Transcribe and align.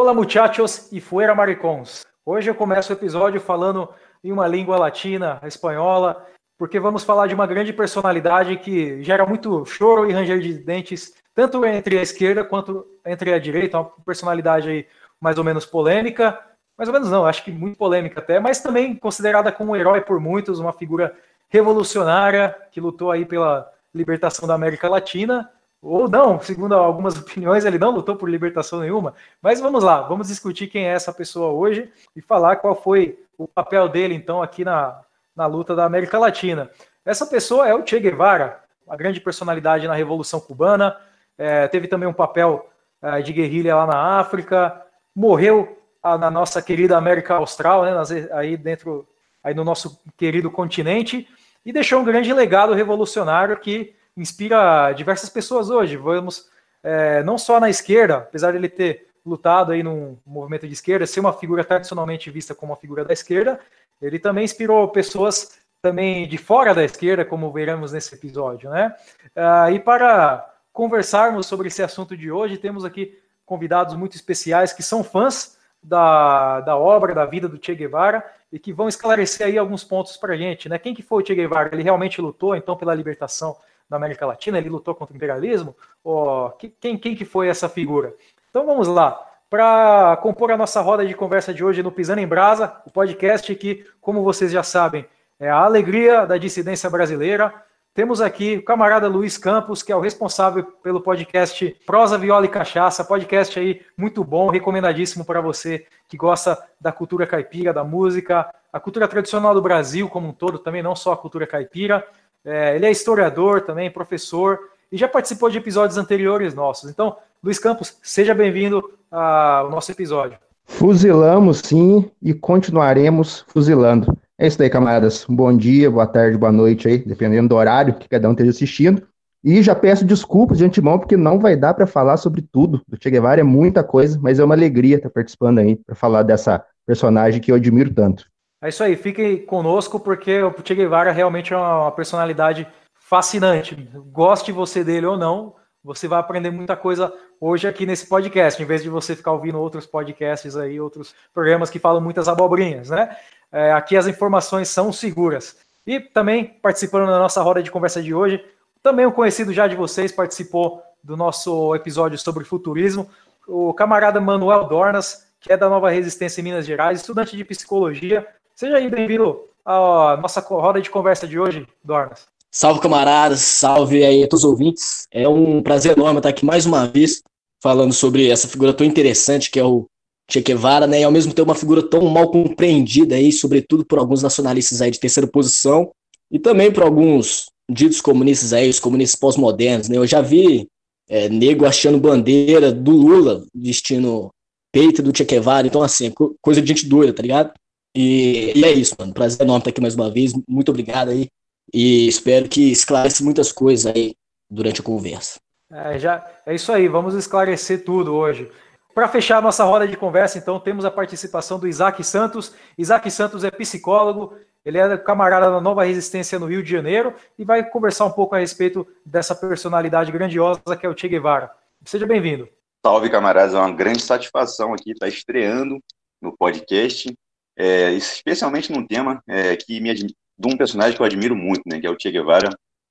Olá, 0.00 0.14
muchachos 0.14 0.90
e 0.90 0.98
fuera 0.98 1.34
maricons. 1.34 2.06
Hoje 2.24 2.48
eu 2.48 2.54
começo 2.54 2.90
o 2.90 2.96
episódio 2.96 3.38
falando 3.38 3.86
em 4.24 4.32
uma 4.32 4.48
língua 4.48 4.78
latina, 4.78 5.38
espanhola, 5.44 6.26
porque 6.56 6.80
vamos 6.80 7.04
falar 7.04 7.26
de 7.26 7.34
uma 7.34 7.46
grande 7.46 7.70
personalidade 7.70 8.56
que 8.56 9.02
gera 9.02 9.26
muito 9.26 9.62
choro 9.66 10.08
e 10.08 10.12
ranger 10.14 10.40
de 10.40 10.54
dentes, 10.54 11.12
tanto 11.34 11.66
entre 11.66 11.98
a 11.98 12.02
esquerda 12.02 12.42
quanto 12.42 12.86
entre 13.04 13.34
a 13.34 13.38
direita, 13.38 13.78
uma 13.78 13.92
personalidade 14.02 14.86
mais 15.20 15.36
ou 15.36 15.44
menos 15.44 15.66
polêmica, 15.66 16.40
mais 16.78 16.88
ou 16.88 16.94
menos 16.94 17.10
não, 17.10 17.26
acho 17.26 17.44
que 17.44 17.52
muito 17.52 17.76
polêmica 17.76 18.20
até, 18.20 18.40
mas 18.40 18.62
também 18.62 18.96
considerada 18.96 19.52
como 19.52 19.72
um 19.72 19.76
herói 19.76 20.00
por 20.00 20.18
muitos, 20.18 20.60
uma 20.60 20.72
figura 20.72 21.14
revolucionária 21.50 22.56
que 22.72 22.80
lutou 22.80 23.10
aí 23.10 23.26
pela 23.26 23.70
libertação 23.94 24.48
da 24.48 24.54
América 24.54 24.88
Latina, 24.88 25.50
ou 25.82 26.08
não, 26.08 26.40
segundo 26.40 26.74
algumas 26.74 27.16
opiniões, 27.20 27.64
ele 27.64 27.78
não 27.78 27.90
lutou 27.90 28.16
por 28.16 28.28
libertação 28.28 28.80
nenhuma. 28.80 29.14
Mas 29.40 29.60
vamos 29.60 29.82
lá, 29.82 30.02
vamos 30.02 30.28
discutir 30.28 30.66
quem 30.66 30.86
é 30.86 30.92
essa 30.92 31.12
pessoa 31.12 31.52
hoje 31.52 31.90
e 32.14 32.20
falar 32.20 32.56
qual 32.56 32.74
foi 32.74 33.18
o 33.38 33.48
papel 33.48 33.88
dele, 33.88 34.14
então, 34.14 34.42
aqui 34.42 34.64
na, 34.64 35.00
na 35.34 35.46
luta 35.46 35.74
da 35.74 35.84
América 35.84 36.18
Latina. 36.18 36.70
Essa 37.04 37.26
pessoa 37.26 37.66
é 37.66 37.74
o 37.74 37.86
Che 37.86 37.98
Guevara, 37.98 38.60
uma 38.86 38.96
grande 38.96 39.20
personalidade 39.20 39.88
na 39.88 39.94
Revolução 39.94 40.40
Cubana, 40.40 40.96
é, 41.38 41.66
teve 41.68 41.88
também 41.88 42.08
um 42.08 42.12
papel 42.12 42.68
é, 43.00 43.22
de 43.22 43.32
guerrilha 43.32 43.74
lá 43.74 43.86
na 43.86 44.20
África, 44.20 44.84
morreu 45.14 45.78
na 46.02 46.30
nossa 46.30 46.62
querida 46.62 46.96
América 46.96 47.34
Austral, 47.34 47.84
né, 47.84 47.92
aí 48.32 48.56
dentro, 48.56 49.06
aí 49.42 49.54
no 49.54 49.64
nosso 49.64 50.00
querido 50.16 50.50
continente, 50.50 51.28
e 51.64 51.72
deixou 51.72 52.00
um 52.00 52.04
grande 52.04 52.32
legado 52.32 52.72
revolucionário 52.72 53.58
que 53.58 53.94
inspira 54.16 54.92
diversas 54.92 55.28
pessoas 55.28 55.70
hoje. 55.70 55.96
Vamos 55.96 56.48
é, 56.82 57.22
não 57.22 57.38
só 57.38 57.60
na 57.60 57.68
esquerda, 57.70 58.18
apesar 58.18 58.52
de 58.52 58.58
ele 58.58 58.68
ter 58.68 59.08
lutado 59.24 59.72
aí 59.72 59.82
num 59.82 60.16
movimento 60.26 60.66
de 60.66 60.72
esquerda, 60.72 61.06
ser 61.06 61.20
uma 61.20 61.32
figura 61.32 61.64
tradicionalmente 61.64 62.30
vista 62.30 62.54
como 62.54 62.72
uma 62.72 62.78
figura 62.78 63.04
da 63.04 63.12
esquerda, 63.12 63.60
ele 64.00 64.18
também 64.18 64.44
inspirou 64.44 64.88
pessoas 64.88 65.58
também 65.82 66.26
de 66.26 66.38
fora 66.38 66.74
da 66.74 66.84
esquerda, 66.84 67.24
como 67.24 67.52
veremos 67.52 67.92
nesse 67.92 68.14
episódio, 68.14 68.70
né? 68.70 68.94
Ah, 69.34 69.70
e 69.70 69.78
para 69.78 70.46
conversarmos 70.72 71.46
sobre 71.46 71.68
esse 71.68 71.82
assunto 71.82 72.16
de 72.16 72.30
hoje, 72.30 72.58
temos 72.58 72.84
aqui 72.84 73.18
convidados 73.44 73.94
muito 73.94 74.14
especiais 74.14 74.72
que 74.72 74.82
são 74.82 75.02
fãs 75.02 75.58
da, 75.82 76.60
da 76.60 76.76
obra, 76.76 77.14
da 77.14 77.24
vida 77.24 77.48
do 77.48 77.58
Che 77.62 77.74
Guevara 77.74 78.24
e 78.52 78.58
que 78.58 78.72
vão 78.72 78.88
esclarecer 78.88 79.46
aí 79.46 79.58
alguns 79.58 79.82
pontos 79.82 80.16
para 80.16 80.34
a 80.34 80.36
gente, 80.36 80.68
né? 80.68 80.78
Quem 80.78 80.94
que 80.94 81.02
foi 81.02 81.22
o 81.22 81.26
Che 81.26 81.34
Guevara? 81.34 81.70
Ele 81.72 81.82
realmente 81.82 82.20
lutou 82.20 82.54
então 82.54 82.76
pela 82.76 82.94
libertação 82.94 83.56
da 83.90 83.96
América 83.96 84.24
Latina? 84.24 84.56
Ele 84.56 84.68
lutou 84.68 84.94
contra 84.94 85.12
o 85.12 85.16
imperialismo? 85.16 85.76
Ou 86.04 86.50
quem, 86.80 86.96
quem 86.96 87.16
que 87.16 87.24
foi 87.24 87.48
essa 87.48 87.68
figura? 87.68 88.14
Então 88.48 88.64
vamos 88.64 88.86
lá. 88.86 89.26
Para 89.50 90.16
compor 90.22 90.52
a 90.52 90.56
nossa 90.56 90.80
roda 90.80 91.04
de 91.04 91.12
conversa 91.12 91.52
de 91.52 91.64
hoje 91.64 91.82
no 91.82 91.90
Pisando 91.90 92.20
em 92.20 92.26
Brasa, 92.26 92.72
o 92.86 92.90
podcast 92.90 93.52
que, 93.56 93.84
como 94.00 94.22
vocês 94.22 94.52
já 94.52 94.62
sabem, 94.62 95.04
é 95.40 95.50
a 95.50 95.56
alegria 95.56 96.24
da 96.24 96.38
dissidência 96.38 96.88
brasileira. 96.88 97.52
Temos 97.92 98.20
aqui 98.20 98.58
o 98.58 98.64
camarada 98.64 99.08
Luiz 99.08 99.36
Campos, 99.36 99.82
que 99.82 99.90
é 99.90 99.96
o 99.96 100.00
responsável 100.00 100.62
pelo 100.80 101.00
podcast 101.00 101.76
Prosa, 101.84 102.16
Viola 102.16 102.46
e 102.46 102.48
Cachaça, 102.48 103.04
podcast 103.04 103.58
aí 103.58 103.82
muito 103.96 104.22
bom, 104.22 104.48
recomendadíssimo 104.48 105.24
para 105.24 105.40
você 105.40 105.84
que 106.08 106.16
gosta 106.16 106.56
da 106.80 106.92
cultura 106.92 107.26
caipira, 107.26 107.72
da 107.72 107.82
música, 107.82 108.48
a 108.72 108.78
cultura 108.78 109.08
tradicional 109.08 109.52
do 109.52 109.60
Brasil 109.60 110.08
como 110.08 110.28
um 110.28 110.32
todo, 110.32 110.60
também 110.60 110.82
não 110.82 110.94
só 110.94 111.12
a 111.12 111.16
cultura 111.16 111.46
caipira. 111.46 112.06
É, 112.44 112.74
ele 112.76 112.86
é 112.86 112.90
historiador 112.90 113.62
também, 113.62 113.90
professor, 113.90 114.58
e 114.90 114.96
já 114.96 115.08
participou 115.08 115.50
de 115.50 115.58
episódios 115.58 115.98
anteriores 115.98 116.54
nossos. 116.54 116.90
Então, 116.90 117.16
Luiz 117.42 117.58
Campos, 117.58 117.96
seja 118.02 118.34
bem-vindo 118.34 118.82
ao 119.10 119.70
nosso 119.70 119.92
episódio. 119.92 120.38
Fuzilamos 120.64 121.58
sim 121.58 122.10
e 122.22 122.32
continuaremos 122.32 123.44
fuzilando. 123.48 124.16
É 124.38 124.46
isso 124.46 124.62
aí, 124.62 124.70
camaradas. 124.70 125.26
Bom 125.28 125.54
dia, 125.54 125.90
boa 125.90 126.06
tarde, 126.06 126.38
boa 126.38 126.52
noite 126.52 126.88
aí, 126.88 126.98
dependendo 126.98 127.48
do 127.48 127.56
horário 127.56 127.94
que 127.94 128.08
cada 128.08 128.28
um 128.28 128.32
esteja 128.32 128.50
assistindo. 128.50 129.02
E 129.42 129.62
já 129.62 129.74
peço 129.74 130.04
desculpas 130.04 130.58
de 130.58 130.64
antemão, 130.64 130.98
porque 130.98 131.16
não 131.16 131.38
vai 131.38 131.56
dar 131.56 131.74
para 131.74 131.86
falar 131.86 132.16
sobre 132.18 132.42
tudo 132.42 132.80
do 132.86 132.96
Che 133.02 133.10
Guevara, 133.10 133.40
é 133.40 133.44
muita 133.44 133.82
coisa, 133.82 134.18
mas 134.20 134.38
é 134.38 134.44
uma 134.44 134.54
alegria 134.54 134.96
estar 134.96 135.10
participando 135.10 135.58
aí 135.58 135.76
para 135.76 135.94
falar 135.94 136.22
dessa 136.22 136.64
personagem 136.86 137.40
que 137.40 137.50
eu 137.50 137.56
admiro 137.56 137.92
tanto. 137.92 138.29
É 138.62 138.68
isso 138.68 138.84
aí, 138.84 138.94
fiquem 138.94 139.44
conosco, 139.44 139.98
porque 139.98 140.42
o 140.42 140.54
Che 140.62 140.74
Guevara 140.74 141.12
realmente 141.12 141.54
é 141.54 141.56
uma 141.56 141.90
personalidade 141.92 142.66
fascinante. 142.94 143.74
Goste 144.12 144.52
você 144.52 144.84
dele 144.84 145.06
ou 145.06 145.16
não, 145.16 145.54
você 145.82 146.06
vai 146.06 146.20
aprender 146.20 146.50
muita 146.50 146.76
coisa 146.76 147.12
hoje 147.40 147.66
aqui 147.66 147.86
nesse 147.86 148.06
podcast, 148.06 148.62
em 148.62 148.66
vez 148.66 148.82
de 148.82 148.90
você 148.90 149.16
ficar 149.16 149.32
ouvindo 149.32 149.58
outros 149.58 149.86
podcasts 149.86 150.56
aí, 150.56 150.78
outros 150.78 151.14
programas 151.32 151.70
que 151.70 151.78
falam 151.78 152.02
muitas 152.02 152.28
abobrinhas, 152.28 152.90
né? 152.90 153.16
É, 153.50 153.72
aqui 153.72 153.96
as 153.96 154.06
informações 154.06 154.68
são 154.68 154.92
seguras. 154.92 155.56
E 155.86 155.98
também 155.98 156.44
participando 156.44 157.06
da 157.06 157.18
nossa 157.18 157.40
roda 157.40 157.62
de 157.62 157.70
conversa 157.70 158.02
de 158.02 158.12
hoje, 158.12 158.44
também 158.82 159.06
um 159.06 159.10
conhecido 159.10 159.52
já 159.52 159.66
de 159.66 159.74
vocês 159.74 160.12
participou 160.12 160.82
do 161.02 161.16
nosso 161.16 161.74
episódio 161.74 162.18
sobre 162.18 162.44
futurismo, 162.44 163.08
o 163.48 163.72
camarada 163.72 164.20
Manuel 164.20 164.64
Dornas, 164.64 165.26
que 165.40 165.50
é 165.50 165.56
da 165.56 165.68
Nova 165.68 165.90
Resistência 165.90 166.40
em 166.42 166.44
Minas 166.44 166.66
Gerais, 166.66 167.00
estudante 167.00 167.36
de 167.36 167.44
psicologia. 167.44 168.26
Seja 168.60 168.76
aí 168.76 168.90
bem-vindo 168.90 169.40
à 169.64 170.18
nossa 170.20 170.38
roda 170.38 170.82
de 170.82 170.90
conversa 170.90 171.26
de 171.26 171.38
hoje, 171.38 171.66
Dornas. 171.82 172.26
Salve, 172.50 172.78
camaradas, 172.78 173.40
salve 173.40 174.04
aí 174.04 174.22
a 174.22 174.28
todos 174.28 174.44
os 174.44 174.50
ouvintes. 174.50 175.06
É 175.10 175.26
um 175.26 175.62
prazer 175.62 175.96
enorme 175.96 176.18
estar 176.18 176.28
aqui 176.28 176.44
mais 176.44 176.66
uma 176.66 176.86
vez 176.86 177.22
falando 177.62 177.94
sobre 177.94 178.28
essa 178.28 178.46
figura 178.46 178.74
tão 178.74 178.86
interessante 178.86 179.50
que 179.50 179.58
é 179.58 179.64
o 179.64 179.86
Che 180.30 180.42
Guevara, 180.42 180.86
né? 180.86 181.00
E 181.00 181.04
ao 181.04 181.10
mesmo 181.10 181.32
tempo 181.32 181.48
uma 181.48 181.54
figura 181.54 181.82
tão 181.82 182.02
mal 182.02 182.30
compreendida 182.30 183.14
aí, 183.14 183.32
sobretudo 183.32 183.82
por 183.82 183.98
alguns 183.98 184.22
nacionalistas 184.22 184.82
aí 184.82 184.90
de 184.90 185.00
terceira 185.00 185.26
posição 185.26 185.90
e 186.30 186.38
também 186.38 186.70
por 186.70 186.82
alguns 186.82 187.46
ditos 187.66 188.02
comunistas 188.02 188.52
aí, 188.52 188.68
os 188.68 188.78
comunistas 188.78 189.18
pós-modernos, 189.18 189.88
né? 189.88 189.96
Eu 189.96 190.06
já 190.06 190.20
vi 190.20 190.68
é, 191.08 191.30
nego 191.30 191.64
achando 191.64 191.96
bandeira 191.96 192.70
do 192.70 192.90
Lula 192.90 193.42
vestindo 193.54 194.28
peito 194.70 195.02
do 195.02 195.16
Che 195.16 195.24
Guevara, 195.24 195.66
então 195.66 195.82
assim, 195.82 196.12
coisa 196.42 196.60
de 196.60 196.68
gente 196.68 196.86
doida, 196.86 197.14
tá 197.14 197.22
ligado? 197.22 197.54
E, 197.94 198.52
e 198.56 198.64
é 198.64 198.72
isso, 198.72 198.94
mano. 198.98 199.12
Prazer 199.12 199.42
enorme 199.42 199.60
estar 199.60 199.70
aqui 199.70 199.80
mais 199.80 199.94
uma 199.94 200.10
vez. 200.10 200.32
Muito 200.48 200.70
obrigado 200.70 201.10
aí. 201.10 201.28
E 201.72 202.08
espero 202.08 202.48
que 202.48 202.70
esclareça 202.70 203.22
muitas 203.22 203.52
coisas 203.52 203.92
aí 203.94 204.14
durante 204.48 204.80
a 204.80 204.84
conversa. 204.84 205.40
É, 205.70 205.98
já, 205.98 206.24
é 206.44 206.54
isso 206.54 206.72
aí, 206.72 206.88
vamos 206.88 207.14
esclarecer 207.14 207.84
tudo 207.84 208.14
hoje. 208.14 208.50
Para 208.92 209.06
fechar 209.06 209.38
a 209.38 209.40
nossa 209.40 209.62
roda 209.62 209.86
de 209.86 209.96
conversa, 209.96 210.36
então, 210.36 210.58
temos 210.58 210.84
a 210.84 210.90
participação 210.90 211.60
do 211.60 211.68
Isaac 211.68 212.02
Santos. 212.02 212.52
Isaac 212.76 213.08
Santos 213.08 213.44
é 213.44 213.50
psicólogo, 213.50 214.36
ele 214.64 214.78
é 214.78 214.98
camarada 214.98 215.48
da 215.48 215.60
Nova 215.60 215.84
Resistência 215.84 216.40
no 216.40 216.46
Rio 216.46 216.62
de 216.62 216.70
Janeiro 216.70 217.14
e 217.38 217.44
vai 217.44 217.64
conversar 217.64 218.04
um 218.04 218.10
pouco 218.10 218.34
a 218.34 218.40
respeito 218.40 218.86
dessa 219.06 219.34
personalidade 219.34 220.10
grandiosa 220.10 220.76
que 220.78 220.84
é 220.84 220.88
o 220.88 220.96
Che 220.96 221.08
Guevara. 221.08 221.50
Seja 221.84 222.04
bem-vindo. 222.04 222.48
Salve, 222.84 223.08
camaradas. 223.08 223.54
É 223.54 223.58
uma 223.58 223.72
grande 223.72 224.02
satisfação 224.02 224.74
aqui 224.74 224.90
estar 224.90 225.08
estreando 225.08 225.78
no 226.20 226.36
podcast, 226.36 227.16
é, 227.60 227.92
especialmente 227.92 228.72
num 228.72 228.86
tema 228.86 229.22
é, 229.28 229.54
que 229.54 229.78
me 229.80 229.94
de 229.94 230.14
um 230.42 230.56
personagem 230.56 230.96
que 230.96 231.02
eu 231.02 231.06
admiro 231.06 231.36
muito, 231.36 231.60
né, 231.66 231.78
que 231.78 231.86
é 231.86 231.90
o 231.90 231.96
Che 232.00 232.10
Guevara, 232.10 232.48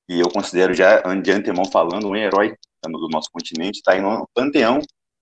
e 0.08 0.20
eu 0.20 0.30
considero 0.30 0.76
já 0.76 1.02
de 1.16 1.32
antemão 1.32 1.66
falando 1.66 2.08
um 2.08 2.16
herói 2.16 2.56
do 2.84 3.10
nosso 3.10 3.32
continente, 3.32 3.78
está 3.78 3.94
aí 3.94 4.02
no 4.02 4.30
panteão 4.32 4.80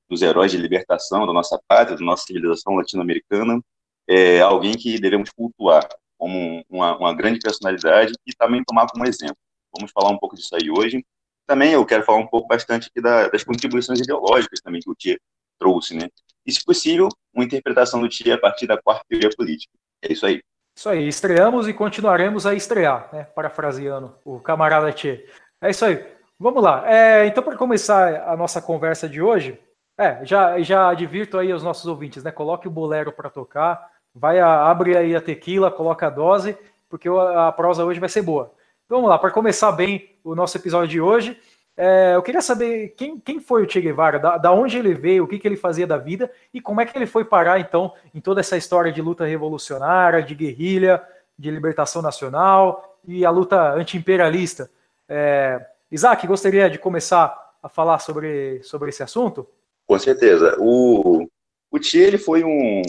dos 0.10 0.22
heróis 0.22 0.52
de 0.52 0.58
libertação 0.58 1.26
da 1.26 1.32
nossa 1.32 1.58
pátria, 1.66 1.98
da 1.98 2.04
nossa 2.04 2.26
civilização 2.26 2.76
latino-americana, 2.76 3.62
é 4.10 4.42
alguém 4.42 4.76
que 4.76 5.00
devemos 5.00 5.30
cultuar 5.30 5.88
como 6.18 6.66
uma, 6.70 6.98
uma, 6.98 7.14
grande 7.14 7.40
personalidade 7.40 8.14
e 8.26 8.34
também 8.36 8.64
tomar 8.66 8.88
como 8.88 9.06
exemplo. 9.06 9.38
Vamos 9.74 9.92
falar 9.92 10.10
um 10.10 10.18
pouco 10.18 10.36
disso 10.36 10.56
aí 10.56 10.70
hoje. 10.70 11.06
Também 11.46 11.72
eu 11.72 11.86
quero 11.86 12.04
falar 12.04 12.20
um 12.20 12.28
pouco 12.28 12.48
bastante 12.48 12.90
aqui 12.90 13.02
da, 13.02 13.30
das 13.30 13.44
contribuições 13.44 14.00
ideológicas 14.00 14.60
também 14.62 14.82
que 14.82 14.90
o 14.90 14.96
Tia 14.96 15.18
trouxe, 15.60 15.96
né? 15.96 16.10
E, 16.46 16.52
se 16.52 16.64
possível, 16.64 17.10
uma 17.34 17.44
interpretação 17.44 18.00
do 18.00 18.08
Tia 18.08 18.36
a 18.36 18.40
partir 18.40 18.68
da 18.68 18.82
quarta 18.82 19.04
teoria 19.08 19.30
política. 19.36 19.74
É 20.02 20.14
isso 20.14 20.26
aí. 20.26 20.42
Isso 20.76 20.90
aí, 20.90 21.08
estreamos 21.08 21.68
e 21.68 21.74
continuaremos 21.74 22.46
a 22.46 22.54
estrear, 22.54 23.10
né? 23.12 23.24
Parafraseando 23.24 24.16
o 24.24 24.40
camarada 24.40 24.92
Tia. 24.92 25.24
É 25.62 25.70
isso 25.70 25.84
aí. 25.84 26.06
Vamos 26.40 26.64
lá. 26.64 26.84
É, 26.88 27.26
então, 27.26 27.44
para 27.44 27.58
começar 27.58 28.30
a 28.30 28.38
nossa 28.38 28.62
conversa 28.62 29.10
de 29.10 29.22
hoje, 29.22 29.60
é, 29.98 30.24
já, 30.24 30.60
já 30.62 30.90
advirto 30.90 31.38
aí 31.38 31.52
aos 31.52 31.64
nossos 31.64 31.88
ouvintes, 31.88 32.24
né? 32.24 32.32
Coloque 32.32 32.68
o 32.68 32.72
bolero 32.72 33.12
para 33.12 33.30
tocar, 33.30 33.92
vai 34.14 34.40
a, 34.40 34.70
abre 34.70 34.96
aí 34.96 35.16
a 35.16 35.22
tequila, 35.22 35.72
coloca 35.72 36.06
a 36.06 36.12
dose, 36.12 36.56
porque 36.88 37.10
a, 37.10 37.48
a 37.48 37.52
prosa 37.52 37.84
hoje 37.84 38.00
vai 38.00 38.08
ser 38.08 38.22
boa. 38.22 38.54
Então, 38.86 39.00
vamos 39.00 39.10
lá, 39.10 39.18
para 39.18 39.32
começar 39.32 39.72
bem 39.72 40.16
o 40.24 40.36
nosso 40.36 40.56
episódio 40.58 40.88
de 40.88 41.02
hoje, 41.02 41.38
é, 41.78 42.16
eu 42.16 42.24
queria 42.24 42.42
saber 42.42 42.96
quem, 42.98 43.20
quem 43.20 43.40
foi 43.40 43.64
o 43.64 43.70
Che 43.70 43.80
Guevara, 43.80 44.18
da, 44.18 44.38
da, 44.38 44.52
onde 44.52 44.78
ele 44.78 44.96
veio, 44.96 45.24
o 45.24 45.28
que, 45.28 45.38
que 45.38 45.48
ele 45.48 45.56
fazia 45.56 45.86
da 45.86 45.98
vida 45.98 46.32
e 46.52 46.60
como 46.60 46.82
é 46.82 46.86
que 46.86 46.98
ele 46.98 47.06
foi 47.06 47.24
parar, 47.24 47.60
então, 47.60 47.94
em 48.16 48.20
toda 48.20 48.40
essa 48.40 48.58
história 48.58 48.92
de 48.92 49.02
luta 49.02 49.26
revolucionária, 49.26 50.24
de 50.24 50.34
guerrilha, 50.34 51.02
de 51.38 51.52
libertação 51.52 52.02
nacional 52.02 53.00
e 53.08 53.24
a 53.24 53.30
luta 53.30 53.74
anti-imperialista. 53.74 54.72
É, 55.08 55.64
Isaac, 55.92 56.26
gostaria 56.26 56.68
de 56.68 56.80
começar 56.80 57.38
a 57.62 57.70
falar 57.70 58.00
sobre, 58.00 58.62
sobre 58.64 58.90
esse 58.90 59.04
assunto? 59.04 59.48
Com 59.86 60.00
certeza. 60.00 60.58
O, 60.60 61.28
O 61.72 61.82
Che, 61.82 62.00
ele 62.00 62.18
foi 62.18 62.44
um, 62.44 62.82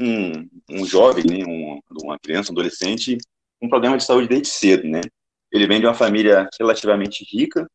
um, 0.00 0.48
um 0.70 0.86
jovem, 0.86 1.24
né, 1.24 1.44
um, 1.44 1.80
uma 2.02 2.18
criança, 2.18 2.52
um 2.52 2.54
adolescente, 2.54 3.18
um 3.60 3.68
problema 3.68 3.96
de 3.96 4.04
saúde 4.04 4.28
desde 4.28 4.48
cedo, 4.48 4.86
né? 4.86 5.00
Ele 5.50 5.66
vem 5.66 5.80
de 5.80 5.86
uma 5.86 5.94
família 5.94 6.48
relativamente 6.58 7.24
rica, 7.24 7.66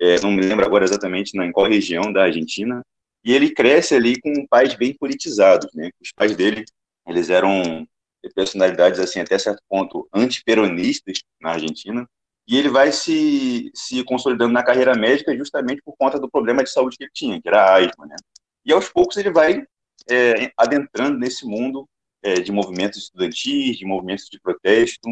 é, 0.00 0.20
não 0.20 0.30
me 0.30 0.42
lembro 0.42 0.64
agora 0.64 0.84
exatamente 0.84 1.36
em 1.36 1.52
qual 1.52 1.66
região 1.66 2.12
da 2.12 2.24
Argentina, 2.24 2.82
e 3.24 3.32
ele 3.32 3.50
cresce 3.50 3.94
ali 3.94 4.20
com 4.20 4.46
pais 4.46 4.74
bem 4.74 4.94
politizados, 4.94 5.68
né? 5.74 5.90
Os 6.00 6.12
pais 6.12 6.36
dele, 6.36 6.64
eles 7.06 7.28
eram 7.30 7.86
personalidades, 8.34 8.98
assim, 9.00 9.20
até 9.20 9.38
certo 9.38 9.62
ponto, 9.68 10.08
antiperonistas 10.12 11.18
na 11.40 11.52
Argentina, 11.52 12.08
e 12.48 12.56
ele 12.56 12.68
vai 12.68 12.92
se, 12.92 13.70
se 13.74 14.04
consolidando 14.04 14.52
na 14.52 14.62
carreira 14.62 14.94
médica 14.94 15.36
justamente 15.36 15.82
por 15.82 15.96
conta 15.98 16.18
do 16.18 16.30
problema 16.30 16.62
de 16.62 16.70
saúde 16.70 16.96
que 16.96 17.04
ele 17.04 17.10
tinha, 17.12 17.40
que 17.40 17.48
era 17.48 17.76
asma, 17.76 18.06
né? 18.06 18.16
E 18.64 18.72
aos 18.72 18.88
poucos 18.88 19.16
ele 19.16 19.30
vai 19.30 19.64
é, 20.08 20.52
adentrando 20.56 21.18
nesse 21.18 21.44
mundo 21.44 21.88
é, 22.22 22.34
de 22.34 22.52
movimentos 22.52 23.04
estudantis, 23.04 23.76
de 23.76 23.84
movimentos 23.84 24.28
de 24.30 24.40
protesto, 24.40 25.08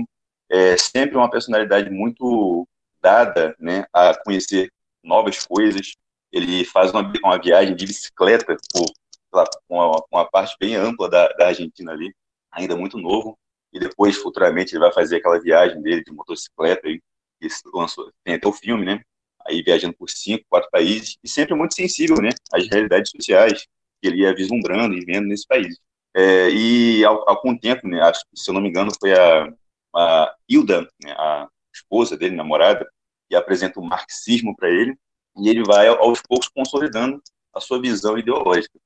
é 0.51 0.77
sempre 0.77 1.17
uma 1.17 1.31
personalidade 1.31 1.91
muito 1.91 2.69
dada 3.05 3.55
né, 3.61 3.85
a 3.93 4.17
conhecer 4.25 4.73
novas 5.03 5.47
coisas. 5.47 5.95
Ele 6.33 6.65
faz 6.65 6.91
uma, 6.91 7.12
uma 7.23 7.39
viagem 7.39 7.77
de 7.77 7.87
bicicleta 7.87 8.56
por 8.73 8.87
lá, 9.33 9.45
uma, 9.69 10.03
uma, 10.11 10.31
parte 10.31 10.56
bem 10.59 10.75
ampla 10.75 11.09
da, 11.11 11.29
da 11.29 11.49
Argentina 11.49 11.93
ali, 11.93 12.15
ainda 12.51 12.75
muito 12.75 12.97
novo. 12.99 13.39
E 13.73 13.79
depois, 13.79 14.17
futuramente, 14.17 14.73
ele 14.75 14.81
vai 14.81 14.93
fazer 14.93 15.17
aquela 15.17 15.39
viagem 15.39 15.83
dele 15.83 16.03
de 16.03 16.12
motocicleta, 16.12 16.89
aí, 16.89 17.01
que 17.41 17.49
lançou, 17.75 18.11
tem 18.25 18.37
até 18.37 18.49
o 18.49 18.53
filme, 18.53 18.85
né? 18.87 19.03
Aí 19.47 19.62
viajando 19.62 19.95
por 19.95 20.09
cinco, 20.09 20.45
quatro 20.49 20.71
países, 20.71 21.19
e 21.23 21.29
sempre 21.29 21.55
muito 21.55 21.75
sensível, 21.75 22.17
né? 22.17 22.31
Às 22.53 22.67
realidades 22.69 23.11
sociais 23.11 23.67
que 24.01 24.09
ele 24.09 24.23
ia 24.23 24.35
vislumbrando 24.35 24.95
e 24.95 25.05
vendo 25.05 25.27
nesse 25.27 25.47
país. 25.47 25.77
É, 26.17 26.49
e 26.51 27.05
ao, 27.05 27.25
o 27.29 27.59
tempo, 27.59 27.89
né, 27.89 28.01
acho 28.01 28.25
se 28.35 28.49
eu 28.49 28.55
não 28.55 28.61
me 28.61 28.69
engano, 28.69 28.93
foi 29.01 29.12
a, 29.12 29.53
a 29.95 30.35
Hilda, 30.49 30.83
né, 31.03 31.12
a 31.12 31.49
esposa 31.75 32.17
dele, 32.17 32.37
namorada, 32.37 32.88
que 33.29 33.35
apresenta 33.35 33.81
o 33.81 33.85
marxismo 33.85 34.55
para 34.56 34.69
ele, 34.69 34.97
e 35.37 35.49
ele 35.49 35.65
vai 35.65 35.88
aos 35.88 36.23
poucos 36.23 36.49
consolidando 36.49 37.21
a 37.53 37.61
sua 37.61 37.81
visão 37.81 38.17
ideológica, 38.17 38.79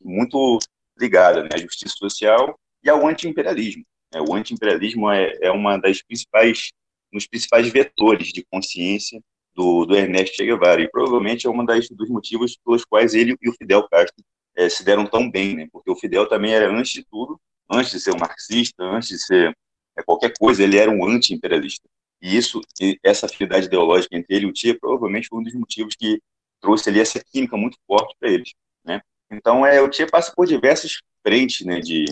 muito 0.00 0.58
ligada 0.98 1.42
né, 1.42 1.50
à 1.54 1.58
justiça 1.58 1.94
social 1.96 2.58
e 2.82 2.90
ao 2.90 3.06
anti-imperialismo. 3.06 3.84
Né. 4.12 4.20
O 4.20 4.34
anti-imperialismo 4.34 5.10
é, 5.10 5.32
é 5.40 5.50
uma 5.50 5.76
das 5.76 6.02
principais, 6.02 6.70
um 7.12 7.16
dos 7.16 7.26
principais 7.26 7.68
vetores 7.68 8.28
de 8.28 8.44
consciência 8.50 9.20
do, 9.54 9.84
do 9.84 9.94
Ernesto 9.94 10.36
Che 10.36 10.44
Guevara, 10.44 10.82
e 10.82 10.90
provavelmente 10.90 11.46
é 11.46 11.50
um 11.50 11.64
dos 11.64 12.08
motivos 12.08 12.56
pelos 12.64 12.84
quais 12.84 13.14
ele 13.14 13.36
e 13.40 13.48
o 13.48 13.54
Fidel 13.54 13.86
Castro 13.88 14.24
é, 14.56 14.68
se 14.68 14.84
deram 14.84 15.06
tão 15.06 15.30
bem, 15.30 15.56
né? 15.56 15.68
porque 15.70 15.90
o 15.90 15.96
Fidel 15.96 16.28
também 16.28 16.52
era, 16.52 16.70
antes 16.70 16.92
de 16.92 17.04
tudo, 17.04 17.40
antes 17.70 17.90
de 17.90 18.00
ser 18.00 18.14
um 18.14 18.18
marxista, 18.18 18.82
antes 18.82 19.08
de 19.08 19.18
ser 19.18 19.56
é, 19.96 20.02
qualquer 20.02 20.32
coisa, 20.38 20.62
ele 20.62 20.78
era 20.78 20.90
um 20.90 21.06
anti-imperialista. 21.06 21.88
E 22.22 22.36
isso, 22.36 22.60
essa 23.02 23.26
afinidade 23.26 23.66
ideológica 23.66 24.16
entre 24.16 24.36
ele 24.36 24.46
e 24.46 24.48
o 24.48 24.52
Tia, 24.52 24.78
provavelmente 24.78 25.26
foi 25.28 25.40
um 25.40 25.42
dos 25.42 25.54
motivos 25.54 25.96
que 25.96 26.20
trouxe 26.60 26.88
ali 26.88 27.00
essa 27.00 27.22
química 27.22 27.56
muito 27.56 27.76
forte 27.84 28.14
para 28.20 28.30
eles, 28.30 28.52
né? 28.84 29.00
Então, 29.30 29.66
é, 29.66 29.80
o 29.82 29.88
Tia 29.88 30.06
passa 30.06 30.32
por 30.34 30.46
diversas 30.46 31.00
frentes, 31.26 31.66
né, 31.66 31.80
de, 31.80 32.04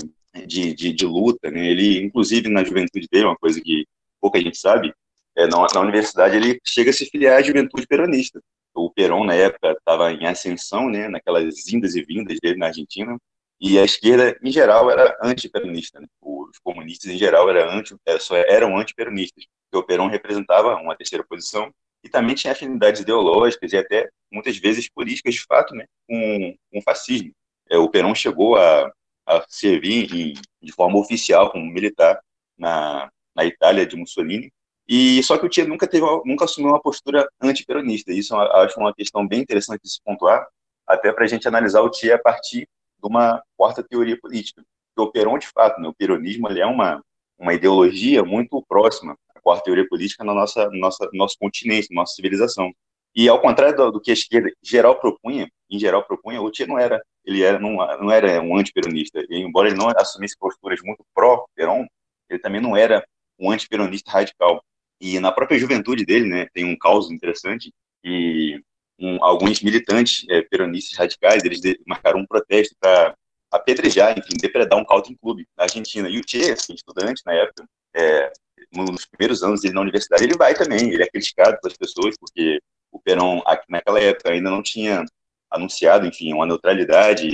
de, 0.47 0.75
de, 0.75 0.93
de, 0.93 1.07
luta, 1.07 1.49
né? 1.51 1.65
Ele, 1.65 2.03
inclusive, 2.03 2.49
na 2.49 2.65
juventude 2.65 3.07
dele, 3.11 3.27
uma 3.27 3.37
coisa 3.37 3.61
que 3.61 3.87
pouca 4.21 4.41
gente 4.41 4.59
sabe, 4.59 4.93
é, 5.37 5.47
na, 5.47 5.65
na 5.73 5.81
universidade 5.81 6.37
ele 6.37 6.61
chega 6.67 6.91
a 6.91 6.93
se 6.93 7.07
filiar 7.07 7.39
à 7.39 7.43
juventude 7.43 7.87
peronista. 7.87 8.43
O 8.75 8.91
Perón, 8.91 9.25
na 9.25 9.35
época, 9.35 9.73
estava 9.73 10.13
em 10.13 10.27
ascensão, 10.27 10.89
né, 10.91 11.09
naquelas 11.09 11.69
indas 11.69 11.95
e 11.95 12.03
vindas 12.03 12.39
dele 12.43 12.59
na 12.59 12.67
Argentina, 12.67 13.17
e 13.61 13.79
a 13.79 13.85
esquerda, 13.85 14.39
em 14.43 14.51
geral, 14.51 14.91
era 14.91 15.19
antiperonista. 15.23 16.01
Né? 16.01 16.07
Os 16.21 16.59
comunistas, 16.59 17.11
em 17.11 17.19
geral, 17.19 17.49
eram, 17.51 17.79
anti, 17.79 17.95
é, 18.07 18.19
só 18.19 18.35
eram 18.37 18.79
antiperonistas, 18.79 19.45
porque 19.71 19.85
o 19.85 19.87
Perón 19.87 20.09
representava 20.09 20.77
uma 20.77 20.97
terceira 20.97 21.25
posição 21.29 21.71
e 22.03 22.09
também 22.09 22.35
tinha 22.35 22.53
afinidades 22.53 23.03
ideológicas 23.03 23.73
e 23.73 23.77
até, 23.77 24.09
muitas 24.33 24.57
vezes, 24.57 24.89
políticas, 24.89 25.35
de 25.35 25.45
fato, 25.45 25.75
né, 25.75 25.85
com, 26.09 26.55
com 26.73 26.79
o 26.79 26.83
fascismo. 26.83 27.33
É, 27.69 27.77
o 27.77 27.91
Perón 27.91 28.15
chegou 28.15 28.57
a, 28.57 28.91
a 29.27 29.45
servir 29.47 30.11
em, 30.15 30.35
de 30.63 30.73
forma 30.73 30.99
oficial 30.99 31.53
como 31.53 31.71
militar 31.71 32.19
na, 32.57 33.11
na 33.37 33.45
Itália 33.45 33.85
de 33.85 33.95
Mussolini, 33.95 34.51
e 34.89 35.23
só 35.23 35.37
que 35.37 35.47
o 35.47 35.49
Tia 35.49 35.67
nunca 35.67 35.87
teve, 35.87 36.05
nunca 36.25 36.47
assumiu 36.47 36.71
uma 36.71 36.81
postura 36.81 37.29
antiperonista. 37.41 38.11
Isso 38.11 38.35
eu 38.35 38.41
acho 38.41 38.81
uma 38.81 38.93
questão 38.93 39.25
bem 39.29 39.41
interessante 39.41 39.83
de 39.83 39.91
se 39.93 40.03
pontuar, 40.03 40.45
até 40.87 41.13
para 41.13 41.25
a 41.25 41.29
gente 41.29 41.47
analisar 41.47 41.83
o 41.83 41.91
Tia 41.91 42.17
a 42.17 42.19
partir 42.19 42.67
de 43.01 43.09
uma 43.09 43.43
quarta 43.57 43.83
teoria 43.83 44.19
política. 44.19 44.63
Porque 44.95 45.09
o 45.09 45.13
Perón, 45.13 45.39
de 45.39 45.47
fato, 45.49 45.81
né, 45.81 45.89
o 45.89 45.95
peronismo 45.95 46.49
é 46.49 46.67
uma, 46.67 47.03
uma 47.39 47.55
ideologia 47.55 48.25
muito 48.25 48.63
próxima 48.69 49.17
à 49.35 49.41
quarta 49.41 49.65
teoria 49.65 49.89
política 49.89 50.25
na 50.25 50.35
nossa, 50.35 50.69
nossa 50.71 51.09
nosso 51.13 51.37
continente, 51.39 51.89
na 51.91 52.03
nossa 52.03 52.15
civilização. 52.15 52.73
E 53.15 53.29
ao 53.29 53.41
contrário 53.41 53.77
do, 53.77 53.93
do, 53.93 54.01
que 54.01 54.11
a 54.11 54.15
esquerda 54.15 54.51
geral 54.63 54.99
propunha, 55.01 55.51
em 55.69 55.79
geral 55.79 56.05
propunha, 56.05 56.41
o 56.41 56.51
Tia 56.51 56.67
não 56.67 56.79
era, 56.79 57.03
ele 57.25 57.43
era 57.43 57.59
não, 57.59 57.77
não 57.99 58.11
era 58.11 58.41
um 58.41 58.57
antiperonista. 58.57 59.25
E, 59.29 59.39
embora 59.41 59.69
ele 59.69 59.77
não 59.77 59.89
assumisse 59.97 60.37
posturas 60.39 60.81
muito 60.83 61.05
pró-Perón, 61.15 61.87
ele 62.29 62.39
também 62.39 62.61
não 62.61 62.77
era 62.77 63.05
um 63.39 63.51
antiperonista 63.51 64.11
radical. 64.11 64.63
E 65.01 65.19
na 65.19 65.33
própria 65.33 65.59
juventude 65.59 66.05
dele, 66.05 66.29
né, 66.29 66.47
tem 66.53 66.65
um 66.65 66.77
caos 66.77 67.11
interessante 67.11 67.73
e 68.05 68.61
um, 69.01 69.23
alguns 69.25 69.61
militantes 69.63 70.27
é, 70.29 70.43
peronistas 70.43 70.97
radicais, 70.99 71.45
eles 71.45 71.61
de, 71.61 71.81
marcaram 71.87 72.21
um 72.21 72.27
protesto 72.27 72.75
para 72.79 73.15
apedrejar, 73.51 74.17
enfim, 74.17 74.35
depredar 74.41 74.79
um 74.79 74.85
Calton 74.85 75.15
Clube 75.21 75.47
na 75.57 75.65
Argentina. 75.65 76.09
E 76.09 76.21
o 76.21 76.23
Che, 76.27 76.53
assim, 76.53 76.75
estudante 76.75 77.23
na 77.25 77.33
época, 77.33 77.65
é, 77.97 78.33
nos 78.73 79.07
primeiros 79.07 79.43
anos 79.43 79.63
dele 79.63 79.75
na 79.75 79.81
universidade, 79.81 80.25
ele 80.25 80.37
vai 80.37 80.55
também, 80.55 80.93
ele 80.93 81.03
é 81.03 81.09
criticado 81.09 81.59
pelas 81.61 81.77
pessoas, 81.77 82.15
porque 82.19 82.61
o 82.93 83.01
Perón, 83.01 83.43
naquela 83.69 84.01
época, 84.01 84.31
ainda 84.31 84.51
não 84.51 84.63
tinha 84.63 85.05
anunciado, 85.51 86.07
enfim, 86.07 86.33
uma 86.33 86.47
neutralidade, 86.47 87.29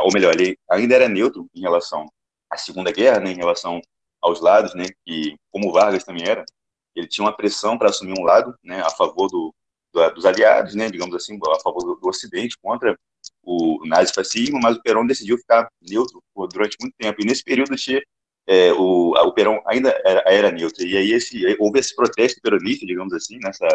ou 0.00 0.12
melhor, 0.12 0.34
ele 0.34 0.58
ainda 0.70 0.94
era 0.94 1.08
neutro 1.08 1.48
em 1.54 1.60
relação 1.60 2.06
à 2.50 2.56
Segunda 2.58 2.92
Guerra, 2.92 3.20
né, 3.20 3.30
em 3.32 3.36
relação 3.36 3.80
aos 4.20 4.40
lados, 4.40 4.74
né, 4.74 4.84
que, 5.06 5.36
como 5.50 5.72
Vargas 5.72 6.04
também 6.04 6.24
era, 6.28 6.44
ele 6.94 7.08
tinha 7.08 7.24
uma 7.24 7.34
pressão 7.34 7.78
para 7.78 7.88
assumir 7.88 8.18
um 8.18 8.24
lado, 8.24 8.54
né, 8.62 8.82
a 8.82 8.90
favor 8.90 9.28
do, 9.28 9.54
do, 9.92 10.10
dos 10.14 10.24
aliados, 10.24 10.74
né, 10.74 10.90
digamos 10.90 11.14
assim, 11.14 11.38
a 11.38 11.60
favor 11.60 11.84
do, 11.84 11.94
do 11.96 12.08
Ocidente 12.08 12.56
contra 12.60 12.98
o 13.42 13.84
nazifascismo, 13.86 14.58
mas 14.60 14.76
o 14.76 14.82
Perón 14.82 15.06
decidiu 15.06 15.38
ficar 15.38 15.68
neutro 15.80 16.22
durante 16.52 16.76
muito 16.80 16.94
tempo. 16.98 17.20
E 17.20 17.24
nesse 17.24 17.44
período 17.44 17.74
de, 17.76 18.02
é, 18.46 18.72
o, 18.72 19.10
o 19.10 19.32
Perón 19.32 19.60
ainda 19.66 19.90
era, 20.04 20.22
era, 20.26 20.52
neutro. 20.52 20.84
E 20.84 20.96
aí 20.96 21.12
esse, 21.12 21.44
houve 21.58 21.78
esse 21.78 21.94
protesto 21.94 22.40
peronista, 22.40 22.86
digamos 22.86 23.12
assim, 23.12 23.38
nessa, 23.42 23.66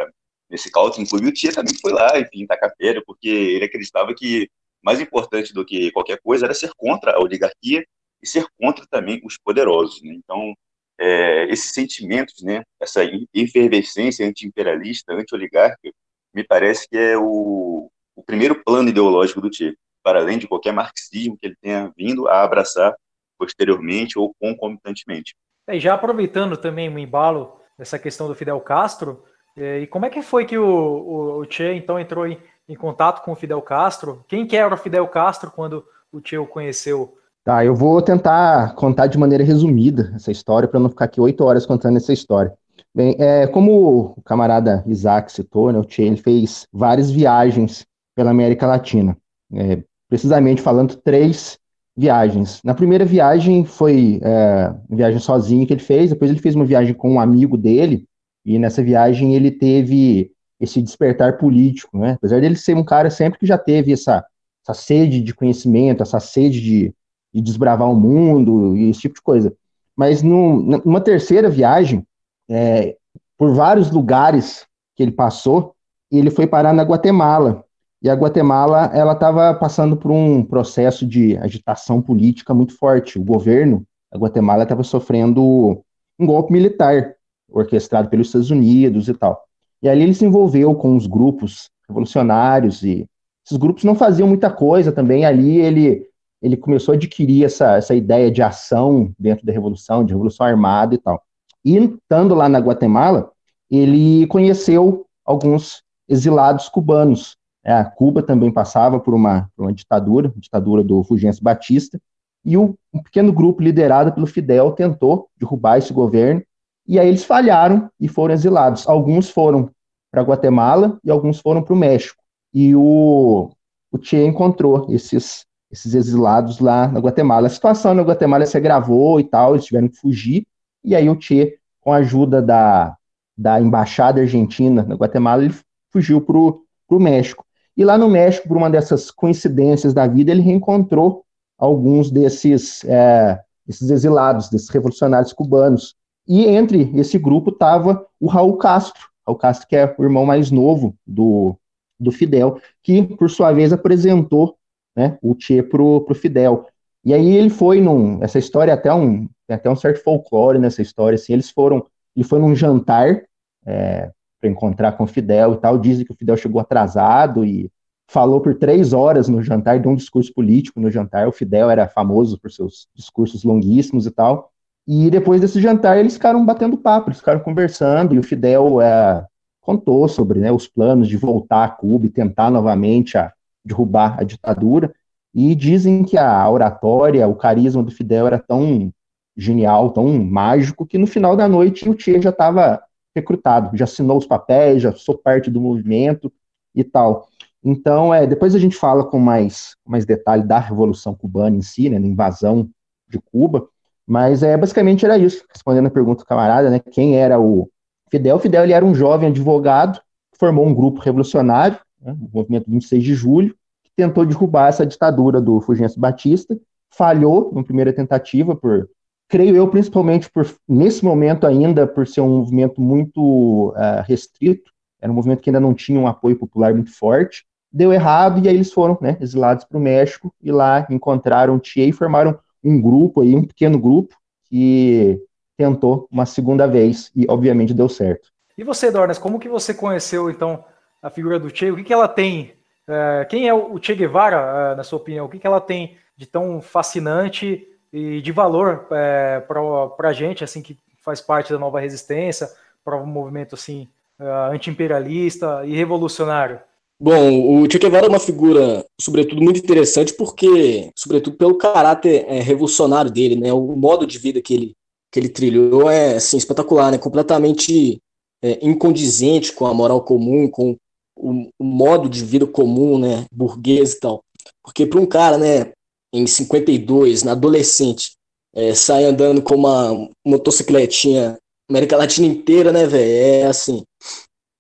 nesse 0.50 0.72
cálculo, 0.72 1.04
inclusive 1.04 1.30
o 1.30 1.34
Tia 1.34 1.54
também 1.54 1.74
foi 1.80 1.94
lá, 1.94 2.20
enfim, 2.20 2.46
tacar 2.46 2.74
pedra, 2.78 3.02
porque 3.06 3.30
ele 3.30 3.66
acreditava 3.66 4.14
que 4.14 4.50
mais 4.84 5.00
importante 5.00 5.54
do 5.54 5.66
que 5.66 5.92
qualquer 5.92 6.20
coisa 6.22 6.46
era 6.46 6.54
ser 6.54 6.72
contra 6.78 7.14
a 7.16 7.20
oligarquia 7.20 7.86
e 8.22 8.28
ser 8.28 8.46
contra 8.60 8.86
também 8.88 9.22
os 9.24 9.38
poderosos. 9.38 10.02
Né? 10.02 10.14
Então, 10.14 10.54
é, 11.00 11.46
esses 11.52 11.74
sentimentos, 11.74 12.42
né, 12.42 12.64
essa 12.80 13.02
efervescência 13.34 14.28
anti-imperialista, 14.28 15.14
anti-oligárquica, 15.14 15.94
me 16.38 16.44
parece 16.44 16.88
que 16.88 16.96
é 16.96 17.17
o, 17.17 17.89
o 18.15 18.24
primeiro 18.24 18.63
plano 18.63 18.89
ideológico 18.89 19.41
do 19.41 19.51
Che, 19.51 19.75
para 20.03 20.20
além 20.20 20.38
de 20.38 20.48
qualquer 20.48 20.72
marxismo 20.72 21.36
que 21.36 21.48
ele 21.48 21.56
tenha 21.60 21.91
vindo 21.98 22.27
a 22.27 22.44
abraçar 22.44 22.96
posteriormente 23.39 24.20
ou 24.20 24.36
concomitantemente. 24.39 25.36
É, 25.67 25.75
e 25.75 25.79
já 25.79 25.96
aproveitando 25.96 26.56
também 26.56 26.94
o 26.94 27.00
embalo 27.00 27.60
dessa 27.75 27.98
questão 27.98 28.27
do 28.27 28.36
Fidel 28.36 28.60
Castro, 28.62 29.24
é, 29.58 29.79
e 29.79 29.88
como 29.88 30.06
é 30.06 30.12
que 30.12 30.22
foi 30.22 30.46
que 30.46 30.60
o, 30.60 30.63
o, 30.63 31.39
o 31.39 31.51
Che 31.51 31.74
então 31.74 32.00
entrou 32.00 32.27
em, 32.27 32.38
em, 32.70 32.75
contato 32.75 33.24
com 33.24 33.32
o 33.32 33.36
Fidel 33.36 33.62
Castro? 33.63 34.24
Quem 34.27 34.46
que 34.46 34.56
era 34.56 34.74
o 34.74 34.77
Fidel 34.77 35.08
Castro 35.08 35.50
quando 35.50 35.84
o 36.12 36.22
Che 36.24 36.38
o 36.38 36.46
conheceu? 36.46 37.17
Tá, 37.44 37.65
eu 37.65 37.74
vou 37.74 38.00
tentar 38.00 38.75
contar 38.75 39.08
de 39.08 39.17
maneira 39.17 39.44
resumida 39.44 40.12
essa 40.13 40.32
história 40.32 40.67
para 40.67 40.79
não 40.79 40.89
ficar 40.89 41.06
aqui 41.06 41.20
oito 41.20 41.44
horas 41.44 41.65
contando 41.65 41.98
essa 41.98 42.13
história. 42.13 42.53
Bem, 42.98 43.16
é, 43.20 43.46
como 43.46 44.16
o 44.18 44.22
camarada 44.24 44.84
Isaac 44.88 45.32
citou, 45.32 45.72
né, 45.72 45.77
o 45.77 45.88
Che 45.88 46.01
ele 46.01 46.18
fez 46.18 46.66
várias 46.74 47.12
viagens 47.12 47.86
pela 48.16 48.32
América 48.32 48.66
Latina. 48.66 49.16
É, 49.54 49.84
precisamente 50.10 50.63
falando, 50.63 50.96
três 50.96 51.60
viagens. 51.96 52.60
Na 52.63 52.74
primeira 52.74 53.06
viagem 53.06 53.63
foi 53.63 54.20
é, 54.24 54.74
uma 54.89 54.98
viagem 54.98 55.20
sozinho 55.20 55.68
que 55.68 55.74
ele 55.74 55.80
fez, 55.80 56.10
depois 56.10 56.32
ele 56.32 56.39
fez 56.39 56.56
uma 56.56 56.66
viagem 56.66 56.96
com 56.96 57.12
um 57.12 57.20
amigo 57.20 57.56
dele, 57.56 58.08
e 58.44 58.58
nessa 58.58 58.82
viagem 58.82 59.36
ele 59.36 59.51
teve 59.51 60.32
esse 60.60 60.82
despertar 60.82 61.38
político, 61.38 62.00
né? 62.00 62.13
Apesar 62.13 62.42
dele 62.42 62.56
ser 62.56 62.75
um 62.75 62.84
cara 62.84 63.12
sempre 63.12 63.38
que 63.38 63.46
já 63.46 63.60
teve 63.60 63.94
essa, 63.94 64.25
essa 64.63 64.74
sede 64.74 65.22
de 65.22 65.36
conhecimento, 65.36 66.01
essa 66.01 66.20
sede 66.20 66.60
de, 66.60 66.96
de 67.32 67.42
desbravar 67.42 67.92
o 67.92 67.96
mundo 67.96 68.75
e 68.75 68.89
esse 68.89 69.01
tipo 69.01 69.13
de 69.13 69.22
coisa. 69.22 69.54
Mas 69.96 70.24
numa 70.24 71.00
terceira 71.00 71.48
viagem, 71.48 72.04
é, 72.50 72.96
por 73.38 73.54
vários 73.54 73.92
lugares 73.92 74.66
que 74.96 75.04
ele 75.04 75.12
passou, 75.12 75.75
ele 76.12 76.32
foi 76.32 76.48
parar 76.48 76.74
na 76.74 76.84
Guatemala. 76.84 77.63
E 78.01 78.10
a 78.10 78.13
Guatemala, 78.13 78.92
ela 78.94 79.13
estava 79.13 79.54
passando 79.54 79.98
por 79.98 80.12
um 80.12 80.44
processo 80.44 81.06
de 81.06 81.38
agitação 81.38 82.01
política 82.01 82.54
muito 82.54 82.77
forte. 82.77 83.20
O 83.20 83.24
governo 83.24 83.84
da 84.12 84.20
Guatemala 84.20 84.63
estava 84.63 84.84
sofrendo 84.84 85.84
um 86.20 86.25
golpe 86.25 86.51
militar, 86.51 87.16
orquestrado 87.50 88.10
pelos 88.10 88.27
Estados 88.27 88.51
Unidos 88.51 89.08
e 89.08 89.13
tal. 89.13 89.44
E 89.82 89.89
ali 89.89 90.04
ele 90.04 90.13
se 90.13 90.25
envolveu 90.25 90.74
com 90.75 90.96
os 90.96 91.08
grupos 91.08 91.70
revolucionários 91.88 92.84
e 92.84 93.08
esses 93.46 93.58
grupos 93.58 93.84
não 93.84 93.96
faziam 93.96 94.27
muita 94.27 94.50
coisa 94.50 94.92
também. 94.92 95.25
Ali 95.25 95.60
ele 95.60 96.08
ele 96.39 96.56
começou 96.56 96.94
a 96.94 96.96
adquirir 96.96 97.46
essa, 97.46 97.77
essa 97.77 97.96
ideia 97.96 98.30
de 98.30 98.44
ação 98.44 99.12
dentro 99.18 99.44
da 99.44 99.51
revolução, 99.51 100.06
de 100.06 100.13
revolução 100.13 100.46
armada 100.46 100.94
e 100.94 100.98
tal. 101.00 101.20
E 101.64 101.78
estando 101.78 102.36
lá 102.36 102.48
na 102.48 102.60
Guatemala, 102.60 103.32
ele 103.70 104.26
conheceu 104.28 105.06
alguns 105.26 105.84
exilados 106.08 106.70
cubanos 106.70 107.38
é, 107.68 107.84
Cuba 107.84 108.24
também 108.24 108.50
passava 108.50 108.98
por 108.98 109.14
uma, 109.14 109.52
por 109.54 109.64
uma 109.64 109.74
ditadura, 109.74 110.32
ditadura 110.38 110.82
do 110.82 111.04
Fulgêncio 111.04 111.44
Batista, 111.44 112.00
e 112.46 112.58
um, 112.58 112.74
um 112.94 113.04
pequeno 113.04 113.34
grupo 113.34 113.62
liderado 113.62 114.14
pelo 114.14 114.26
Fidel 114.26 114.72
tentou 114.72 115.28
derrubar 115.36 115.78
esse 115.78 115.92
governo, 115.92 116.42
e 116.88 116.98
aí 116.98 117.10
eles 117.10 117.26
falharam 117.26 117.90
e 118.00 118.08
foram 118.08 118.34
exilados. 118.34 118.88
Alguns 118.88 119.30
foram 119.30 119.70
para 120.10 120.22
Guatemala 120.22 120.98
e 121.04 121.12
alguns 121.12 121.42
foram 121.42 121.62
para 121.62 121.74
o 121.74 121.78
México. 121.78 122.24
E 122.54 122.74
o, 122.74 123.52
o 123.92 123.98
Che 124.02 124.24
encontrou 124.24 124.88
esses, 124.90 125.46
esses 125.70 125.94
exilados 125.94 126.62
lá 126.62 126.88
na 126.88 127.02
Guatemala. 127.02 127.48
A 127.48 127.50
situação 127.50 127.94
na 127.94 128.02
Guatemala 128.02 128.46
se 128.46 128.56
agravou 128.56 129.20
e 129.20 129.26
tal, 129.26 129.56
eles 129.56 129.66
tiveram 129.66 129.90
que 129.90 129.98
fugir, 129.98 130.48
e 130.88 130.96
aí 130.96 131.10
o 131.10 131.20
Che, 131.20 131.60
com 131.82 131.91
a 131.91 131.98
ajuda 131.98 132.41
da, 132.41 132.96
da 133.38 133.60
embaixada 133.60 134.22
argentina 134.22 134.84
na 134.84 134.96
Guatemala, 134.96 135.44
ele 135.44 135.53
fugiu 135.91 136.22
para 136.22 136.38
o 136.38 137.00
México. 137.00 137.46
E 137.75 137.84
lá 137.84 137.98
no 137.98 138.10
México, 138.10 138.48
por 138.48 138.56
uma 138.56 138.70
dessas 138.70 139.12
coincidências 139.12 139.94
da 139.94 140.08
vida, 140.08 140.32
ele 140.32 140.41
reencontrou 140.41 141.25
alguns 141.58 142.10
desses, 142.10 142.86
é, 142.86 143.38
esses 143.67 143.89
exilados, 143.89 144.50
desses 144.50 144.70
revolucionários 144.70 145.34
cubanos. 145.34 145.94
E 146.25 146.46
entre 146.46 146.89
esse 146.96 147.17
grupo 147.17 147.50
estava 147.50 148.06
o 148.17 148.27
Raul 148.27 148.56
Castro, 148.56 149.10
Raul 149.27 149.38
Castro 149.38 149.67
que 149.67 149.75
é 149.75 149.94
o 149.98 150.03
irmão 150.03 150.25
mais 150.25 150.50
novo 150.50 150.96
do, 151.06 151.53
do 152.00 152.13
Fidel, 152.13 152.62
que 152.82 153.03
por 153.03 153.29
sua 153.29 153.51
vez 153.51 153.74
apresentou 153.74 154.56
né, 154.96 155.17
o 155.22 155.36
Che 155.38 155.62
pro, 155.62 156.00
pro 156.06 156.15
Fidel. 156.15 156.65
E 157.03 157.13
aí 157.13 157.36
ele 157.36 157.50
foi 157.50 157.82
num, 157.82 158.24
essa 158.24 158.39
história 158.39 158.74
até 158.74 158.94
um, 158.94 159.27
tem 159.48 159.56
até 159.56 159.70
um 159.70 159.75
certo 159.75 160.04
folclore 160.04 160.60
nessa 160.60 160.82
história, 160.82 161.16
assim, 161.16 161.34
eles 161.34 161.50
foram, 161.50 161.86
ele 162.16 162.25
foi 162.25 162.39
num 162.39 162.56
jantar 162.56 163.24
é, 163.66 164.12
para 164.39 164.50
encontrar 164.50 164.92
com 164.94 165.06
o 165.06 165.08
Fidel 165.08 165.54
e 165.54 165.58
tal. 165.58 165.77
Dizem 165.77 166.06
que 166.06 166.12
o 166.12 166.16
Fidel 166.16 166.38
chegou 166.38 166.60
atrasado 166.60 167.46
e 167.46 167.72
falou 168.08 168.39
por 168.39 168.56
três 168.56 168.94
horas 168.94 169.27
no 169.27 169.42
jantar, 169.42 169.80
deu 169.80 169.92
um 169.92 169.96
discurso 169.96 170.34
político 170.34 170.80
no 170.80 170.89
jantar. 170.92 171.27
O 171.27 171.32
Fidel 171.32 171.70
era 171.70 171.88
famoso 171.88 172.39
por 172.39 172.51
seus 172.51 172.88
discursos 172.96 173.44
longuíssimos 173.44 174.06
e 174.06 174.12
tal. 174.12 174.51
E 174.88 175.10
depois 175.10 175.42
desse 175.42 175.62
jantar, 175.62 175.98
eles 175.98 176.13
ficaram 176.13 176.46
batendo 176.46 176.77
papo, 176.77 177.10
eles 177.10 177.20
ficaram 177.20 177.42
conversando, 177.42 178.16
e 178.16 178.20
o 178.20 178.24
Fidel 178.24 178.80
é, 178.80 179.25
contou 179.60 180.08
sobre 180.08 180.39
né, 180.39 180.50
os 180.50 180.66
planos 180.66 181.10
de 181.10 181.18
voltar 181.18 181.66
a 181.66 181.70
Cuba 181.70 182.06
e 182.06 182.10
tentar 182.10 182.50
novamente 182.50 183.18
a, 183.18 183.34
derrubar 183.66 184.18
a 184.18 184.24
ditadura. 184.24 184.94
E 185.34 185.54
dizem 185.54 186.04
que 186.06 186.18
a 186.18 186.50
oratória, 186.50 187.27
o 187.27 187.36
carisma 187.36 187.84
do 187.84 187.92
Fidel 187.92 188.27
era 188.27 188.39
tão 188.39 188.92
genial, 189.38 189.91
tão 189.91 190.08
mágico, 190.24 190.86
que 190.86 190.98
no 190.98 191.06
final 191.06 191.36
da 191.38 191.48
noite 191.48 191.88
o 191.88 191.98
Che 191.98 192.20
já 192.20 192.32
estava 192.32 192.82
recrutado, 193.15 193.77
já 193.77 193.86
assinou 193.86 194.17
os 194.17 194.25
papéis, 194.25 194.82
já 194.82 194.91
sou 194.94 195.17
parte 195.17 195.50
do 195.50 195.62
movimento 195.62 196.32
e 196.74 196.84
tal. 196.84 197.27
Então, 197.63 198.13
é, 198.13 198.25
depois 198.25 198.56
a 198.56 198.60
gente 198.60 198.75
fala 198.75 199.03
com 199.03 199.20
mais, 199.20 199.75
mais 199.86 200.06
detalhe 200.06 200.44
da 200.44 200.60
Revolução 200.60 201.13
Cubana 201.13 201.56
em 201.56 201.62
si, 201.62 201.89
né, 201.89 202.00
da 202.00 202.08
invasão 202.08 202.70
de 203.08 203.20
Cuba, 203.20 203.67
mas 204.06 204.41
é, 204.41 204.56
basicamente 204.56 205.06
era 205.06 205.17
isso, 205.17 205.44
respondendo 205.51 205.88
a 205.88 205.91
pergunta 205.91 206.24
do 206.24 206.27
camarada, 206.27 206.70
né, 206.70 206.79
quem 206.79 207.17
era 207.17 207.39
o 207.39 207.70
Fidel? 208.10 208.39
Fidel 208.39 208.63
ele 208.63 208.74
era 208.74 208.86
um 208.86 208.96
jovem 208.96 209.29
advogado, 209.29 210.00
formou 210.39 210.65
um 210.65 210.74
grupo 210.74 211.01
revolucionário, 211.01 211.77
né, 212.01 212.13
o 212.13 212.29
movimento 212.34 212.70
26 212.70 213.03
de 213.03 213.13
julho, 213.13 213.56
que 213.84 213.91
tentou 213.96 214.25
derrubar 214.25 214.70
essa 214.70 214.86
ditadura 214.86 215.41
do 215.41 215.60
Fulgêncio 215.60 216.00
Batista, 216.00 216.58
falhou 216.89 217.51
na 217.53 217.63
primeira 217.63 217.91
tentativa 217.91 218.56
por 218.56 218.88
creio 219.27 219.55
eu, 219.55 219.67
principalmente 219.67 220.29
por, 220.29 220.48
nesse 220.67 221.03
momento 221.03 221.46
ainda, 221.46 221.86
por 221.86 222.07
ser 222.07 222.22
um 222.22 222.39
movimento 222.39 222.81
muito 222.81 223.69
uh, 223.69 224.03
restrito, 224.05 224.72
era 225.01 225.12
um 225.12 225.15
movimento 225.15 225.41
que 225.41 225.50
ainda 225.50 225.60
não 225.60 225.74
tinha 225.74 226.00
um 226.00 226.07
apoio 226.07 226.36
popular 226.36 226.74
muito 226.74 226.96
forte, 226.96 227.46
deu 227.72 227.93
errado 227.93 228.43
e 228.43 228.48
aí 228.48 228.55
eles 228.55 228.72
foram 228.72 228.98
né, 229.01 229.17
exilados 229.22 229.63
para 229.65 229.77
o 229.77 229.81
México 229.81 230.34
e 230.41 230.51
lá 230.51 230.88
encontraram 230.89 231.60
Tia 231.60 231.86
e 231.86 231.91
formaram 231.91 232.39
um 232.63 232.81
grupo 232.81 233.22
aí, 233.22 233.36
um 233.36 233.43
pequeno 233.43 233.77
grupo 233.77 234.15
que 234.46 235.22
tentou 235.57 236.07
uma 236.12 236.25
segunda 236.25 236.67
vez 236.67 237.12
e 237.15 237.25
obviamente 237.29 237.74
deu 237.74 237.89
certo. 237.89 238.29
E 238.57 238.63
você, 238.63 238.91
Dornas, 238.91 239.19
como 239.19 239.39
que 239.39 239.50
você 239.50 239.74
conheceu 239.74 240.29
então 240.29 240.63
a 241.01 241.10
figura 241.10 241.39
do 241.39 241.55
Che? 241.55 241.69
O 241.69 241.75
que, 241.75 241.84
que 241.84 241.93
ela 241.93 242.07
tem? 242.07 242.53
Uh, 242.88 243.27
quem 243.29 243.48
é 243.48 243.53
o 243.53 243.77
Che 243.81 243.93
Guevara, 243.93 244.74
uh, 244.74 244.77
na 244.77 244.84
sua 244.84 244.98
opinião? 244.98 245.25
O 245.25 245.29
que, 245.29 245.38
que 245.38 245.46
ela 245.46 245.62
tem 245.62 245.98
de 246.15 246.25
tão 246.25 246.62
fascinante 246.62 247.67
e 247.98 248.22
de 248.22 248.32
valor 248.32 248.88
é, 248.92 249.39
para 249.39 250.10
a 250.10 250.13
gente, 250.13 250.44
assim, 250.44 250.62
que 250.62 250.77
faz 251.04 251.22
parte 251.22 251.51
da 251.51 251.60
nova 251.60 251.80
resistência, 251.80 252.50
para 252.84 252.96
um 252.96 253.06
movimento 253.06 253.56
assim 253.56 253.88
uh, 254.20 254.51
anti-imperialista 254.51 255.66
e 255.66 255.75
revolucionário? 255.75 256.60
Bom, 257.00 257.62
o 257.62 257.70
Che 257.70 257.77
Guevara 257.77 258.08
é 258.08 258.10
uma 258.10 258.20
figura, 258.20 258.86
sobretudo, 259.00 259.42
muito 259.42 259.60
interessante 259.60 260.13
porque, 260.13 260.89
sobretudo, 260.96 261.38
pelo 261.38 261.56
caráter 261.56 262.25
é, 262.27 262.39
revolucionário 262.39 263.12
dele, 263.12 263.36
né? 263.36 263.54
O 263.54 263.75
modo 263.75 264.08
de 264.08 264.18
vida 264.18 264.42
que 264.42 264.54
ele, 264.54 264.75
que 265.12 265.20
ele 265.20 265.30
trilhou 265.30 265.92
é, 265.92 266.16
assim, 266.16 266.38
espetacular, 266.38 266.92
né? 266.92 266.98
Completamente 266.98 268.00
é, 268.42 268.58
incondizente 268.68 269.54
com 269.54 269.68
a 269.68 269.74
moral 269.74 270.01
comum, 270.01 270.50
com 270.50 270.75
o, 271.16 271.50
o, 271.60 271.63
modo 271.63 272.10
de 272.10 272.24
vida 272.24 272.48
comum, 272.48 272.98
né? 272.98 273.25
Burguês 273.32 273.94
e 273.94 274.00
tal. 274.00 274.24
Porque 274.63 274.86
para 274.86 275.00
um 275.00 275.06
cara, 275.06 275.38
né? 275.38 275.72
Em 276.14 276.26
52, 276.26 277.24
na 277.24 277.34
adolescente, 277.34 278.12
é, 278.56 278.74
sai 278.74 279.04
andando 279.06 279.42
com 279.42 279.56
uma 279.56 280.10
motocicletinha 280.26 281.38
América 281.70 281.98
Latina 281.98 282.28
inteira, 282.28 282.72
né, 282.72 282.86
velho? 282.88 283.12
É 283.12 283.44
assim, 283.46 283.84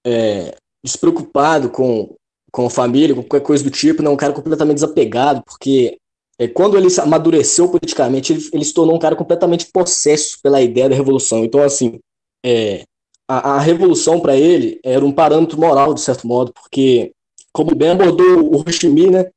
é, 0.05 0.55
despreocupado 0.83 1.69
com, 1.69 2.15
com 2.51 2.65
a 2.65 2.69
família, 2.69 3.15
com 3.15 3.23
qualquer 3.23 3.45
coisa 3.45 3.63
do 3.63 3.71
tipo, 3.71 4.03
não, 4.03 4.13
um 4.13 4.17
cara 4.17 4.33
completamente 4.33 4.75
desapegado, 4.75 5.41
porque 5.45 5.97
é, 6.39 6.47
quando 6.47 6.77
ele 6.77 6.87
amadureceu 6.99 7.69
politicamente, 7.69 8.33
ele, 8.33 8.49
ele, 8.53 8.65
se 8.65 8.73
tornou 8.73 8.95
um 8.95 8.99
cara 8.99 9.15
completamente 9.15 9.67
possesso 9.71 10.37
pela 10.43 10.61
ideia 10.61 10.89
da 10.89 10.95
revolução. 10.95 11.43
Então, 11.43 11.63
assim, 11.63 11.99
é, 12.45 12.83
a, 13.27 13.55
a 13.55 13.59
revolução 13.59 14.19
para 14.19 14.35
ele 14.35 14.79
era 14.83 15.03
um 15.03 15.11
parâmetro 15.11 15.59
moral, 15.59 15.93
de 15.93 16.01
certo 16.01 16.27
modo, 16.27 16.53
porque, 16.53 17.11
como 17.51 17.73
bem 17.73 17.89
abordou 17.89 18.53
o 18.53 18.59
Ho 18.59 19.11
né, 19.11 19.31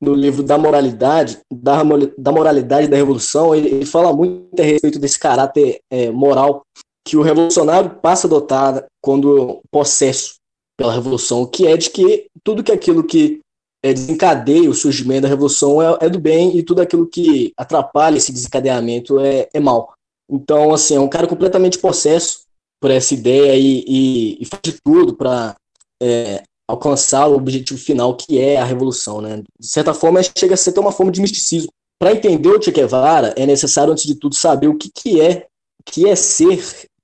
no 0.00 0.14
livro 0.14 0.42
da 0.42 0.56
moralidade, 0.56 1.38
da, 1.52 1.82
da 2.16 2.32
moralidade 2.32 2.88
da 2.88 2.96
revolução, 2.96 3.54
ele, 3.54 3.68
ele 3.68 3.86
fala 3.86 4.12
muito 4.12 4.60
a 4.60 4.64
respeito 4.64 4.98
desse 4.98 5.18
caráter 5.18 5.80
é, 5.90 6.10
moral 6.10 6.62
que 7.04 7.16
o 7.16 7.22
revolucionário 7.22 7.90
passa 8.02 8.26
a 8.26 8.28
adotar 8.28 8.84
quando 9.02 9.60
possesso 9.70 10.36
pela 10.78 10.92
revolução, 10.92 11.46
que 11.46 11.66
é 11.66 11.76
de 11.76 11.90
que 11.90 12.26
tudo 12.44 12.62
que 12.62 12.70
aquilo 12.70 13.02
que 13.02 13.40
é, 13.82 13.92
desencadeia 13.92 14.70
o 14.70 14.74
surgimento 14.74 15.22
da 15.22 15.28
revolução 15.28 15.80
é, 15.82 15.98
é, 16.02 16.08
do 16.08 16.20
bem 16.20 16.56
e 16.56 16.62
tudo 16.62 16.82
aquilo 16.82 17.06
que 17.06 17.52
atrapalha 17.56 18.16
esse 18.16 18.32
desencadeamento 18.32 19.18
é, 19.20 19.48
é 19.52 19.60
mal. 19.60 19.94
Então, 20.30 20.72
assim, 20.72 20.96
é 20.96 21.00
um 21.00 21.08
cara 21.08 21.26
completamente 21.26 21.78
possesso 21.78 22.42
por 22.80 22.90
essa 22.90 23.14
ideia 23.14 23.56
e, 23.56 23.84
e, 23.88 24.42
e 24.42 24.44
faz 24.44 24.60
de 24.62 24.78
tudo 24.84 25.16
para 25.16 25.56
é, 26.02 26.42
alcançar 26.68 27.26
o 27.26 27.34
objetivo 27.34 27.80
final, 27.80 28.14
que 28.14 28.38
é 28.38 28.58
a 28.58 28.64
revolução. 28.64 29.20
Né? 29.22 29.42
De 29.58 29.66
certa 29.66 29.94
forma, 29.94 30.20
chega 30.22 30.54
a 30.54 30.56
ser 30.56 30.78
uma 30.78 30.92
forma 30.92 31.10
de 31.10 31.22
misticismo. 31.22 31.72
Para 31.98 32.12
entender 32.12 32.50
o 32.50 32.62
Che 32.62 32.70
Guevara, 32.70 33.34
é 33.36 33.46
necessário, 33.46 33.92
antes 33.92 34.04
de 34.04 34.14
tudo, 34.14 34.34
saber 34.34 34.68
o 34.68 34.76
que, 34.76 34.90
que 34.94 35.20
é 35.20 35.46
o 35.80 35.90
que 35.90 36.06
é 36.06 36.14
ser 36.14 36.62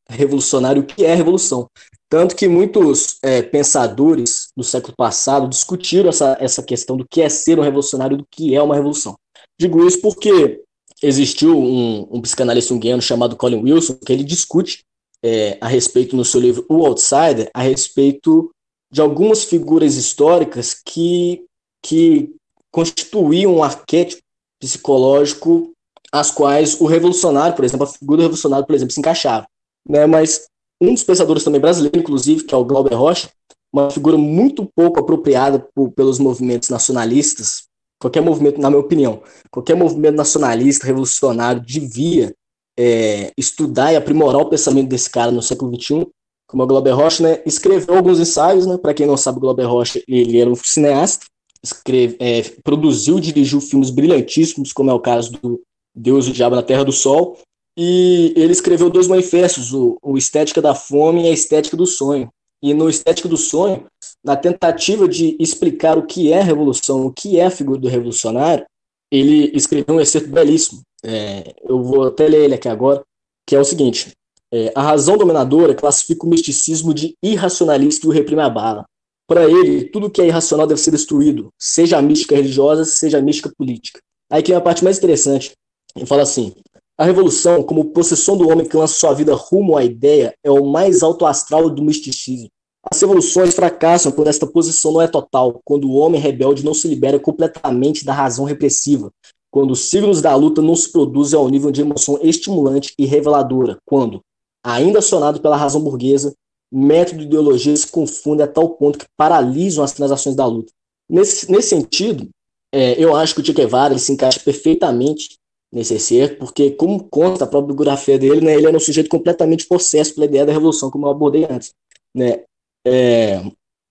revolucionário, 0.09 0.83
o 0.83 0.87
que 0.87 1.05
é 1.05 1.15
revolução. 1.15 1.67
Tanto 2.09 2.37
que 2.37 2.47
muitos 2.47 3.17
é, 3.23 3.43
pensadores 3.43 4.51
do 4.57 4.63
século 4.63 4.95
passado 4.97 5.49
discutiram 5.49 6.11
essa, 6.11 6.37
essa 6.39 6.63
questão 6.63 6.97
do 6.97 7.07
que 7.11 7.23
é 7.23 7.29
ser 7.29 7.59
um 7.59 7.63
revolucionário, 7.63 8.17
do 8.17 8.27
que 8.31 8.55
é 8.55 8.63
uma 8.63 8.75
revolução. 8.75 9.17
Digo 9.59 9.85
isso 9.85 10.01
porque 10.01 10.63
existiu 11.03 11.59
um, 11.59 12.07
um 12.11 12.21
psicanalista 12.21 12.73
unguiano 12.73 13.03
chamado 13.03 13.37
Colin 13.37 13.63
Wilson, 13.63 13.95
que 13.95 14.13
ele 14.13 14.23
discute 14.23 14.85
é, 15.25 15.59
a 15.61 15.67
respeito 15.67 16.15
no 16.15 16.25
seu 16.25 16.41
livro 16.41 16.65
O 16.69 16.87
Outsider, 16.87 17.51
a 17.53 17.63
respeito 17.63 18.54
de 18.95 19.01
algumas 19.01 19.43
figuras 19.43 19.97
históricas 19.97 20.73
que, 20.73 21.45
que 21.83 22.33
constituíam 22.71 23.57
um 23.57 23.65
arquétipo 23.65 24.23
psicológico 24.61 25.73
as 26.13 26.31
quais 26.31 26.81
o 26.81 26.87
revolucionário, 26.87 27.57
por 27.57 27.65
exemplo, 27.65 27.89
a 27.89 27.91
figura 27.91 28.19
do 28.19 28.23
revolucionário, 28.23 28.65
por 28.65 28.73
exemplo, 28.73 28.95
se 28.95 29.01
encaixava. 29.01 29.49
Né? 29.85 30.07
Mas 30.07 30.47
um 30.81 30.95
dos 30.95 31.03
pensadores 31.03 31.43
também 31.43 31.61
brasileiro, 31.61 31.99
inclusive, 31.99 32.45
que 32.45 32.55
é 32.55 32.57
o 32.57 32.65
Glauber 32.65 32.95
Rocha, 32.95 33.29
uma 33.73 33.91
figura 33.91 34.17
muito 34.17 34.65
pouco 34.77 35.01
apropriada 35.01 35.59
por, 35.75 35.91
pelos 35.91 36.21
movimentos 36.21 36.69
nacionalistas. 36.69 37.65
Qualquer 37.99 38.21
movimento, 38.21 38.61
na 38.61 38.71
minha 38.71 38.81
opinião, 38.81 39.25
qualquer 39.51 39.75
movimento 39.75 40.15
nacionalista, 40.15 40.87
revolucionário, 40.87 41.61
devia 41.61 42.33
é, 42.79 43.33
estudar 43.37 43.93
e 43.93 43.97
aprimorar 43.97 44.41
o 44.41 44.49
pensamento 44.49 44.89
desse 44.89 45.11
cara 45.11 45.33
no 45.33 45.43
século 45.43 45.75
XXI, 45.75 46.07
como 46.47 46.63
o 46.63 46.67
Glauber 46.67 46.95
Rocha, 46.95 47.23
né, 47.23 47.43
escreveu 47.47 47.97
alguns 47.97 48.21
ensaios, 48.21 48.67
né, 48.67 48.77
para 48.77 48.95
quem 48.95 49.07
não 49.07 49.17
sabe, 49.17 49.39
o 49.39 49.41
Glauber 49.41 49.67
Rocha, 49.67 50.03
ele 50.07 50.39
era 50.39 50.51
um 50.51 50.55
cineasta, 50.55 51.27
escreve, 51.63 52.17
é, 52.21 52.43
produziu 52.63 53.19
e 53.19 53.21
dirigiu 53.21 53.61
filmes 53.61 53.91
brilhantíssimos, 53.91 54.73
como 54.73 54.91
é 54.91 54.95
o 54.95 55.01
caso 55.01 55.33
do 55.33 55.63
Deus 55.95 56.27
e 56.27 56.31
o 56.31 56.33
Diabo 56.33 56.57
na 56.57 56.63
Terra 56.63 56.85
do 56.85 56.93
Sol, 56.93 57.39
e 57.77 58.33
ele 58.37 58.53
escreveu 58.53 58.89
dois 58.89 59.09
manifestos, 59.09 59.73
o, 59.73 59.99
o 60.03 60.17
Estética 60.17 60.63
da 60.63 60.75
Fome 60.75 61.25
e 61.25 61.29
a 61.29 61.33
Estética 61.33 61.77
do 61.77 61.87
Sonho. 61.87 62.29
E 62.63 62.73
no 62.73 62.89
Estética 62.89 63.29
do 63.29 63.37
Sonho, 63.37 63.87
na 64.23 64.37
tentativa 64.37 65.09
de 65.09 65.37
explicar 65.41 65.99
o 65.99 66.07
que 66.07 66.33
é 66.33 66.41
revolução, 66.41 67.05
o 67.05 67.13
que 67.13 67.39
é 67.39 67.47
a 67.47 67.51
figura 67.51 67.79
do 67.79 67.89
revolucionário, 67.89 68.65
ele 69.11 69.51
escreveu 69.55 69.97
um 69.97 70.01
excerto 70.01 70.29
belíssimo. 70.29 70.83
É, 71.05 71.55
eu 71.63 71.83
vou 71.83 72.05
até 72.05 72.27
ler 72.27 72.45
ele 72.45 72.55
aqui 72.55 72.69
agora, 72.69 73.03
que 73.47 73.55
é 73.55 73.61
o 73.61 73.65
seguinte: 73.65 74.13
é, 74.57 74.73
a 74.73 74.83
razão 74.83 75.19
dominadora 75.19 75.75
classifica 75.75 76.25
o 76.25 76.31
misticismo 76.31 76.95
de 76.95 77.17
irracionalista 77.21 78.07
e 78.07 78.09
o 78.09 78.13
reprime 78.13 78.41
a 78.41 78.49
bala. 78.49 78.85
Para 79.27 79.51
ele, 79.51 79.87
tudo 79.87 80.09
que 80.09 80.23
é 80.23 80.27
irracional 80.29 80.65
deve 80.65 80.81
ser 80.81 80.93
destruído, 80.93 81.49
seja 81.59 81.99
a 81.99 82.03
mística 82.03 82.37
religiosa, 82.37 82.85
seja 82.85 83.19
a 83.19 83.23
mística 83.23 83.53
política. 83.59 83.99
Aí 84.31 84.45
que 84.45 84.53
é 84.53 84.57
a 84.57 84.61
parte 84.61 84.85
mais 84.85 84.99
interessante. 84.99 85.51
Ele 85.97 86.07
fala 86.07 86.23
assim: 86.23 86.53
a 86.97 87.05
revolução, 87.05 87.65
como 87.65 87.87
possessão 87.87 88.37
do 88.37 88.49
homem 88.49 88.65
que 88.65 88.77
lança 88.77 88.95
sua 88.95 89.13
vida 89.13 89.35
rumo 89.35 89.77
à 89.77 89.85
ideia, 89.85 90.33
é 90.45 90.51
o 90.53 90.65
mais 90.65 91.03
alto 91.03 91.27
astral 91.27 91.69
do 91.69 91.83
misticismo. 91.83 92.49
As 92.89 93.01
revoluções 93.01 93.55
fracassam 93.55 94.13
quando 94.13 94.29
esta 94.29 94.47
posição 94.47 94.93
não 94.93 95.03
é 95.03 95.09
total, 95.09 95.61
quando 95.65 95.91
o 95.91 95.95
homem 95.95 96.21
rebelde 96.21 96.65
não 96.65 96.75
se 96.75 96.87
libera 96.87 97.19
completamente 97.19 98.05
da 98.05 98.13
razão 98.13 98.45
repressiva, 98.45 99.11
quando 99.51 99.73
os 99.73 99.89
signos 99.89 100.23
da 100.23 100.37
luta 100.37 100.63
não 100.63 100.77
se 100.77 100.93
produzem 100.93 101.37
ao 101.37 101.49
nível 101.49 101.73
de 101.73 101.81
emoção 101.81 102.21
estimulante 102.23 102.93
e 102.97 103.05
reveladora, 103.05 103.79
quando, 103.85 104.21
ainda 104.65 105.01
acionado 105.01 105.41
pela 105.41 105.57
razão 105.57 105.83
burguesa, 105.83 106.35
método 106.73 107.23
e 107.23 107.27
ideologia 107.27 107.77
se 107.77 107.87
confundem 107.87 108.45
a 108.45 108.49
tal 108.49 108.71
ponto 108.71 108.99
que 108.99 109.07
paralisam 109.17 109.85
as 109.85 109.93
transações 109.93 110.35
da 110.35 110.47
luta. 110.47 110.73
Nesse, 111.09 111.51
nesse 111.51 111.69
sentido, 111.69 112.29
é, 112.73 112.93
eu 113.01 113.15
acho 113.15 113.35
que 113.35 113.41
o 113.41 113.45
Che 113.45 113.53
Guevara 113.53 113.97
se 113.99 114.13
encaixa 114.13 114.41
perfeitamente 114.41 115.37
nesse 115.73 115.99
ser, 115.99 116.39
porque, 116.39 116.71
como 116.71 117.05
consta 117.05 117.45
a 117.45 117.47
própria 117.47 117.75
biografia 117.75 118.19
dele, 118.19 118.41
né, 118.41 118.55
ele 118.55 118.67
era 118.67 118.77
um 118.77 118.81
sujeito 118.81 119.09
completamente 119.09 119.67
possesso 119.67 120.15
pela 120.15 120.27
ideia 120.27 120.47
da 120.47 120.53
revolução, 120.53 120.91
como 120.91 121.07
eu 121.07 121.11
abordei 121.11 121.45
antes. 121.45 121.73
Né? 122.15 122.43
É, 122.87 123.43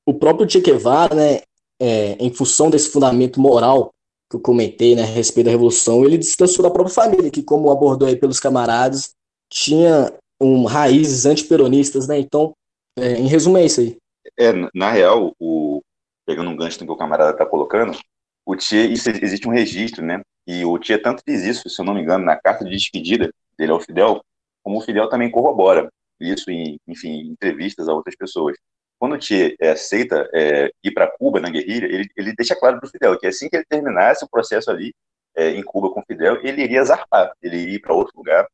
o 0.06 0.14
próprio 0.14 0.50
Che 0.50 0.60
Guevara, 0.60 1.16
né, 1.16 1.42
é, 1.80 2.14
em 2.20 2.34
função 2.34 2.70
desse 2.70 2.90
fundamento 2.90 3.40
moral 3.40 3.92
que 4.30 4.38
eu 4.38 4.42
comentei 4.42 4.96
né, 4.96 5.04
a 5.04 5.06
respeito 5.06 5.46
da 5.46 5.52
revolução, 5.52 6.04
ele 6.04 6.18
distanciou 6.18 6.64
da 6.64 6.72
própria 6.72 6.94
família, 6.94 7.30
que, 7.30 7.44
como 7.44 7.70
abordou 7.70 8.08
aí 8.08 8.16
pelos 8.16 8.40
camaradas, 8.40 9.14
tinha 9.52 10.12
um, 10.44 10.66
raízes 10.66 11.26
antiperonistas, 11.26 12.08
né? 12.08 12.20
Então, 12.20 12.54
é, 12.98 13.14
em 13.14 13.28
resumo, 13.28 13.58
é 13.58 13.66
isso 13.66 13.82
aí. 13.82 13.98
É, 14.40 14.52
na 14.74 14.92
real, 14.92 15.34
o, 15.40 15.82
pegando 16.26 16.50
um 16.50 16.56
gancho 16.56 16.78
que 16.78 16.90
o 16.90 16.96
camarada 16.96 17.32
está 17.32 17.46
colocando, 17.46 17.98
o 18.46 18.56
isso, 18.56 19.10
existe 19.10 19.48
um 19.48 19.52
registro, 19.52 20.04
né? 20.04 20.22
E 20.46 20.66
o 20.66 20.82
Che 20.82 20.98
tanto 20.98 21.24
diz 21.26 21.44
isso, 21.44 21.70
se 21.70 21.82
eu 21.82 21.86
não 21.86 21.94
me 21.94 22.02
engano, 22.02 22.26
na 22.26 22.36
carta 22.36 22.66
de 22.66 22.72
despedida 22.72 23.32
dele 23.58 23.72
ao 23.72 23.80
Fidel, 23.80 24.22
como 24.62 24.78
o 24.78 24.82
Fidel 24.82 25.10
também 25.10 25.32
corrobora 25.32 25.90
isso 26.20 26.50
em, 26.52 26.78
enfim, 26.88 27.10
em 27.10 27.28
entrevistas 27.32 27.90
a 27.90 27.94
outras 27.94 28.16
pessoas 28.16 28.56
quando 29.04 29.18
o 29.18 29.22
Che 29.22 29.54
é, 29.60 29.72
aceita 29.72 30.30
é, 30.34 30.72
ir 30.82 30.92
para 30.92 31.12
Cuba 31.12 31.42
na 31.42 31.50
guerrilha, 31.50 31.88
ele, 31.88 32.10
ele 32.16 32.34
deixa 32.34 32.56
claro 32.56 32.80
para 32.80 32.88
o 32.88 32.90
Fidel 32.90 33.20
que 33.20 33.28
assim 33.28 33.50
que 33.50 33.58
ele 33.58 33.66
terminasse 33.68 34.24
o 34.24 34.30
processo 34.30 34.72
ali 34.72 34.96
é, 35.36 35.50
em 35.50 35.62
Cuba 35.62 35.90
com 35.90 36.00
o 36.00 36.04
Fidel, 36.08 36.40
ele 36.42 36.64
iria 36.64 36.86
zarpar, 36.86 37.34
ele 37.42 37.58
iria 37.58 37.82
para 37.82 37.94
outro 37.94 38.16
lugar, 38.16 38.48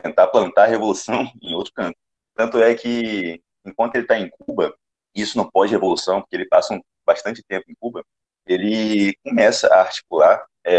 tentar 0.00 0.28
plantar 0.28 0.64
a 0.64 0.68
revolução 0.68 1.30
em 1.42 1.54
outro 1.54 1.72
canto. 1.74 1.96
Tanto 2.34 2.58
é 2.62 2.74
que, 2.74 3.40
enquanto 3.64 3.94
ele 3.94 4.04
está 4.04 4.18
em 4.18 4.28
Cuba, 4.28 4.74
isso 5.14 5.38
no 5.38 5.50
pós-revolução, 5.50 6.20
porque 6.20 6.36
ele 6.36 6.48
passa 6.48 6.74
um, 6.74 6.80
bastante 7.06 7.42
tempo 7.42 7.64
em 7.68 7.74
Cuba, 7.78 8.04
ele 8.46 9.16
começa 9.24 9.68
a 9.68 9.80
articular 9.80 10.44
é, 10.64 10.78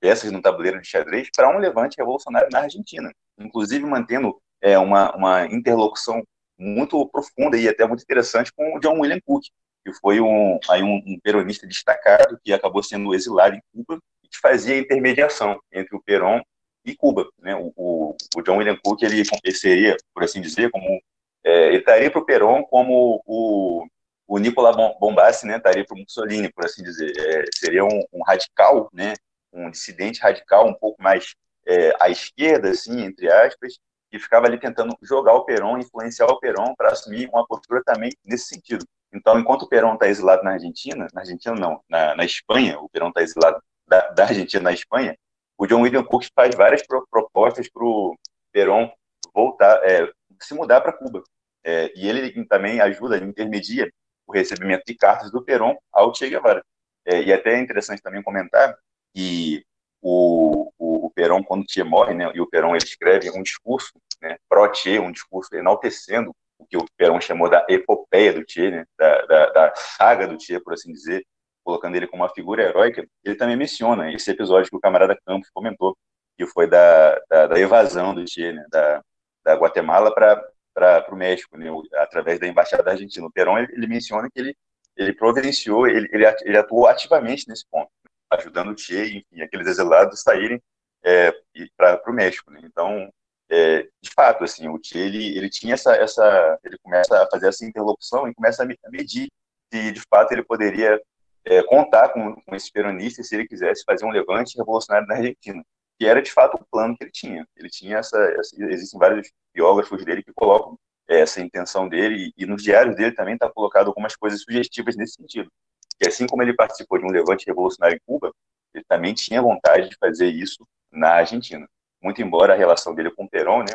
peças 0.00 0.30
no 0.32 0.40
tabuleiro 0.40 0.80
de 0.80 0.88
xadrez 0.88 1.28
para 1.34 1.54
um 1.54 1.58
levante 1.58 1.96
revolucionário 1.98 2.48
na 2.50 2.60
Argentina, 2.60 3.12
inclusive 3.38 3.84
mantendo 3.84 4.40
é, 4.60 4.78
uma, 4.78 5.14
uma 5.14 5.46
interlocução 5.46 6.22
muito 6.58 7.06
profunda 7.08 7.56
e 7.56 7.68
até 7.68 7.86
muito 7.86 8.02
interessante 8.02 8.52
com 8.52 8.76
o 8.76 8.80
John 8.80 9.00
William 9.00 9.20
Cook, 9.24 9.44
que 9.84 9.92
foi 9.94 10.20
um, 10.20 10.58
aí 10.70 10.82
um, 10.82 11.02
um 11.06 11.18
peronista 11.22 11.66
destacado 11.66 12.38
que 12.42 12.52
acabou 12.52 12.82
sendo 12.82 13.14
exilado 13.14 13.56
em 13.56 13.62
Cuba 13.72 14.00
e 14.22 14.28
que 14.28 14.38
fazia 14.38 14.78
intermediação 14.78 15.60
entre 15.72 15.96
o 15.96 16.02
Perón 16.02 16.40
e 16.84 16.94
Cuba. 16.94 17.28
Né? 17.38 17.54
O, 17.54 17.72
o, 17.76 18.16
o 18.36 18.42
John 18.42 18.58
William 18.58 18.76
Cook 18.82 19.02
ele, 19.02 19.22
ele 19.44 19.54
seria, 19.54 19.96
por 20.12 20.24
assim 20.24 20.40
dizer, 20.40 20.70
como 20.70 21.00
é, 21.44 21.68
ele 21.68 21.78
estaria 21.78 22.10
para 22.10 22.20
o 22.20 22.24
Perón 22.24 22.62
como 22.64 23.22
o, 23.26 23.86
o 24.26 24.38
Nicola 24.38 24.72
Bombassi 24.98 25.46
né, 25.46 25.56
estaria 25.56 25.84
para 25.84 25.94
o 25.94 26.00
Mussolini, 26.00 26.52
por 26.52 26.64
assim 26.64 26.82
dizer. 26.82 27.12
É, 27.18 27.44
seria 27.54 27.84
um, 27.84 28.02
um, 28.12 28.22
radical, 28.22 28.88
né, 28.92 29.14
um 29.52 29.70
dissidente 29.70 30.20
radical 30.20 30.66
um 30.66 30.74
pouco 30.74 31.02
mais 31.02 31.34
é, 31.66 31.94
à 32.00 32.08
esquerda, 32.08 32.70
assim, 32.70 33.02
entre 33.02 33.30
aspas, 33.30 33.78
que 34.10 34.18
ficava 34.18 34.46
ali 34.46 34.58
tentando 34.58 34.96
jogar 35.02 35.34
o 35.34 35.44
Perón, 35.44 35.78
influenciar 35.78 36.26
o 36.26 36.38
Perón 36.38 36.74
para 36.76 36.92
assumir 36.92 37.28
uma 37.28 37.46
postura 37.46 37.82
também 37.84 38.12
nesse 38.24 38.46
sentido. 38.46 38.86
Então, 39.12 39.38
enquanto 39.38 39.62
o 39.62 39.68
Perón 39.68 39.94
está 39.94 40.08
exilado 40.08 40.42
na 40.42 40.52
Argentina, 40.52 41.06
na 41.12 41.20
Argentina 41.20 41.54
não, 41.54 41.80
na, 41.88 42.16
na 42.16 42.24
Espanha, 42.24 42.78
o 42.80 42.88
Perón 42.88 43.08
está 43.08 43.22
exilado 43.22 43.62
da, 43.86 44.08
da, 44.10 44.24
Argentina 44.24 44.62
na 44.62 44.72
Espanha, 44.72 45.16
o 45.56 45.66
John 45.66 45.82
William 45.82 46.04
Cook 46.04 46.24
faz 46.34 46.54
várias 46.54 46.86
pro, 46.86 47.06
propostas 47.10 47.68
para 47.68 47.84
o 47.84 48.16
Perón 48.52 48.90
voltar, 49.32 49.80
é, 49.84 50.10
se 50.40 50.54
mudar 50.54 50.80
para 50.80 50.92
Cuba. 50.92 51.22
É, 51.62 51.92
e 51.96 52.08
ele 52.08 52.44
também 52.46 52.80
ajuda, 52.80 53.16
intermedia 53.16 53.90
o 54.26 54.32
recebimento 54.32 54.84
de 54.86 54.94
cartas 54.94 55.30
do 55.30 55.42
Perón 55.42 55.76
ao 55.92 56.14
Che 56.14 56.28
Guevara. 56.28 56.64
É, 57.06 57.22
e 57.22 57.32
até 57.32 57.54
é 57.54 57.60
interessante 57.60 58.02
também 58.02 58.22
comentar 58.22 58.76
que 59.14 59.64
o, 60.00 60.70
o, 60.78 61.06
o 61.06 61.10
Perón, 61.10 61.42
quando 61.42 61.64
Che 61.70 61.82
morre, 61.82 62.14
né, 62.14 62.30
e 62.34 62.40
o 62.40 62.46
Perón 62.46 62.74
ele 62.74 62.84
escreve 62.84 63.30
um 63.30 63.42
discurso 63.42 63.92
né, 64.20 64.36
pró-Che, 64.48 64.98
um 64.98 65.12
discurso 65.12 65.54
enaltecendo 65.54 66.34
o 66.58 66.66
que 66.66 66.76
o 66.76 66.84
Perón 66.96 67.20
chamou 67.20 67.48
da 67.48 67.64
epopeia 67.68 68.32
do 68.32 68.44
Che, 68.46 68.70
né, 68.70 68.84
da, 68.98 69.26
da, 69.26 69.50
da, 69.50 69.74
saga 69.74 70.26
do 70.26 70.38
Che, 70.40 70.60
por 70.60 70.74
assim 70.74 70.92
dizer, 70.92 71.24
colocando 71.64 71.96
ele 71.96 72.06
como 72.06 72.22
uma 72.22 72.34
figura 72.34 72.62
heróica, 72.62 73.06
ele 73.24 73.34
também 73.36 73.56
menciona 73.56 74.12
esse 74.12 74.30
episódio 74.30 74.70
que 74.70 74.76
o 74.76 74.80
camarada 74.80 75.18
Campos 75.26 75.50
comentou, 75.50 75.96
que 76.36 76.46
foi 76.46 76.68
da, 76.68 77.20
da, 77.28 77.46
da 77.48 77.58
evasão 77.58 78.14
do 78.14 78.28
Che, 78.28 78.52
né, 78.52 78.64
da, 78.70 79.02
da 79.44 79.54
Guatemala 79.54 80.14
para 80.14 81.06
o 81.10 81.16
México, 81.16 81.56
né, 81.56 81.68
através 81.96 82.38
da 82.38 82.46
embaixada 82.46 82.82
da 82.82 82.92
Argentina. 82.92 83.26
O 83.26 83.32
Perón 83.32 83.58
ele, 83.58 83.72
ele 83.72 83.86
menciona 83.86 84.28
que 84.32 84.38
ele, 84.40 84.56
ele 84.96 85.12
providenciou, 85.14 85.86
ele, 85.86 86.08
ele, 86.12 86.56
atuou 86.58 86.86
ativamente 86.86 87.48
nesse 87.48 87.64
ponto 87.70 87.90
ajudando 88.30 88.72
o 88.72 88.78
Che, 88.78 89.18
enfim, 89.18 89.42
aqueles 89.42 89.66
exilados 89.66 90.22
saírem 90.22 90.60
é, 91.04 91.32
para 91.76 92.02
o 92.10 92.12
México. 92.12 92.50
Né? 92.50 92.60
Então, 92.64 93.10
é, 93.50 93.82
de 93.82 94.10
fato, 94.14 94.44
assim, 94.44 94.68
o 94.68 94.78
Che 94.82 94.98
ele, 94.98 95.36
ele 95.36 95.48
tinha 95.48 95.74
essa, 95.74 95.94
essa, 95.94 96.58
ele 96.64 96.76
começa 96.82 97.22
a 97.22 97.28
fazer 97.30 97.48
essa 97.48 97.64
interlocução 97.64 98.28
e 98.28 98.34
começa 98.34 98.62
a 98.62 98.90
medir 98.90 99.28
se 99.72 99.92
de 99.92 100.00
fato 100.08 100.32
ele 100.32 100.44
poderia 100.44 101.00
é, 101.44 101.62
contar 101.62 102.10
com, 102.10 102.34
com 102.34 102.54
esses 102.54 102.70
se 102.70 103.34
ele 103.34 103.46
quisesse 103.46 103.84
fazer 103.84 104.04
um 104.04 104.10
levante 104.10 104.56
revolucionário 104.56 105.06
na 105.06 105.16
Argentina, 105.16 105.64
que 105.98 106.06
era 106.06 106.22
de 106.22 106.32
fato 106.32 106.56
o 106.56 106.64
plano 106.70 106.96
que 106.96 107.04
ele 107.04 107.10
tinha. 107.12 107.46
Ele 107.56 107.68
tinha 107.68 107.98
essa, 107.98 108.18
essa 108.38 108.56
existem 108.64 108.98
vários 108.98 109.30
biógrafos 109.54 110.04
dele 110.04 110.22
que 110.22 110.32
colocam 110.32 110.78
é, 111.08 111.20
essa 111.20 111.40
intenção 111.40 111.88
dele 111.88 112.32
e, 112.36 112.44
e 112.44 112.46
nos 112.46 112.62
diários 112.62 112.96
dele 112.96 113.12
também 113.12 113.34
está 113.34 113.50
colocado 113.50 113.88
algumas 113.88 114.16
coisas 114.16 114.42
sugestivas 114.42 114.96
nesse 114.96 115.14
sentido 115.14 115.50
que 115.98 116.08
assim 116.08 116.26
como 116.26 116.42
ele 116.42 116.54
participou 116.54 116.98
de 116.98 117.04
um 117.04 117.10
levante 117.10 117.46
revolucionário 117.46 117.96
em 117.96 118.00
Cuba, 118.06 118.32
ele 118.74 118.84
também 118.88 119.14
tinha 119.14 119.40
vontade 119.40 119.88
de 119.88 119.96
fazer 119.96 120.28
isso 120.28 120.66
na 120.90 121.10
Argentina. 121.10 121.68
Muito 122.02 122.20
embora 122.20 122.54
a 122.54 122.56
relação 122.56 122.94
dele 122.94 123.10
com 123.10 123.24
o 123.24 123.28
Perón 123.28 123.60
né, 123.60 123.74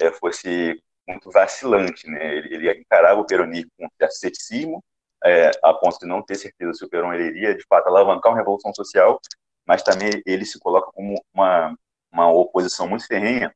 é, 0.00 0.10
fosse 0.10 0.82
muito 1.06 1.30
vacilante. 1.30 2.08
Né? 2.08 2.36
Ele, 2.36 2.54
ele 2.54 2.80
encarava 2.80 3.20
o 3.20 3.26
peronismo 3.26 3.70
com 3.78 3.88
ceticismo, 4.10 4.82
é, 5.24 5.50
a 5.62 5.74
ponto 5.74 5.98
de 5.98 6.06
não 6.06 6.22
ter 6.22 6.36
certeza 6.36 6.74
se 6.74 6.84
o 6.84 6.88
Perón 6.88 7.12
iria, 7.14 7.54
de 7.54 7.64
fato, 7.66 7.88
alavancar 7.88 8.32
uma 8.32 8.38
revolução 8.38 8.72
social, 8.74 9.20
mas 9.66 9.82
também 9.82 10.22
ele 10.24 10.44
se 10.44 10.58
coloca 10.58 10.90
como 10.92 11.22
uma, 11.34 11.76
uma 12.12 12.30
oposição 12.30 12.88
muito 12.88 13.06
ferrenha 13.06 13.52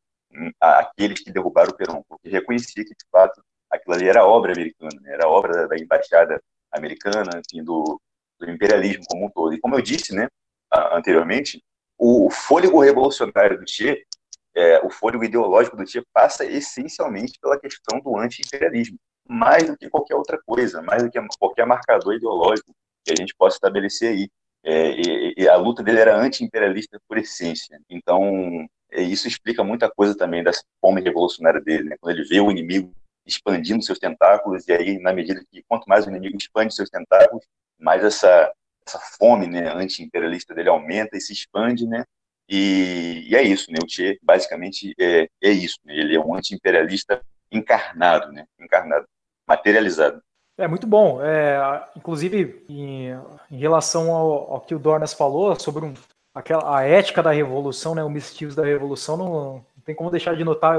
àqueles 0.60 1.22
que 1.22 1.32
derrubaram 1.32 1.70
o 1.70 1.76
Perón, 1.76 2.02
porque 2.08 2.28
reconhecia 2.28 2.84
que, 2.84 2.90
de 2.90 3.06
fato, 3.10 3.42
aquilo 3.70 3.94
ali 3.94 4.08
era 4.08 4.26
obra 4.26 4.52
americana, 4.52 4.98
né? 5.00 5.14
era 5.14 5.28
obra 5.28 5.52
da, 5.52 5.66
da 5.68 5.76
embaixada 5.78 6.40
americana, 6.70 7.30
enfim, 7.38 7.64
do, 7.64 8.00
do, 8.38 8.50
imperialismo 8.50 9.04
como 9.08 9.26
um 9.26 9.30
todo. 9.30 9.54
E 9.54 9.60
como 9.60 9.76
eu 9.76 9.82
disse, 9.82 10.14
né, 10.14 10.28
anteriormente, 10.92 11.62
o, 11.98 12.30
fôlego 12.30 12.80
revolucionário 12.80 13.58
do 13.58 13.68
Che, 13.68 14.04
é, 14.54 14.80
o 14.84 14.90
fôlego 14.90 15.24
ideológico 15.24 15.76
do 15.76 15.86
Che 15.86 16.02
passa 16.12 16.44
essencialmente 16.44 17.38
pela 17.40 17.58
questão 17.58 18.00
do 18.00 18.16
anti-imperialismo. 18.18 18.98
Mais 19.28 19.66
do 19.66 19.76
que 19.76 19.88
qualquer 19.88 20.14
outra 20.14 20.40
coisa, 20.44 20.82
mais 20.82 21.02
do 21.02 21.10
que 21.10 21.18
qualquer 21.38 21.66
marcador 21.66 22.14
ideológico 22.14 22.74
que 23.04 23.12
a 23.12 23.16
gente 23.16 23.34
possa 23.34 23.56
estabelecer 23.56 24.10
aí. 24.10 24.28
É, 24.64 24.92
e, 24.92 25.34
e, 25.38 25.48
a 25.48 25.56
luta 25.56 25.82
dele 25.82 25.98
era 25.98 26.16
anti-imperialista 26.16 27.00
por 27.08 27.18
essência. 27.18 27.80
Então, 27.90 28.66
é, 28.92 29.02
isso 29.02 29.26
explica 29.26 29.64
muita 29.64 29.90
coisa 29.90 30.16
também 30.16 30.42
dessa 30.44 30.62
fome 30.80 31.00
revolucionária 31.00 31.60
dele, 31.60 31.90
né? 31.90 31.96
quando 32.00 32.16
ele 32.16 32.28
vê 32.28 32.40
o 32.40 32.50
inimigo 32.50 32.92
expandindo 33.26 33.82
seus 33.82 33.98
tentáculos, 33.98 34.66
e 34.68 34.72
aí, 34.72 34.98
na 34.98 35.12
medida 35.12 35.42
que 35.50 35.62
quanto 35.68 35.84
mais 35.86 36.06
o 36.06 36.10
inimigo 36.10 36.36
expande 36.36 36.74
seus 36.74 36.90
tentáculos, 36.90 37.44
mais 37.78 38.04
essa, 38.04 38.52
essa 38.86 38.98
fome 39.18 39.46
né, 39.46 39.68
anti-imperialista 39.72 40.54
dele 40.54 40.68
aumenta 40.68 41.16
e 41.16 41.20
se 41.20 41.32
expande, 41.32 41.86
né? 41.86 42.04
E, 42.48 43.26
e, 43.28 43.36
é 43.36 43.42
isso, 43.42 43.70
né? 43.70 43.78
O 43.82 43.88
Che, 43.88 44.18
basicamente, 44.22 44.94
é, 44.98 45.28
é 45.42 45.50
isso. 45.50 45.78
Né? 45.84 45.96
Ele 45.96 46.16
é 46.16 46.20
um 46.20 46.34
anti-imperialista 46.34 47.24
encarnado, 47.52 48.32
né? 48.32 48.46
Encarnado, 48.58 49.06
materializado. 49.46 50.22
É 50.58 50.68
muito 50.68 50.86
bom. 50.86 51.20
É, 51.22 51.82
inclusive, 51.96 52.64
em, 52.68 53.10
em 53.50 53.56
relação 53.56 54.12
ao, 54.14 54.52
ao, 54.54 54.60
que 54.60 54.74
o 54.74 54.78
Dornas 54.78 55.12
falou 55.12 55.58
sobre 55.58 55.84
um, 55.84 55.94
aquela, 56.34 56.78
a 56.78 56.82
ética 56.82 57.22
da 57.22 57.30
revolução, 57.30 57.94
né, 57.94 58.04
o 58.04 58.10
misticismo 58.10 58.54
da 58.54 58.66
revolução, 58.66 59.16
não, 59.16 59.28
não, 59.32 59.64
tem 59.84 59.94
como 59.94 60.10
deixar 60.10 60.36
de 60.36 60.44
notar. 60.44 60.78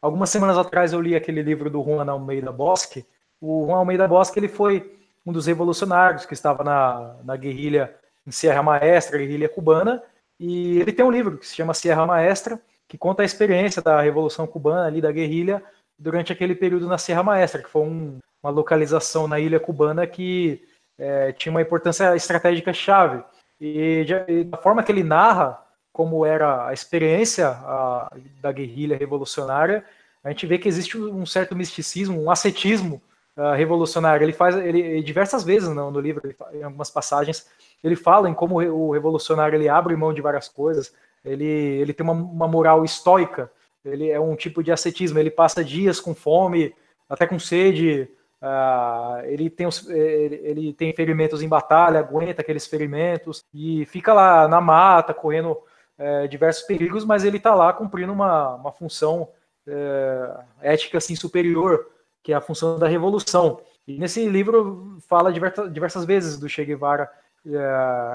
Algumas 0.00 0.30
semanas 0.30 0.56
atrás 0.56 0.92
eu 0.92 1.00
li 1.00 1.14
aquele 1.14 1.42
livro 1.42 1.68
do 1.68 1.82
Juan 1.82 2.10
Almeida 2.10 2.50
Bosque. 2.50 3.06
O 3.40 3.66
Juan 3.66 3.78
Almeida 3.78 4.08
Bosque 4.08 4.38
ele 4.38 4.48
foi 4.48 4.98
um 5.24 5.32
dos 5.32 5.46
revolucionários 5.46 6.24
que 6.24 6.34
estava 6.34 6.64
na, 6.64 7.16
na 7.22 7.36
guerrilha 7.36 7.94
em 8.26 8.30
Sierra 8.30 8.62
Maestra, 8.62 9.18
guerrilha 9.18 9.48
cubana, 9.48 10.02
e 10.40 10.78
ele 10.80 10.92
tem 10.92 11.04
um 11.04 11.10
livro 11.10 11.38
que 11.38 11.46
se 11.46 11.54
chama 11.54 11.74
Sierra 11.74 12.06
Maestra, 12.06 12.60
que 12.86 12.96
conta 12.96 13.22
a 13.22 13.24
experiência 13.24 13.82
da 13.82 14.00
Revolução 14.00 14.46
Cubana 14.46 14.86
ali 14.86 15.00
da 15.00 15.12
guerrilha 15.12 15.62
durante 15.98 16.32
aquele 16.32 16.54
período 16.54 16.86
na 16.86 16.98
Sierra 16.98 17.22
Maestra, 17.22 17.62
que 17.62 17.68
foi 17.68 17.82
um, 17.82 18.18
uma 18.42 18.50
localização 18.50 19.26
na 19.26 19.40
ilha 19.40 19.58
cubana 19.58 20.06
que 20.06 20.62
é, 20.98 21.32
tinha 21.32 21.50
uma 21.50 21.62
importância 21.62 22.14
estratégica 22.14 22.72
chave. 22.72 23.22
E, 23.60 24.04
de, 24.04 24.44
da 24.44 24.56
forma 24.56 24.82
que 24.82 24.92
ele 24.92 25.02
narra 25.02 25.60
como 25.92 26.24
era 26.24 26.68
a 26.68 26.72
experiência 26.72 27.48
a, 27.48 28.08
da 28.40 28.52
guerrilha 28.52 28.96
revolucionária, 28.96 29.84
a 30.22 30.30
gente 30.30 30.46
vê 30.46 30.58
que 30.58 30.68
existe 30.68 30.96
um 30.96 31.26
certo 31.26 31.56
misticismo, 31.56 32.22
um 32.22 32.30
ascetismo 32.30 33.02
uh, 33.36 33.52
revolucionário. 33.52 34.24
Ele 34.24 34.32
faz, 34.32 34.54
ele 34.56 35.02
diversas 35.02 35.42
vezes 35.42 35.68
no 35.68 35.98
livro, 35.98 36.22
em 36.52 36.62
algumas 36.62 36.90
passagens, 36.90 37.46
ele 37.82 37.96
fala 37.96 38.28
em 38.28 38.34
como 38.34 38.56
o 38.56 38.92
revolucionário 38.92 39.56
ele 39.56 39.68
abre 39.68 39.96
mão 39.96 40.12
de 40.12 40.20
várias 40.20 40.48
coisas, 40.48 40.92
ele, 41.24 41.44
ele 41.44 41.92
tem 41.92 42.04
uma, 42.04 42.12
uma 42.12 42.48
moral 42.48 42.84
estoica, 42.84 43.50
ele 43.92 44.10
é 44.10 44.20
um 44.20 44.36
tipo 44.36 44.62
de 44.62 44.72
ascetismo, 44.72 45.18
ele 45.18 45.30
passa 45.30 45.64
dias 45.64 46.00
com 46.00 46.14
fome, 46.14 46.74
até 47.08 47.26
com 47.26 47.38
sede, 47.38 48.08
uh, 48.42 49.24
ele, 49.24 49.48
tem 49.48 49.66
os, 49.66 49.88
ele, 49.88 50.40
ele, 50.44 50.72
tem 50.72 50.92
ferimentos 50.92 51.42
em 51.42 51.48
batalha, 51.48 52.00
aguenta 52.00 52.42
aqueles 52.42 52.66
ferimentos 52.66 53.44
e 53.52 53.84
fica 53.86 54.12
lá 54.12 54.46
na 54.46 54.60
mata, 54.60 55.14
correndo 55.14 55.52
uh, 55.52 56.28
diversos 56.28 56.64
perigos, 56.64 57.04
mas 57.04 57.24
ele 57.24 57.38
está 57.38 57.54
lá 57.54 57.72
cumprindo 57.72 58.12
uma, 58.12 58.54
uma 58.54 58.72
função 58.72 59.28
uh, 59.66 60.44
ética 60.60 60.98
assim, 60.98 61.16
superior, 61.16 61.86
que 62.22 62.32
é 62.32 62.36
a 62.36 62.40
função 62.40 62.78
da 62.78 62.86
revolução. 62.86 63.60
E 63.86 63.98
nesse 63.98 64.28
livro 64.28 64.98
fala 65.08 65.32
diversas, 65.32 65.72
diversas 65.72 66.04
vezes 66.04 66.38
do 66.38 66.48
Che 66.48 66.64
Guevara 66.64 67.10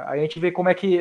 a 0.06 0.16
gente 0.18 0.40
vê 0.40 0.52
como 0.52 0.70
é 0.70 0.74
que 0.74 1.00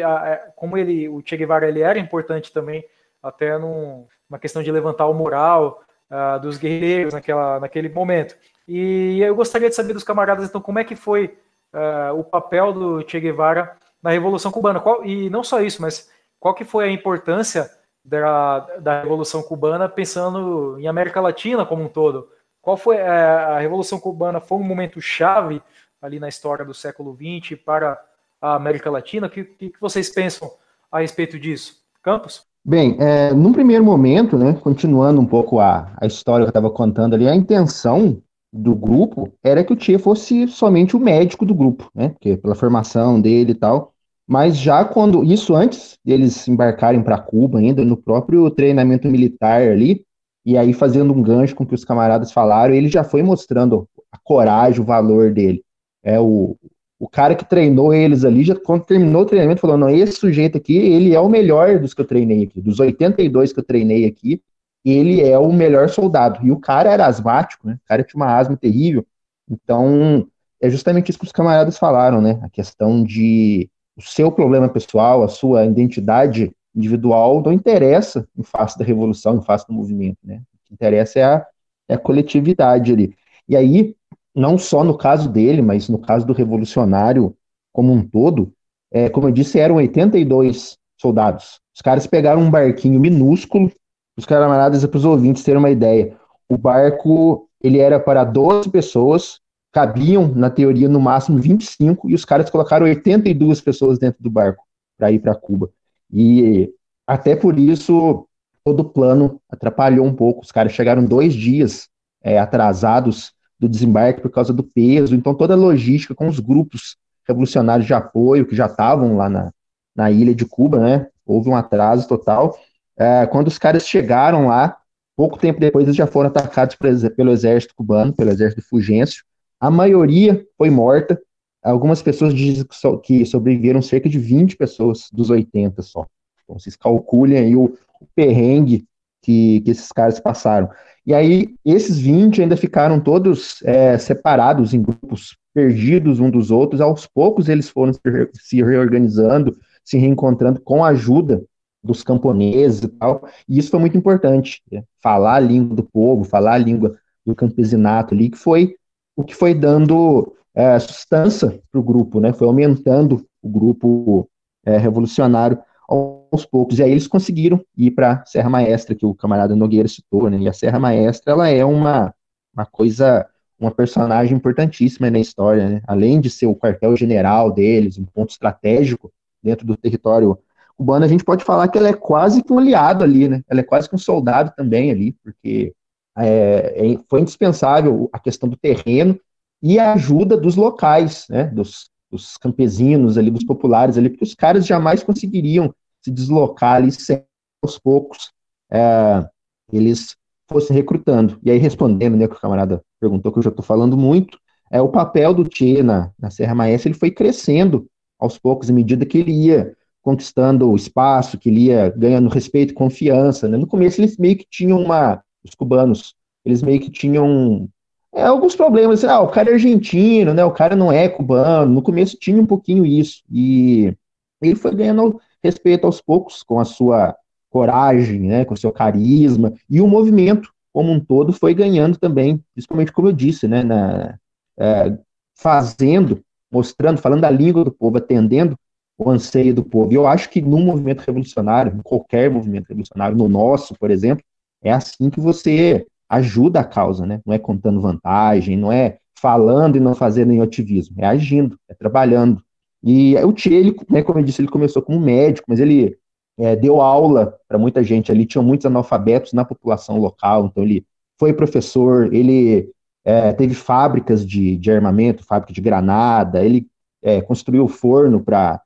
como 0.56 0.78
ele, 0.78 1.08
o 1.08 1.22
Che 1.24 1.36
Guevara 1.36 1.68
ele 1.68 1.80
era 1.80 1.98
importante 1.98 2.52
também, 2.52 2.84
até 3.22 3.58
num, 3.58 4.06
numa 4.28 4.38
questão 4.38 4.62
de 4.62 4.72
levantar 4.72 5.06
o 5.06 5.14
moral 5.14 5.82
uh, 6.10 6.40
dos 6.40 6.58
guerreiros 6.58 7.14
naquela, 7.14 7.60
naquele 7.60 7.88
momento. 7.88 8.36
E 8.66 9.20
eu 9.20 9.34
gostaria 9.34 9.68
de 9.68 9.74
saber 9.74 9.92
dos 9.92 10.04
camaradas, 10.04 10.48
então, 10.48 10.60
como 10.60 10.78
é 10.78 10.84
que 10.84 10.96
foi 10.96 11.38
uh, 11.72 12.18
o 12.18 12.24
papel 12.24 12.72
do 12.72 13.08
Che 13.08 13.20
Guevara 13.20 13.76
na 14.02 14.10
Revolução 14.10 14.50
Cubana? 14.50 14.80
Qual, 14.80 15.04
e 15.04 15.30
não 15.30 15.44
só 15.44 15.60
isso, 15.60 15.80
mas 15.80 16.10
qual 16.38 16.54
que 16.54 16.64
foi 16.64 16.84
a 16.84 16.90
importância 16.90 17.70
da, 18.04 18.60
da 18.78 19.02
Revolução 19.02 19.42
Cubana 19.42 19.88
pensando 19.88 20.76
em 20.78 20.88
América 20.88 21.20
Latina 21.20 21.64
como 21.64 21.84
um 21.84 21.88
todo? 21.88 22.28
Qual 22.60 22.76
foi 22.76 23.00
a, 23.00 23.56
a 23.56 23.58
Revolução 23.58 23.98
Cubana? 23.98 24.40
Foi 24.40 24.58
um 24.58 24.62
momento 24.62 25.00
chave 25.00 25.62
ali 26.00 26.18
na 26.18 26.28
história 26.28 26.64
do 26.64 26.74
século 26.74 27.16
XX 27.16 27.60
para 27.60 28.00
a 28.40 28.54
América 28.54 28.90
Latina. 28.90 29.28
O 29.28 29.30
que, 29.30 29.44
que, 29.44 29.72
vocês 29.80 30.10
pensam 30.10 30.52
a 30.90 31.00
respeito 31.00 31.38
disso? 31.38 31.80
Campos? 32.02 32.44
Bem, 32.64 32.96
é, 33.00 33.32
num 33.34 33.52
primeiro 33.52 33.84
momento, 33.84 34.38
né, 34.38 34.52
continuando 34.54 35.20
um 35.20 35.26
pouco 35.26 35.58
a, 35.58 35.92
a 36.00 36.06
história 36.06 36.44
que 36.44 36.48
eu 36.48 36.50
estava 36.50 36.70
contando 36.70 37.14
ali, 37.14 37.28
a 37.28 37.34
intenção 37.34 38.22
do 38.52 38.74
grupo 38.74 39.32
era 39.42 39.64
que 39.64 39.72
o 39.72 39.76
Tia 39.76 39.98
fosse 39.98 40.46
somente 40.46 40.96
o 40.96 41.00
médico 41.00 41.44
do 41.44 41.54
grupo, 41.54 41.90
né, 41.94 42.10
porque 42.10 42.36
pela 42.36 42.54
formação 42.54 43.20
dele 43.20 43.50
e 43.52 43.54
tal, 43.54 43.92
mas 44.28 44.56
já 44.56 44.84
quando, 44.84 45.24
isso 45.24 45.56
antes 45.56 45.98
deles 46.04 46.46
embarcarem 46.46 47.02
para 47.02 47.18
Cuba 47.18 47.58
ainda, 47.58 47.84
no 47.84 47.96
próprio 47.96 48.48
treinamento 48.50 49.08
militar 49.08 49.62
ali, 49.62 50.04
e 50.44 50.56
aí 50.56 50.72
fazendo 50.72 51.12
um 51.12 51.22
gancho 51.22 51.56
com 51.56 51.64
o 51.64 51.66
que 51.66 51.74
os 51.74 51.84
camaradas 51.84 52.30
falaram, 52.30 52.74
ele 52.74 52.88
já 52.88 53.02
foi 53.02 53.22
mostrando 53.24 53.88
a 54.10 54.18
coragem, 54.22 54.80
o 54.80 54.84
valor 54.84 55.32
dele. 55.32 55.64
É 56.02 56.18
o, 56.20 56.56
o 57.02 57.08
cara 57.08 57.34
que 57.34 57.44
treinou 57.44 57.92
eles 57.92 58.24
ali, 58.24 58.44
já 58.44 58.54
quando 58.54 58.84
terminou 58.84 59.22
o 59.22 59.26
treinamento, 59.26 59.60
falou: 59.60 59.76
não, 59.76 59.90
esse 59.90 60.12
sujeito 60.12 60.56
aqui, 60.56 60.76
ele 60.76 61.12
é 61.12 61.18
o 61.18 61.28
melhor 61.28 61.80
dos 61.80 61.92
que 61.92 62.00
eu 62.00 62.04
treinei 62.04 62.44
aqui, 62.44 62.60
dos 62.60 62.78
82 62.78 63.52
que 63.52 63.58
eu 63.58 63.64
treinei 63.64 64.06
aqui, 64.06 64.40
ele 64.84 65.20
é 65.20 65.36
o 65.36 65.52
melhor 65.52 65.88
soldado. 65.88 66.46
E 66.46 66.52
o 66.52 66.60
cara 66.60 66.92
era 66.92 67.04
asmático, 67.04 67.66
né? 67.66 67.74
O 67.84 67.88
cara 67.88 68.04
tinha 68.04 68.22
uma 68.22 68.38
asma 68.38 68.56
terrível. 68.56 69.04
Então, 69.50 70.28
é 70.60 70.70
justamente 70.70 71.10
isso 71.10 71.18
que 71.18 71.24
os 71.24 71.32
camaradas 71.32 71.76
falaram, 71.76 72.20
né? 72.20 72.38
A 72.40 72.48
questão 72.48 73.02
de 73.02 73.68
o 73.96 74.02
seu 74.02 74.30
problema 74.30 74.68
pessoal, 74.68 75.24
a 75.24 75.28
sua 75.28 75.66
identidade 75.66 76.52
individual 76.72 77.42
não 77.42 77.52
interessa 77.52 78.28
em 78.38 78.44
face 78.44 78.78
da 78.78 78.84
revolução, 78.84 79.38
em 79.38 79.42
face 79.42 79.66
do 79.66 79.72
movimento, 79.72 80.18
né? 80.22 80.40
O 80.54 80.58
que 80.68 80.72
interessa 80.72 81.18
é 81.18 81.24
a, 81.24 81.46
é 81.88 81.94
a 81.94 81.98
coletividade 81.98 82.92
ali. 82.92 83.12
E 83.48 83.56
aí, 83.56 83.96
não 84.34 84.56
só 84.56 84.82
no 84.82 84.96
caso 84.96 85.28
dele, 85.28 85.62
mas 85.62 85.88
no 85.88 85.98
caso 85.98 86.26
do 86.26 86.32
revolucionário 86.32 87.36
como 87.72 87.92
um 87.92 88.06
todo, 88.06 88.52
é, 88.90 89.08
como 89.08 89.28
eu 89.28 89.32
disse, 89.32 89.58
eram 89.58 89.76
82 89.76 90.76
soldados. 91.00 91.60
Os 91.74 91.80
caras 91.80 92.06
pegaram 92.06 92.42
um 92.42 92.50
barquinho 92.50 93.00
minúsculo, 93.00 93.70
os 94.16 94.26
camaradas, 94.26 94.84
para 94.84 94.96
os 94.98 95.04
ouvintes 95.04 95.42
terem 95.42 95.58
uma 95.58 95.70
ideia, 95.70 96.16
o 96.48 96.58
barco 96.58 97.48
ele 97.62 97.78
era 97.78 97.98
para 97.98 98.24
12 98.24 98.68
pessoas, 98.68 99.40
cabiam, 99.72 100.28
na 100.28 100.50
teoria, 100.50 100.88
no 100.88 101.00
máximo 101.00 101.38
25, 101.38 102.10
e 102.10 102.14
os 102.14 102.24
caras 102.24 102.50
colocaram 102.50 102.84
82 102.84 103.60
pessoas 103.60 103.98
dentro 103.98 104.22
do 104.22 104.30
barco 104.30 104.64
para 104.98 105.10
ir 105.10 105.20
para 105.20 105.34
Cuba. 105.34 105.70
E 106.12 106.70
até 107.06 107.34
por 107.34 107.58
isso, 107.58 108.26
todo 108.62 108.80
o 108.80 108.84
plano 108.84 109.40
atrapalhou 109.48 110.04
um 110.04 110.14
pouco. 110.14 110.42
Os 110.42 110.52
caras 110.52 110.72
chegaram 110.72 111.04
dois 111.04 111.32
dias 111.32 111.88
é, 112.22 112.38
atrasados 112.38 113.32
do 113.62 113.68
desembarque 113.68 114.20
por 114.20 114.30
causa 114.30 114.52
do 114.52 114.64
peso, 114.64 115.14
então 115.14 115.32
toda 115.32 115.54
a 115.54 115.56
logística 115.56 116.16
com 116.16 116.26
os 116.26 116.40
grupos 116.40 116.96
revolucionários 117.28 117.86
de 117.86 117.94
apoio 117.94 118.44
que 118.44 118.56
já 118.56 118.66
estavam 118.66 119.16
lá 119.16 119.28
na, 119.28 119.52
na 119.94 120.10
ilha 120.10 120.34
de 120.34 120.44
Cuba, 120.44 120.80
né? 120.80 121.06
Houve 121.24 121.48
um 121.48 121.54
atraso 121.54 122.08
total. 122.08 122.58
É, 122.98 123.24
quando 123.26 123.46
os 123.46 123.58
caras 123.58 123.86
chegaram 123.86 124.48
lá, 124.48 124.76
pouco 125.16 125.38
tempo 125.38 125.60
depois 125.60 125.84
eles 125.84 125.94
já 125.94 126.08
foram 126.08 126.28
atacados 126.28 126.76
pelo 127.16 127.30
exército 127.30 127.72
cubano, 127.76 128.12
pelo 128.12 128.30
exército 128.30 128.66
Fugêncio. 128.68 129.22
A 129.60 129.70
maioria 129.70 130.44
foi 130.58 130.68
morta. 130.68 131.20
Algumas 131.62 132.02
pessoas 132.02 132.34
dizem 132.34 132.66
que 133.04 133.24
sobreviveram 133.24 133.80
cerca 133.80 134.08
de 134.08 134.18
20 134.18 134.56
pessoas 134.56 135.06
dos 135.12 135.30
80 135.30 135.80
só. 135.82 136.04
Então 136.42 136.58
vocês 136.58 136.74
calculem 136.74 137.38
aí 137.38 137.54
o, 137.54 137.66
o 138.00 138.06
perrengue 138.12 138.84
que, 139.22 139.60
que 139.60 139.70
esses 139.70 139.92
caras 139.92 140.18
passaram. 140.18 140.68
E 141.04 141.12
aí, 141.12 141.54
esses 141.64 141.98
20 141.98 142.42
ainda 142.42 142.56
ficaram 142.56 143.00
todos 143.00 143.60
é, 143.64 143.98
separados 143.98 144.72
em 144.72 144.82
grupos 144.82 145.36
perdidos 145.52 146.20
um 146.20 146.30
dos 146.30 146.50
outros. 146.50 146.80
Aos 146.80 147.06
poucos, 147.06 147.48
eles 147.48 147.68
foram 147.68 147.92
se 148.34 148.62
reorganizando, 148.62 149.56
se 149.84 149.98
reencontrando 149.98 150.60
com 150.60 150.84
a 150.84 150.88
ajuda 150.88 151.42
dos 151.82 152.02
camponeses 152.04 152.84
e 152.84 152.88
tal. 152.88 153.26
E 153.48 153.58
isso 153.58 153.70
foi 153.70 153.80
muito 153.80 153.96
importante. 153.96 154.62
Né? 154.70 154.84
Falar 155.02 155.36
a 155.36 155.40
língua 155.40 155.74
do 155.74 155.82
povo, 155.82 156.24
falar 156.24 156.54
a 156.54 156.58
língua 156.58 156.96
do 157.26 157.34
campesinato 157.34 158.14
ali, 158.14 158.30
que 158.30 158.38
foi 158.38 158.76
o 159.16 159.24
que 159.24 159.34
foi 159.34 159.54
dando 159.54 160.34
é, 160.54 160.78
sustância 160.78 161.60
para 161.70 161.80
o 161.80 161.82
grupo, 161.82 162.20
né? 162.20 162.32
Foi 162.32 162.46
aumentando 162.46 163.26
o 163.42 163.48
grupo 163.48 164.28
é, 164.64 164.76
revolucionário 164.78 165.58
aos 165.92 166.46
poucos. 166.46 166.78
E 166.78 166.82
aí 166.82 166.90
eles 166.90 167.06
conseguiram 167.06 167.62
ir 167.76 167.90
para 167.90 168.24
Serra 168.24 168.48
Maestra, 168.48 168.94
que 168.94 169.04
o 169.04 169.14
camarada 169.14 169.54
Nogueira 169.54 169.88
citou, 169.88 170.30
né? 170.30 170.38
E 170.38 170.48
a 170.48 170.52
Serra 170.52 170.78
Maestra, 170.78 171.32
ela 171.32 171.48
é 171.48 171.64
uma, 171.64 172.14
uma 172.54 172.64
coisa, 172.64 173.26
uma 173.60 173.70
personagem 173.70 174.36
importantíssima 174.36 175.10
na 175.10 175.18
história, 175.18 175.68
né? 175.68 175.82
Além 175.86 176.20
de 176.20 176.30
ser 176.30 176.46
o 176.46 176.56
quartel-general 176.56 177.52
deles, 177.52 177.98
um 177.98 178.06
ponto 178.06 178.30
estratégico 178.30 179.12
dentro 179.42 179.66
do 179.66 179.76
território 179.76 180.38
cubano, 180.76 181.04
a 181.04 181.08
gente 181.08 181.24
pode 181.24 181.44
falar 181.44 181.68
que 181.68 181.76
ela 181.76 181.88
é 181.88 181.92
quase 181.92 182.42
que 182.42 182.52
um 182.52 182.58
aliado 182.58 183.04
ali, 183.04 183.28
né? 183.28 183.42
Ela 183.48 183.60
é 183.60 183.64
quase 183.64 183.88
que 183.88 183.94
um 183.94 183.98
soldado 183.98 184.52
também 184.56 184.90
ali, 184.90 185.12
porque 185.22 185.74
é, 186.16 186.92
é, 186.92 186.98
foi 187.08 187.20
indispensável 187.20 188.08
a 188.12 188.18
questão 188.18 188.48
do 188.48 188.56
terreno 188.56 189.18
e 189.62 189.78
a 189.78 189.92
ajuda 189.92 190.36
dos 190.36 190.56
locais, 190.56 191.26
né, 191.30 191.44
dos, 191.44 191.88
dos 192.10 192.36
campesinos 192.36 193.16
ali, 193.16 193.30
dos 193.30 193.44
populares 193.44 193.96
ali, 193.96 194.10
porque 194.10 194.24
os 194.24 194.34
caras 194.34 194.66
jamais 194.66 195.02
conseguiriam 195.02 195.72
se 196.02 196.10
deslocar 196.10 196.76
ali 196.76 196.90
sem 196.92 197.24
aos 197.62 197.78
poucos 197.78 198.32
é, 198.72 199.24
eles 199.72 200.16
fossem 200.48 200.74
recrutando. 200.74 201.38
E 201.42 201.50
aí, 201.50 201.58
respondendo, 201.58 202.16
né, 202.16 202.26
que 202.26 202.34
o 202.34 202.40
camarada 202.40 202.82
perguntou, 203.00 203.30
que 203.30 203.38
eu 203.38 203.42
já 203.42 203.50
estou 203.50 203.64
falando 203.64 203.96
muito, 203.96 204.38
é 204.70 204.80
o 204.80 204.88
papel 204.88 205.34
do 205.34 205.44
Tchê 205.44 205.82
na, 205.82 206.10
na 206.18 206.30
Serra 206.30 206.54
Maestra, 206.54 206.90
ele 206.90 206.98
foi 206.98 207.10
crescendo 207.10 207.86
aos 208.18 208.38
poucos, 208.38 208.70
à 208.70 208.72
medida 208.72 209.04
que 209.04 209.18
ele 209.18 209.32
ia 209.32 209.76
conquistando 210.00 210.70
o 210.70 210.76
espaço, 210.76 211.38
que 211.38 211.48
ele 211.48 211.66
ia 211.66 211.90
ganhando 211.90 212.28
respeito 212.28 212.72
e 212.72 212.74
confiança. 212.74 213.48
Né? 213.48 213.56
No 213.56 213.66
começo, 213.66 214.00
eles 214.00 214.16
meio 214.16 214.36
que 214.36 214.46
tinham 214.50 214.80
uma. 214.80 215.22
Os 215.44 215.54
cubanos, 215.54 216.14
eles 216.44 216.62
meio 216.62 216.80
que 216.80 216.90
tinham 216.90 217.68
é, 218.14 218.22
alguns 218.22 218.56
problemas. 218.56 219.04
Assim, 219.04 219.12
ah, 219.12 219.20
o 219.20 219.28
cara 219.28 219.50
é 219.50 219.54
argentino, 219.54 220.32
né? 220.32 220.44
o 220.44 220.52
cara 220.52 220.74
não 220.74 220.90
é 220.90 221.08
cubano. 221.08 221.72
No 221.72 221.82
começo 221.82 222.16
tinha 222.18 222.40
um 222.40 222.46
pouquinho 222.46 222.86
isso. 222.86 223.22
E 223.30 223.94
ele 224.40 224.54
foi 224.54 224.74
ganhando 224.74 225.20
respeito 225.42 225.86
aos 225.86 226.00
poucos 226.00 226.42
com 226.42 226.60
a 226.60 226.64
sua 226.64 227.16
coragem, 227.50 228.20
né? 228.20 228.44
com 228.44 228.54
o 228.54 228.56
seu 228.56 228.72
carisma. 228.72 229.52
E 229.68 229.80
o 229.80 229.86
movimento, 229.86 230.50
como 230.72 230.90
um 230.90 231.00
todo, 231.00 231.32
foi 231.32 231.54
ganhando 231.54 231.98
também, 231.98 232.42
principalmente, 232.54 232.92
como 232.92 233.08
eu 233.08 233.12
disse, 233.12 233.46
né? 233.46 233.62
Na, 233.62 234.18
é, 234.58 234.96
fazendo, 235.34 236.22
mostrando, 236.50 236.98
falando 236.98 237.24
a 237.24 237.30
língua 237.30 237.64
do 237.64 237.72
povo, 237.72 237.98
atendendo 237.98 238.56
o 238.96 239.10
anseio 239.10 239.54
do 239.54 239.64
povo. 239.64 239.92
E 239.92 239.94
eu 239.96 240.06
acho 240.06 240.30
que 240.30 240.40
no 240.40 240.58
movimento 240.58 241.00
revolucionário, 241.00 241.74
em 241.74 241.82
qualquer 241.82 242.30
movimento 242.30 242.68
revolucionário, 242.68 243.16
no 243.16 243.28
nosso, 243.28 243.74
por 243.78 243.90
exemplo, 243.90 244.24
é 244.62 244.72
assim 244.72 245.10
que 245.10 245.20
você 245.20 245.86
ajuda 246.08 246.60
a 246.60 246.64
causa, 246.64 247.06
né? 247.06 247.20
Não 247.26 247.34
é 247.34 247.38
contando 247.38 247.80
vantagem, 247.80 248.56
não 248.56 248.70
é 248.70 248.98
falando 249.18 249.76
e 249.76 249.80
não 249.80 249.94
fazendo 249.94 250.32
em 250.32 250.40
ativismo, 250.40 250.96
é 250.98 251.06
agindo, 251.06 251.58
é 251.68 251.74
trabalhando. 251.74 252.42
E 252.82 253.16
o 253.16 253.32
Tchê, 253.32 253.54
ele, 253.54 253.76
né, 253.88 254.02
como 254.02 254.18
eu 254.18 254.24
disse, 254.24 254.40
ele 254.40 254.48
começou 254.48 254.82
como 254.82 255.00
médico, 255.00 255.46
mas 255.48 255.60
ele 255.60 255.96
é, 256.38 256.56
deu 256.56 256.80
aula 256.80 257.38
para 257.46 257.58
muita 257.58 257.82
gente 257.84 258.10
ali, 258.10 258.26
tinha 258.26 258.42
muitos 258.42 258.66
analfabetos 258.66 259.32
na 259.32 259.44
população 259.44 259.98
local, 259.98 260.46
então 260.46 260.62
ele 260.62 260.84
foi 261.18 261.32
professor, 261.32 262.12
ele 262.12 262.70
é, 263.04 263.32
teve 263.32 263.54
fábricas 263.54 264.26
de, 264.26 264.56
de 264.56 264.70
armamento, 264.70 265.24
fábrica 265.24 265.52
de 265.52 265.60
granada, 265.60 266.44
ele 266.44 266.66
é, 267.02 267.20
construiu 267.20 267.68
forno 267.68 268.20
para 268.20 268.60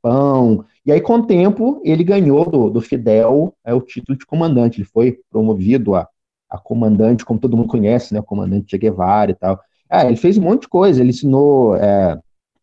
pão, 0.00 0.64
e 0.84 0.92
aí 0.92 1.00
com 1.00 1.16
o 1.16 1.26
tempo 1.26 1.80
ele 1.84 2.04
ganhou 2.04 2.48
do, 2.48 2.70
do 2.70 2.80
Fidel 2.80 3.54
é, 3.64 3.74
o 3.74 3.80
título 3.80 4.16
de 4.16 4.24
comandante, 4.24 4.80
ele 4.80 4.88
foi 4.88 5.18
promovido 5.30 5.94
a, 5.94 6.08
a 6.48 6.58
comandante, 6.58 7.24
como 7.24 7.38
todo 7.38 7.56
mundo 7.56 7.68
conhece, 7.68 8.14
né, 8.14 8.20
o 8.20 8.24
comandante 8.24 8.70
Che 8.70 8.78
Guevara 8.78 9.30
e 9.30 9.34
tal. 9.34 9.60
É, 9.90 10.06
ele 10.06 10.16
fez 10.16 10.38
um 10.38 10.42
monte 10.42 10.62
de 10.62 10.68
coisa, 10.68 11.00
ele 11.00 11.10
ensinou 11.10 11.76
é, 11.76 12.18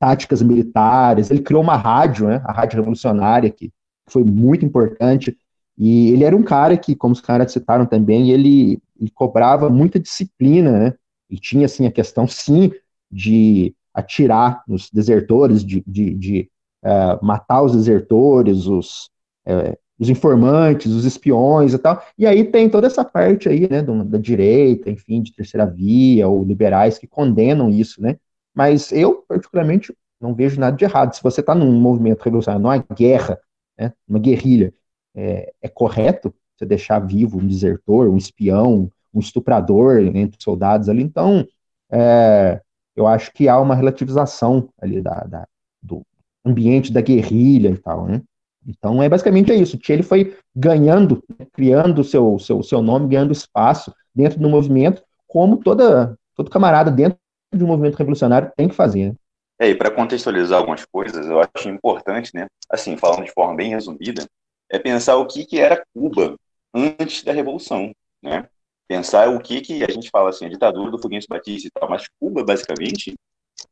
táticas 0.06 0.44
militares, 0.44 1.32
ele 1.32 1.42
criou 1.42 1.64
uma 1.64 1.76
rádio, 1.76 2.28
né, 2.28 2.40
a 2.46 2.52
Rádio 2.52 2.78
Revolucionária, 2.78 3.50
que 3.50 3.72
foi 4.08 4.24
muito 4.24 4.64
importante, 4.64 5.36
e 5.76 6.12
ele 6.12 6.24
era 6.24 6.36
um 6.36 6.44
cara 6.44 6.78
que, 6.78 6.96
como 6.96 7.12
os 7.12 7.20
caras 7.22 7.52
citaram 7.52 7.88
também, 7.88 8.30
ele, 8.30 8.80
ele 9.02 9.10
cobrava 9.10 9.68
muita 9.68 10.00
disciplina, 10.00 10.72
né, 10.72 10.94
e 11.28 11.38
tinha, 11.38 11.66
assim, 11.66 11.88
a 11.88 11.92
questão, 11.92 12.28
sim, 12.28 12.72
de 13.12 13.74
atirar 13.96 14.62
nos 14.68 14.92
desertores, 14.92 15.66
de, 15.66 15.84
de, 15.88 16.14
de 16.14 16.50
uh, 16.84 17.26
matar 17.26 17.64
os 17.64 17.72
desertores, 17.72 18.68
os, 18.68 19.10
uh, 19.48 19.76
os 19.98 20.08
informantes, 20.08 20.92
os 20.94 21.04
espiões 21.04 21.74
e 21.74 21.80
tal. 21.80 22.00
E 22.16 22.28
aí 22.28 22.44
tem 22.44 22.70
toda 22.70 22.86
essa 22.86 23.04
parte 23.04 23.50
aí, 23.50 23.68
né, 23.68 23.82
da 23.82 24.20
direita, 24.20 24.92
enfim, 24.92 25.24
de 25.24 25.34
terceira 25.34 25.66
via, 25.66 26.28
ou 26.28 26.44
liberais 26.44 27.00
que 27.00 27.08
condenam 27.08 27.72
isso, 27.72 28.00
né? 28.00 28.18
Mas 28.56 28.92
eu, 28.92 29.24
particularmente, 29.28 29.94
não 30.20 30.34
vejo 30.34 30.60
nada 30.60 30.78
de 30.78 30.86
errado. 30.86 31.14
Se 31.14 31.22
você 31.22 31.42
está 31.42 31.54
num 31.54 31.72
movimento 31.74 32.24
revolucionário, 32.24 32.64
numa 32.64 32.96
guerra, 32.96 33.40
né, 33.78 33.92
uma 34.08 34.18
guerrilha, 34.18 34.74
é, 35.14 35.54
é 35.62 35.68
correto 35.68 36.34
você 36.58 36.66
deixar 36.66 37.00
vivo 37.00 37.38
um 37.38 37.46
desertor, 37.46 38.08
um 38.08 38.18
espião, 38.18 38.90
um 39.14 39.20
estuprador 39.20 40.00
entre 40.00 40.42
soldados 40.42 40.88
ali. 40.88 41.04
Então, 41.04 41.46
é, 41.92 42.62
eu 42.96 43.06
acho 43.06 43.32
que 43.34 43.50
há 43.50 43.60
uma 43.60 43.76
relativização 43.76 44.70
ali 44.82 45.02
da, 45.02 45.20
da, 45.26 45.48
do 45.82 46.02
ambiente 46.46 46.94
da 46.94 47.02
guerrilha 47.02 47.70
e 47.70 47.78
tal, 47.78 48.06
né? 48.06 48.22
Então, 48.68 49.04
é 49.04 49.08
basicamente 49.08 49.52
é 49.52 49.56
isso. 49.56 49.78
Ele 49.90 50.02
foi 50.02 50.36
ganhando, 50.56 51.22
criando 51.54 52.04
seu, 52.04 52.40
seu, 52.40 52.64
seu 52.64 52.82
nome, 52.82 53.10
ganhando 53.10 53.32
espaço 53.32 53.94
dentro 54.14 54.40
do 54.40 54.50
movimento, 54.50 55.04
como 55.28 55.58
toda, 55.58 56.18
todo 56.36 56.50
camarada 56.50 56.90
dentro 56.90 57.20
de 57.58 57.64
um 57.64 57.68
movimento 57.68 57.96
revolucionário 57.96 58.52
tem 58.56 58.68
que 58.68 58.76
fazer. 58.76 59.10
Né? 59.10 59.16
É, 59.60 59.70
e 59.70 59.76
para 59.76 59.92
contextualizar 59.92 60.60
algumas 60.60 60.86
coisas, 60.86 61.26
eu 61.26 61.40
acho 61.40 61.70
importante, 61.70 62.32
né, 62.34 62.48
assim, 62.70 62.98
falando 62.98 63.24
de 63.24 63.32
forma 63.32 63.56
bem 63.56 63.70
resumida, 63.70 64.26
é 64.70 64.78
pensar 64.78 65.16
o 65.16 65.26
que, 65.26 65.46
que 65.46 65.60
era 65.60 65.84
Cuba 65.94 66.36
antes 66.74 67.24
da 67.24 67.32
Revolução, 67.32 67.92
né? 68.22 68.48
pensar 68.88 69.30
o 69.30 69.40
que, 69.40 69.62
que 69.62 69.84
a 69.84 69.92
gente 69.92 70.10
fala 70.10 70.30
assim, 70.30 70.46
a 70.46 70.50
ditadura 70.50 70.92
do 70.92 71.00
Fulgêncio 71.00 71.30
Batista 71.30 71.68
e 71.68 71.72
tal, 71.72 71.90
mas 71.90 72.06
Cuba, 72.20 72.44
basicamente, 72.44 73.16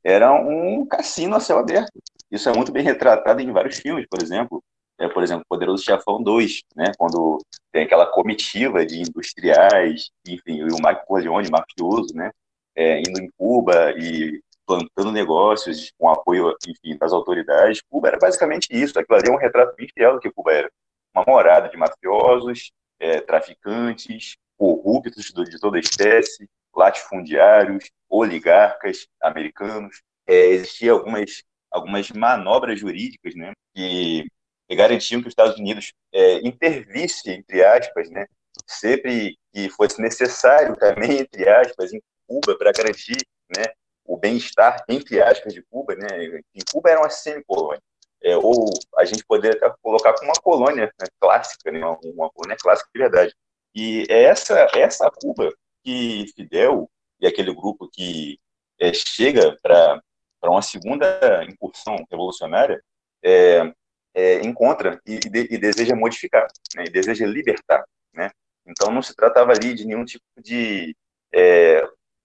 era 0.04 0.34
um 0.34 0.86
cassino 0.86 1.36
a 1.36 1.39
céu 1.39 1.60
aberto. 1.60 1.91
Isso 2.32 2.50
é 2.50 2.54
muito 2.54 2.72
bem 2.72 2.84
retratado 2.84 3.41
em 3.41 3.52
vários 3.52 3.78
filmes, 3.78 4.08
por 4.10 4.22
exemplo, 4.22 4.63
é, 5.00 5.08
por 5.08 5.24
exemplo, 5.24 5.46
Poderoso 5.48 5.84
Chefão 5.84 6.22
2, 6.22 6.62
né, 6.76 6.91
quando 6.98 7.39
tem 7.72 7.84
aquela 7.84 8.06
comitiva 8.06 8.86
de 8.86 9.02
industriais, 9.02 10.10
enfim, 10.28 10.63
o 10.63 10.76
Mike 10.76 11.06
Corleone, 11.06 11.50
mafioso, 11.50 12.15
né, 12.15 12.32
é, 12.76 13.00
indo 13.00 13.20
em 13.22 13.30
Cuba 13.38 13.92
e 13.98 14.42
plantando 14.66 15.12
negócios 15.12 15.92
com 15.98 16.10
apoio, 16.10 16.56
enfim, 16.68 16.98
das 16.98 17.12
autoridades. 17.12 17.82
Cuba 17.90 18.10
era 18.10 18.18
basicamente 18.18 18.68
isso, 18.72 18.98
aquilo 18.98 19.18
ali 19.18 19.30
é 19.30 19.32
um 19.32 19.38
retrato 19.38 19.76
bem 19.76 19.88
fiel 19.94 20.14
do 20.14 20.20
que 20.20 20.32
Cuba 20.32 20.54
era. 20.54 20.72
Uma 21.14 21.26
morada 21.28 21.70
de 21.70 21.78
mafiosos, 21.78 22.72
é, 23.00 23.22
traficantes, 23.22 24.36
corruptos 24.58 25.26
de 25.26 25.60
toda 25.60 25.80
espécie, 25.80 26.48
latifundiários, 26.76 27.90
oligarcas 28.10 29.08
americanos. 29.22 30.02
É, 30.26 30.48
existiam 30.48 30.98
algumas, 30.98 31.44
algumas 31.70 32.10
manobras 32.12 32.80
jurídicas 32.80 33.36
né, 33.36 33.52
que, 33.76 34.26
garantiam 34.72 35.22
que 35.22 35.28
os 35.28 35.32
Estados 35.34 35.60
Unidos 35.60 35.94
é, 36.12 36.40
intervisse, 36.48 37.30
entre 37.30 37.64
aspas, 37.64 38.10
né, 38.10 38.26
sempre 38.66 39.38
que 39.54 39.70
fosse 39.70 40.02
necessário 40.02 40.76
também, 40.78 41.20
entre 41.20 41.48
aspas, 41.48 41.92
Cuba, 42.34 42.58
para 42.58 42.72
garantir 42.72 43.17
né, 43.56 43.65
o 44.06 44.17
bem-estar, 44.17 44.84
entre 44.89 45.22
aspas, 45.22 45.54
de 45.54 45.62
Cuba. 45.63 45.96
Né, 45.96 46.41
em 46.56 46.62
Cuba 46.72 46.89
era 46.89 47.00
uma 47.00 47.10
semi-colônia. 47.10 47.82
É, 48.24 48.38
ou 48.38 48.65
a 48.98 49.06
gente 49.06 49.24
poderia 49.26 49.58
até 49.58 49.76
colocar 49.82 50.13
como 50.13 50.32
uma 50.32 50.41
colônia 50.41 50.86
né, 51.00 51.08
clássica, 51.19 51.72
né, 51.72 51.80
uma, 51.86 52.30
colônia 52.32 52.58
clássica 52.58 52.89
de 52.93 53.00
verdade. 53.00 53.36
E 53.76 54.06
é 54.10 54.24
essa, 54.24 54.67
essa 54.74 55.12
Cuba 55.12 55.54
que 55.84 56.26
Fidel 56.36 56.89
e 57.19 57.28
aquele 57.28 57.54
grupo 57.54 57.89
que 57.91 58.39
é, 58.80 58.93
chega 58.93 59.58
para 59.62 60.02
uma 60.43 60.62
segunda 60.62 61.43
incursão 61.50 61.98
revolucionária 62.10 62.82
é, 63.22 63.74
é, 64.13 64.36
encontra 64.41 65.02
e, 65.06 65.15
e, 65.15 65.58
deseja 65.58 65.96
modificar, 65.96 66.48
né, 66.76 66.86
e 66.88 66.89
deseja 66.89 67.26
libertar. 67.26 67.84
Né? 68.13 68.30
Então 68.65 68.91
não 68.91 69.02
se 69.02 69.13
tratava 69.15 69.52
ali 69.52 69.74
de 69.74 69.86
nenhum 69.86 70.06
tipo 70.06 70.24
de 70.38 70.96
é, 71.34 71.84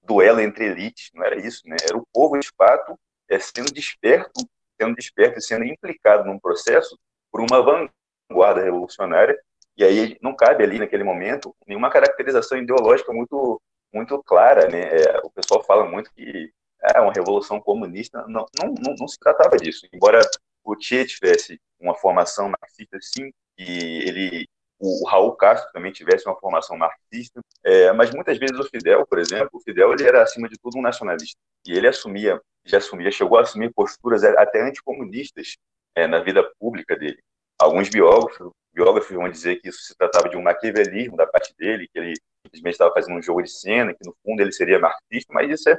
duelo 0.09 0.41
entre 0.41 0.65
elites, 0.65 1.11
não 1.15 1.23
era 1.23 1.39
isso, 1.39 1.63
né? 1.67 1.77
era 1.87 1.97
o 1.97 2.07
povo 2.13 2.39
de 2.39 2.51
fato 2.57 2.99
é, 3.29 3.39
sendo 3.39 3.71
desperto, 3.73 4.41
sendo 4.81 4.97
desperto 4.97 5.39
e 5.39 5.43
sendo 5.43 5.65
implicado 5.65 6.25
num 6.25 6.39
processo 6.39 6.99
por 7.31 7.41
uma 7.41 7.89
vanguarda 8.31 8.63
revolucionária 8.63 9.39
e 9.77 9.85
aí 9.85 10.19
não 10.21 10.35
cabe 10.35 10.65
ali 10.65 10.79
naquele 10.79 11.05
momento 11.05 11.55
nenhuma 11.67 11.91
caracterização 11.91 12.59
ideológica 12.59 13.13
muito 13.13 13.61
muito 13.93 14.23
clara, 14.23 14.69
né? 14.69 14.81
É, 14.83 15.19
o 15.25 15.31
pessoal 15.31 15.63
fala 15.65 15.89
muito 15.89 16.13
que 16.13 16.53
é 16.95 17.01
uma 17.01 17.13
revolução 17.13 17.61
comunista, 17.61 18.25
não, 18.29 18.45
não, 18.59 18.75
não, 18.83 18.95
não 18.99 19.09
se 19.09 19.19
tratava 19.19 19.57
disso. 19.57 19.87
Embora 19.93 20.21
o 20.63 20.77
Che 20.79 21.07
tivesse 21.07 21.59
uma 21.81 21.95
formação 21.95 22.51
marxista, 22.51 22.99
sim, 23.01 23.33
e 23.57 24.03
ele 24.07 24.49
o 24.79 25.07
Raul 25.07 25.33
Castro 25.33 25.73
também 25.73 25.93
tivesse 25.93 26.27
uma 26.27 26.39
formação 26.39 26.77
marxista, 26.77 27.41
é, 27.65 27.93
mas 27.93 28.11
muitas 28.11 28.39
vezes 28.39 28.59
o 28.59 28.69
Fidel, 28.69 29.07
por 29.07 29.19
exemplo, 29.19 29.51
o 29.55 29.61
Fidel 29.61 29.93
ele 29.93 30.05
era 30.05 30.23
acima 30.23 30.49
de 30.49 30.57
tudo 30.59 30.79
um 30.79 30.83
nacionalista 30.83 31.39
e 31.67 31.73
ele 31.73 31.89
assumia, 31.89 32.41
já 32.65 32.79
assumia, 32.79 33.11
chegou 33.11 33.39
a 33.39 33.43
assumir 33.43 33.73
posturas 33.73 34.23
até 34.23 34.63
anticomunistas 34.63 35.57
é, 35.95 36.07
na 36.07 36.21
vida 36.21 36.49
pública 36.59 36.97
dele. 36.97 37.19
Alguns 37.59 37.89
biógrafos 37.89 38.53
biógrafos 38.79 39.15
vão 39.15 39.29
dizer 39.29 39.57
que 39.57 39.69
isso 39.69 39.81
se 39.83 39.97
tratava 39.97 40.29
de 40.29 40.37
um 40.37 40.43
maquiavelismo 40.43 41.17
da 41.17 41.27
parte 41.27 41.53
dele, 41.59 41.89
que 41.93 41.99
ele 41.99 42.15
simplesmente 42.45 42.75
estava 42.75 42.95
fazendo 42.95 43.19
um 43.19 43.23
jogo 43.23 43.43
de 43.43 43.51
cena, 43.51 43.93
que 43.93 44.07
no 44.07 44.15
fundo 44.25 44.41
ele 44.41 44.53
seria 44.53 44.79
marxista, 44.79 45.33
mas 45.33 45.51
isso 45.51 45.69
é 45.69 45.77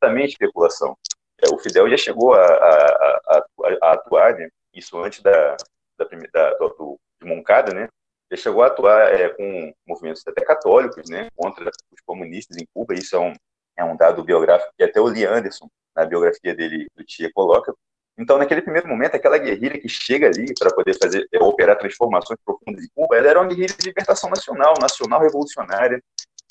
também 0.00 0.24
especulação. 0.24 0.96
É, 1.42 1.52
o 1.52 1.58
Fidel 1.58 1.90
já 1.90 1.96
chegou 1.96 2.34
a, 2.34 2.44
a, 2.44 3.18
a, 3.26 3.46
a 3.82 3.92
atuar, 3.94 4.34
né, 4.34 4.48
isso 4.72 4.96
antes 4.98 5.20
da, 5.20 5.56
da, 5.98 6.04
da 6.32 6.50
do, 6.68 6.98
de 7.20 7.26
Moncada, 7.26 7.74
né, 7.74 7.88
ele 8.30 8.40
chegou 8.40 8.62
a 8.62 8.66
atuar 8.66 9.14
é, 9.14 9.28
com 9.30 9.72
movimentos 9.86 10.22
até 10.26 10.44
católicos, 10.44 11.08
né, 11.08 11.28
contra 11.36 11.68
os 11.68 12.00
comunistas 12.04 12.56
em 12.56 12.66
Cuba. 12.74 12.94
Isso 12.94 13.16
é 13.16 13.20
um, 13.20 13.32
é 13.76 13.84
um 13.84 13.96
dado 13.96 14.24
biográfico 14.24 14.72
que 14.76 14.84
até 14.84 15.00
o 15.00 15.06
Lee 15.06 15.24
Anderson, 15.24 15.68
na 15.94 16.04
biografia 16.04 16.54
dele, 16.54 16.86
do 16.96 17.04
Tia, 17.04 17.30
coloca. 17.32 17.72
Então, 18.18 18.38
naquele 18.38 18.62
primeiro 18.62 18.88
momento, 18.88 19.14
aquela 19.14 19.38
guerrilha 19.38 19.78
que 19.78 19.88
chega 19.88 20.26
ali 20.26 20.52
para 20.58 20.74
poder 20.74 20.94
fazer 20.94 21.28
é, 21.32 21.38
operar 21.38 21.78
transformações 21.78 22.38
profundas 22.44 22.84
em 22.84 22.88
Cuba, 22.94 23.16
ela 23.16 23.28
era 23.28 23.40
uma 23.40 23.48
guerrilha 23.48 23.74
de 23.78 23.86
libertação 23.86 24.30
nacional, 24.30 24.74
nacional 24.80 25.20
revolucionária, 25.20 26.02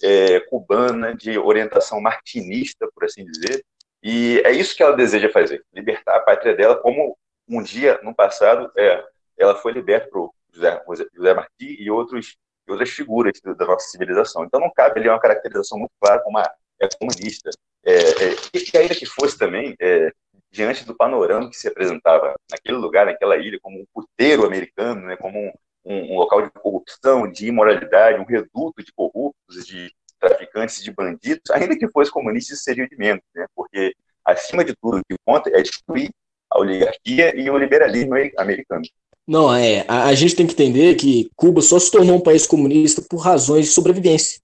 é, 0.03 0.39
cubana, 0.41 1.15
de 1.15 1.37
orientação 1.37 1.99
martinista, 1.99 2.87
por 2.93 3.05
assim 3.05 3.25
dizer. 3.25 3.63
E 4.03 4.41
é 4.45 4.51
isso 4.51 4.75
que 4.75 4.83
ela 4.83 4.95
deseja 4.95 5.29
fazer, 5.29 5.63
libertar 5.73 6.15
a 6.15 6.19
pátria 6.19 6.55
dela, 6.55 6.75
como 6.75 7.17
um 7.47 7.61
dia, 7.61 7.99
no 8.03 8.13
passado, 8.13 8.71
é, 8.77 9.03
ela 9.37 9.55
foi 9.55 9.71
liberta 9.71 10.07
por 10.11 10.31
José, 10.55 10.81
José 11.13 11.33
Martí 11.33 11.77
e 11.79 11.91
outros, 11.91 12.37
outras 12.67 12.89
figuras 12.89 13.33
da 13.43 13.65
nossa 13.65 13.87
civilização. 13.89 14.45
Então 14.45 14.59
não 14.59 14.71
cabe 14.73 14.99
ali 14.99 15.09
uma 15.09 15.19
caracterização 15.19 15.77
muito 15.77 15.91
clara 15.99 16.21
como 16.21 16.37
uma 16.37 16.49
é 16.79 16.87
comunista. 16.99 17.49
É, 17.85 17.93
é, 17.93 18.35
e 18.53 18.77
ainda 18.77 18.95
que 18.95 19.05
fosse 19.05 19.37
também, 19.37 19.75
é, 19.79 20.11
diante 20.51 20.85
do 20.85 20.95
panorama 20.95 21.49
que 21.49 21.55
se 21.55 21.67
apresentava 21.67 22.35
naquele 22.49 22.77
lugar, 22.77 23.05
naquela 23.05 23.37
ilha, 23.37 23.59
como 23.61 23.79
um 23.79 23.85
puteiro 23.93 24.45
americano, 24.45 25.01
né, 25.01 25.15
como 25.17 25.37
um, 25.39 25.51
um, 25.85 26.13
um 26.13 26.17
local 26.17 26.41
de 26.41 26.49
corrupção, 26.51 27.29
de 27.29 27.47
imoralidade, 27.47 28.19
um 28.19 28.25
reduto 28.25 28.83
de 28.83 28.91
corruptos, 28.93 29.65
de 29.65 29.91
traficantes, 30.19 30.83
de 30.83 30.91
bandidos, 30.91 31.49
ainda 31.51 31.77
que 31.77 31.87
fosse 31.89 32.11
comunista, 32.11 32.53
isso 32.53 32.63
seria 32.63 32.87
de 32.87 32.97
menos, 32.97 33.23
né, 33.35 33.45
porque 33.53 33.93
acima 34.23 34.63
de 34.63 34.73
tudo 34.75 34.97
o 34.97 35.05
que 35.05 35.15
conta 35.23 35.49
é 35.49 35.61
destruir 35.61 36.09
a 36.49 36.59
oligarquia 36.59 37.35
e 37.39 37.49
o 37.49 37.57
liberalismo 37.57 38.15
americano. 38.37 38.83
Não, 39.27 39.53
é. 39.53 39.83
A, 39.87 40.05
a, 40.05 40.13
gente 40.13 40.35
tem 40.35 40.45
que 40.45 40.53
entender 40.53 40.95
que 40.95 41.29
Cuba 41.35 41.61
só 41.61 41.79
se 41.79 41.89
tornou 41.89 42.17
um 42.17 42.21
país 42.21 42.45
comunista 42.45 43.01
por 43.09 43.17
razões 43.17 43.65
de 43.65 43.71
sobrevivência. 43.71 44.39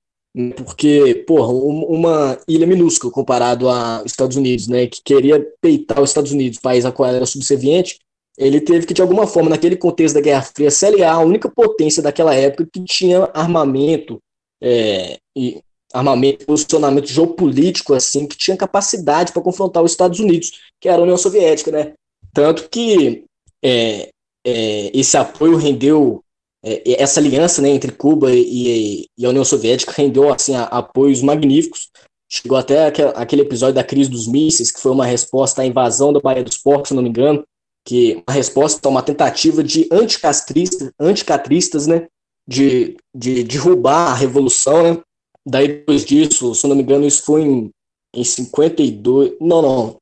Porque, 0.55 1.25
porra, 1.27 1.51
uma 1.51 2.39
ilha 2.47 2.65
minúscula 2.65 3.11
comparado 3.11 3.67
aos 3.67 4.05
Estados 4.05 4.37
Unidos, 4.37 4.67
né, 4.67 4.87
que 4.87 5.01
queria 5.03 5.45
peitar 5.59 6.01
os 6.01 6.09
Estados 6.09 6.31
Unidos, 6.31 6.57
país 6.57 6.85
a 6.85 6.91
qual 6.91 7.09
era 7.09 7.25
subserviente, 7.25 7.99
ele 8.37 8.61
teve 8.61 8.85
que, 8.85 8.93
de 8.93 9.01
alguma 9.01 9.27
forma, 9.27 9.49
naquele 9.49 9.75
contexto 9.75 10.15
da 10.15 10.21
Guerra 10.21 10.41
Fria, 10.41 10.71
se 10.71 10.85
aliar 10.85 11.15
à 11.15 11.19
única 11.19 11.49
potência 11.49 12.01
daquela 12.01 12.33
época 12.33 12.67
que 12.71 12.81
tinha 12.85 13.29
armamento 13.33 14.19
é, 14.63 15.17
e 15.35 15.61
armamento, 15.93 16.45
posicionamento 16.45 17.07
geopolítico, 17.07 17.93
assim, 17.93 18.25
que 18.25 18.37
tinha 18.37 18.55
capacidade 18.55 19.33
para 19.33 19.41
confrontar 19.41 19.83
os 19.83 19.91
Estados 19.91 20.19
Unidos, 20.19 20.51
que 20.79 20.87
era 20.87 20.99
a 20.99 21.03
União 21.03 21.17
Soviética, 21.17 21.71
né? 21.71 21.93
Tanto 22.33 22.69
que 22.69 23.25
é, 23.61 24.09
é, 24.45 24.91
esse 24.97 25.17
apoio 25.17 25.57
rendeu, 25.57 26.23
é, 26.63 27.01
essa 27.01 27.19
aliança 27.19 27.61
né, 27.61 27.69
entre 27.69 27.91
Cuba 27.91 28.31
e, 28.33 29.07
e, 29.17 29.25
a 29.25 29.29
União 29.29 29.45
Soviética 29.45 29.93
rendeu 29.95 30.31
assim, 30.31 30.55
a, 30.55 30.63
apoios 30.63 31.21
magníficos. 31.21 31.89
Chegou 32.29 32.57
até 32.57 32.85
aquele 32.85 33.41
episódio 33.41 33.75
da 33.75 33.83
crise 33.83 34.09
dos 34.09 34.25
mísseis, 34.25 34.71
que 34.71 34.79
foi 34.79 34.91
uma 34.91 35.05
resposta 35.05 35.61
à 35.61 35.65
invasão 35.65 36.13
da 36.13 36.21
Baía 36.21 36.43
dos 36.43 36.57
Porcos, 36.57 36.87
se 36.87 36.93
não 36.93 37.03
me 37.03 37.09
engano, 37.09 37.43
que 37.85 38.23
uma 38.25 38.33
resposta 38.33 38.87
a 38.87 38.91
uma 38.91 39.03
tentativa 39.03 39.61
de 39.61 39.87
anticastristas, 39.91 40.91
anticatristas, 40.97 41.87
né, 41.87 42.07
de, 42.47 42.95
de 43.13 43.43
derrubar 43.43 44.11
a 44.11 44.15
revolução, 44.15 44.83
né, 44.83 45.01
daí 45.45 45.67
depois 45.67 46.05
disso, 46.05 46.55
se 46.55 46.67
não 46.67 46.75
me 46.75 46.83
engano, 46.83 47.05
isso 47.05 47.23
foi 47.23 47.41
em, 47.41 47.69
em 48.15 48.23
52, 48.23 49.33
não, 49.41 49.61
não, 49.61 49.97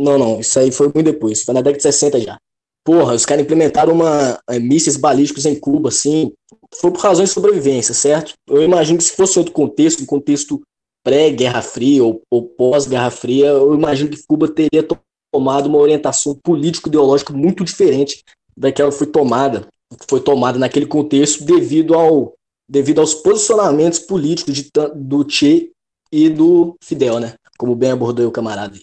não, 0.00 0.18
não, 0.18 0.40
isso 0.40 0.58
aí 0.58 0.72
foi 0.72 0.86
muito 0.86 1.12
depois, 1.12 1.42
foi 1.42 1.52
na 1.52 1.60
década 1.60 1.76
de 1.76 1.82
60 1.82 2.20
já. 2.20 2.38
Porra, 2.84 3.14
os 3.14 3.24
caras 3.24 3.44
implementaram 3.44 3.92
uma, 3.92 4.40
é, 4.50 4.58
mísseis 4.58 4.96
balísticos 4.96 5.46
em 5.46 5.58
Cuba, 5.58 5.88
assim, 5.88 6.32
foi 6.74 6.90
por 6.90 7.00
razões 7.00 7.28
de 7.28 7.34
sobrevivência, 7.34 7.94
certo? 7.94 8.34
Eu 8.48 8.62
imagino 8.62 8.98
que 8.98 9.04
se 9.04 9.14
fosse 9.14 9.38
outro 9.38 9.52
contexto, 9.52 10.02
um 10.02 10.06
contexto 10.06 10.60
pré-Guerra 11.04 11.62
Fria 11.62 12.02
ou, 12.02 12.22
ou 12.30 12.42
pós-Guerra 12.42 13.10
Fria, 13.10 13.46
eu 13.46 13.74
imagino 13.74 14.10
que 14.10 14.22
Cuba 14.26 14.48
teria 14.48 14.86
tomado 15.32 15.66
uma 15.66 15.78
orientação 15.78 16.34
político-ideológica 16.42 17.32
muito 17.32 17.64
diferente 17.64 18.22
daquela 18.56 18.90
que 18.90 18.98
foi 18.98 19.06
tomada, 19.06 19.66
foi 20.08 20.20
tomada 20.20 20.58
naquele 20.58 20.86
contexto 20.86 21.44
devido, 21.44 21.94
ao, 21.94 22.34
devido 22.68 23.00
aos 23.00 23.14
posicionamentos 23.14 23.98
políticos 23.98 24.54
de, 24.54 24.70
do 24.94 25.28
Che 25.28 25.70
e 26.10 26.28
do 26.28 26.76
Fidel, 26.82 27.20
né? 27.20 27.34
Como 27.58 27.74
bem 27.74 27.90
abordou 27.90 28.26
o 28.26 28.32
camarada. 28.32 28.78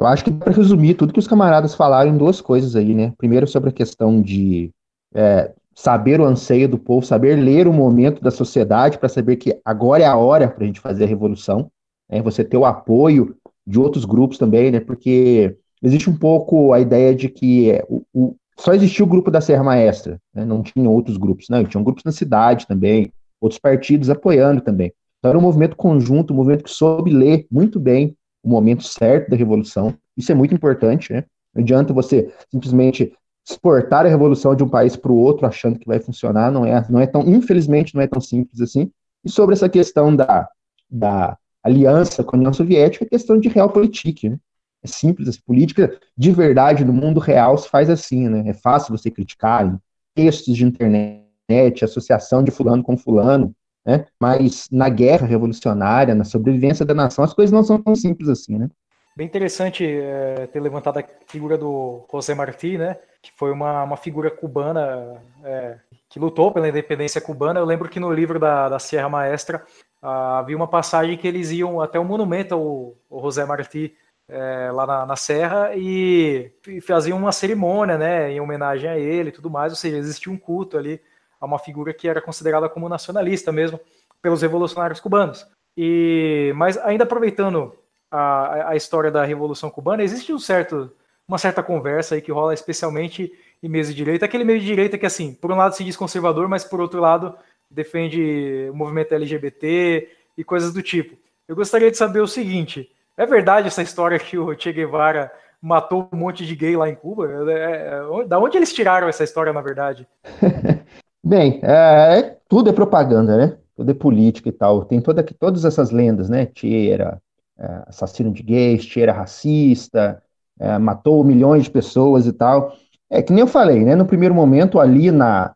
Eu 0.00 0.06
acho 0.06 0.24
que 0.24 0.32
para 0.32 0.50
resumir 0.50 0.94
tudo 0.94 1.12
que 1.12 1.18
os 1.18 1.28
camaradas 1.28 1.74
falaram 1.74 2.16
duas 2.16 2.40
coisas 2.40 2.74
aí, 2.74 2.94
né? 2.94 3.12
Primeiro, 3.18 3.46
sobre 3.46 3.68
a 3.68 3.72
questão 3.72 4.22
de 4.22 4.70
é, 5.14 5.52
saber 5.74 6.22
o 6.22 6.24
anseio 6.24 6.66
do 6.66 6.78
povo, 6.78 7.04
saber 7.04 7.36
ler 7.36 7.68
o 7.68 7.72
momento 7.72 8.22
da 8.22 8.30
sociedade 8.30 8.98
para 8.98 9.10
saber 9.10 9.36
que 9.36 9.60
agora 9.62 10.02
é 10.02 10.06
a 10.06 10.16
hora 10.16 10.48
para 10.48 10.64
a 10.64 10.66
gente 10.66 10.80
fazer 10.80 11.04
a 11.04 11.06
revolução. 11.06 11.70
Né? 12.10 12.22
Você 12.22 12.42
ter 12.42 12.56
o 12.56 12.64
apoio 12.64 13.36
de 13.66 13.78
outros 13.78 14.06
grupos 14.06 14.38
também, 14.38 14.70
né? 14.70 14.80
Porque 14.80 15.54
existe 15.82 16.08
um 16.08 16.16
pouco 16.16 16.72
a 16.72 16.80
ideia 16.80 17.14
de 17.14 17.28
que 17.28 17.70
é, 17.70 17.84
o, 17.86 18.02
o, 18.14 18.36
só 18.58 18.72
existia 18.72 19.04
o 19.04 19.08
grupo 19.08 19.30
da 19.30 19.42
Serra 19.42 19.62
Maestra, 19.62 20.18
né? 20.34 20.46
não 20.46 20.62
tinha 20.62 20.88
outros 20.88 21.18
grupos, 21.18 21.44
não, 21.50 21.62
tinham 21.62 21.84
grupos 21.84 22.04
na 22.04 22.12
cidade 22.12 22.66
também, 22.66 23.12
outros 23.38 23.60
partidos 23.60 24.08
apoiando 24.08 24.62
também. 24.62 24.94
Então 25.18 25.28
era 25.28 25.38
um 25.38 25.42
movimento 25.42 25.76
conjunto, 25.76 26.32
um 26.32 26.36
movimento 26.36 26.64
que 26.64 26.70
soube 26.70 27.10
ler 27.10 27.46
muito 27.50 27.78
bem 27.78 28.16
o 28.42 28.48
momento 28.48 28.82
certo 28.82 29.30
da 29.30 29.36
revolução. 29.36 29.94
Isso 30.16 30.32
é 30.32 30.34
muito 30.34 30.54
importante, 30.54 31.12
né? 31.12 31.24
Não 31.54 31.62
adianta 31.62 31.92
você 31.92 32.32
simplesmente 32.50 33.12
exportar 33.48 34.06
a 34.06 34.08
revolução 34.08 34.54
de 34.54 34.62
um 34.62 34.68
país 34.68 34.96
para 34.96 35.10
o 35.10 35.16
outro 35.16 35.46
achando 35.46 35.78
que 35.78 35.86
vai 35.86 35.98
funcionar, 35.98 36.50
não 36.50 36.64
é, 36.64 36.86
não 36.88 37.00
é 37.00 37.06
tão, 37.06 37.22
infelizmente, 37.22 37.94
não 37.94 38.02
é 38.02 38.06
tão 38.06 38.20
simples 38.20 38.60
assim. 38.60 38.90
E 39.24 39.30
sobre 39.30 39.54
essa 39.54 39.68
questão 39.68 40.14
da, 40.14 40.48
da 40.88 41.36
aliança 41.62 42.22
com 42.24 42.36
a 42.36 42.38
União 42.38 42.52
Soviética, 42.52 43.04
é 43.04 43.08
questão 43.08 43.38
de 43.38 43.48
realpolitik, 43.48 44.28
né? 44.28 44.38
É 44.82 44.88
simples, 44.88 45.28
a 45.28 45.32
política 45.46 45.98
de 46.16 46.32
verdade 46.32 46.84
no 46.84 46.92
mundo 46.92 47.20
real 47.20 47.58
se 47.58 47.68
faz 47.68 47.90
assim, 47.90 48.28
né? 48.28 48.48
É 48.48 48.54
fácil 48.54 48.96
você 48.96 49.10
criticar 49.10 49.78
textos 50.14 50.56
de 50.56 50.64
internet, 50.64 51.84
associação 51.84 52.42
de 52.42 52.50
fulano 52.50 52.82
com 52.82 52.96
fulano, 52.96 53.54
né? 53.90 54.06
Mas 54.20 54.68
na 54.70 54.88
guerra 54.88 55.26
revolucionária, 55.26 56.14
na 56.14 56.24
sobrevivência 56.24 56.86
da 56.86 56.94
nação, 56.94 57.24
as 57.24 57.34
coisas 57.34 57.52
não 57.52 57.64
são 57.64 57.82
tão 57.82 57.96
simples 57.96 58.28
assim, 58.28 58.56
né? 58.56 58.68
Bem 59.16 59.26
interessante 59.26 59.84
é, 59.84 60.46
ter 60.46 60.60
levantado 60.60 60.98
a 60.98 61.04
figura 61.26 61.58
do 61.58 62.06
José 62.10 62.32
Martí, 62.34 62.78
né? 62.78 62.96
Que 63.20 63.32
foi 63.36 63.50
uma, 63.50 63.82
uma 63.82 63.96
figura 63.96 64.30
cubana 64.30 65.20
é, 65.44 65.78
que 66.08 66.20
lutou 66.20 66.52
pela 66.52 66.68
independência 66.68 67.20
cubana. 67.20 67.58
Eu 67.58 67.66
lembro 67.66 67.88
que 67.88 67.98
no 67.98 68.12
livro 68.12 68.38
da, 68.38 68.68
da 68.68 68.78
Sierra 68.78 69.08
Maestra 69.08 69.64
ah, 70.00 70.38
havia 70.38 70.56
uma 70.56 70.68
passagem 70.68 71.18
que 71.18 71.26
eles 71.26 71.50
iam 71.50 71.80
até 71.80 71.98
um 71.98 72.04
monumento 72.04 72.54
ao, 72.54 72.94
ao 73.10 73.22
José 73.22 73.44
Martí 73.44 73.94
é, 74.28 74.70
lá 74.70 74.86
na, 74.86 75.06
na, 75.06 75.16
Serra 75.16 75.72
e 75.74 76.52
faziam 76.86 77.18
uma 77.18 77.32
cerimônia, 77.32 77.98
né? 77.98 78.30
Em 78.30 78.40
homenagem 78.40 78.88
a 78.88 78.96
ele 78.96 79.30
e 79.30 79.32
tudo 79.32 79.50
mais. 79.50 79.72
Ou 79.72 79.76
seja, 79.76 79.98
existia 79.98 80.32
um 80.32 80.38
culto 80.38 80.78
ali 80.78 81.00
a 81.40 81.46
uma 81.46 81.58
figura 81.58 81.94
que 81.94 82.08
era 82.08 82.20
considerada 82.20 82.68
como 82.68 82.88
nacionalista 82.88 83.50
mesmo 83.50 83.80
pelos 84.20 84.42
revolucionários 84.42 85.00
cubanos. 85.00 85.46
E 85.76 86.52
mas 86.56 86.76
ainda 86.78 87.04
aproveitando 87.04 87.74
a, 88.10 88.70
a 88.70 88.76
história 88.76 89.10
da 89.10 89.24
revolução 89.24 89.70
cubana, 89.70 90.02
existe 90.02 90.32
um 90.32 90.38
certo 90.38 90.92
uma 91.26 91.38
certa 91.38 91.62
conversa 91.62 92.16
aí 92.16 92.20
que 92.20 92.32
rola 92.32 92.52
especialmente 92.52 93.32
em 93.62 93.68
meios 93.68 93.86
de 93.86 93.94
direita, 93.94 94.24
aquele 94.24 94.42
meio 94.42 94.58
de 94.58 94.66
direita 94.66 94.98
que 94.98 95.06
assim, 95.06 95.32
por 95.32 95.52
um 95.52 95.56
lado 95.56 95.76
se 95.76 95.84
diz 95.84 95.96
conservador, 95.96 96.48
mas 96.48 96.64
por 96.64 96.80
outro 96.80 97.00
lado 97.00 97.36
defende 97.70 98.68
o 98.68 98.74
movimento 98.74 99.14
LGBT 99.14 100.08
e 100.36 100.42
coisas 100.42 100.72
do 100.72 100.82
tipo. 100.82 101.16
Eu 101.46 101.54
gostaria 101.54 101.90
de 101.90 101.96
saber 101.96 102.20
o 102.20 102.26
seguinte: 102.26 102.90
é 103.16 103.24
verdade 103.26 103.68
essa 103.68 103.82
história 103.82 104.18
que 104.18 104.36
o 104.36 104.58
Che 104.58 104.72
Guevara 104.72 105.32
matou 105.62 106.08
um 106.12 106.16
monte 106.16 106.44
de 106.44 106.56
gay 106.56 106.76
lá 106.76 106.88
em 106.88 106.94
Cuba? 106.94 107.28
É, 107.50 108.00
é, 108.22 108.24
da 108.26 108.38
onde 108.38 108.56
eles 108.56 108.72
tiraram 108.72 109.08
essa 109.08 109.24
história, 109.24 109.52
na 109.52 109.60
verdade? 109.60 110.08
Bem, 111.22 111.60
é, 111.62 112.18
é, 112.18 112.38
tudo 112.48 112.70
é 112.70 112.72
propaganda, 112.72 113.36
né? 113.36 113.58
Tudo 113.76 113.90
é 113.90 113.94
política 113.94 114.48
e 114.48 114.52
tal. 114.52 114.84
Tem 114.84 115.00
toda, 115.00 115.22
todas 115.22 115.64
essas 115.64 115.90
lendas, 115.90 116.28
né? 116.28 116.50
Che 116.54 116.90
era 116.90 117.20
é, 117.58 117.84
assassino 117.86 118.32
de 118.32 118.42
gays, 118.42 118.82
Che 118.84 119.00
era 119.00 119.12
racista, 119.12 120.22
é, 120.58 120.78
matou 120.78 121.22
milhões 121.24 121.64
de 121.64 121.70
pessoas 121.70 122.26
e 122.26 122.32
tal. 122.32 122.74
É 123.10 123.22
que 123.22 123.32
nem 123.32 123.40
eu 123.40 123.46
falei, 123.46 123.84
né? 123.84 123.94
No 123.94 124.06
primeiro 124.06 124.34
momento, 124.34 124.78
ali 124.80 125.10
na, 125.10 125.54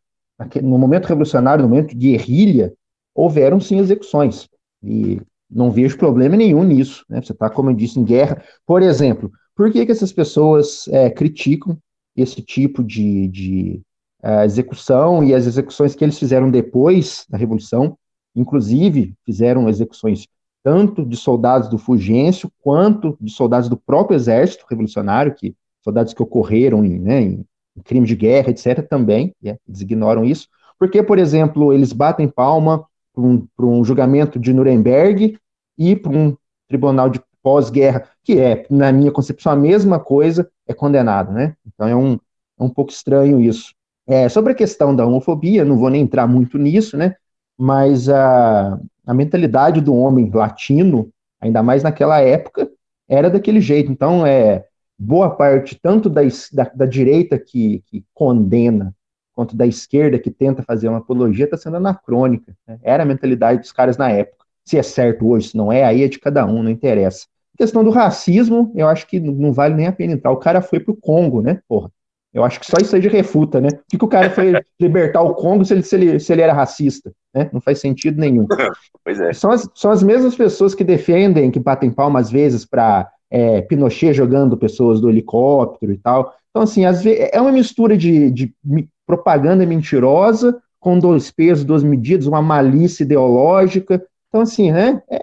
no 0.62 0.79
momento 0.79 1.07
revolucionário, 1.07 1.62
no 1.62 1.69
momento 1.69 1.97
de 1.97 2.11
guerrilha, 2.11 2.73
houveram 3.15 3.61
sim 3.61 3.79
execuções. 3.79 4.49
E 4.83 5.21
não 5.51 5.71
vejo 5.71 5.97
problema 5.97 6.37
nenhum 6.37 6.62
nisso. 6.65 7.05
Né? 7.09 7.23
Você 7.23 7.33
está, 7.33 7.49
como 7.49 7.71
eu 7.71 7.75
disse, 7.75 7.99
em 7.99 8.05
guerra. 8.05 8.43
Por 8.67 8.83
exemplo, 8.83 9.31
por 9.55 9.71
que, 9.73 9.87
que 9.87 9.93
essas 9.93 10.12
pessoas 10.12 10.87
é, 10.89 11.09
criticam 11.11 11.79
esse 12.17 12.43
tipo 12.43 12.83
de, 12.83 13.29
de 13.29 13.83
a 14.25 14.45
execução 14.45 15.22
e 15.22 15.35
as 15.35 15.47
execuções 15.47 15.95
que 15.95 16.03
eles 16.03 16.18
fizeram 16.18 16.51
depois 16.51 17.27
da 17.29 17.37
Revolução, 17.37 17.99
inclusive 18.35 19.14
fizeram 19.25 19.68
execuções 19.68 20.27
tanto 20.62 21.05
de 21.05 21.14
soldados 21.14 21.68
do 21.68 21.77
Fulgêncio 21.77 22.51
quanto 22.62 23.18
de 23.20 23.31
soldados 23.31 23.68
do 23.68 23.77
próprio 23.77 24.16
exército 24.16 24.64
revolucionário, 24.68 25.35
que 25.35 25.55
soldados 25.83 26.14
que 26.14 26.22
ocorreram 26.22 26.83
em, 26.83 26.99
né, 26.99 27.20
em, 27.20 27.47
crime 27.85 28.07
de 28.07 28.16
guerra, 28.16 28.49
etc., 28.49 28.81
também, 28.89 29.35
né, 29.43 29.59
eles 29.68 29.83
ignoram 29.83 30.25
isso. 30.25 30.49
Porque, 30.79 31.03
por 31.03 31.18
exemplo, 31.18 31.70
eles 31.70 31.93
batem 31.93 32.27
palma 32.27 32.87
para 33.12 33.22
um, 33.22 33.47
um, 33.61 33.85
julgamento 33.85 34.39
de 34.39 34.55
Nuremberg 34.55 35.39
e 35.77 35.95
para 35.95 36.12
um 36.12 36.35
tribunal 36.66 37.11
de 37.11 37.20
pós-guerra, 37.43 38.09
que 38.22 38.41
é, 38.41 38.64
na 38.70 38.91
minha 38.91 39.12
concepção, 39.12 39.53
a 39.53 39.57
mesma 39.57 40.01
coisa, 40.01 40.51
é 40.66 40.72
condenado, 40.72 41.31
né? 41.31 41.55
Então 41.66 41.87
é 41.87 41.95
um, 41.95 42.14
é 42.14 42.64
um 42.64 42.70
pouco 42.70 42.91
estranho 42.91 43.39
isso. 43.39 43.75
É, 44.07 44.28
sobre 44.28 44.52
a 44.52 44.55
questão 44.55 44.94
da 44.94 45.07
homofobia, 45.07 45.64
não 45.64 45.78
vou 45.78 45.88
nem 45.88 46.02
entrar 46.02 46.26
muito 46.26 46.59
nisso, 46.59 46.96
né? 46.96 47.16
Mas 47.57 48.09
a, 48.09 48.78
a 49.07 49.14
mentalidade 49.14 49.80
do 49.80 49.94
homem 49.94 50.30
latino, 50.32 51.11
ainda 51.40 51.62
mais 51.62 51.82
naquela 51.82 52.20
época, 52.20 52.70
era 53.09 53.30
daquele 53.30 53.61
jeito. 53.61 53.90
Então, 53.90 54.26
é 54.26 54.64
boa 54.98 55.30
parte, 55.30 55.78
tanto 55.80 56.09
da, 56.09 56.22
da, 56.52 56.64
da 56.74 56.86
direita 56.86 57.38
que, 57.38 57.82
que, 57.86 58.05
condena, 58.12 58.94
quanto 59.32 59.57
da 59.57 59.66
esquerda 59.66 60.18
que 60.18 60.30
tenta 60.30 60.62
fazer 60.62 60.88
uma 60.88 60.98
apologia, 60.98 61.44
está 61.44 61.57
sendo 61.57 61.76
anacrônica. 61.76 62.57
Né? 62.66 62.78
Era 62.82 63.02
a 63.02 63.07
mentalidade 63.07 63.61
dos 63.61 63.72
caras 63.72 63.96
na 63.96 64.11
época. 64.11 64.44
Se 64.64 64.78
é 64.78 64.82
certo 64.82 65.26
hoje, 65.28 65.50
se 65.50 65.57
não 65.57 65.72
é, 65.72 65.84
aí 65.84 66.02
é 66.02 66.09
de 66.09 66.18
cada 66.18 66.46
um, 66.46 66.62
não 66.62 66.70
interessa. 66.70 67.26
A 67.55 67.59
questão 67.59 67.84
do 67.84 67.90
racismo, 67.90 68.72
eu 68.74 68.88
acho 68.88 69.07
que 69.07 69.20
não 69.20 69.52
vale 69.52 69.74
nem 69.74 69.86
a 69.86 69.92
pena 69.92 70.12
entrar. 70.12 70.30
O 70.30 70.38
cara 70.38 70.61
foi 70.62 70.80
pro 70.80 70.96
Congo, 70.96 71.40
né, 71.42 71.61
porra? 71.68 71.90
Eu 72.35 72.43
acho 72.43 72.59
que 72.59 72.66
só 72.66 72.76
isso 72.80 72.97
aí 72.97 73.01
de 73.01 73.09
refuta, 73.09 73.61
né? 73.61 73.70
Por 73.70 73.85
que, 73.89 73.97
que 73.97 74.05
o 74.05 74.09
cara 74.09 74.28
foi 74.28 74.53
libertar 74.80 75.22
o 75.22 75.35
Congo 75.35 75.64
se 75.64 75.72
ele, 75.72 75.82
se 75.85 75.95
ele, 75.95 76.18
se 76.18 76.32
ele 76.32 76.43
era 76.43 76.53
racista? 76.53 77.12
Né? 77.32 77.49
Não 77.53 77.61
faz 77.61 77.78
sentido 77.78 78.20
nenhum. 78.20 78.47
Pois 79.05 79.20
é. 79.20 79.35
São 79.35 79.51
as, 79.51 79.68
são 79.74 79.91
as 79.91 80.03
mesmas 80.03 80.35
pessoas 80.35 80.74
que 80.74 80.82
defendem, 80.82 81.51
que 81.51 81.61
batem 81.61 81.91
palmas 81.91 82.26
às 82.26 82.32
vezes 82.32 82.64
para 82.64 83.07
é, 83.30 83.61
Pinochet 83.61 84.14
jogando 84.14 84.57
pessoas 84.57 84.99
do 84.99 85.11
helicóptero 85.11 85.93
e 85.93 85.99
tal. 85.99 86.35
Então, 86.49 86.62
assim, 86.62 86.87
às 86.87 87.05
vezes, 87.05 87.28
é 87.30 87.39
uma 87.39 87.53
mistura 87.53 87.99
de, 87.99 88.30
de 88.30 88.55
propaganda 89.07 89.66
mentirosa 89.66 90.59
com 90.80 90.99
dois 90.99 91.30
pesos, 91.30 91.66
duas 91.66 91.82
medidas, 91.82 92.26
uma 92.26 92.41
malícia 92.41 93.05
ideológica. 93.05 94.03
Então, 94.28 94.41
assim, 94.41 94.72
né? 94.72 95.03
É. 95.11 95.20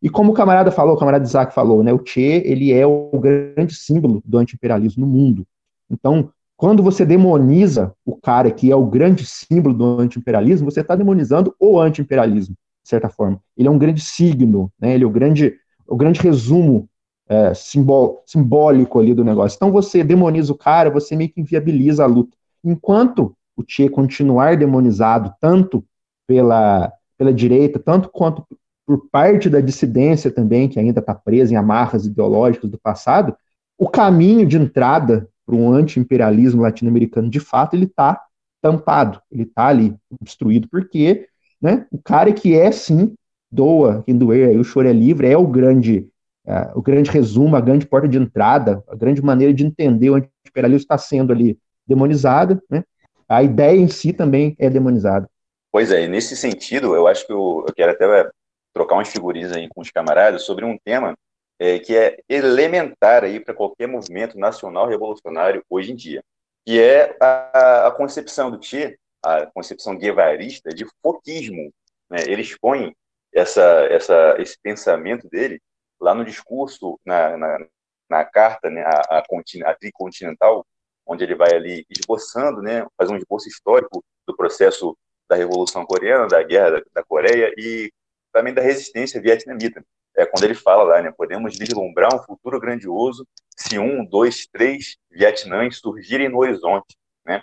E 0.00 0.08
como 0.08 0.32
o 0.32 0.34
camarada 0.34 0.70
falou, 0.70 0.94
o 0.94 0.98
camarada 0.98 1.24
Isaac 1.24 1.52
falou, 1.52 1.82
né? 1.82 1.92
O 1.92 2.00
Che, 2.02 2.42
ele 2.46 2.72
é 2.72 2.86
o 2.86 3.10
grande 3.18 3.74
símbolo 3.74 4.22
do 4.24 4.38
antiimperialismo 4.38 5.04
no 5.04 5.12
mundo. 5.12 5.46
Então, 5.90 6.30
quando 6.58 6.82
você 6.82 7.06
demoniza 7.06 7.94
o 8.04 8.16
cara 8.16 8.50
que 8.50 8.68
é 8.68 8.74
o 8.74 8.84
grande 8.84 9.24
símbolo 9.24 9.72
do 9.72 10.00
anti-imperialismo, 10.00 10.68
você 10.68 10.80
está 10.80 10.96
demonizando 10.96 11.54
o 11.56 11.78
anti-imperialismo, 11.78 12.56
de 12.82 12.90
certa 12.90 13.08
forma. 13.08 13.40
Ele 13.56 13.68
é 13.68 13.70
um 13.70 13.78
grande 13.78 14.00
signo, 14.00 14.68
né? 14.76 14.92
ele 14.92 15.04
é 15.04 15.06
o 15.06 15.10
grande, 15.10 15.54
o 15.86 15.96
grande 15.96 16.18
resumo 16.20 16.88
é, 17.28 17.54
simbol, 17.54 18.24
simbólico 18.26 18.98
ali 18.98 19.14
do 19.14 19.22
negócio. 19.22 19.54
Então 19.54 19.70
você 19.70 20.02
demoniza 20.02 20.52
o 20.52 20.58
cara, 20.58 20.90
você 20.90 21.14
meio 21.14 21.30
que 21.30 21.40
inviabiliza 21.40 22.02
a 22.02 22.08
luta. 22.08 22.36
Enquanto 22.64 23.36
o 23.56 23.62
Che 23.64 23.88
continuar 23.88 24.56
demonizado 24.56 25.32
tanto 25.40 25.84
pela, 26.26 26.92
pela 27.16 27.32
direita, 27.32 27.78
tanto 27.78 28.08
quanto 28.08 28.44
por 28.84 29.08
parte 29.12 29.48
da 29.48 29.60
dissidência 29.60 30.28
também, 30.28 30.68
que 30.68 30.80
ainda 30.80 30.98
está 30.98 31.14
presa 31.14 31.52
em 31.52 31.56
amarras 31.56 32.04
ideológicas 32.04 32.68
do 32.68 32.78
passado, 32.78 33.36
o 33.78 33.88
caminho 33.88 34.44
de 34.44 34.56
entrada 34.56 35.28
para 35.48 35.56
um 35.56 35.72
anti-imperialismo 35.72 36.60
latino-americano, 36.60 37.30
de 37.30 37.40
fato, 37.40 37.74
ele 37.74 37.86
está 37.86 38.22
tampado, 38.60 39.18
ele 39.32 39.44
está 39.44 39.68
ali 39.68 39.96
destruído, 40.20 40.68
porque 40.68 41.26
né, 41.58 41.86
o 41.90 41.96
cara 41.96 42.30
que 42.34 42.54
é, 42.54 42.70
sim, 42.70 43.14
doa, 43.50 44.02
quem 44.04 44.14
doer, 44.14 44.50
aí 44.50 44.58
o 44.58 44.64
choro 44.64 44.86
é 44.86 44.92
livre, 44.92 45.26
é 45.26 45.38
o 45.38 45.46
grande, 45.46 46.06
é, 46.46 46.70
o 46.74 46.82
grande 46.82 47.10
resumo, 47.10 47.56
a 47.56 47.62
grande 47.62 47.86
porta 47.86 48.06
de 48.06 48.18
entrada, 48.18 48.84
a 48.88 48.94
grande 48.94 49.22
maneira 49.22 49.54
de 49.54 49.64
entender 49.64 50.10
o 50.10 50.16
anti-imperialismo 50.16 50.82
está 50.82 50.98
sendo 50.98 51.32
ali 51.32 51.58
demonizada, 51.86 52.62
né? 52.68 52.84
a 53.26 53.42
ideia 53.42 53.78
em 53.78 53.88
si 53.88 54.12
também 54.12 54.54
é 54.58 54.68
demonizada. 54.68 55.30
Pois 55.72 55.90
é, 55.90 56.06
nesse 56.06 56.36
sentido, 56.36 56.94
eu 56.94 57.06
acho 57.06 57.26
que 57.26 57.32
eu, 57.32 57.64
eu 57.66 57.74
quero 57.74 57.92
até 57.92 58.30
trocar 58.74 58.96
umas 58.96 59.08
figurinhas 59.08 59.52
aí 59.52 59.66
com 59.68 59.80
os 59.80 59.90
camaradas 59.90 60.42
sobre 60.42 60.66
um 60.66 60.76
tema 60.84 61.14
é, 61.58 61.78
que 61.78 61.96
é 61.96 62.18
elementar 62.28 63.24
aí 63.24 63.40
para 63.40 63.54
qualquer 63.54 63.88
movimento 63.88 64.38
nacional 64.38 64.86
revolucionário 64.86 65.64
hoje 65.68 65.92
em 65.92 65.96
dia, 65.96 66.22
que 66.64 66.80
é 66.80 67.16
a, 67.20 67.88
a 67.88 67.90
concepção 67.90 68.50
do 68.50 68.62
Che, 68.62 68.98
a 69.22 69.46
concepção 69.46 69.96
guevarista 69.96 70.70
de 70.70 70.86
foquismo. 71.02 71.72
Né? 72.08 72.18
Ele 72.26 72.42
expõe 72.42 72.94
essa, 73.32 73.62
essa, 73.90 74.36
esse 74.38 74.56
pensamento 74.62 75.28
dele 75.28 75.60
lá 76.00 76.14
no 76.14 76.24
discurso, 76.24 76.98
na, 77.04 77.36
na, 77.36 77.66
na 78.08 78.24
carta, 78.24 78.70
né, 78.70 78.82
a, 78.82 79.18
a, 79.18 79.18
a 79.18 79.74
tricontinental, 79.74 80.64
onde 81.04 81.24
ele 81.24 81.34
vai 81.34 81.52
ali 81.54 81.84
esboçando, 81.90 82.62
né, 82.62 82.86
faz 82.96 83.10
um 83.10 83.16
esboço 83.16 83.48
histórico 83.48 84.04
do 84.26 84.36
processo 84.36 84.96
da 85.28 85.36
Revolução 85.36 85.84
Coreana, 85.84 86.28
da 86.28 86.42
Guerra 86.42 86.70
da, 86.70 86.82
da 86.94 87.04
Coreia 87.04 87.52
e 87.56 87.92
também 88.32 88.54
da 88.54 88.62
resistência 88.62 89.20
vietnamita 89.20 89.82
é 90.18 90.26
quando 90.26 90.42
ele 90.42 90.54
fala 90.54 90.82
lá, 90.82 91.00
né, 91.00 91.12
podemos 91.16 91.56
vislumbrar 91.56 92.12
um 92.12 92.22
futuro 92.22 92.58
grandioso 92.58 93.24
se 93.56 93.78
um, 93.78 94.04
dois, 94.04 94.48
três 94.52 94.96
Vietnãs 95.08 95.78
surgirem 95.78 96.28
no 96.28 96.38
horizonte, 96.38 96.96
né? 97.24 97.42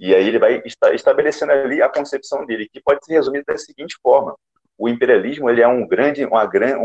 E 0.00 0.14
aí 0.14 0.26
ele 0.26 0.38
vai 0.38 0.62
estabelecendo 0.94 1.52
ali 1.52 1.82
a 1.82 1.88
concepção 1.88 2.46
dele, 2.46 2.68
que 2.72 2.80
pode 2.80 3.04
ser 3.04 3.12
resumida 3.12 3.44
da 3.46 3.58
seguinte 3.58 3.96
forma: 4.02 4.34
o 4.78 4.88
imperialismo 4.88 5.50
ele 5.50 5.60
é 5.60 5.68
um 5.68 5.86
grande, 5.86 6.24
uma 6.24 6.46
grande, 6.46 6.78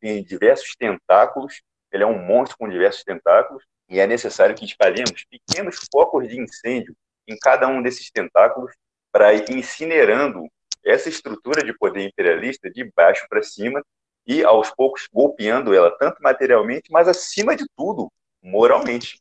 tem 0.00 0.22
diversos 0.22 0.76
tentáculos, 0.76 1.62
ele 1.92 2.04
é 2.04 2.06
um 2.06 2.18
monstro 2.18 2.56
com 2.56 2.68
diversos 2.68 3.02
tentáculos, 3.02 3.64
e 3.88 3.98
é 3.98 4.06
necessário 4.06 4.54
que 4.54 4.64
espalhemos 4.64 5.24
pequenos 5.28 5.80
focos 5.92 6.28
de 6.28 6.40
incêndio 6.40 6.94
em 7.26 7.36
cada 7.36 7.66
um 7.66 7.82
desses 7.82 8.08
tentáculos 8.10 8.72
para 9.12 9.34
ir 9.34 9.50
incinerando 9.50 10.46
essa 10.84 11.08
estrutura 11.08 11.64
de 11.64 11.76
poder 11.76 12.06
imperialista 12.06 12.70
de 12.70 12.84
baixo 12.94 13.26
para 13.28 13.42
cima 13.42 13.82
e 14.30 14.44
aos 14.44 14.70
poucos 14.70 15.08
golpeando 15.12 15.74
ela, 15.74 15.90
tanto 15.98 16.22
materialmente, 16.22 16.88
mas 16.88 17.08
acima 17.08 17.56
de 17.56 17.64
tudo, 17.76 18.08
moralmente. 18.40 19.20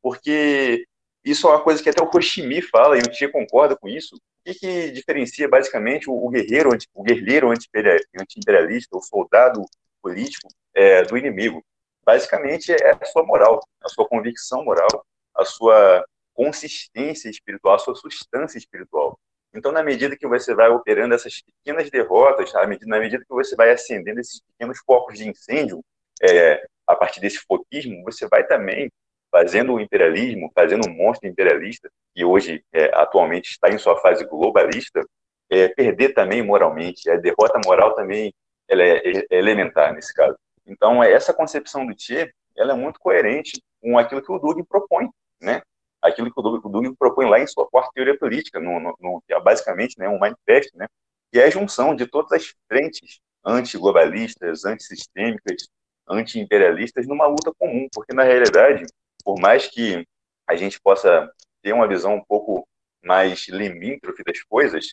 Porque 0.00 0.86
isso 1.24 1.48
é 1.48 1.50
uma 1.50 1.60
coisa 1.60 1.82
que 1.82 1.90
até 1.90 2.00
o 2.00 2.08
Hoshimi 2.08 2.62
fala, 2.62 2.96
e 2.96 3.00
o 3.00 3.10
Tia 3.10 3.28
concorda 3.28 3.76
com 3.76 3.88
isso. 3.88 4.14
O 4.14 4.20
que, 4.44 4.54
que 4.54 4.90
diferencia 4.92 5.48
basicamente 5.48 6.08
o, 6.08 6.28
guerreiro, 6.28 6.70
o 6.94 7.02
guerreiro 7.02 7.50
anti-imperialista, 7.50 8.96
o 8.96 9.02
soldado 9.02 9.60
político 10.00 10.46
é, 10.72 11.02
do 11.02 11.18
inimigo? 11.18 11.60
Basicamente 12.06 12.70
é 12.70 12.92
a 12.92 13.04
sua 13.06 13.24
moral, 13.24 13.58
a 13.82 13.88
sua 13.88 14.06
convicção 14.06 14.64
moral, 14.64 15.04
a 15.34 15.44
sua 15.44 16.04
consistência 16.32 17.28
espiritual, 17.28 17.74
a 17.74 17.78
sua 17.80 17.96
substância 17.96 18.56
espiritual. 18.56 19.18
Então, 19.54 19.70
na 19.70 19.82
medida 19.82 20.16
que 20.16 20.26
você 20.26 20.54
vai 20.54 20.68
operando 20.68 21.14
essas 21.14 21.40
pequenas 21.40 21.88
derrotas, 21.88 22.52
na 22.52 22.66
medida, 22.66 22.86
na 22.88 22.98
medida 22.98 23.24
que 23.24 23.34
você 23.34 23.54
vai 23.54 23.70
acendendo 23.70 24.20
esses 24.20 24.40
pequenos 24.40 24.78
focos 24.84 25.16
de 25.16 25.28
incêndio, 25.28 25.82
é, 26.22 26.66
a 26.86 26.96
partir 26.96 27.20
desse 27.20 27.38
foquismo, 27.38 28.02
você 28.02 28.26
vai 28.28 28.44
também 28.44 28.90
fazendo 29.30 29.74
o 29.74 29.80
imperialismo, 29.80 30.50
fazendo 30.54 30.88
um 30.88 30.92
monstro 30.92 31.28
imperialista, 31.28 31.88
que 32.14 32.24
hoje, 32.24 32.64
é, 32.72 32.90
atualmente, 32.94 33.50
está 33.50 33.68
em 33.68 33.78
sua 33.78 33.96
fase 34.00 34.24
globalista, 34.24 35.04
é, 35.50 35.68
perder 35.68 36.14
também 36.14 36.42
moralmente. 36.42 37.08
A 37.10 37.16
derrota 37.16 37.60
moral 37.64 37.94
também 37.94 38.32
ela 38.68 38.82
é, 38.82 38.96
é, 38.96 39.26
é 39.30 39.38
elementar 39.38 39.92
nesse 39.92 40.12
caso. 40.12 40.36
Então, 40.66 41.02
essa 41.02 41.34
concepção 41.34 41.86
do 41.86 41.94
Tchê, 41.94 42.32
ela 42.56 42.72
é 42.72 42.76
muito 42.76 42.98
coerente 42.98 43.62
com 43.80 43.98
aquilo 43.98 44.22
que 44.22 44.32
o 44.32 44.38
Dugin 44.38 44.64
propõe, 44.64 45.08
né? 45.40 45.62
Aquilo 46.04 46.30
que 46.32 46.38
o 46.38 46.68
Dugin 46.68 46.94
propõe 46.94 47.28
lá 47.28 47.40
em 47.40 47.46
sua 47.46 47.66
quarta 47.66 47.90
teoria 47.94 48.18
política, 48.18 48.60
no, 48.60 48.78
no, 48.78 48.94
no, 49.00 49.22
que 49.26 49.32
é 49.32 49.40
basicamente 49.40 49.98
né, 49.98 50.06
um 50.06 50.18
manifesto, 50.18 50.76
né, 50.76 50.86
que 51.32 51.40
é 51.40 51.44
a 51.44 51.50
junção 51.50 51.96
de 51.96 52.06
todas 52.06 52.32
as 52.32 52.54
frentes 52.68 53.20
antiglobalistas, 53.42 54.66
antissistêmicas, 54.66 55.66
anti-imperialistas 56.06 57.06
numa 57.06 57.26
luta 57.26 57.52
comum, 57.58 57.88
porque 57.92 58.14
na 58.14 58.22
realidade, 58.22 58.84
por 59.24 59.40
mais 59.40 59.66
que 59.66 60.06
a 60.46 60.54
gente 60.54 60.78
possa 60.78 61.30
ter 61.62 61.72
uma 61.72 61.88
visão 61.88 62.16
um 62.16 62.24
pouco 62.24 62.68
mais 63.02 63.48
limítrofe 63.48 64.22
das 64.22 64.42
coisas, 64.42 64.92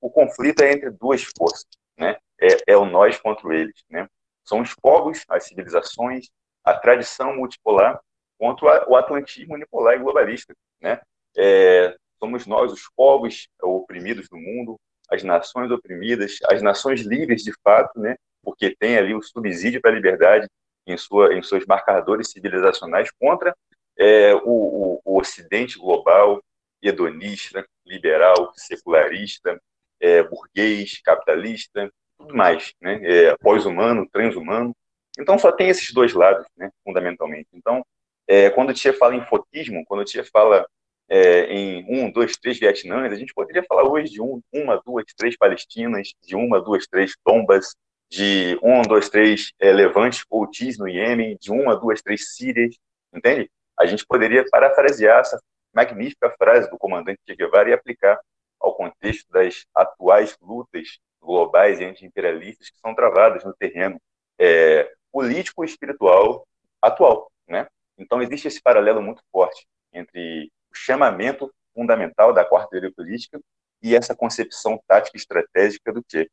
o 0.00 0.10
conflito 0.10 0.62
é 0.62 0.72
entre 0.72 0.90
duas 0.90 1.22
forças, 1.36 1.66
né? 1.98 2.16
É, 2.40 2.72
é 2.72 2.76
o 2.76 2.84
nós 2.84 3.18
contra 3.18 3.54
eles, 3.54 3.82
né? 3.88 4.08
São 4.42 4.60
os 4.60 4.74
povos, 4.74 5.22
as 5.28 5.46
civilizações, 5.46 6.28
a 6.62 6.74
tradição 6.74 7.36
multipolar 7.36 8.00
contra 8.38 8.88
o 8.88 8.96
atlantismo 8.96 9.54
unipolar 9.54 9.94
e 9.94 9.98
globalista. 9.98 10.54
Né? 10.80 11.00
É, 11.36 11.96
somos 12.18 12.46
nós, 12.46 12.72
os 12.72 12.88
povos 12.96 13.48
oprimidos 13.62 14.28
do 14.28 14.36
mundo, 14.36 14.76
as 15.10 15.22
nações 15.22 15.70
oprimidas, 15.70 16.38
as 16.44 16.62
nações 16.62 17.02
livres 17.02 17.42
de 17.42 17.52
fato, 17.62 17.98
né? 18.00 18.16
porque 18.42 18.74
tem 18.76 18.96
ali 18.96 19.14
o 19.14 19.22
subsídio 19.22 19.80
para 19.80 19.90
a 19.90 19.94
liberdade 19.94 20.46
em, 20.86 20.96
sua, 20.96 21.34
em 21.34 21.42
seus 21.42 21.64
marcadores 21.66 22.30
civilizacionais 22.30 23.10
contra 23.18 23.54
é, 23.96 24.34
o, 24.34 24.40
o, 24.44 25.00
o, 25.04 25.18
Ocidente 25.18 25.78
global, 25.78 26.42
hedonista, 26.82 27.64
liberal, 27.86 28.52
secularista, 28.54 29.60
é, 30.00 30.22
burguês, 30.22 31.00
capitalista, 31.02 31.90
tudo 32.18 32.34
mais, 32.34 32.74
né? 32.80 33.00
É, 33.02 33.36
pós-humano, 33.38 34.06
transhumano. 34.10 34.74
Então 35.18 35.38
só 35.38 35.52
tem 35.52 35.68
esses 35.68 35.92
dois 35.92 36.12
lados, 36.12 36.46
né, 36.56 36.70
fundamentalmente. 36.84 37.48
Então 37.52 37.84
é, 38.26 38.50
quando 38.50 38.70
o 38.70 38.74
Tia 38.74 38.92
fala 38.92 39.14
em 39.14 39.24
foquismo, 39.26 39.84
quando 39.86 40.00
o 40.00 40.04
Tia 40.04 40.24
fala 40.24 40.66
é, 41.08 41.44
em 41.52 41.84
um, 41.88 42.10
dois, 42.10 42.36
três 42.36 42.58
Vietnãs, 42.58 43.12
a 43.12 43.16
gente 43.16 43.34
poderia 43.34 43.62
falar 43.62 43.84
hoje 43.84 44.12
de 44.12 44.22
um, 44.22 44.40
uma, 44.52 44.80
duas, 44.84 45.04
três 45.16 45.36
Palestinas, 45.36 46.14
de 46.22 46.34
uma, 46.34 46.60
duas, 46.60 46.86
três 46.86 47.14
Tombas, 47.24 47.74
de 48.10 48.58
um, 48.62 48.82
dois, 48.82 49.08
três 49.08 49.52
é, 49.58 49.72
Levante 49.72 50.24
ou 50.30 50.48
Tis 50.48 50.78
no 50.78 50.88
Iêmen, 50.88 51.36
de 51.40 51.50
uma, 51.50 51.76
duas, 51.76 52.00
três 52.02 52.34
Sírias, 52.34 52.76
entende? 53.12 53.50
A 53.78 53.86
gente 53.86 54.06
poderia 54.06 54.44
parafrasear 54.50 55.20
essa 55.20 55.38
magnífica 55.74 56.30
frase 56.38 56.70
do 56.70 56.78
comandante 56.78 57.20
Che 57.26 57.34
Guevara 57.34 57.70
e 57.70 57.72
aplicar 57.72 58.20
ao 58.60 58.74
contexto 58.74 59.30
das 59.30 59.66
atuais 59.74 60.36
lutas 60.40 60.98
globais 61.20 61.80
e 61.80 61.84
anti-imperialistas 61.84 62.70
que 62.70 62.78
são 62.78 62.94
travadas 62.94 63.44
no 63.44 63.54
terreno 63.54 64.00
é, 64.38 64.90
político 65.10 65.64
e 65.64 65.66
espiritual 65.66 66.46
atual, 66.80 67.30
né? 67.48 67.66
Então 67.98 68.22
existe 68.22 68.48
esse 68.48 68.60
paralelo 68.60 69.02
muito 69.02 69.22
forte 69.30 69.66
entre 69.92 70.50
o 70.70 70.76
chamamento 70.76 71.50
fundamental 71.74 72.32
da 72.32 72.44
quarta 72.44 72.70
teoria 72.70 72.92
política 72.92 73.40
e 73.82 73.94
essa 73.94 74.14
concepção 74.14 74.80
tática 74.86 75.16
e 75.16 75.20
estratégica 75.20 75.92
do 75.92 76.02
Che. 76.10 76.28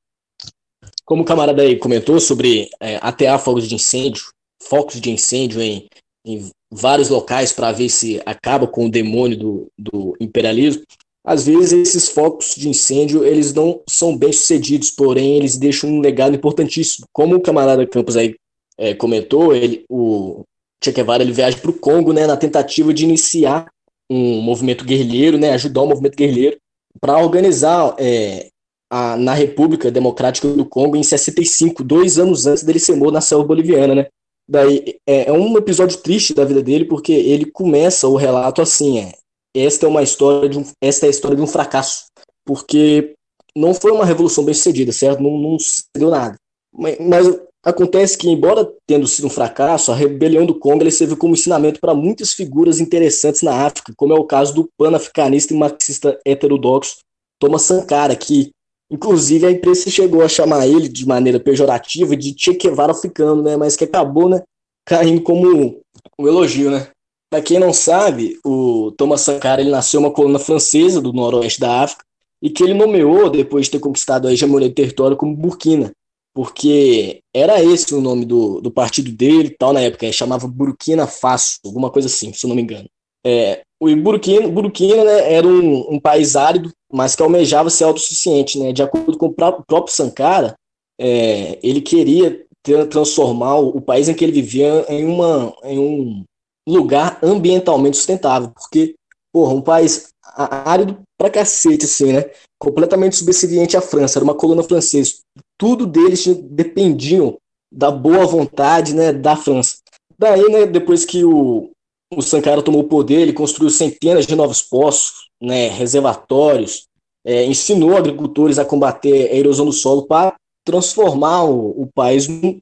Como 1.05 1.24
o 1.24 1.26
camarada 1.26 1.62
aí 1.62 1.78
comentou 1.78 2.20
sobre 2.20 2.70
é, 2.80 2.97
atear 3.01 3.39
fogos 3.39 3.68
de 3.68 3.76
incêndio, 3.76 4.24
focos 4.62 4.99
de 4.99 5.12
incêndio 5.12 5.62
em, 5.62 5.88
em 6.26 6.49
vários 6.72 7.09
locais 7.09 7.51
para 7.51 7.72
ver 7.72 7.89
se 7.89 8.22
acaba 8.26 8.68
com 8.68 8.86
o 8.86 8.91
demônio 8.91 9.38
do, 9.38 9.72
do 9.78 10.18
imperialismo, 10.20 10.84
às 11.24 11.45
vezes 11.45 11.74
esses 11.74 12.09
focos 12.09 12.55
de 12.55 12.68
incêndio 12.68 13.24
eles 13.24 13.53
não 13.53 13.84
são 13.88 14.18
bem 14.18 14.32
sucedidos, 14.32 14.89
porém 14.89 15.38
eles 15.38 15.57
deixam 15.57 15.89
um 15.89 15.99
legado 15.99 16.36
importantíssimo. 16.36 17.05
Como 17.12 17.36
o 17.36 17.41
camarada 17.41 17.86
Campos 17.86 18.18
aí 18.18 18.36
é, 18.78 18.95
comentou, 18.95 19.53
ele, 19.53 19.86
o 19.88 20.43
Che 20.84 20.91
Guevara 20.91 21.23
ele 21.23 21.32
viaja 21.32 21.57
para 21.57 21.71
o 21.71 21.73
Congo, 21.73 22.11
né, 22.11 22.25
na 22.25 22.36
tentativa 22.36 22.93
de 22.93 23.03
iniciar 23.03 23.67
um 24.09 24.41
movimento 24.41 24.84
guerrilheiro, 24.84 25.38
né, 25.38 25.51
ajudar 25.51 25.82
o 25.82 25.88
movimento 25.88 26.15
guerrilheiro 26.15 26.57
para 26.99 27.17
organizar 27.17 27.95
é, 27.99 28.49
a, 28.89 29.15
na 29.15 29.34
República 29.34 29.89
Democrática 29.91 30.47
do 30.47 30.65
Congo 30.65 30.97
em 30.97 31.03
65, 31.03 31.84
dois 31.84 32.17
anos 32.17 32.45
antes 32.45 32.63
dele 32.63 32.79
ser 32.79 32.95
morto 32.95 33.13
na 33.13 33.21
selva 33.21 33.45
boliviana, 33.45 33.95
né. 33.95 34.07
Daí 34.49 34.97
é, 35.07 35.29
é 35.29 35.32
um 35.32 35.57
episódio 35.57 35.97
triste 35.97 36.34
da 36.34 36.43
vida 36.43 36.61
dele 36.61 36.86
porque 36.86 37.13
ele 37.13 37.45
começa 37.45 38.07
o 38.07 38.15
relato 38.15 38.61
assim, 38.61 38.99
é, 38.99 39.13
esta 39.55 39.86
é 39.86 39.89
uma 39.89 40.03
história 40.03 40.49
de 40.49 40.57
um, 40.57 40.65
esta 40.82 41.05
é 41.05 41.07
a 41.07 41.11
história 41.11 41.38
de 41.38 41.43
um 41.43 41.47
fracasso, 41.47 42.05
porque 42.45 43.13
não 43.55 43.73
foi 43.73 43.91
uma 43.91 44.05
revolução 44.05 44.43
bem 44.43 44.53
sucedida, 44.53 44.91
certo? 44.91 45.21
Não, 45.21 45.38
não 45.38 45.59
sucedeu 45.59 46.09
nada. 46.09 46.36
Mas, 46.73 46.97
mas, 46.99 47.27
acontece 47.64 48.18
que, 48.18 48.30
embora 48.30 48.68
tendo 48.88 49.07
sido 49.07 49.28
um 49.28 49.30
fracasso, 49.30 49.91
a 49.91 49.95
rebelião 49.95 50.45
do 50.45 50.57
Congo 50.57 50.89
serve 50.91 51.16
como 51.16 51.34
ensinamento 51.34 51.80
para 51.80 51.93
muitas 51.93 52.34
figuras 52.34 52.80
interessantes 52.80 53.41
na 53.41 53.66
África, 53.66 53.93
como 53.95 54.14
é 54.14 54.20
o 54.20 54.26
caso 54.26 54.53
do 54.53 54.70
pan-africanista 54.78 55.53
e 55.53 55.57
marxista 55.57 56.20
heterodoxo 56.26 56.97
Thomas 57.39 57.64
Sankara, 57.64 58.16
que 58.16 58.51
inclusive 58.89 59.45
a 59.45 59.51
imprensa 59.51 59.89
chegou 59.89 60.22
a 60.22 60.28
chamar 60.28 60.68
ele 60.68 60.88
de 60.88 61.07
maneira 61.07 61.39
pejorativa 61.39 62.16
de 62.16 62.36
Che 62.38 62.53
Guevara 62.53 62.91
africano, 62.91 63.41
né? 63.41 63.57
Mas 63.57 63.76
que 63.76 63.86
acabou, 63.86 64.30
né, 64.30 64.41
caindo 64.86 65.22
como 65.22 65.82
um 66.20 66.28
elogio, 66.28 66.70
né? 66.70 66.88
Para 67.32 67.41
quem 67.41 67.59
não 67.59 67.72
sabe, 67.72 68.38
o 68.45 68.91
Thomas 68.97 69.22
Sankara 69.22 69.62
ele 69.62 69.70
nasceu 69.70 69.99
uma 69.99 70.12
coluna 70.12 70.38
francesa 70.38 70.99
do 70.99 71.14
noroeste 71.14 71.59
da 71.59 71.84
África 71.84 72.03
e 72.41 72.49
que 72.49 72.64
ele 72.64 72.74
nomeou, 72.74 73.30
depois 73.30 73.66
de 73.66 73.72
ter 73.72 73.80
conquistado 73.80 74.28
a 74.28 74.34
hegemonia 74.34 74.68
do 74.68 74.76
território, 74.76 75.16
como 75.16 75.36
Burkina, 75.36 75.91
porque 76.34 77.21
era 77.34 77.61
esse 77.63 77.93
o 77.93 78.01
nome 78.01 78.25
do, 78.25 78.61
do 78.61 78.71
partido 78.71 79.11
dele 79.11 79.49
e 79.49 79.57
tal 79.57 79.73
na 79.73 79.82
época, 79.82 80.05
ele 80.05 80.13
chamava 80.13 80.47
Burkina 80.47 81.07
Faso, 81.07 81.59
alguma 81.65 81.89
coisa 81.89 82.07
assim, 82.07 82.32
se 82.34 82.45
eu 82.45 82.49
não 82.49 82.55
me 82.55 82.61
engano. 82.61 82.88
É, 83.25 83.61
o 83.79 83.95
Burkina, 83.95 84.47
Burkina 84.47 85.03
né, 85.03 85.34
era 85.34 85.47
um, 85.47 85.95
um, 85.95 85.99
país 85.99 86.36
árido, 86.36 86.71
mas 86.91 87.15
que 87.15 87.23
almejava 87.23 87.69
ser 87.69 87.84
autossuficiente. 87.84 88.59
Né? 88.59 88.71
De 88.71 88.82
acordo 88.82 89.17
com 89.17 89.27
o 89.27 89.34
próprio 89.34 89.89
Sankara, 89.89 90.55
é, 90.99 91.59
ele 91.63 91.82
queria 91.82 92.45
transformar 92.89 93.55
o, 93.55 93.77
o 93.77 93.82
país 93.82 94.07
em 94.07 94.13
que 94.13 94.23
ele 94.23 94.32
vivia 94.32 94.86
em, 94.88 95.05
uma, 95.05 95.55
em 95.63 95.79
um 95.79 96.23
lugar 96.67 97.19
ambientalmente 97.23 97.97
sustentável, 97.97 98.51
porque, 98.51 98.95
porra, 99.34 99.53
um 99.53 99.61
país 99.61 100.09
árido 100.36 101.01
pra 101.17 101.29
cacete, 101.29 101.86
assim, 101.86 102.13
né? 102.13 102.29
Completamente 102.59 103.15
subserviente 103.15 103.75
à 103.75 103.82
França, 103.82 104.19
era 104.19 104.23
uma 104.23 104.36
coluna 104.36 104.63
francesa. 104.63 105.15
Tudo 105.62 105.86
deles 105.86 106.26
dependiam 106.49 107.38
da 107.72 107.91
boa 107.91 108.26
vontade, 108.26 108.95
né, 108.95 109.14
da 109.14 109.36
França. 109.36 109.76
Daí, 110.18 110.49
né, 110.49 110.66
depois 110.66 111.05
que 111.05 111.24
o, 111.24 111.70
o 112.12 112.20
Sankara 112.20 112.64
tomou 112.64 112.82
o 112.82 112.88
poder, 112.88 113.22
ele 113.22 113.32
construiu 113.32 113.70
centenas 113.70 114.26
de 114.26 114.36
novos 114.36 114.64
poços, 114.64 115.30
né, 115.39 115.68
reservatórios, 115.68 116.88
é, 117.24 117.45
ensinou 117.45 117.95
agricultores 117.95 118.57
a 118.57 118.66
combater 118.66 119.30
a 119.30 119.36
erosão 119.36 119.68
do 119.68 119.72
solo 119.72 120.07
para 120.07 120.36
transformar 120.66 121.43
o, 121.43 121.84
o 121.84 121.88
país 121.93 122.28
num, 122.28 122.59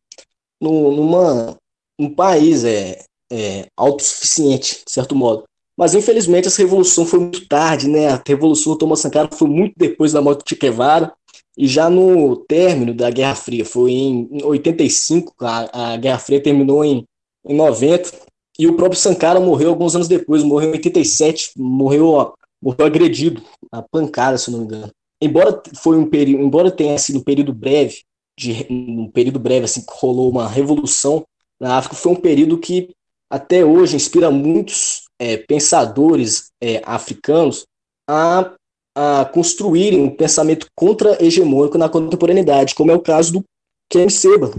numa, 0.62 1.56
um 1.98 2.14
país 2.14 2.66
é, 2.66 3.00
é, 3.32 3.68
autossuficiente, 3.78 4.84
de 4.86 4.92
certo 4.92 5.16
modo. 5.16 5.46
Mas 5.78 5.96
infelizmente 5.96 6.50
essa 6.50 6.62
revolução 6.62 7.06
foi 7.06 7.20
muito 7.20 7.48
tarde, 7.48 7.88
né? 7.88 8.10
A 8.10 8.22
revolução 8.28 8.74
do 8.74 8.78
Thomas 8.78 9.00
Sankara 9.00 9.30
foi 9.32 9.48
muito 9.48 9.76
depois 9.78 10.12
da 10.12 10.22
morte 10.22 10.44
de 10.44 10.50
Che 10.50 10.60
Guevara 10.60 11.14
e 11.58 11.68
já 11.68 11.90
no 11.90 12.36
término 12.36 12.94
da 12.94 13.10
Guerra 13.10 13.36
Fria, 13.36 13.66
foi 13.66 13.92
em 13.92 14.30
85, 14.44 15.34
a, 15.42 15.94
a 15.94 15.98
Guerra 15.98 16.20
Fria 16.20 16.42
terminou 16.42 16.84
em, 16.84 17.06
em 17.46 17.56
90 17.56 18.12
e 18.58 18.68
o 18.68 18.76
próprio 18.76 19.00
Sankara 19.00 19.40
morreu 19.40 19.70
alguns 19.70 19.96
anos 19.96 20.08
depois, 20.08 20.44
morreu 20.44 20.70
em 20.70 20.74
87, 20.74 21.52
morreu, 21.58 22.34
morreu 22.62 22.86
agredido, 22.86 23.42
a 23.72 23.82
pancada, 23.82 24.38
se 24.38 24.52
não 24.52 24.60
me 24.60 24.66
engano. 24.66 24.92
Embora 25.22 25.62
foi 25.76 25.98
um 25.98 26.10
período, 26.10 26.44
embora 26.44 26.72
tenha 26.72 26.98
sido 26.98 27.20
um 27.20 27.24
período 27.24 27.54
breve, 27.54 28.04
de 28.38 28.66
um 28.70 29.10
período 29.12 29.40
breve 29.40 29.66
assim 29.66 29.82
que 29.82 29.94
rolou 29.94 30.30
uma 30.30 30.48
revolução 30.48 31.26
na 31.60 31.78
África, 31.78 31.96
foi 31.96 32.12
um 32.14 32.16
período 32.16 32.58
que 32.58 32.90
até 33.30 33.64
hoje 33.64 33.96
inspira 33.96 34.32
muitos 34.32 35.04
é, 35.20 35.38
pensadores 35.38 36.52
é, 36.62 36.82
africanos 36.86 37.66
a, 38.08 38.54
a 39.02 39.24
construírem 39.24 40.02
um 40.02 40.10
pensamento 40.10 40.68
contra-hegemônico 40.76 41.78
na 41.78 41.88
contemporaneidade, 41.88 42.76
como 42.76 42.92
é 42.92 42.94
o 42.94 43.00
caso 43.00 43.32
do 43.32 43.46
Ken 43.90 44.10
Seba, 44.10 44.52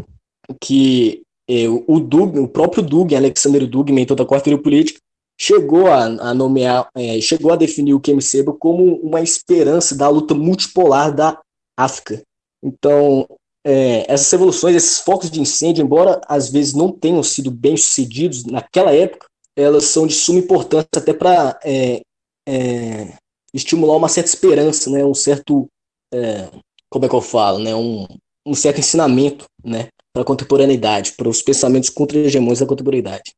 que 0.58 1.20
é, 1.46 1.68
o, 1.68 2.00
Dug, 2.00 2.38
o 2.38 2.48
próprio 2.48 2.82
Dugin, 2.82 3.16
Alexander 3.16 3.66
Dugin, 3.66 3.92
mentor 3.92 4.16
da 4.16 4.24
quarta 4.24 4.56
política, 4.56 4.98
chegou 5.38 5.88
a, 5.88 6.04
a 6.04 6.32
nomear, 6.32 6.88
é, 6.96 7.20
chegou 7.20 7.52
a 7.52 7.56
definir 7.56 7.92
o 7.92 8.00
Ken 8.00 8.18
Seba 8.18 8.54
como 8.54 8.94
uma 9.02 9.20
esperança 9.20 9.94
da 9.94 10.08
luta 10.08 10.34
multipolar 10.34 11.14
da 11.14 11.38
África. 11.78 12.22
Então, 12.64 13.28
é, 13.62 14.10
essas 14.10 14.30
revoluções, 14.30 14.74
esses 14.74 15.00
focos 15.00 15.30
de 15.30 15.38
incêndio, 15.38 15.84
embora 15.84 16.18
às 16.26 16.48
vezes 16.48 16.72
não 16.72 16.90
tenham 16.90 17.22
sido 17.22 17.50
bem 17.50 17.76
sucedidos 17.76 18.46
naquela 18.46 18.94
época, 18.94 19.26
elas 19.54 19.84
são 19.84 20.06
de 20.06 20.14
suma 20.14 20.38
importância 20.38 20.88
até 20.96 21.12
para 21.12 21.60
é, 21.62 22.00
é, 22.48 23.12
estimular 23.52 23.96
uma 23.96 24.08
certa 24.08 24.28
esperança, 24.28 24.90
né, 24.90 25.04
um 25.04 25.14
certo, 25.14 25.68
é, 26.12 26.48
como 26.88 27.04
é 27.04 27.08
que 27.08 27.14
eu 27.14 27.20
falo, 27.20 27.58
né, 27.58 27.74
um, 27.74 28.06
um 28.46 28.54
certo 28.54 28.78
ensinamento, 28.78 29.44
né, 29.64 29.88
para 30.12 30.22
a 30.22 30.26
contemporaneidade, 30.26 31.12
para 31.12 31.28
os 31.28 31.42
pensamentos 31.42 31.90
contra-hegemônicos 31.90 32.60
da 32.60 32.66
contemporaneidade. 32.66 33.34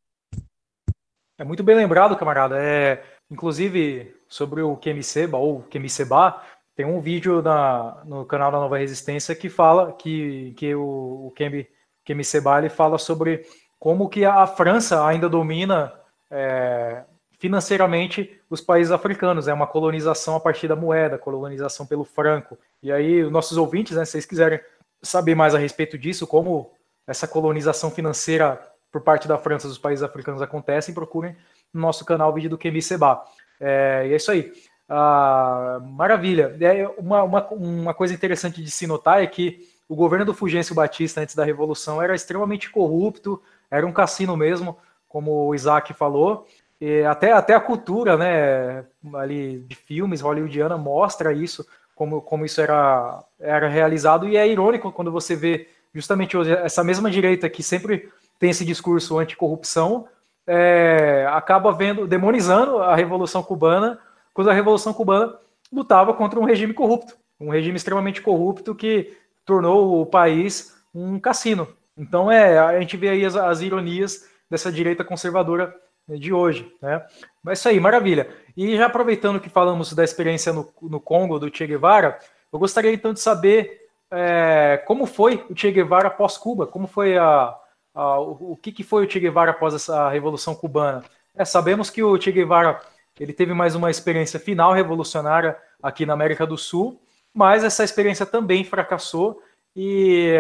É 1.39 1.45
muito 1.45 1.63
bem 1.63 1.75
lembrado, 1.75 2.17
camarada. 2.17 2.57
É, 2.59 3.03
inclusive, 3.31 4.15
sobre 4.29 4.63
o 4.63 4.77
Kemiseba 4.77 5.37
ou 5.37 5.63
Kemiseba, 5.63 6.41
tem 6.75 6.87
um 6.87 7.01
vídeo 7.01 7.43
na, 7.43 8.03
no 8.05 8.25
canal 8.25 8.51
da 8.51 8.59
Nova 8.59 8.79
Resistência 8.79 9.35
que 9.35 9.49
fala 9.49 9.93
que, 9.93 10.55
que 10.57 10.75
o, 10.75 11.27
o 11.27 11.33
Kemi, 11.35 12.25
Seba 12.25 12.69
fala 12.71 12.99
sobre 12.99 13.47
como 13.79 14.09
que 14.09 14.25
a 14.25 14.47
França 14.47 15.05
ainda 15.07 15.29
domina 15.29 15.93
é, 16.31 17.05
financeiramente 17.43 18.41
os 18.49 18.61
países 18.61 18.93
africanos. 18.93 19.49
É 19.49 19.53
uma 19.53 19.67
colonização 19.67 20.37
a 20.37 20.41
partir 20.41 20.69
da 20.69 20.77
moeda, 20.77 21.19
colonização 21.19 21.85
pelo 21.85 22.05
franco. 22.05 22.57
E 22.81 22.93
aí, 22.93 23.25
os 23.25 23.33
nossos 23.33 23.59
ouvintes, 23.59 23.97
né, 23.97 24.05
se 24.05 24.13
vocês 24.13 24.25
quiserem 24.25 24.61
saber 25.03 25.35
mais 25.35 25.53
a 25.53 25.59
respeito 25.59 25.99
disso, 25.99 26.25
como 26.25 26.71
essa 27.05 27.27
colonização 27.27 27.91
financeira 27.91 28.63
por 28.93 29.01
parte 29.01 29.27
da 29.27 29.37
França 29.37 29.67
dos 29.67 29.77
países 29.77 30.05
africanos 30.05 30.41
acontecem, 30.41 30.95
procurem 30.95 31.37
no 31.75 31.81
nosso 31.81 32.05
canal 32.05 32.31
o 32.31 32.33
vídeo 32.33 32.49
do 32.49 32.57
Kemi 32.57 32.81
Seba. 32.81 33.25
É, 33.59 34.07
e 34.07 34.13
é 34.13 34.17
isso 34.17 34.31
aí. 34.31 34.53
Ah, 34.89 35.81
maravilha. 35.83 36.57
É, 36.61 36.87
uma, 36.97 37.25
uma, 37.25 37.49
uma 37.49 37.95
coisa 37.95 38.15
interessante 38.15 38.63
de 38.63 38.71
se 38.71 38.87
notar 38.87 39.21
é 39.21 39.27
que 39.27 39.69
o 39.89 39.97
governo 39.97 40.25
do 40.25 40.33
Fulgêncio 40.33 40.77
Batista 40.77 41.21
antes 41.21 41.35
da 41.35 41.45
Revolução 41.45 42.01
era 42.01 42.15
extremamente 42.15 42.71
corrupto, 42.71 43.43
era 43.69 43.85
um 43.85 43.93
cassino 43.93 44.37
mesmo, 44.37 44.79
como 45.09 45.49
o 45.49 45.55
Isaac 45.57 45.93
falou. 45.93 46.47
E 46.85 47.05
até, 47.05 47.31
até 47.31 47.55
a 47.55 47.61
cultura 47.61 48.17
né, 48.17 48.85
ali 49.15 49.61
de 49.61 49.77
filmes 49.77 50.21
hollywoodiana 50.21 50.77
mostra 50.77 51.33
isso, 51.33 51.65
como, 51.95 52.21
como 52.21 52.45
isso 52.45 52.61
era, 52.61 53.23
era 53.39 53.69
realizado. 53.69 54.29
E 54.29 54.37
é 54.37 54.49
irônico 54.49 54.91
quando 54.91 55.13
você 55.13 55.37
vê 55.37 55.69
justamente 55.95 56.37
hoje 56.37 56.51
essa 56.51 56.83
mesma 56.83 57.09
direita 57.09 57.49
que 57.49 57.63
sempre 57.63 58.11
tem 58.37 58.51
esse 58.51 58.65
discurso 58.65 59.17
anticorrupção, 59.17 60.09
é, 60.45 61.25
acaba 61.31 61.73
vendo, 61.73 62.05
demonizando 62.05 62.79
a 62.79 62.97
Revolução 62.97 63.45
Cubana, 63.45 64.01
quando 64.35 64.51
a 64.51 64.53
Revolução 64.53 64.93
Cubana 64.93 65.37
lutava 65.73 66.13
contra 66.13 66.41
um 66.41 66.45
regime 66.45 66.75
corrupto, 66.75 67.17
um 67.39 67.51
regime 67.51 67.77
extremamente 67.77 68.21
corrupto 68.21 68.75
que 68.75 69.17
tornou 69.47 70.01
o 70.01 70.07
país 70.07 70.77
um 70.93 71.21
cassino. 71.21 71.69
Então 71.97 72.29
é, 72.29 72.59
a 72.59 72.81
gente 72.81 72.97
vê 72.97 73.11
aí 73.11 73.25
as, 73.25 73.37
as 73.37 73.61
ironias 73.61 74.29
dessa 74.51 74.73
direita 74.73 75.05
conservadora 75.05 75.73
de 76.09 76.33
hoje, 76.33 76.71
né? 76.81 77.05
Mas 77.43 77.59
isso 77.59 77.69
aí, 77.69 77.79
maravilha. 77.81 78.29
E 78.57 78.77
já 78.77 78.87
aproveitando 78.87 79.41
que 79.41 79.49
falamos 79.49 79.93
da 79.93 80.05
experiência 80.05 80.53
no, 80.53 80.69
no 80.83 81.01
Congo 81.01 81.39
do 81.39 81.55
Che 81.55 81.67
Guevara, 81.67 82.19
eu 82.53 82.59
gostaria 82.59 82.93
então 82.93 83.13
de 83.13 83.21
saber 83.21 83.89
é, 84.11 84.83
como 84.87 85.07
foi 85.07 85.45
o 85.49 85.57
Che 85.57 85.71
Guevara 85.71 86.09
após 86.09 86.37
Cuba, 86.37 86.67
como 86.67 86.87
foi 86.87 87.17
a, 87.17 87.55
a 87.95 88.21
o, 88.21 88.53
o 88.53 88.57
que, 88.57 88.73
que 88.73 88.83
foi 88.83 89.07
o 89.07 89.11
Che 89.11 89.19
Guevara 89.19 89.53
após 89.53 89.75
essa 89.75 90.09
revolução 90.11 90.55
cubana. 90.55 91.03
É, 91.35 91.45
sabemos 91.45 91.89
que 91.89 92.03
o 92.03 92.21
Che 92.21 92.31
Guevara 92.31 92.81
ele 93.19 93.33
teve 93.33 93.55
mais 93.55 93.75
uma 93.75 93.91
experiência 93.91 94.41
final 94.41 94.73
revolucionária 94.73 95.57
aqui 95.83 96.05
na 96.05 96.13
América 96.13 96.47
do 96.47 96.59
Sul, 96.59 97.01
mas 97.33 97.65
essa 97.65 97.85
experiência 97.85 98.27
também 98.27 98.65
fracassou. 98.65 99.41
E, 99.75 100.37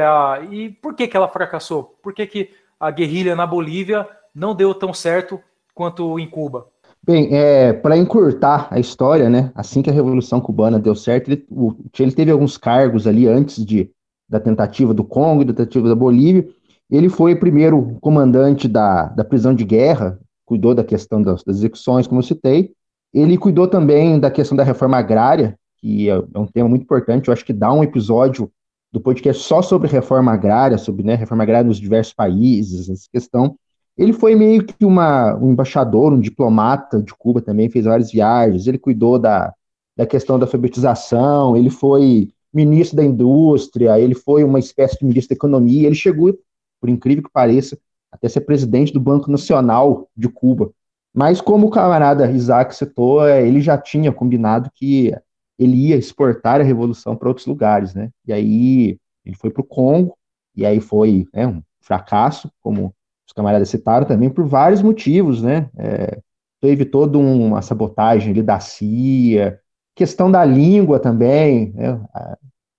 e 0.50 0.70
por 0.70 0.94
que, 0.94 1.08
que 1.08 1.16
ela 1.16 1.28
fracassou? 1.28 1.96
Por 2.02 2.12
que, 2.12 2.26
que 2.26 2.54
a 2.78 2.90
guerrilha 2.90 3.36
na 3.36 3.46
Bolívia 3.46 4.08
não 4.34 4.54
deu 4.54 4.74
tão 4.74 4.92
certo 4.92 5.42
quanto 5.74 6.18
em 6.18 6.28
Cuba? 6.28 6.66
Bem, 7.04 7.28
é, 7.32 7.72
para 7.72 7.96
encurtar 7.96 8.68
a 8.70 8.78
história, 8.78 9.28
né? 9.28 9.50
Assim 9.54 9.82
que 9.82 9.90
a 9.90 9.92
Revolução 9.92 10.40
Cubana 10.40 10.78
deu 10.78 10.94
certo, 10.94 11.30
ele, 11.30 11.44
o, 11.50 11.74
ele 11.98 12.12
teve 12.12 12.30
alguns 12.30 12.56
cargos 12.56 13.06
ali 13.06 13.26
antes 13.26 13.64
de, 13.64 13.90
da 14.28 14.38
tentativa 14.38 14.94
do 14.94 15.02
Congo 15.02 15.44
da 15.44 15.52
tentativa 15.52 15.88
da 15.88 15.96
Bolívia. 15.96 16.48
Ele 16.88 17.08
foi 17.08 17.34
primeiro 17.34 17.96
comandante 18.00 18.68
da, 18.68 19.06
da 19.06 19.24
prisão 19.24 19.54
de 19.54 19.64
guerra, 19.64 20.18
cuidou 20.44 20.74
da 20.74 20.84
questão 20.84 21.20
das, 21.20 21.42
das 21.42 21.56
execuções, 21.56 22.06
como 22.06 22.20
eu 22.20 22.24
citei. 22.24 22.72
Ele 23.12 23.36
cuidou 23.36 23.66
também 23.66 24.20
da 24.20 24.30
questão 24.30 24.56
da 24.56 24.62
reforma 24.62 24.96
agrária, 24.96 25.58
que 25.78 26.08
é, 26.08 26.12
é 26.12 26.38
um 26.38 26.46
tema 26.46 26.68
muito 26.68 26.82
importante. 26.82 27.28
Eu 27.28 27.32
acho 27.32 27.44
que 27.44 27.52
dá 27.52 27.72
um 27.72 27.82
episódio 27.82 28.48
do 28.92 29.00
podcast 29.00 29.42
só 29.42 29.60
sobre 29.60 29.88
reforma 29.88 30.32
agrária, 30.32 30.78
sobre 30.78 31.02
né, 31.02 31.14
reforma 31.14 31.42
agrária 31.42 31.66
nos 31.66 31.80
diversos 31.80 32.12
países, 32.12 32.88
essa 32.88 33.08
questão. 33.10 33.56
Ele 33.96 34.12
foi 34.12 34.34
meio 34.34 34.64
que 34.64 34.84
uma, 34.84 35.36
um 35.36 35.50
embaixador, 35.50 36.12
um 36.12 36.20
diplomata 36.20 37.02
de 37.02 37.14
Cuba 37.14 37.42
também, 37.42 37.68
fez 37.68 37.84
várias 37.84 38.10
viagens, 38.10 38.66
ele 38.66 38.78
cuidou 38.78 39.18
da, 39.18 39.52
da 39.96 40.06
questão 40.06 40.38
da 40.38 40.46
alfabetização, 40.46 41.56
ele 41.56 41.70
foi 41.70 42.30
ministro 42.52 42.96
da 42.96 43.04
indústria, 43.04 43.98
ele 43.98 44.14
foi 44.14 44.44
uma 44.44 44.58
espécie 44.58 44.98
de 44.98 45.04
ministro 45.04 45.34
da 45.34 45.38
economia, 45.38 45.86
ele 45.86 45.94
chegou, 45.94 46.36
por 46.80 46.88
incrível 46.88 47.22
que 47.24 47.30
pareça, 47.30 47.78
até 48.10 48.28
ser 48.28 48.42
presidente 48.42 48.92
do 48.92 49.00
Banco 49.00 49.30
Nacional 49.30 50.08
de 50.16 50.28
Cuba. 50.28 50.70
Mas 51.14 51.40
como 51.40 51.66
o 51.66 51.70
camarada 51.70 52.30
Isaac 52.30 52.74
citou, 52.74 53.26
é, 53.26 53.46
ele 53.46 53.60
já 53.60 53.76
tinha 53.76 54.12
combinado 54.12 54.70
que 54.74 55.14
ele 55.58 55.88
ia 55.88 55.96
exportar 55.96 56.60
a 56.60 56.64
revolução 56.64 57.16
para 57.16 57.28
outros 57.28 57.46
lugares, 57.46 57.94
né? 57.94 58.10
E 58.26 58.32
aí 58.32 58.98
ele 59.24 59.36
foi 59.36 59.50
para 59.50 59.60
o 59.60 59.66
Congo, 59.66 60.16
e 60.54 60.66
aí 60.66 60.80
foi 60.80 61.26
né, 61.32 61.46
um 61.46 61.62
fracasso, 61.80 62.50
como 62.60 62.94
os 63.32 63.34
camaradas 63.34 63.70
citaram 63.70 64.06
também, 64.06 64.28
por 64.28 64.44
vários 64.46 64.82
motivos, 64.82 65.42
né? 65.42 65.70
É, 65.76 66.18
teve 66.60 66.84
toda 66.84 67.18
uma 67.18 67.62
sabotagem 67.62 68.30
ali 68.30 68.42
da 68.42 68.60
CIA, 68.60 69.58
questão 69.96 70.30
da 70.30 70.44
língua 70.44 71.00
também, 71.00 71.72
né? 71.72 71.98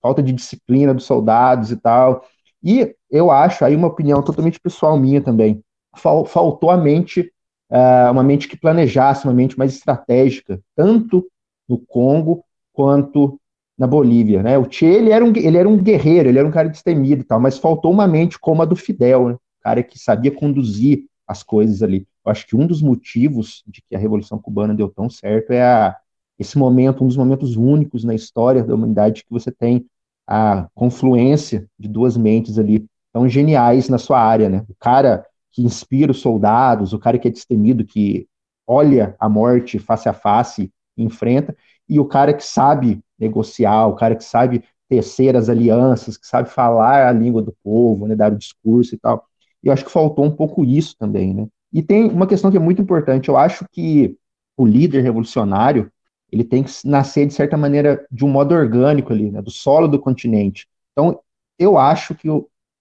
falta 0.02 0.22
de 0.22 0.32
disciplina 0.32 0.94
dos 0.94 1.06
soldados 1.06 1.72
e 1.72 1.78
tal. 1.78 2.24
E 2.64 2.96
eu 3.10 3.32
acho, 3.32 3.66
aí 3.66 3.76
uma 3.76 3.88
opinião 3.88 4.22
totalmente 4.22 4.60
pessoal 4.60 4.98
minha 4.98 5.22
também, 5.22 5.62
fal, 5.96 6.26
faltou 6.26 6.70
a 6.70 6.78
mente, 6.78 7.32
uh, 7.72 8.12
uma 8.12 8.24
mente 8.24 8.48
que 8.48 8.58
planejasse, 8.58 9.26
uma 9.26 9.34
mente 9.34 9.58
mais 9.58 9.74
estratégica, 9.74 10.60
tanto 10.76 11.26
no 11.68 11.78
Congo 11.78 12.44
quanto 12.72 13.40
na 13.78 13.88
Bolívia, 13.88 14.44
né? 14.44 14.58
O 14.58 14.70
Che, 14.70 14.86
ele 14.86 15.12
era 15.12 15.26
um, 15.26 15.34
ele 15.36 15.58
era 15.58 15.68
um 15.68 15.78
guerreiro, 15.78 16.30
ele 16.30 16.40
era 16.40 16.48
um 16.48 16.52
cara 16.52 16.70
destemido 16.70 17.22
e 17.22 17.26
tal, 17.26 17.40
mas 17.40 17.58
faltou 17.58 17.92
uma 17.92 18.08
mente 18.08 18.40
como 18.40 18.62
a 18.62 18.66
do 18.66 18.76
Fidel, 18.76 19.30
né? 19.30 19.38
Cara 19.64 19.84
que 19.84 19.98
sabia 20.00 20.32
conduzir 20.32 21.06
as 21.28 21.44
coisas 21.44 21.82
ali. 21.82 22.08
Eu 22.26 22.32
acho 22.32 22.46
que 22.48 22.56
um 22.56 22.68
dos 22.68 22.82
motivos 22.82 23.64
de 23.68 23.82
que 23.82 23.96
a 23.96 24.00
Revolução 24.00 24.40
Cubana 24.40 24.74
deu 24.74 24.90
tão 24.90 25.10
certo 25.10 25.52
é 25.52 25.62
a, 25.64 25.96
esse 26.38 26.58
momento, 26.58 27.04
um 27.04 27.08
dos 27.08 27.18
momentos 27.18 27.56
únicos 27.56 28.04
na 28.04 28.14
história 28.16 28.64
da 28.64 28.74
humanidade 28.76 29.24
que 29.24 29.32
você 29.32 29.52
tem 29.52 29.86
a 30.28 30.68
confluência 30.74 31.68
de 31.78 31.88
duas 31.88 32.18
mentes 32.18 32.58
ali 32.58 32.86
tão 33.12 33.28
geniais 33.28 33.90
na 33.90 33.98
sua 33.98 34.20
área, 34.20 34.50
né? 34.50 34.66
O 34.70 34.76
cara 34.76 35.26
que 35.52 35.62
inspira 35.64 36.12
os 36.12 36.20
soldados, 36.22 36.94
o 36.94 37.00
cara 37.00 37.20
que 37.20 37.28
é 37.28 37.32
destemido, 37.32 37.86
que 37.86 38.28
olha 38.66 39.16
a 39.20 39.30
morte 39.30 39.78
face 39.80 40.10
a 40.10 40.14
face 40.14 40.72
e 40.98 41.04
enfrenta, 41.04 41.56
e 41.88 42.00
o 42.00 42.06
cara 42.06 42.34
que 42.34 42.44
sabe 42.44 43.02
negociar, 43.20 43.88
o 43.88 43.96
cara 43.96 44.16
que 44.16 44.24
sabe 44.24 44.64
tecer 44.90 45.36
as 45.36 45.50
alianças, 45.50 46.18
que 46.18 46.26
sabe 46.28 46.50
falar 46.50 47.08
a 47.08 47.12
língua 47.12 47.42
do 47.42 47.56
povo, 47.64 48.08
né, 48.08 48.16
dar 48.16 48.32
o 48.32 48.38
discurso 48.38 48.96
e 48.96 48.98
tal. 48.98 49.28
E 49.64 49.68
eu 49.68 49.74
acho 49.74 49.86
que 49.86 49.92
faltou 49.92 50.26
um 50.26 50.32
pouco 50.36 50.64
isso 50.64 50.96
também, 50.98 51.34
né? 51.34 51.48
E 51.72 51.82
tem 51.82 52.06
uma 52.06 52.28
questão 52.28 52.52
que 52.52 52.58
é 52.58 52.60
muito 52.60 52.82
importante. 52.82 53.30
Eu 53.30 53.38
acho 53.38 53.66
que 53.72 54.16
o 54.58 54.66
líder 54.66 55.02
revolucionário 55.02 55.92
ele 56.32 56.44
tem 56.44 56.64
que 56.64 56.72
nascer 56.84 57.28
de 57.28 57.34
certa 57.34 57.56
maneira 57.56 58.06
de 58.12 58.26
um 58.26 58.30
modo 58.30 58.56
orgânico 58.56 59.14
ali, 59.14 59.30
né, 59.32 59.40
do 59.42 59.52
solo 59.52 59.88
do 59.88 60.00
continente. 60.00 60.68
Então, 60.92 61.20
eu 61.60 61.78
acho 61.78 62.16
que 62.16 62.28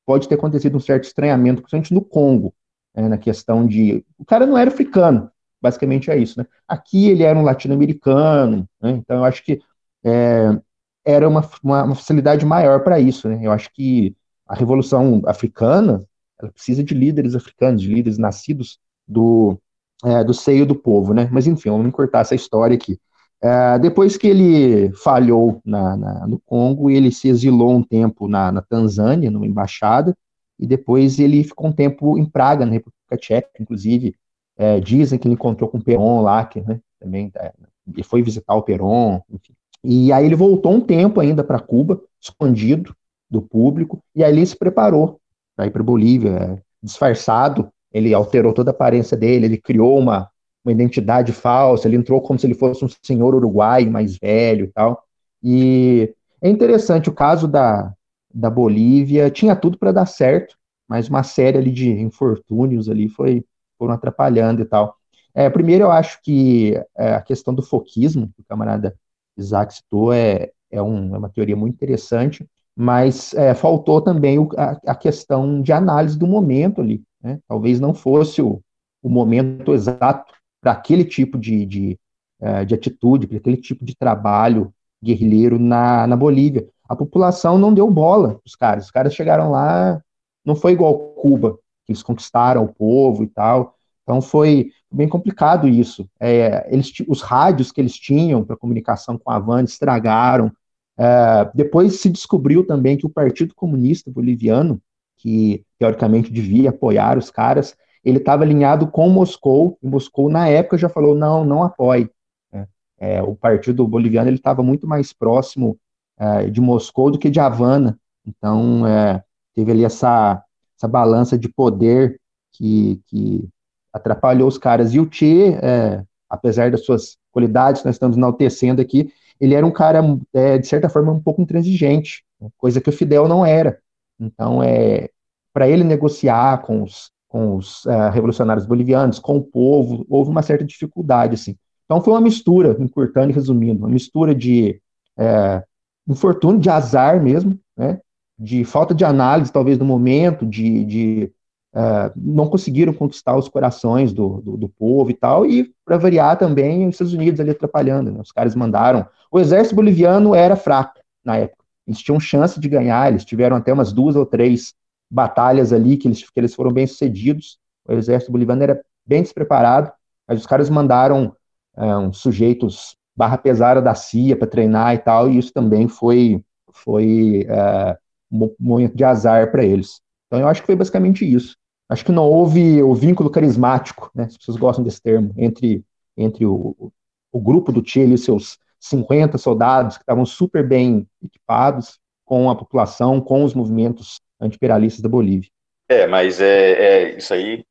pode 0.06 0.26
ter 0.26 0.36
acontecido 0.36 0.76
um 0.76 0.80
certo 0.80 1.04
estranhamento, 1.04 1.60
principalmente 1.60 1.92
no 1.92 2.02
Congo, 2.02 2.54
né, 2.94 3.08
na 3.08 3.18
questão 3.18 3.66
de 3.66 4.04
o 4.18 4.24
cara 4.24 4.46
não 4.46 4.56
era 4.56 4.70
africano, 4.70 5.30
basicamente 5.60 6.10
é 6.10 6.16
isso, 6.16 6.38
né? 6.40 6.46
Aqui 6.66 7.08
ele 7.10 7.22
era 7.22 7.38
um 7.38 7.42
latino-americano, 7.42 8.66
né? 8.80 8.92
Então 8.92 9.18
eu 9.18 9.24
acho 9.24 9.44
que 9.44 9.60
é, 10.04 10.58
era 11.04 11.28
uma, 11.28 11.48
uma, 11.62 11.84
uma 11.84 11.94
facilidade 11.94 12.44
maior 12.46 12.82
para 12.82 12.98
isso, 12.98 13.28
né? 13.28 13.38
Eu 13.42 13.52
acho 13.52 13.70
que 13.72 14.16
a 14.46 14.54
revolução 14.54 15.22
africana 15.26 16.02
ela 16.44 16.52
precisa 16.52 16.82
de 16.82 16.94
líderes 16.94 17.34
africanos, 17.34 17.82
de 17.82 17.92
líderes 17.92 18.18
nascidos 18.18 18.78
do, 19.06 19.58
é, 20.04 20.24
do 20.24 20.34
seio 20.34 20.66
do 20.66 20.74
povo, 20.74 21.14
né? 21.14 21.28
Mas 21.32 21.46
enfim, 21.46 21.70
vamos 21.70 21.92
cortar 21.92 22.20
essa 22.20 22.34
história 22.34 22.74
aqui. 22.74 22.98
É, 23.40 23.78
depois 23.78 24.16
que 24.16 24.28
ele 24.28 24.92
falhou 24.92 25.60
na, 25.64 25.96
na, 25.96 26.26
no 26.28 26.38
Congo, 26.40 26.88
ele 26.90 27.10
se 27.10 27.28
exilou 27.28 27.74
um 27.74 27.82
tempo 27.82 28.28
na, 28.28 28.52
na, 28.52 28.62
Tanzânia, 28.62 29.30
numa 29.30 29.46
embaixada, 29.46 30.16
e 30.58 30.66
depois 30.66 31.18
ele 31.18 31.42
ficou 31.42 31.68
um 31.68 31.72
tempo 31.72 32.16
em 32.16 32.24
Praga, 32.24 32.64
na 32.64 32.72
República 32.72 33.16
Tcheca, 33.16 33.50
inclusive. 33.60 34.14
É, 34.56 34.78
dizem 34.78 35.18
que 35.18 35.26
ele 35.26 35.34
encontrou 35.34 35.68
com 35.68 35.78
o 35.78 35.82
Peron 35.82 36.20
lá, 36.20 36.44
que 36.44 36.60
né, 36.60 36.78
também 37.00 37.32
é, 37.36 37.52
ele 37.92 38.04
foi 38.04 38.22
visitar 38.22 38.54
o 38.54 38.62
Peron, 38.62 39.20
enfim. 39.30 39.54
E 39.82 40.12
aí 40.12 40.24
ele 40.24 40.36
voltou 40.36 40.72
um 40.72 40.80
tempo 40.80 41.18
ainda 41.18 41.42
para 41.42 41.58
Cuba, 41.58 42.00
escondido 42.20 42.94
do 43.28 43.42
público, 43.42 44.00
e 44.14 44.22
aí 44.22 44.30
ele 44.32 44.46
se 44.46 44.56
preparou 44.56 45.20
para 45.56 45.66
ir 45.66 45.70
para 45.70 45.82
Bolívia, 45.82 46.30
é, 46.30 46.62
disfarçado. 46.82 47.70
Ele 47.92 48.14
alterou 48.14 48.52
toda 48.52 48.70
a 48.70 48.74
aparência 48.74 49.16
dele, 49.16 49.46
ele 49.46 49.58
criou 49.58 49.98
uma, 49.98 50.30
uma 50.64 50.72
identidade 50.72 51.32
falsa, 51.32 51.86
ele 51.86 51.96
entrou 51.96 52.20
como 52.20 52.38
se 52.38 52.46
ele 52.46 52.54
fosse 52.54 52.84
um 52.84 52.88
senhor 53.02 53.34
uruguai 53.34 53.86
mais 53.86 54.16
velho 54.16 54.64
e 54.64 54.68
tal. 54.68 55.04
E 55.42 56.14
é 56.40 56.48
interessante, 56.48 57.08
o 57.08 57.14
caso 57.14 57.46
da, 57.46 57.92
da 58.32 58.48
Bolívia 58.50 59.30
tinha 59.30 59.54
tudo 59.56 59.78
para 59.78 59.92
dar 59.92 60.06
certo, 60.06 60.56
mas 60.88 61.08
uma 61.08 61.22
série 61.22 61.58
ali 61.58 61.70
de 61.70 61.90
infortúnios 61.90 62.88
ali 62.88 63.08
foi 63.08 63.44
foram 63.78 63.94
atrapalhando 63.94 64.62
e 64.62 64.64
tal. 64.64 64.96
É, 65.34 65.50
primeiro, 65.50 65.84
eu 65.84 65.90
acho 65.90 66.20
que 66.22 66.74
é, 66.96 67.14
a 67.14 67.20
questão 67.22 67.52
do 67.54 67.62
foquismo, 67.62 68.28
que 68.28 68.42
o 68.42 68.44
camarada 68.44 68.94
Isaac 69.36 69.74
citou, 69.74 70.12
é, 70.12 70.50
é, 70.70 70.80
um, 70.80 71.14
é 71.14 71.18
uma 71.18 71.28
teoria 71.28 71.56
muito 71.56 71.74
interessante, 71.74 72.46
mas 72.76 73.34
é, 73.34 73.54
faltou 73.54 74.00
também 74.00 74.38
o, 74.38 74.48
a, 74.56 74.78
a, 74.86 74.94
questão 74.94 75.60
de 75.60 75.72
análise 75.72 76.18
do 76.18 76.26
momento 76.26 76.80
ali. 76.80 77.02
Né? 77.22 77.38
Talvez 77.46 77.78
não 77.78 77.92
fosse 77.92 78.40
o, 78.40 78.60
o 79.02 79.08
momento 79.08 79.74
exato 79.74 80.32
para 80.60 80.72
aquele 80.72 81.04
tipo 81.04 81.38
de, 81.38 81.66
de, 81.66 81.98
uh, 82.40 82.64
de 82.64 82.74
atitude, 82.74 83.26
para 83.26 83.36
aquele 83.36 83.56
tipo 83.56 83.84
de 83.84 83.96
trabalho 83.96 84.72
guerrilheiro 85.02 85.58
na, 85.58 86.06
na 86.06 86.16
Bolívia. 86.16 86.66
A 86.88 86.94
população 86.94 87.58
não 87.58 87.74
deu 87.74 87.90
bola 87.90 88.40
os 88.44 88.54
caras. 88.54 88.84
Os 88.84 88.90
caras 88.90 89.14
chegaram 89.14 89.50
lá, 89.50 90.00
não 90.44 90.54
foi 90.54 90.72
igual 90.72 90.96
Cuba, 91.14 91.58
que 91.84 91.92
eles 91.92 92.02
conquistaram 92.02 92.64
o 92.64 92.72
povo 92.72 93.22
e 93.22 93.26
tal. 93.26 93.74
Então 94.02 94.20
foi 94.20 94.70
bem 94.90 95.08
complicado 95.08 95.68
isso. 95.68 96.08
É, 96.20 96.66
eles, 96.72 96.92
os 97.08 97.22
rádios 97.22 97.72
que 97.72 97.80
eles 97.80 97.94
tinham 97.94 98.44
para 98.44 98.56
comunicação 98.56 99.18
com 99.18 99.30
a 99.30 99.36
Havana 99.36 99.64
estragaram. 99.64 100.52
É, 100.98 101.50
depois 101.54 102.00
se 102.00 102.10
descobriu 102.10 102.66
também 102.66 102.96
que 102.96 103.06
o 103.06 103.10
Partido 103.10 103.54
Comunista 103.54 104.10
Boliviano, 104.10 104.80
que 105.16 105.64
teoricamente 105.78 106.32
devia 106.32 106.70
apoiar 106.70 107.16
os 107.16 107.30
caras, 107.30 107.76
ele 108.04 108.18
estava 108.18 108.42
alinhado 108.42 108.88
com 108.88 109.08
Moscou, 109.08 109.78
e 109.82 109.86
Moscou, 109.86 110.28
na 110.28 110.48
época, 110.48 110.76
já 110.76 110.88
falou, 110.88 111.14
não, 111.14 111.44
não 111.44 111.62
apoie. 111.62 112.10
Né? 112.52 112.66
É, 112.98 113.22
o 113.22 113.34
partido 113.34 113.86
boliviano 113.86 114.28
ele 114.28 114.36
estava 114.36 114.62
muito 114.62 114.86
mais 114.86 115.12
próximo 115.12 115.78
é, 116.18 116.50
de 116.50 116.60
Moscou 116.60 117.10
do 117.10 117.18
que 117.18 117.30
de 117.30 117.40
Havana, 117.40 117.98
então 118.26 118.86
é, 118.86 119.22
teve 119.54 119.70
ali 119.70 119.84
essa, 119.84 120.42
essa 120.76 120.88
balança 120.88 121.38
de 121.38 121.48
poder 121.48 122.20
que, 122.52 123.00
que 123.06 123.48
atrapalhou 123.92 124.48
os 124.48 124.58
caras. 124.58 124.94
E 124.94 125.00
o 125.00 125.08
Che, 125.10 125.54
é, 125.62 126.02
apesar 126.28 126.70
das 126.70 126.84
suas 126.84 127.16
qualidades, 127.30 127.84
nós 127.84 127.94
estamos 127.94 128.16
enaltecendo 128.16 128.80
aqui, 128.82 129.12
ele 129.42 129.56
era 129.56 129.66
um 129.66 129.72
cara, 129.72 130.00
é, 130.32 130.56
de 130.56 130.68
certa 130.68 130.88
forma, 130.88 131.10
um 131.10 131.20
pouco 131.20 131.42
intransigente, 131.42 132.22
coisa 132.56 132.80
que 132.80 132.88
o 132.88 132.92
Fidel 132.92 133.26
não 133.26 133.44
era. 133.44 133.76
Então, 134.18 134.62
é, 134.62 135.10
para 135.52 135.68
ele 135.68 135.82
negociar 135.82 136.62
com 136.62 136.84
os, 136.84 137.10
com 137.26 137.56
os 137.56 137.84
uh, 137.86 138.08
revolucionários 138.12 138.64
bolivianos, 138.64 139.18
com 139.18 139.38
o 139.38 139.42
povo, 139.42 140.06
houve 140.08 140.30
uma 140.30 140.42
certa 140.42 140.64
dificuldade, 140.64 141.34
assim. 141.34 141.56
Então, 141.84 142.00
foi 142.00 142.14
uma 142.14 142.20
mistura, 142.20 142.76
encurtando 142.78 143.32
e 143.32 143.34
resumindo, 143.34 143.80
uma 143.80 143.88
mistura 143.88 144.32
de 144.32 144.80
é, 145.18 145.64
infortúnio, 146.06 146.60
de 146.60 146.70
azar 146.70 147.20
mesmo, 147.20 147.58
né, 147.76 147.98
de 148.38 148.64
falta 148.64 148.94
de 148.94 149.04
análise, 149.04 149.52
talvez, 149.52 149.76
no 149.76 149.84
momento, 149.84 150.46
de, 150.46 150.84
de 150.84 151.32
uh, 151.74 152.12
não 152.16 152.48
conseguiram 152.48 152.92
conquistar 152.92 153.36
os 153.36 153.48
corações 153.48 154.12
do, 154.12 154.40
do, 154.40 154.56
do 154.56 154.68
povo 154.68 155.10
e 155.10 155.14
tal, 155.14 155.46
e, 155.46 155.72
para 155.84 155.96
variar 155.96 156.38
também, 156.38 156.86
os 156.86 156.94
Estados 156.94 157.14
Unidos 157.14 157.40
ali 157.40 157.50
atrapalhando, 157.50 158.10
né, 158.10 158.20
os 158.20 158.32
caras 158.32 158.54
mandaram... 158.54 159.06
O 159.30 159.40
exército 159.40 159.74
boliviano 159.74 160.34
era 160.34 160.56
fraco 160.56 161.00
na 161.24 161.38
época, 161.38 161.64
eles 161.86 162.00
tinham 162.00 162.20
chance 162.20 162.60
de 162.60 162.68
ganhar, 162.68 163.10
eles 163.10 163.24
tiveram 163.24 163.56
até 163.56 163.72
umas 163.72 163.92
duas 163.92 164.14
ou 164.14 164.26
três 164.26 164.74
batalhas 165.10 165.72
ali 165.72 165.96
que 165.96 166.08
eles, 166.08 166.22
que 166.22 166.40
eles 166.40 166.54
foram 166.54 166.72
bem 166.72 166.86
sucedidos. 166.86 167.58
O 167.86 167.92
exército 167.92 168.32
boliviano 168.32 168.62
era 168.62 168.82
bem 169.04 169.22
despreparado, 169.22 169.92
mas 170.26 170.40
os 170.40 170.46
caras 170.46 170.70
mandaram 170.70 171.34
é, 171.76 171.96
uns 171.96 172.18
sujeitos 172.18 172.96
barra 173.14 173.36
pesada 173.36 173.82
da 173.82 173.94
CIA 173.94 174.36
para 174.36 174.48
treinar 174.48 174.94
e 174.94 174.98
tal, 174.98 175.30
e 175.30 175.38
isso 175.38 175.52
também 175.52 175.86
foi, 175.86 176.42
foi 176.72 177.46
é, 177.48 177.98
um 178.30 178.54
momento 178.58 178.96
de 178.96 179.04
azar 179.04 179.50
para 179.50 179.64
eles. 179.64 180.00
Então 180.26 180.40
eu 180.40 180.48
acho 180.48 180.62
que 180.62 180.66
foi 180.66 180.76
basicamente 180.76 181.30
isso. 181.30 181.56
Acho 181.92 182.06
que 182.06 182.12
não 182.12 182.24
houve 182.24 182.82
o 182.82 182.94
vínculo 182.94 183.28
carismático, 183.28 184.10
né, 184.14 184.24
as 184.24 184.38
pessoas 184.38 184.56
gostam 184.56 184.82
desse 184.82 185.02
termo, 185.02 185.34
entre, 185.36 185.84
entre 186.16 186.46
o, 186.46 186.90
o 187.30 187.38
grupo 187.38 187.70
do 187.70 187.86
Chile 187.86 188.14
e 188.14 188.18
seus 188.18 188.58
50 188.80 189.36
soldados 189.36 189.98
que 189.98 190.02
estavam 190.02 190.24
super 190.24 190.66
bem 190.66 191.06
equipados 191.22 192.00
com 192.24 192.48
a 192.48 192.56
população, 192.56 193.20
com 193.20 193.44
os 193.44 193.52
movimentos 193.52 194.22
antiimperialistas 194.40 195.02
da 195.02 195.08
Bolívia. 195.08 195.50
É, 195.86 196.06
mas 196.06 196.40
é, 196.40 196.70
é 196.72 197.18
isso 197.18 197.34
aí, 197.34 197.62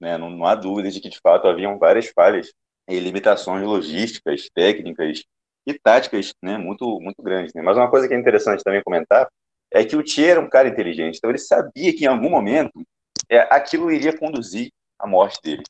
né, 0.00 0.16
não, 0.16 0.30
não, 0.30 0.46
há 0.46 0.54
dúvida 0.54 0.88
de 0.88 1.00
que, 1.00 1.08
de 1.08 1.18
fato, 1.18 1.48
haviam 1.48 1.76
várias 1.76 2.06
falhas 2.06 2.52
e 2.88 3.00
limitações 3.00 3.66
logísticas, 3.66 4.48
técnicas 4.54 5.24
e 5.66 5.74
táticas 5.74 6.32
né, 6.40 6.56
muito, 6.56 7.00
muito 7.00 7.20
grandes. 7.20 7.52
Né? 7.52 7.62
Mas 7.62 7.76
uma 7.76 7.90
coisa 7.90 8.06
que 8.06 8.14
é 8.14 8.16
interessante 8.18 8.62
também 8.62 8.80
comentar 8.84 9.28
é 9.72 9.84
que 9.84 9.96
o 9.96 10.06
Che 10.06 10.24
era 10.24 10.40
um 10.40 10.48
cara 10.48 10.68
inteligente, 10.68 11.16
então 11.18 11.30
ele 11.30 11.38
sabia 11.38 11.92
que 11.92 12.04
em 12.04 12.08
algum 12.08 12.30
momento 12.30 12.80
é, 13.30 13.46
aquilo 13.54 13.90
iria 13.90 14.16
conduzir 14.16 14.72
à 14.98 15.06
morte 15.06 15.40
dele. 15.42 15.62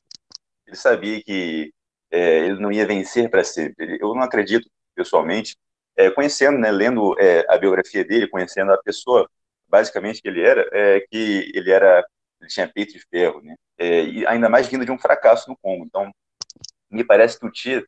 Ele 0.65 0.75
sabia 0.75 1.21
que 1.23 1.71
é, 2.09 2.39
ele 2.39 2.59
não 2.59 2.71
ia 2.71 2.85
vencer 2.87 3.29
para 3.29 3.43
sempre. 3.43 3.97
Eu 4.01 4.15
não 4.15 4.23
acredito, 4.23 4.67
pessoalmente, 4.95 5.55
é, 5.95 6.09
conhecendo, 6.09 6.57
né, 6.57 6.71
lendo 6.71 7.15
é, 7.19 7.45
a 7.47 7.57
biografia 7.57 8.03
dele, 8.03 8.27
conhecendo 8.27 8.73
a 8.73 8.81
pessoa 8.81 9.29
basicamente 9.67 10.21
que 10.21 10.27
ele 10.27 10.41
era, 10.41 10.67
é 10.73 10.99
que 11.01 11.51
ele 11.53 11.71
era, 11.71 12.05
ele 12.41 12.49
tinha 12.49 12.67
peito 12.67 12.93
de 12.93 12.99
ferro, 13.09 13.41
né? 13.41 13.55
É, 13.77 14.03
e 14.03 14.27
ainda 14.27 14.49
mais 14.49 14.67
vindo 14.67 14.85
de 14.85 14.91
um 14.91 14.99
fracasso 14.99 15.49
no 15.49 15.57
Congo. 15.57 15.85
Então, 15.85 16.11
me 16.89 17.03
parece 17.03 17.39
que 17.39 17.45
o 17.45 17.51
Tia 17.51 17.85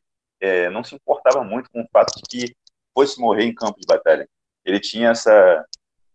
não 0.72 0.84
se 0.84 0.94
importava 0.94 1.42
muito 1.42 1.70
com 1.70 1.80
o 1.80 1.88
fato 1.90 2.12
de 2.16 2.22
que 2.28 2.56
fosse 2.92 3.18
morrer 3.18 3.44
em 3.44 3.54
campo 3.54 3.80
de 3.80 3.86
batalha. 3.86 4.28
Ele 4.64 4.78
tinha 4.78 5.10
essa 5.10 5.64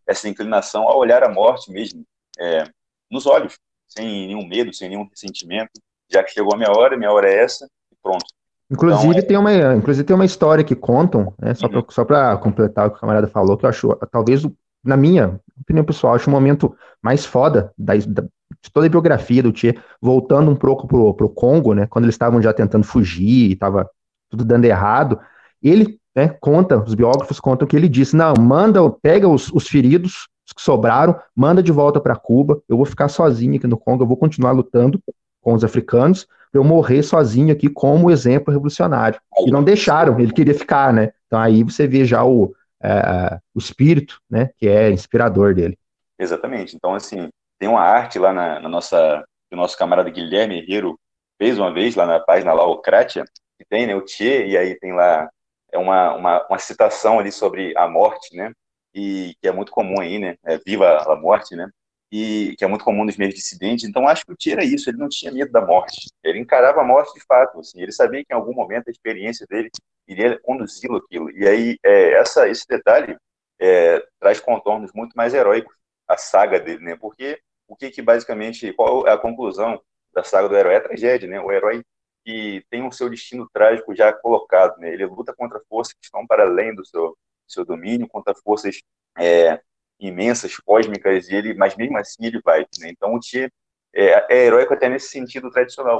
essa 0.05 0.28
inclinação 0.28 0.89
a 0.89 0.95
olhar 0.95 1.24
a 1.24 1.30
morte 1.30 1.72
mesmo 1.72 2.03
é, 2.39 2.64
nos 3.10 3.26
olhos, 3.26 3.57
sem 3.88 4.28
nenhum 4.28 4.47
medo, 4.47 4.74
sem 4.74 4.89
nenhum 4.89 5.07
ressentimento, 5.10 5.72
já 6.12 6.24
que 6.24 6.32
chegou 6.32 6.53
a 6.53 6.57
minha 6.57 6.72
hora, 6.72 6.97
minha 6.97 7.12
hora 7.12 7.30
é 7.30 7.43
essa, 7.43 7.66
e 7.91 7.95
pronto. 8.01 8.26
Inclusive, 8.72 9.07
então, 9.07 9.20
é 9.20 9.22
tem 9.24 9.38
uma, 9.38 9.76
inclusive 9.76 10.05
tem 10.05 10.16
uma 10.16 10.26
história 10.26 10.64
que 10.64 10.76
contam, 10.76 11.34
né, 11.39 11.53
só 11.55 11.68
uhum. 11.68 12.05
para 12.05 12.38
completar 12.38 12.88
o 12.88 12.91
que 12.91 12.97
o 12.97 12.99
camarada 12.99 13.28
falou, 13.28 13.57
que 13.57 13.66
eu 13.66 13.70
acho 13.70 13.95
talvez 14.12 14.45
na 14.84 14.95
minha 14.95 15.39
opinião 15.60 15.84
pessoal, 15.84 16.16
acho 16.16 16.30
o 16.30 16.32
momento 16.32 16.76
mais 17.01 17.26
foda 17.26 17.74
da, 17.78 17.93
da, 17.95 18.22
de 18.22 18.72
toda 18.72 18.86
a 18.86 18.89
biografia 18.89 19.43
do 19.43 19.51
Tchê, 19.51 19.78
voltando 20.01 20.51
um 20.51 20.55
pouco 20.55 20.88
pro, 20.88 21.14
pro 21.14 21.30
Congo, 21.30 21.74
né, 21.74 21.88
quando 21.88 22.05
eles 22.05 22.16
estavam 22.16 22.41
já 22.41 22.53
tentando 22.53 22.84
fugir 22.84 23.51
e 23.51 23.55
tava 23.55 23.89
tudo 24.30 24.45
dando 24.45 24.66
errado, 24.66 25.20
ele 25.62 25.99
né, 26.16 26.30
conta, 26.39 26.78
os 26.78 26.93
biógrafos 26.93 27.39
contam 27.39 27.68
que 27.68 27.76
ele 27.76 27.89
disse, 27.89 28.16
não, 28.16 28.34
manda, 28.39 28.88
pega 29.01 29.28
os, 29.28 29.51
os 29.51 29.68
feridos, 29.68 30.28
os 30.50 30.54
que 30.54 30.62
sobraram, 30.62 31.20
manda 31.36 31.62
de 31.62 31.72
volta 31.72 32.00
para 32.00 32.16
Cuba, 32.16 32.62
eu 32.68 32.76
vou 32.76 32.86
ficar 32.86 33.08
sozinho 33.08 33.56
aqui 33.56 33.68
no 33.68 33.78
Congo, 33.78 34.04
eu 34.04 34.08
vou 34.08 34.18
continuar 34.18 34.52
lutando 34.52 35.00
com 35.41 35.54
os 35.54 35.64
africanos, 35.64 36.28
eu 36.52 36.64
morrer 36.64 37.04
sozinho 37.04 37.54
aqui 37.54 37.70
como 37.70 38.10
exemplo 38.10 38.52
revolucionário. 38.52 39.20
E 39.45 39.52
não 39.52 39.64
deixaram, 39.64 40.20
ele 40.20 40.34
queria 40.34 40.56
ficar, 40.56 40.91
né? 40.91 41.12
Então 41.28 41.39
aí 41.39 41.64
você 41.64 41.88
vê 41.88 42.04
já 42.04 42.26
o, 42.26 42.54
é, 42.82 43.39
o 43.54 43.60
espírito, 43.60 44.20
né, 44.30 44.50
que 44.58 44.68
é 44.68 44.89
inspirador 44.89 45.54
dele. 45.54 45.78
Exatamente. 46.18 46.76
Então, 46.76 46.95
assim, 46.95 47.30
tem 47.60 47.70
uma 47.70 47.82
arte 47.82 48.18
lá 48.18 48.34
na, 48.34 48.60
na 48.60 48.68
nossa, 48.68 49.24
o 49.52 49.56
nosso 49.56 49.78
camarada 49.78 50.10
Guilherme 50.10 50.60
Herrero 50.60 51.00
fez 51.38 51.58
uma 51.60 51.72
vez 51.72 51.95
lá 51.95 52.06
na 52.06 52.20
página 52.20 52.52
Laocratia, 52.52 53.24
que 53.58 53.66
tem, 53.70 53.86
né, 53.86 53.95
o 53.95 54.02
Tchê, 54.02 54.47
e 54.47 54.58
aí 54.58 54.78
tem 54.80 54.93
lá 54.93 55.30
é 55.72 55.78
uma, 55.78 56.16
uma, 56.16 56.47
uma 56.47 56.58
citação 56.58 57.20
ali 57.20 57.32
sobre 57.32 57.78
a 57.78 57.88
morte, 57.88 58.36
né, 58.36 58.52
e 58.94 59.36
que 59.42 59.48
é 59.48 59.52
muito 59.52 59.72
comum 59.72 60.00
aí, 60.00 60.20
né, 60.20 60.38
é, 60.46 60.58
viva 60.60 60.98
a 61.12 61.16
morte, 61.16 61.56
né, 61.56 61.70
e 62.12 62.56
que 62.58 62.66
é 62.66 62.68
muito 62.68 62.84
comum 62.84 63.06
nos 63.06 63.18
meios 63.18 63.36
dissidentes. 63.36 63.88
Então, 63.88 64.08
acho 64.08 64.26
que 64.26 64.32
o 64.32 64.36
Tchê 64.36 64.52
era 64.52 64.64
isso, 64.64 64.90
ele 64.90 64.98
não 64.98 65.10
tinha 65.10 65.32
medo 65.32 65.52
da 65.52 65.62
morte. 65.62 66.10
Ele 66.24 66.40
encarava 66.40 66.82
a 66.82 66.84
morte 66.84 67.14
de 67.14 67.24
fato, 67.26 67.60
assim, 67.60 67.82
ele 67.82 67.92
sabia 67.92 68.24
que 68.26 68.34
em 68.34 68.36
algum 68.36 68.54
momento 68.54 68.88
a 68.88 68.92
experiência 68.92 69.46
dele 69.48 69.70
iria 70.08 70.40
conduzi-lo 70.40 70.98
aquilo. 70.98 71.30
E 71.32 71.48
aí, 71.48 71.78
é, 71.84 72.14
essa, 72.14 72.48
esse 72.50 72.66
detalhe 72.68 73.16
é, 73.60 74.04
traz 74.20 74.40
contornos 74.40 74.92
muito 74.94 75.14
mais 75.16 75.34
heróicos 75.34 75.76
à 76.08 76.18
saga 76.18 76.60
dele, 76.60 76.84
né? 76.84 76.96
Porque 76.96 77.40
o 77.68 77.76
que, 77.76 77.92
que 77.92 78.02
basicamente, 78.02 78.74
qual 78.74 79.08
é 79.08 79.12
a 79.14 79.18
conclusão 79.18 79.80
da 80.14 80.24
saga 80.24 80.50
do 80.50 80.58
herói? 80.58 80.74
É 80.74 80.78
a 80.78 80.82
tragédia, 80.82 81.30
né? 81.30 81.40
O 81.40 81.52
herói 81.52 81.84
que 82.26 82.64
tem 82.70 82.86
o 82.86 82.92
seu 82.92 83.10
destino 83.10 83.48
trágico 83.54 83.96
já 83.96 84.12
colocado, 84.12 84.78
né? 84.80 84.92
Ele 84.92 85.06
luta 85.06 85.34
contra 85.36 85.62
forças 85.70 85.94
que 85.94 86.04
estão 86.04 86.26
para 86.26 86.44
além 86.44 86.74
do 86.76 86.86
seu, 86.86 87.16
seu 87.52 87.66
domínio, 87.66 88.08
contra 88.08 88.34
forças 88.36 88.80
é, 89.18 89.60
imensas, 90.00 90.58
cósmicas, 90.58 91.30
e 91.30 91.36
ele, 91.36 91.54
mas 91.54 91.76
mesmo 91.76 91.97
assim 91.97 92.26
ele 92.26 92.41
vai. 92.43 92.62
Né? 92.80 92.89
Então 92.89 93.14
o 93.14 93.20
Tia 93.20 93.52
é, 93.93 94.36
é 94.36 94.45
heróico 94.45 94.74
até 94.74 94.89
nesse 94.89 95.10
sentido 95.10 95.50
tradicional, 95.52 95.97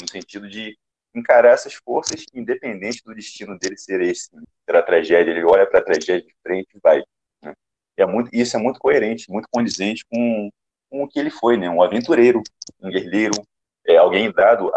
no 0.00 0.08
sentido 0.08 0.48
de 0.48 0.76
encarar 1.14 1.52
essas 1.52 1.74
forças, 1.74 2.24
independente 2.34 3.02
do 3.04 3.14
destino 3.14 3.58
dele 3.58 3.76
ser 3.76 4.00
esse, 4.02 4.34
né? 4.34 4.42
ser 4.64 4.76
a 4.76 4.82
tragédia. 4.82 5.30
Ele 5.30 5.44
olha 5.44 5.66
para 5.66 5.80
a 5.80 5.84
tragédia 5.84 6.22
de 6.22 6.34
frente 6.42 6.68
e 6.74 6.80
vai. 6.82 7.02
Né? 7.42 7.54
É 7.96 8.06
muito, 8.06 8.30
isso 8.32 8.56
é 8.56 8.60
muito 8.60 8.78
coerente, 8.78 9.30
muito 9.30 9.48
condizente 9.50 10.04
com, 10.10 10.50
com 10.90 11.02
o 11.02 11.08
que 11.08 11.18
ele 11.18 11.30
foi, 11.30 11.56
né? 11.56 11.68
um 11.70 11.82
aventureiro, 11.82 12.42
um 12.80 12.90
guerreiro, 12.90 13.42
é, 13.86 13.96
alguém 13.96 14.30
dado 14.30 14.70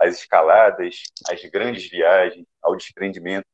às 0.00 0.18
escaladas, 0.18 1.02
às 1.28 1.44
grandes 1.50 1.88
viagens, 1.90 2.46
ao 2.62 2.76
desprendimento. 2.76 3.46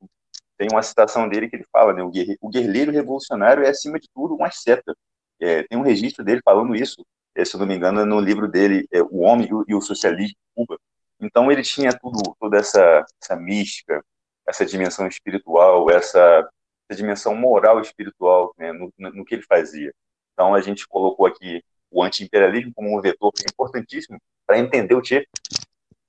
Tem 0.56 0.68
uma 0.70 0.82
citação 0.82 1.28
dele 1.28 1.48
que 1.48 1.56
ele 1.56 1.66
fala, 1.72 1.92
né, 1.92 2.02
o, 2.02 2.10
guerreiro, 2.10 2.90
o 2.90 2.94
revolucionário 2.94 3.64
é, 3.64 3.70
acima 3.70 3.98
de 3.98 4.08
tudo, 4.14 4.36
um 4.36 4.44
asceta. 4.44 4.94
É, 5.40 5.64
tem 5.64 5.78
um 5.78 5.82
registro 5.82 6.24
dele 6.24 6.40
falando 6.44 6.76
isso, 6.76 7.04
é, 7.34 7.44
se 7.44 7.56
não 7.56 7.66
me 7.66 7.74
engano, 7.74 8.06
no 8.06 8.20
livro 8.20 8.48
dele, 8.48 8.86
é, 8.92 9.02
O 9.02 9.20
Homem 9.20 9.48
e 9.66 9.74
o, 9.74 9.80
Socialismo 9.80 10.36
de 10.36 10.36
Cuba. 10.54 10.78
Então 11.20 11.50
ele 11.50 11.62
tinha 11.62 11.90
tudo, 11.98 12.34
toda 12.38 12.58
essa, 12.58 13.04
essa 13.20 13.36
mística, 13.36 14.04
essa 14.46 14.64
dimensão 14.64 15.06
espiritual, 15.06 15.90
essa, 15.90 16.48
essa 16.88 16.96
dimensão 16.96 17.34
moral 17.34 17.80
espiritual 17.80 18.54
né, 18.58 18.72
no, 18.72 18.92
no, 18.98 19.24
que 19.24 19.34
ele 19.34 19.42
fazia. 19.42 19.92
Então 20.32 20.54
a 20.54 20.60
gente 20.60 20.86
colocou 20.86 21.26
aqui 21.26 21.62
o 21.90 22.02
anti-imperialismo 22.02 22.72
como 22.74 22.96
um 22.96 23.00
vetor 23.00 23.32
importantíssimo 23.50 24.18
para 24.46 24.58
entender 24.58 24.94
o 24.94 25.04
Che. 25.04 25.26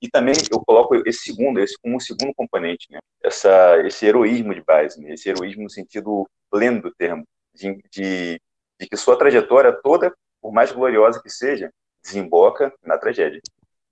E 0.00 0.08
também 0.08 0.34
eu 0.50 0.60
coloco 0.60 0.94
esse 1.06 1.32
segundo, 1.32 1.58
esse 1.58 1.76
como 1.80 1.96
um 1.96 2.00
segundo 2.00 2.34
componente, 2.34 2.86
né? 2.90 2.98
Essa, 3.22 3.78
esse 3.86 4.04
heroísmo 4.04 4.54
de 4.54 4.62
base, 4.62 5.00
né? 5.00 5.14
esse 5.14 5.28
heroísmo 5.28 5.64
no 5.64 5.70
sentido 5.70 6.28
pleno 6.50 6.82
do 6.82 6.92
termo, 6.94 7.24
de, 7.54 7.78
de, 7.90 8.40
de 8.78 8.88
que 8.88 8.96
sua 8.96 9.16
trajetória 9.16 9.72
toda, 9.72 10.12
por 10.40 10.52
mais 10.52 10.70
gloriosa 10.70 11.20
que 11.22 11.30
seja, 11.30 11.70
desemboca 12.04 12.72
na 12.84 12.98
tragédia. 12.98 13.40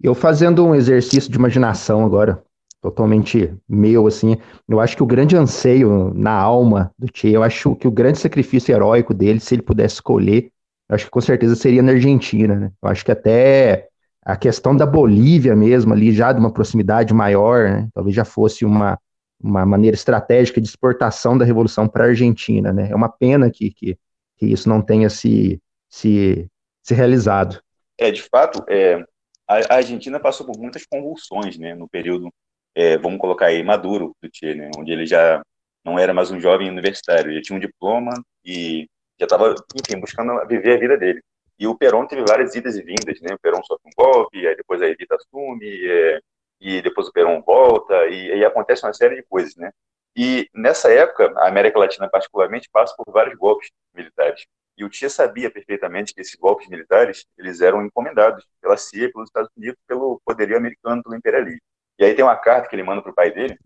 Eu 0.01 0.15
fazendo 0.15 0.65
um 0.67 0.75
exercício 0.75 1.31
de 1.31 1.39
imaginação 1.39 2.05
agora, 2.05 2.43
totalmente 2.81 3.57
meu, 3.67 4.07
assim, 4.07 4.37
eu 4.69 4.79
acho 4.79 4.95
que 4.95 5.03
o 5.03 5.07
grande 5.07 5.37
anseio 5.37 6.13
na 6.15 6.33
alma 6.33 6.93
do 6.99 7.09
Che, 7.13 7.31
eu 7.31 7.43
acho 7.43 7.75
que 7.77 7.89
o 7.89 7.91
grande 7.91 8.19
sacrifício 8.19 8.75
heróico 8.75 9.15
dele, 9.15 9.41
se 9.41 9.55
ele 9.55 9.63
pudesse 9.63 9.95
escolher, 9.95 10.51
eu 10.89 10.95
acho 10.95 11.07
que 11.07 11.11
com 11.11 11.21
certeza 11.21 11.57
seria 11.57 11.83
na 11.83 11.93
Argentina, 11.93 12.55
né? 12.55 12.71
Eu 12.83 12.89
acho 12.91 13.03
que 13.03 13.11
até 13.11 13.89
a 14.25 14.37
questão 14.37 14.75
da 14.75 14.87
Bolívia 14.87 15.55
mesmo, 15.55 15.93
ali 15.93 16.13
já 16.13 16.33
de 16.33 16.41
uma 16.41 16.53
proximidade 16.53 17.13
maior, 17.13 17.69
né? 17.69 17.89
talvez 17.93 18.17
já 18.17 18.25
fosse 18.25 18.65
uma, 18.65 18.99
uma 19.41 19.67
maneira 19.67 19.95
estratégica 19.95 20.61
de 20.61 20.67
exportação 20.67 21.37
da 21.37 21.45
Revolução 21.45 21.87
para 21.87 22.05
a 22.05 22.09
Argentina, 22.09 22.73
né? 22.73 22.91
É 22.91 22.95
uma 22.95 23.09
pena 23.09 23.51
que, 23.51 23.71
que, 23.71 23.99
que, 24.37 24.47
isso 24.47 24.69
não 24.69 24.81
tenha 24.81 25.11
se, 25.11 25.61
se, 25.91 26.49
se 26.83 26.95
realizado. 26.95 27.61
É, 27.99 28.11
de 28.11 28.23
fato, 28.23 28.65
é, 28.69 29.05
a, 29.47 29.75
Argentina 29.77 30.19
passou 30.19 30.47
por 30.47 30.59
muitas 30.59 30.87
convulsões, 30.87 31.59
né, 31.59 31.75
no 31.75 31.89
período, 31.89 32.33
é, 32.75 32.97
vamos 32.97 33.21
colocar 33.21 33.47
aí, 33.47 33.63
maduro 33.63 34.17
do 34.23 34.29
Che, 34.33 34.55
né, 34.55 34.71
onde 34.77 34.91
ele 34.91 35.07
já 35.07 35.43
não 35.85 35.99
era 35.99 36.15
mais 36.15 36.31
um 36.31 36.41
jovem 36.41 36.71
universitário, 36.71 37.31
ele 37.31 37.43
tinha 37.43 37.57
um 37.57 37.61
diploma 37.61 38.13
e 38.45 38.89
já 39.21 39.27
estava, 39.27 39.55
enfim, 39.79 40.01
buscando 40.01 40.33
viver 40.49 40.77
a 40.77 40.81
vida 40.81 40.97
dele. 40.97 41.21
E 41.59 41.67
o 41.67 41.77
Perón 41.77 42.07
teve 42.07 42.25
várias 42.27 42.55
idas 42.55 42.77
e 42.77 42.83
vindas, 42.83 43.21
né? 43.21 43.35
O 43.35 43.39
Perón 43.39 43.63
sofre 43.65 43.89
um 43.89 44.03
golpe, 44.03 44.47
aí 44.47 44.57
depois 44.57 44.83
a 44.83 44.87
Evita 44.89 45.17
assume, 45.17 45.67
é, 45.87 46.21
e 46.61 46.83
depois 46.83 47.09
o 47.09 47.13
Perón 47.13 47.43
volta, 47.43 48.07
e 48.07 48.33
aí 48.33 48.45
acontece 48.45 48.85
uma 48.85 48.93
série 48.93 49.17
de 49.17 49.23
coisas, 49.25 49.55
né? 49.57 49.71
E 50.17 50.49
nessa 50.55 50.93
época, 50.93 51.33
a 51.39 51.49
América 51.49 51.79
Latina 51.79 52.09
particularmente 52.09 52.69
passa 52.73 52.95
por 52.97 53.13
vários 53.13 53.37
golpes 53.37 53.71
militares. 53.95 54.47
E 54.77 54.85
o 54.85 54.89
Tia 54.89 55.09
sabia 55.09 55.51
perfeitamente 55.51 56.13
que 56.15 56.21
esses 56.21 56.35
golpes 56.35 56.69
militares, 56.69 57.25
eles 57.39 57.61
eram 57.61 57.85
encomendados 57.85 58.45
pela 58.61 58.77
CIA, 58.77 59.11
pelos 59.13 59.29
Estados 59.29 59.51
Unidos, 59.57 59.79
pelo 59.87 60.21
poderio 60.25 60.57
americano, 60.57 61.03
pelo 61.03 61.17
imperialismo. 61.17 61.61
E 61.99 62.05
aí 62.05 62.15
tem 62.15 62.25
uma 62.25 62.37
carta 62.37 62.69
que 62.69 62.75
ele 62.75 62.83
manda 62.83 63.03
para 63.03 63.13
o 63.13 63.15
pai 63.15 63.31
dele, 63.33 63.57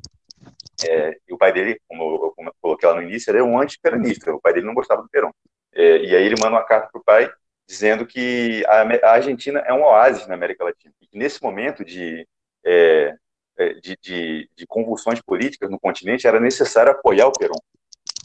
é, 0.87 1.19
e 1.27 1.35
o 1.35 1.39
pai 1.39 1.53
dele, 1.53 1.81
como 1.89 2.35
eu, 2.39 2.53
coloquei 2.61 2.89
lá 2.89 2.95
no 2.95 3.03
início, 3.03 3.31
ele 3.31 3.39
é 3.39 3.43
um 3.43 3.59
anti-peronista, 3.61 4.33
o 4.33 4.41
pai 4.41 4.53
dele 4.53 4.67
não 4.67 4.75
gostava 4.75 5.03
do 5.03 5.09
Perón. 5.09 5.31
É, 5.73 5.99
e 5.99 6.17
aí 6.17 6.25
ele 6.25 6.37
manda 6.39 6.51
uma 6.57 6.65
carta 6.65 6.89
para 6.93 7.01
o 7.01 7.05
pai 7.05 7.31
dizendo 7.69 8.07
que 8.07 8.65
a, 8.67 9.11
Argentina 9.11 9.61
é 9.61 9.75
um 9.75 9.83
oásis 9.83 10.27
na 10.27 10.35
América 10.35 10.65
Latina. 10.65 10.95
E 11.03 11.07
que 11.07 11.19
nesse 11.19 11.43
momento 11.43 11.85
de, 11.85 12.27
é, 12.65 13.15
é, 13.59 13.75
de, 13.75 13.97
de, 14.01 14.51
de, 14.57 14.67
convulsões 14.67 15.21
políticas 15.21 15.71
no 15.71 15.79
continente 15.79 16.27
era 16.27 16.41
necessário 16.41 16.93
apoiar 16.93 17.27
o 17.27 17.33
Perón. 17.33 17.59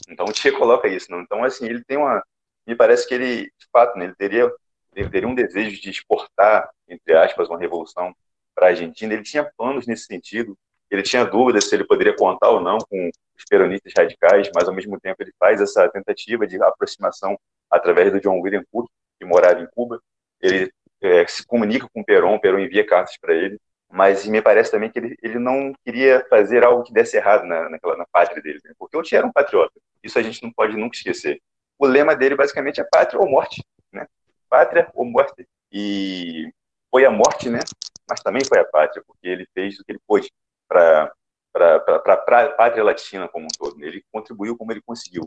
Então 0.10 0.26
o 0.26 0.34
Che 0.34 0.50
coloca 0.54 0.88
isso. 0.88 1.12
Não? 1.12 1.20
Então, 1.20 1.44
assim, 1.44 1.66
ele 1.66 1.84
tem 1.84 1.98
uma. 1.98 2.24
Me 2.66 2.74
parece 2.74 3.06
que 3.06 3.14
ele, 3.14 3.44
de 3.44 3.68
fato, 3.70 3.98
né, 3.98 4.06
ele, 4.06 4.16
teria, 4.16 4.50
ele 4.96 5.10
teria 5.10 5.28
um 5.28 5.36
desejo 5.36 5.82
de 5.82 5.90
exportar, 5.90 6.70
entre 6.88 7.14
aspas, 7.14 7.50
uma 7.50 7.60
revolução 7.60 8.16
para 8.56 8.68
a 8.68 8.70
Argentina. 8.70 9.14
Ele 9.14 9.24
tinha 9.24 9.52
planos 9.58 9.86
nesse 9.86 10.06
sentido. 10.06 10.58
Ele 10.90 11.04
tinha 11.04 11.26
dúvidas 11.26 11.68
se 11.68 11.76
ele 11.76 11.86
poderia 11.86 12.16
contar 12.16 12.50
ou 12.50 12.62
não 12.62 12.78
com 12.78 13.10
os 13.36 13.44
peronistas 13.50 13.92
radicais, 13.98 14.50
mas 14.56 14.70
ao 14.70 14.74
mesmo 14.74 14.98
tempo 15.02 15.22
ele 15.22 15.34
faz 15.38 15.60
essa 15.60 15.90
tentativa 15.90 16.48
de 16.48 16.62
aproximação 16.62 17.38
através 17.70 18.12
do 18.12 18.22
John 18.22 18.40
William 18.40 18.64
Cook, 18.72 18.88
que 19.20 19.26
morava 19.26 19.62
em 19.62 19.68
Cuba. 19.68 20.02
Ele 20.42 20.72
é, 21.04 21.28
se 21.28 21.46
comunica 21.46 21.88
com 21.94 22.04
Perón, 22.04 22.40
Perón 22.40 22.60
envia 22.60 22.86
cartas 22.86 23.18
para 23.18 23.34
ele, 23.34 23.60
mas 23.92 24.26
me 24.26 24.42
parece 24.42 24.72
também 24.72 24.90
que 24.90 24.98
ele, 24.98 25.16
ele 25.22 25.38
não 25.38 25.74
queria 25.86 26.26
fazer 26.30 26.64
algo 26.64 26.84
que 26.84 26.94
desse 26.94 27.18
errado 27.18 27.46
na, 27.46 27.70
naquela, 27.70 27.98
na 27.98 28.06
pátria 28.12 28.42
dele, 28.42 28.60
né? 28.64 28.74
porque 28.80 28.98
o 28.98 29.04
Che 29.04 29.16
era 29.16 29.28
um 29.28 29.32
patriota. 29.32 29.74
Isso 30.02 30.18
a 30.18 30.24
gente 30.24 30.42
não 30.42 30.52
pode 30.52 30.76
nunca 30.78 30.96
esquecer. 30.96 31.42
O 31.78 31.86
lema 31.86 32.16
dele 32.16 32.36
basicamente 32.36 32.80
é 32.80 32.84
pátria 32.84 33.20
ou 33.20 33.30
morte, 33.30 33.64
né? 33.92 34.08
Pátria 34.50 34.90
ou 34.94 35.06
morte. 35.06 35.48
E 35.72 36.52
foi 36.90 37.06
a 37.06 37.12
morte, 37.12 37.50
né? 37.50 37.60
Mas 38.10 38.22
também 38.22 38.44
foi 38.46 38.60
a 38.60 38.66
pátria, 38.66 39.04
porque 39.06 39.28
ele 39.28 39.48
fez 39.54 39.80
o 39.80 39.84
que 39.84 39.92
ele 39.92 40.00
pôde 40.08 40.32
para 40.68 41.12
para 41.54 42.14
a 42.14 42.50
pátria 42.50 42.84
latina 42.84 43.28
como 43.28 43.46
um 43.46 43.50
todo. 43.58 43.84
Ele 43.84 44.04
contribuiu 44.12 44.58
como 44.58 44.72
ele 44.72 44.82
conseguiu 44.82 45.24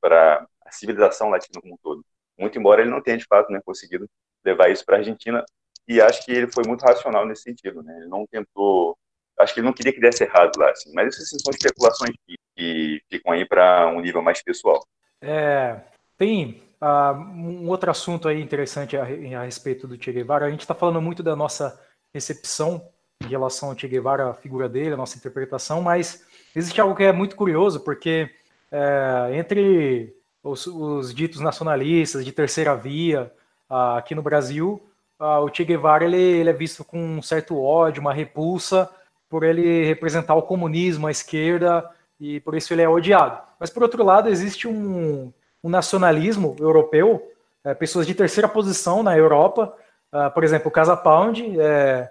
para 0.00 0.46
a 0.66 0.70
civilização 0.70 1.30
latina 1.30 1.60
como 1.60 1.74
um 1.74 1.78
todo 1.82 2.04
muito 2.38 2.58
embora 2.58 2.82
ele 2.82 2.90
não 2.90 3.00
tenha 3.00 3.16
de 3.16 3.24
fato 3.24 3.52
né, 3.52 3.60
conseguido 3.64 4.08
levar 4.44 4.70
isso 4.70 4.84
para 4.84 4.96
a 4.96 4.98
Argentina 4.98 5.44
e 5.86 6.00
acho 6.00 6.24
que 6.24 6.32
ele 6.32 6.50
foi 6.50 6.64
muito 6.66 6.82
racional 6.82 7.26
nesse 7.26 7.42
sentido, 7.42 7.82
né? 7.82 7.94
Ele 7.98 8.08
não 8.08 8.26
tentou, 8.26 8.96
acho 9.38 9.52
que 9.52 9.60
ele 9.60 9.66
não 9.66 9.72
queria 9.72 9.92
que 9.92 10.00
desse 10.00 10.24
errado 10.24 10.56
lá, 10.58 10.70
assim. 10.70 10.90
Mas 10.94 11.08
essas 11.08 11.28
são 11.42 11.50
especulações 11.50 12.14
que, 12.26 12.36
que 12.56 13.02
ficam 13.10 13.32
aí 13.32 13.46
para 13.46 13.88
um 13.88 14.00
nível 14.00 14.22
mais 14.22 14.42
pessoal. 14.42 14.82
É, 15.20 15.80
tem 16.16 16.62
uh, 16.80 17.14
um 17.14 17.68
outro 17.68 17.90
assunto 17.90 18.28
aí 18.28 18.40
interessante 18.40 18.96
a, 18.96 19.02
a 19.02 19.44
respeito 19.44 19.86
do 19.86 20.02
Che 20.02 20.10
Guevara. 20.10 20.46
A 20.46 20.50
gente 20.50 20.60
está 20.60 20.74
falando 20.74 21.02
muito 21.02 21.22
da 21.22 21.36
nossa 21.36 21.78
recepção 22.12 22.88
em 23.22 23.28
relação 23.28 23.70
ao 23.70 23.78
Che 23.78 23.86
Guevara, 23.86 24.30
a 24.30 24.34
figura 24.34 24.68
dele, 24.68 24.94
a 24.94 24.96
nossa 24.96 25.18
interpretação, 25.18 25.82
mas 25.82 26.26
existe 26.56 26.80
algo 26.80 26.94
que 26.94 27.04
é 27.04 27.12
muito 27.12 27.36
curioso, 27.36 27.80
porque 27.80 28.30
é, 28.72 29.36
entre 29.36 30.14
os, 30.44 30.66
os 30.66 31.14
ditos 31.14 31.40
nacionalistas 31.40 32.24
de 32.24 32.30
terceira 32.30 32.76
via 32.76 33.32
uh, 33.68 33.96
aqui 33.96 34.14
no 34.14 34.22
Brasil, 34.22 34.80
uh, 35.18 35.40
o 35.40 35.52
Che 35.52 35.64
Guevara 35.64 36.04
ele, 36.04 36.20
ele, 36.20 36.50
é 36.50 36.52
visto 36.52 36.84
com 36.84 36.98
um 36.98 37.22
certo 37.22 37.60
ódio, 37.60 38.02
uma 38.02 38.12
repulsa 38.12 38.88
por 39.28 39.42
ele 39.42 39.84
representar 39.86 40.34
o 40.34 40.42
comunismo, 40.42 41.06
a 41.06 41.10
esquerda, 41.10 41.88
e 42.20 42.38
por 42.40 42.54
isso 42.54 42.72
ele 42.72 42.82
é 42.82 42.88
odiado. 42.88 43.40
Mas 43.58 43.70
por 43.70 43.82
outro 43.82 44.04
lado, 44.04 44.28
existe 44.28 44.68
um, 44.68 45.32
um 45.62 45.68
nacionalismo 45.68 46.54
europeu, 46.60 47.32
é, 47.64 47.74
pessoas 47.74 48.06
de 48.06 48.14
terceira 48.14 48.46
posição 48.46 49.02
na 49.02 49.16
Europa, 49.16 49.74
uh, 50.12 50.30
por 50.30 50.44
exemplo, 50.44 50.68
o 50.68 50.70
Casa 50.70 50.94
Pound, 50.96 51.58
é, 51.58 52.10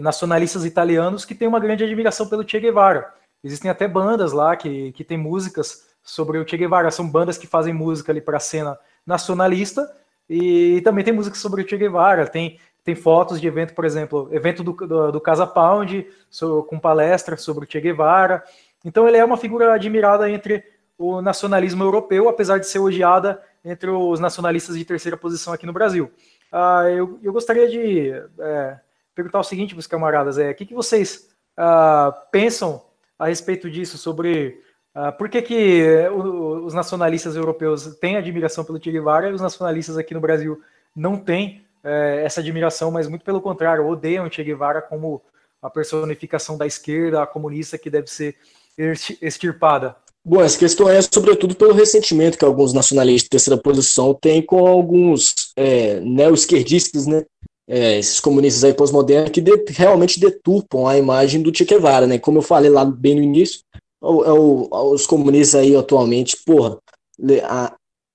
nacionalistas 0.00 0.64
italianos 0.64 1.24
que 1.24 1.34
têm 1.34 1.48
uma 1.48 1.58
grande 1.58 1.82
admiração 1.82 2.28
pelo 2.28 2.48
Che 2.48 2.60
Guevara. 2.60 3.12
Existem 3.42 3.68
até 3.68 3.88
bandas 3.88 4.32
lá 4.32 4.56
que, 4.56 4.92
que 4.92 5.02
têm 5.02 5.18
músicas 5.18 5.87
sobre 6.08 6.38
o 6.38 6.48
Che 6.48 6.56
Guevara. 6.56 6.90
São 6.90 7.08
bandas 7.08 7.36
que 7.36 7.46
fazem 7.46 7.74
música 7.74 8.10
ali 8.10 8.20
para 8.20 8.38
a 8.38 8.40
cena 8.40 8.78
nacionalista 9.06 9.94
e, 10.28 10.80
também 10.82 11.04
tem 11.04 11.12
música 11.12 11.36
sobre 11.36 11.62
o 11.62 11.68
Che 11.68 11.76
Guevara. 11.76 12.26
Tem, 12.26 12.58
tem 12.82 12.94
fotos 12.94 13.38
de 13.38 13.46
evento, 13.46 13.74
por 13.74 13.84
exemplo, 13.84 14.28
evento 14.32 14.64
do, 14.64 14.72
do, 14.72 15.12
do 15.12 15.20
Casa 15.20 15.46
Pound 15.46 16.06
com 16.66 16.80
palestra 16.80 17.36
sobre 17.36 17.66
o 17.66 17.70
Che 17.70 17.78
Guevara. 17.78 18.42
Então 18.84 19.06
ele 19.06 19.18
é 19.18 19.24
uma 19.24 19.36
figura 19.36 19.74
admirada 19.74 20.30
entre 20.30 20.64
o 20.96 21.20
nacionalismo 21.20 21.84
europeu, 21.84 22.28
apesar 22.28 22.58
de 22.58 22.66
ser 22.66 22.78
odiada 22.78 23.42
entre 23.62 23.90
os 23.90 24.18
nacionalistas 24.18 24.78
de 24.78 24.84
terceira 24.84 25.16
posição 25.16 25.52
aqui 25.52 25.66
no 25.66 25.72
Brasil. 25.74 26.10
Ah, 26.50 26.84
eu, 26.88 27.20
eu 27.22 27.32
gostaria 27.34 27.68
de 27.68 28.10
é, 28.40 28.78
perguntar 29.14 29.40
o 29.40 29.44
seguinte 29.44 29.76
os 29.76 29.86
camaradas: 29.86 30.38
é, 30.38 30.50
o 30.50 30.54
que, 30.54 30.64
que 30.64 30.74
vocês 30.74 31.28
ah, 31.54 32.10
pensam 32.32 32.82
a 33.18 33.26
respeito 33.26 33.70
disso, 33.70 33.98
sobre 33.98 34.62
Uh, 34.96 35.16
por 35.16 35.28
que, 35.28 35.42
que 35.42 36.08
os 36.08 36.74
nacionalistas 36.74 37.36
europeus 37.36 37.84
têm 38.00 38.16
admiração 38.16 38.64
pelo 38.64 38.82
Che 38.82 38.90
Guevara 38.90 39.28
e 39.28 39.32
os 39.32 39.40
nacionalistas 39.40 39.96
aqui 39.96 40.12
no 40.12 40.20
Brasil 40.20 40.60
não 40.94 41.16
têm 41.16 41.62
uh, 41.84 42.18
essa 42.24 42.40
admiração, 42.40 42.90
mas 42.90 43.06
muito 43.06 43.24
pelo 43.24 43.40
contrário, 43.40 43.86
odeiam 43.86 44.26
o 44.26 44.32
Che 44.32 44.42
Guevara 44.42 44.82
como 44.82 45.22
a 45.62 45.70
personificação 45.70 46.56
da 46.56 46.66
esquerda, 46.66 47.22
a 47.22 47.26
comunista 47.26 47.78
que 47.78 47.90
deve 47.90 48.08
ser 48.08 48.36
extirpada? 49.20 49.96
Bom, 50.24 50.42
essa 50.42 50.58
questão 50.58 50.88
é 50.88 51.00
sobretudo 51.00 51.54
pelo 51.54 51.72
ressentimento 51.72 52.36
que 52.36 52.44
alguns 52.44 52.72
nacionalistas 52.72 53.24
de 53.24 53.30
terceira 53.30 53.60
posição 53.60 54.12
têm 54.12 54.42
com 54.42 54.66
alguns 54.66 55.52
é, 55.56 56.00
neo-esquerdistas, 56.00 57.06
né? 57.06 57.24
É, 57.70 57.98
esses 57.98 58.18
comunistas 58.18 58.64
aí 58.64 58.72
pós-modernos 58.72 59.30
que 59.30 59.42
de, 59.42 59.52
realmente 59.68 60.18
deturpam 60.18 60.86
a 60.86 60.96
imagem 60.96 61.42
do 61.42 61.54
Che 61.54 61.64
Guevara, 61.64 62.06
né? 62.06 62.18
Como 62.18 62.38
eu 62.38 62.42
falei 62.42 62.70
lá 62.70 62.84
bem 62.84 63.14
no 63.14 63.22
início, 63.22 63.60
é 63.74 63.78
os 64.00 65.06
comunistas 65.06 65.60
aí 65.60 65.74
atualmente, 65.74 66.36
porra, 66.44 66.78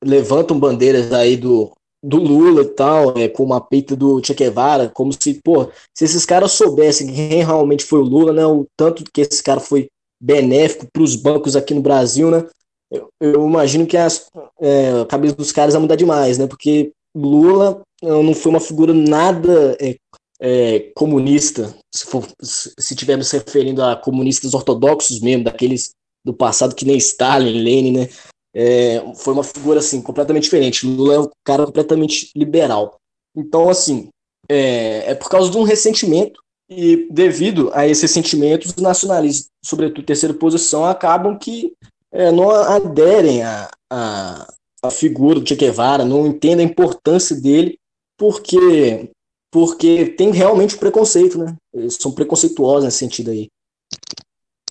levantam 0.03 0.59
bandeiras 0.59 1.11
aí 1.11 1.36
do, 1.38 1.71
do 2.03 2.17
Lula 2.17 2.63
e 2.63 2.69
tal, 2.69 3.17
é, 3.17 3.29
com 3.29 3.43
uma 3.43 3.61
peita 3.61 3.95
do 3.95 4.21
Che 4.23 4.34
Guevara, 4.34 4.89
como 4.89 5.11
se, 5.13 5.39
pô, 5.41 5.69
se 5.97 6.03
esses 6.03 6.25
caras 6.25 6.51
soubessem 6.51 7.07
quem 7.07 7.43
realmente 7.43 7.86
foi 7.86 7.99
o 7.99 8.03
Lula, 8.03 8.34
né, 8.34 8.45
o 8.45 8.65
tanto 8.77 9.03
que 9.05 9.21
esse 9.21 9.41
cara 9.41 9.61
foi 9.61 9.88
benéfico 10.21 10.86
para 10.91 11.03
os 11.03 11.15
bancos 11.15 11.55
aqui 11.55 11.73
no 11.73 11.81
Brasil, 11.81 12.29
né, 12.29 12.45
eu, 12.91 13.09
eu 13.21 13.47
imagino 13.47 13.88
que 13.88 13.97
as, 13.97 14.27
é, 14.59 15.01
a 15.01 15.05
cabeça 15.05 15.36
dos 15.36 15.51
caras 15.51 15.73
vai 15.73 15.81
mudar 15.81 15.95
demais, 15.95 16.38
né, 16.38 16.45
porque 16.45 16.91
Lula 17.15 17.81
não 18.01 18.34
foi 18.34 18.49
uma 18.49 18.59
figura 18.59 18.93
nada 18.93 19.77
é, 19.79 19.95
é, 20.43 20.91
comunista, 20.93 21.73
se, 21.89 22.05
for, 22.05 22.27
se 22.41 22.73
estivermos 22.77 23.29
se 23.29 23.37
referindo 23.37 23.81
a 23.81 23.95
comunistas 23.95 24.53
ortodoxos 24.53 25.21
mesmo, 25.21 25.45
daqueles 25.45 25.91
do 26.25 26.33
passado 26.33 26.75
que 26.75 26.83
nem 26.83 26.97
Stalin, 26.97 27.63
Lenin, 27.63 27.91
né? 27.93 28.09
É, 28.53 29.01
foi 29.15 29.33
uma 29.33 29.43
figura 29.43 29.79
assim 29.79 30.01
completamente 30.01 30.43
diferente. 30.43 30.85
Lula 30.85 31.15
é 31.15 31.19
um 31.19 31.29
cara 31.45 31.65
completamente 31.65 32.29
liberal. 32.35 32.97
Então, 33.33 33.69
assim, 33.69 34.09
é, 34.49 35.11
é 35.11 35.15
por 35.15 35.29
causa 35.29 35.49
de 35.49 35.57
um 35.57 35.63
ressentimento 35.63 36.41
e 36.69 37.07
devido 37.09 37.71
a 37.73 37.87
esse 37.87 38.01
ressentimento, 38.01 38.67
os 38.67 38.75
nacionalistas, 38.75 39.49
sobretudo 39.63 40.05
terceira 40.05 40.33
posição, 40.33 40.83
acabam 40.85 41.37
que 41.37 41.73
é, 42.11 42.31
não 42.31 42.51
aderem 42.51 43.43
à 43.43 43.69
a, 43.89 44.43
a, 44.43 44.87
a, 44.87 44.91
figura 44.91 45.39
do 45.39 45.47
Che 45.47 45.55
Guevara, 45.55 46.05
não 46.05 46.27
entendem 46.27 46.65
a 46.65 46.69
importância 46.69 47.35
dele, 47.35 47.79
porque 48.17 49.09
porque 49.54 50.08
tem 50.08 50.32
realmente 50.32 50.76
preconceito, 50.76 51.38
né? 51.38 51.56
Eles 51.72 51.95
são 52.01 52.12
preconceituosos 52.12 52.86
nesse 52.86 52.97
sentido 52.97 53.30
aí. 53.30 53.47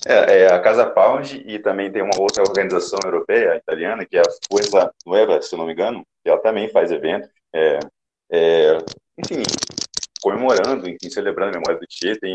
É, 0.05 0.41
é, 0.41 0.53
a 0.53 0.61
Casa 0.61 0.85
Pound 0.85 1.41
e 1.47 1.61
também 1.61 1.91
tem 1.93 2.03
uma 2.03 2.20
outra 2.20 2.43
organização 2.43 2.99
europeia, 3.05 3.57
italiana, 3.57 4.05
que 4.05 4.16
é 4.16 4.20
a 4.20 4.30
Forza 4.51 4.93
Nueva, 5.07 5.41
se 5.41 5.57
não 5.57 5.66
me 5.66 5.72
engano, 5.72 6.03
que 6.24 6.28
ela 6.28 6.41
também 6.41 6.68
faz 6.68 6.91
eventos, 6.91 7.30
é, 7.55 7.78
é, 8.33 8.78
enfim, 9.16 9.45
comemorando, 10.20 10.89
enfim, 10.89 11.09
celebrando 11.09 11.57
a 11.57 11.61
memória 11.61 11.78
do 11.78 11.87
Che, 11.89 12.18
tem 12.18 12.35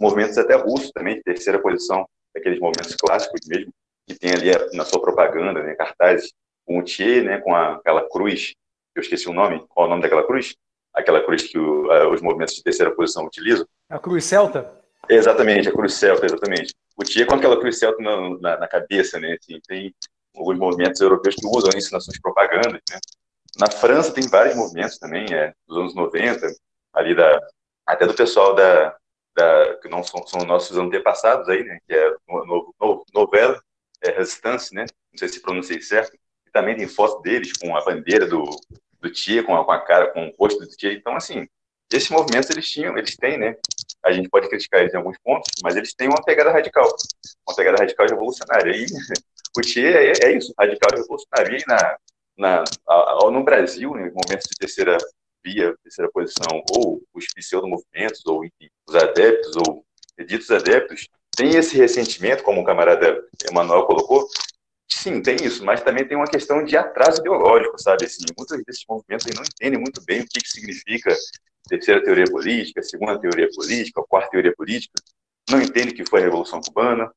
movimentos 0.00 0.38
até 0.38 0.54
russos 0.54 0.92
também, 0.92 1.16
de 1.16 1.24
terceira 1.24 1.60
posição, 1.60 2.08
aqueles 2.36 2.60
movimentos 2.60 2.94
clássicos 2.94 3.40
mesmo, 3.48 3.72
que 4.06 4.14
tem 4.14 4.30
ali 4.30 4.52
na 4.72 4.84
sua 4.84 5.00
propaganda, 5.00 5.64
né, 5.64 5.74
cartazes, 5.74 6.32
com 6.64 6.78
o 6.78 6.86
Che, 6.86 7.22
né, 7.22 7.40
com 7.40 7.52
a, 7.52 7.74
aquela 7.74 8.08
cruz, 8.08 8.54
eu 8.94 9.02
esqueci 9.02 9.28
o 9.28 9.32
nome, 9.32 9.66
qual 9.68 9.88
o 9.88 9.90
nome 9.90 10.02
daquela 10.02 10.24
cruz? 10.24 10.54
Aquela 10.96 11.22
cruz 11.22 11.42
que 11.42 11.58
o, 11.58 11.90
a, 11.90 12.08
os 12.08 12.22
movimentos 12.22 12.54
de 12.54 12.62
terceira 12.62 12.90
posição 12.94 13.26
utilizam. 13.26 13.66
A 13.88 13.98
cruz 13.98 14.24
celta? 14.24 14.74
Exatamente, 15.08 15.68
a 15.68 15.72
cruz 15.72 15.94
celta, 15.94 16.24
exatamente. 16.24 16.74
O 16.96 17.04
Tia 17.04 17.26
com 17.26 17.34
aquela 17.34 17.60
cruz 17.60 17.78
celta 17.78 18.02
na, 18.02 18.38
na, 18.40 18.56
na 18.60 18.68
cabeça, 18.68 19.20
né? 19.20 19.36
Assim, 19.38 19.60
tem 19.68 19.94
alguns 20.34 20.58
movimentos 20.58 21.00
europeus 21.00 21.34
que 21.34 21.46
usam 21.46 21.70
isso 21.76 21.92
nas 21.92 22.04
suas 22.04 22.18
propagandas, 22.18 22.80
né? 22.90 22.98
Na 23.58 23.70
França 23.70 24.12
tem 24.12 24.28
vários 24.28 24.56
movimentos 24.56 24.98
também, 24.98 25.32
é, 25.32 25.52
dos 25.66 25.78
anos 25.78 25.94
90, 25.94 26.46
ali 26.94 27.14
da, 27.14 27.40
até 27.86 28.06
do 28.06 28.14
pessoal 28.14 28.54
da, 28.54 28.96
da 29.34 29.76
que 29.80 29.88
não 29.88 30.02
são, 30.02 30.26
são 30.26 30.40
nossos 30.44 30.76
antepassados 30.76 31.48
aí, 31.48 31.62
né? 31.62 31.78
Que 31.86 31.94
é 31.94 32.14
no, 32.28 32.74
no, 32.80 33.04
novela, 33.14 33.60
é 34.02 34.10
Resistance, 34.10 34.74
né? 34.74 34.86
Não 35.12 35.18
sei 35.18 35.28
se 35.28 35.40
pronunciei 35.40 35.80
certo. 35.80 36.16
E 36.46 36.50
também 36.50 36.76
tem 36.76 36.88
foto 36.88 37.20
deles 37.22 37.52
com 37.52 37.76
a 37.76 37.84
bandeira 37.84 38.26
do, 38.26 38.44
do 39.00 39.10
Tia, 39.10 39.42
com 39.42 39.56
a, 39.56 39.64
com 39.64 39.72
a 39.72 39.80
cara, 39.80 40.12
com 40.12 40.28
o 40.28 40.34
rosto 40.38 40.60
do 40.60 40.68
Tia. 40.68 40.92
Então, 40.92 41.16
assim, 41.16 41.46
esses 41.92 42.10
movimentos 42.10 42.50
eles 42.50 42.68
tinham, 42.70 42.96
eles 42.96 43.16
têm, 43.16 43.38
né? 43.38 43.56
A 44.04 44.12
gente 44.12 44.28
pode 44.28 44.48
criticar 44.48 44.80
eles 44.80 44.94
em 44.94 44.96
alguns 44.96 45.18
pontos, 45.18 45.50
mas 45.62 45.76
eles 45.76 45.94
têm 45.94 46.08
uma 46.08 46.22
pegada 46.22 46.50
radical, 46.50 46.88
uma 47.48 47.56
pegada 47.56 47.78
radical 47.78 48.06
revolucionária. 48.06 48.76
E 48.76 48.86
o 49.56 49.60
Tia 49.60 49.90
é, 49.90 50.12
é 50.24 50.36
isso, 50.36 50.52
radical 50.58 50.90
revolucionário. 50.96 51.56
E 51.56 51.64
na, 51.66 51.96
na, 52.36 52.64
a, 52.88 53.30
no 53.30 53.44
Brasil, 53.44 53.90
em 53.96 54.10
momentos 54.10 54.48
de 54.50 54.56
terceira 54.58 54.96
via, 55.44 55.74
terceira 55.82 56.10
posição, 56.10 56.62
ou 56.76 57.00
os 57.14 57.26
pseudo-movimentos, 57.32 58.20
ou 58.26 58.44
enfim, 58.44 58.68
os 58.88 58.96
adeptos, 58.96 59.56
ou 59.56 59.84
ditos 60.26 60.50
adeptos, 60.50 61.08
tem 61.36 61.50
esse 61.50 61.76
ressentimento, 61.76 62.42
como 62.42 62.62
o 62.62 62.64
camarada 62.64 63.22
Emanuel 63.48 63.84
colocou, 63.84 64.26
sim, 65.06 65.22
tem 65.22 65.36
isso, 65.36 65.64
mas 65.64 65.82
também 65.82 66.04
tem 66.04 66.16
uma 66.16 66.26
questão 66.26 66.64
de 66.64 66.76
atraso 66.76 67.20
ideológico, 67.20 67.80
sabe? 67.80 68.04
Assim, 68.04 68.24
muitos 68.36 68.60
desses 68.64 68.84
movimentos 68.88 69.26
não 69.34 69.44
entendem 69.44 69.78
muito 69.78 70.02
bem 70.04 70.20
o 70.20 70.26
que, 70.26 70.40
que 70.40 70.48
significa 70.48 71.14
terceira 71.68 72.02
teoria 72.02 72.24
política, 72.24 72.82
segunda 72.82 73.18
teoria 73.18 73.48
política, 73.54 74.02
quarta 74.08 74.30
teoria 74.30 74.52
política, 74.56 74.94
não 75.48 75.62
entendem 75.62 75.92
o 75.92 75.94
que 75.94 76.08
foi 76.08 76.20
a 76.20 76.24
Revolução 76.24 76.60
Cubana, 76.60 77.10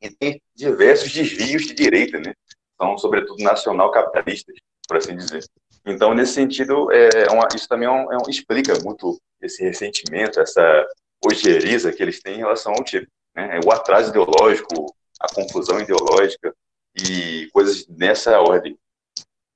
e 0.00 0.10
tem 0.10 0.40
diversos 0.54 1.12
desvios 1.12 1.66
de 1.66 1.74
direita, 1.74 2.18
né? 2.18 2.32
São, 2.80 2.96
sobretudo, 2.96 3.42
nacional-capitalistas, 3.42 4.56
por 4.88 4.96
assim 4.96 5.14
dizer. 5.14 5.44
Então, 5.84 6.14
nesse 6.14 6.32
sentido, 6.32 6.90
é, 6.90 7.08
é 7.26 7.30
uma, 7.30 7.48
isso 7.54 7.68
também 7.68 7.86
é 7.86 7.90
um, 7.90 8.12
é 8.12 8.16
um, 8.16 8.30
explica 8.30 8.78
muito 8.82 9.18
esse 9.42 9.62
ressentimento, 9.62 10.40
essa 10.40 10.86
ojeriza 11.24 11.92
que 11.92 12.02
eles 12.02 12.20
têm 12.20 12.36
em 12.36 12.38
relação 12.38 12.72
ao 12.72 12.82
tipo. 12.82 13.06
Né? 13.34 13.60
O 13.64 13.70
atraso 13.70 14.10
ideológico, 14.10 14.94
a 15.20 15.32
confusão 15.34 15.80
ideológica 15.80 16.54
e 16.96 17.48
coisas 17.52 17.86
nessa 17.88 18.40
ordem. 18.40 18.76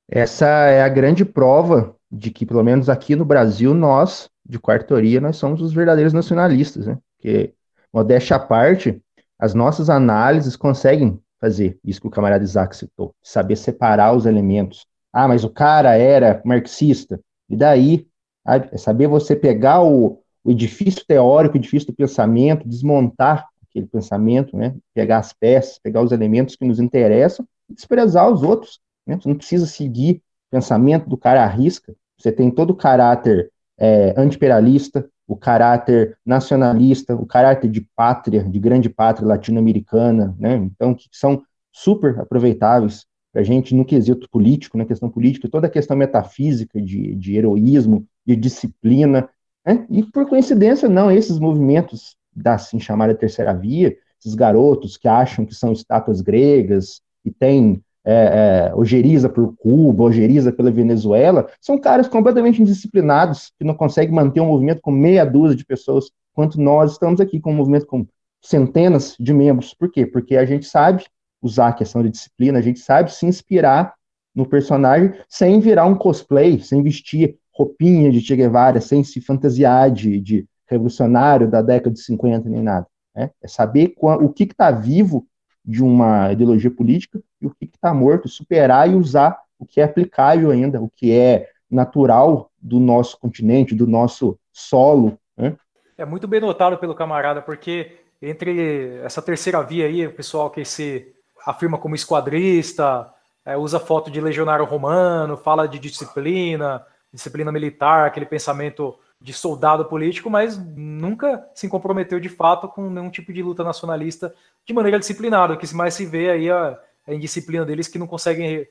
Essa 0.09 0.47
é 0.47 0.83
a 0.83 0.89
grande 0.89 1.25
prova 1.25 1.95
de 2.11 2.31
que, 2.31 2.45
pelo 2.45 2.65
menos 2.65 2.89
aqui 2.89 3.15
no 3.15 3.25
Brasil, 3.25 3.73
nós, 3.73 4.29
de 4.45 4.59
quartoria, 4.59 5.21
nós 5.21 5.37
somos 5.37 5.63
os 5.63 5.73
verdadeiros 5.73 6.13
nacionalistas, 6.13 6.87
né? 6.87 6.99
Porque, 7.17 7.55
modéstia 7.93 8.37
à 8.37 8.39
parte, 8.41 9.01
as 9.39 9.55
nossas 9.55 9.89
análises 9.89 10.57
conseguem 10.57 11.21
fazer 11.41 11.79
isso 11.85 12.01
que 12.01 12.07
o 12.07 12.11
camarada 12.11 12.45
Isaac 12.45 12.77
citou, 12.77 13.15
saber 13.23 13.57
separar 13.57 14.15
os 14.15 14.27
elementos. 14.27 14.85
Ah, 15.13 15.27
mas 15.27 15.45
o 15.45 15.51
cara 15.51 15.97
era 15.97 16.43
marxista. 16.45 17.21
E 17.49 17.57
daí, 17.57 18.07
é 18.47 18.77
saber 18.77 19.07
você 19.07 19.35
pegar 19.37 19.83
o, 19.83 20.21
o 20.45 20.51
edifício 20.51 21.05
teórico, 21.07 21.55
o 21.55 21.59
edifício 21.59 21.89
do 21.89 21.95
pensamento, 21.95 22.69
desmontar 22.69 23.47
aquele 23.71 23.87
pensamento, 23.87 24.57
né? 24.57 24.75
pegar 24.93 25.19
as 25.19 25.33
peças, 25.33 25.79
pegar 25.79 26.03
os 26.03 26.13
elementos 26.13 26.57
que 26.57 26.65
nos 26.65 26.79
interessam 26.79 27.47
e 27.69 27.75
desprezar 27.75 28.31
os 28.31 28.43
outros. 28.43 28.81
Né? 29.07 29.17
Você 29.17 29.29
não 29.29 29.37
precisa 29.37 29.67
seguir 29.67 30.17
o 30.17 30.51
pensamento 30.51 31.09
do 31.09 31.17
cara 31.17 31.45
à 31.45 31.47
risca. 31.47 31.95
Você 32.19 32.31
tem 32.31 32.51
todo 32.51 32.71
o 32.71 32.77
caráter 32.77 33.51
é, 33.79 34.13
antiimperialista, 34.17 35.09
o 35.27 35.37
caráter 35.37 36.19
nacionalista, 36.27 37.15
o 37.15 37.25
caráter 37.25 37.71
de 37.71 37.87
pátria, 37.97 38.43
de 38.43 38.59
grande 38.59 38.91
pátria 38.91 39.29
latino-americana, 39.29 40.35
né? 40.39 40.57
Então, 40.57 40.93
que 40.93 41.09
são 41.13 41.43
super 41.73 42.19
aproveitáveis 42.19 43.07
para 43.33 43.43
a 43.43 43.45
gente 43.45 43.75
no 43.75 43.85
quesito 43.85 44.29
político, 44.29 44.77
na 44.77 44.85
questão 44.85 45.09
política, 45.09 45.49
toda 45.49 45.69
a 45.69 45.71
questão 45.71 45.97
metafísica 45.97 46.83
de, 46.83 47.15
de 47.15 47.37
heroísmo, 47.37 48.05
de 48.27 48.35
disciplina, 48.35 49.29
né? 49.65 49.87
E 49.89 50.03
por 50.03 50.29
coincidência, 50.29 50.89
não, 50.89 51.11
esses 51.11 51.39
movimentos 51.39 52.17
da 52.35 52.55
assim 52.55 52.79
chamada 52.79 53.15
terceira 53.15 53.53
via, 53.53 53.97
esses 54.19 54.35
garotos 54.35 54.97
que 54.97 55.09
acham 55.09 55.45
que 55.45 55.55
são 55.55 55.73
estátuas 55.73 56.21
gregas 56.21 57.01
e 57.25 57.31
têm 57.31 57.83
é, 58.05 58.71
é, 58.71 58.75
ojeriza 58.75 59.29
por 59.29 59.55
Cuba, 59.57 60.05
ojeriza 60.05 60.53
pela 60.53 60.71
Venezuela, 60.71 61.49
são 61.61 61.79
caras 61.79 62.09
completamente 62.09 62.63
indisciplinados, 62.63 63.53
que 63.59 63.65
não 63.65 63.75
conseguem 63.75 64.15
manter 64.15 64.41
um 64.41 64.47
movimento 64.47 64.81
com 64.81 64.91
meia 64.91 65.25
dúzia 65.25 65.57
de 65.57 65.65
pessoas, 65.65 66.11
enquanto 66.33 66.61
nós 66.61 66.93
estamos 66.93 67.21
aqui 67.21 67.39
com 67.41 67.53
um 67.53 67.57
movimento 67.57 67.87
com 67.87 68.07
centenas 68.43 69.17
de 69.19 69.33
membros. 69.35 69.75
Por 69.75 69.91
quê? 69.91 70.07
Porque 70.07 70.37
a 70.37 70.47
gente 70.47 70.67
sabe 70.67 71.05
usar 71.43 71.69
a 71.69 71.73
questão 71.73 72.03
de 72.03 72.11
disciplina, 72.11 72.59
a 72.59 72.63
gente 72.63 72.81
sabe 72.81 73.13
se 73.13 73.27
inspirar 73.27 73.95
no 74.35 74.47
personagem 74.47 75.13
sem 75.29 75.61
virar 75.61 75.87
um 75.87 75.95
cosplay, 75.95 76.61
sem 76.61 76.83
vestir 76.83 77.37
roupinha 77.53 78.11
de 78.11 78.21
Che 78.21 78.37
Guevara, 78.37 78.81
sem 78.81 79.05
se 79.05 79.21
fantasiar 79.21 79.91
de, 79.91 80.21
de 80.21 80.47
revolucionário 80.71 81.51
da 81.51 81.61
década 81.61 81.91
de 81.91 82.01
50 82.01 82.49
nem 82.49 82.63
nada. 82.63 82.87
Né? 83.15 83.31
É 83.43 83.49
saber 83.49 83.95
o 83.99 84.29
que 84.29 84.45
está 84.45 84.71
vivo 84.71 85.27
de 85.65 85.83
uma 85.83 86.33
ideologia 86.33 86.71
política 86.71 87.21
e 87.41 87.47
o 87.47 87.51
que 87.51 87.67
está 87.67 87.93
morto, 87.93 88.29
superar 88.29 88.89
e 88.89 88.95
usar 88.95 89.39
o 89.59 89.67
que 89.67 89.81
é 89.81 89.85
aplicável 89.85 90.51
ainda, 90.51 90.81
o 90.81 90.89
que 90.89 91.13
é 91.13 91.49
natural 91.71 92.51
do 92.61 92.81
nosso 92.81 93.19
continente, 93.19 93.75
do 93.75 93.87
nosso 93.87 94.39
solo. 94.53 95.19
Né? 95.37 95.55
É 95.99 96.05
muito 96.05 96.27
bem 96.27 96.41
notado 96.41 96.79
pelo 96.79 96.95
camarada, 96.95 97.43
porque 97.43 97.99
entre 98.23 98.99
essa 99.03 99.21
terceira 99.21 99.63
via 99.63 99.87
aí, 99.87 100.07
o 100.07 100.13
pessoal 100.13 100.51
que 100.51 100.65
se 100.65 101.15
afirma 101.47 101.79
como 101.79 101.95
esquadrista, 101.95 103.13
é, 103.45 103.57
usa 103.57 103.81
foto 103.81 104.11
de 104.11 104.21
legionário 104.21 104.65
romano, 104.65 105.37
fala 105.37 105.67
de 105.67 105.79
disciplina, 105.79 106.85
disciplina 107.13 107.51
militar, 107.51 108.07
aquele 108.07 108.27
pensamento 108.27 108.99
de 109.21 109.33
soldado 109.35 109.85
político, 109.85 110.31
mas 110.31 110.59
nunca 110.59 111.47
se 111.55 111.69
comprometeu 111.69 112.19
de 112.19 112.29
fato 112.29 112.69
com 112.69 112.89
nenhum 112.89 113.11
tipo 113.11 113.33
de 113.33 113.43
luta 113.43 113.63
nacionalista 113.63 114.35
de 114.65 114.73
maneira 114.73 114.99
disciplinada. 114.99 115.53
O 115.55 115.59
que 115.59 115.75
mais 115.75 115.95
se 115.95 116.07
vê 116.07 116.31
aí 116.31 116.49
é 116.49 116.53
a, 116.53 116.79
a 117.07 117.15
indisciplina 117.15 117.65
deles 117.65 117.87
que 117.87 117.99
não 117.99 118.07
conseguem 118.07 118.61
é, 118.61 118.67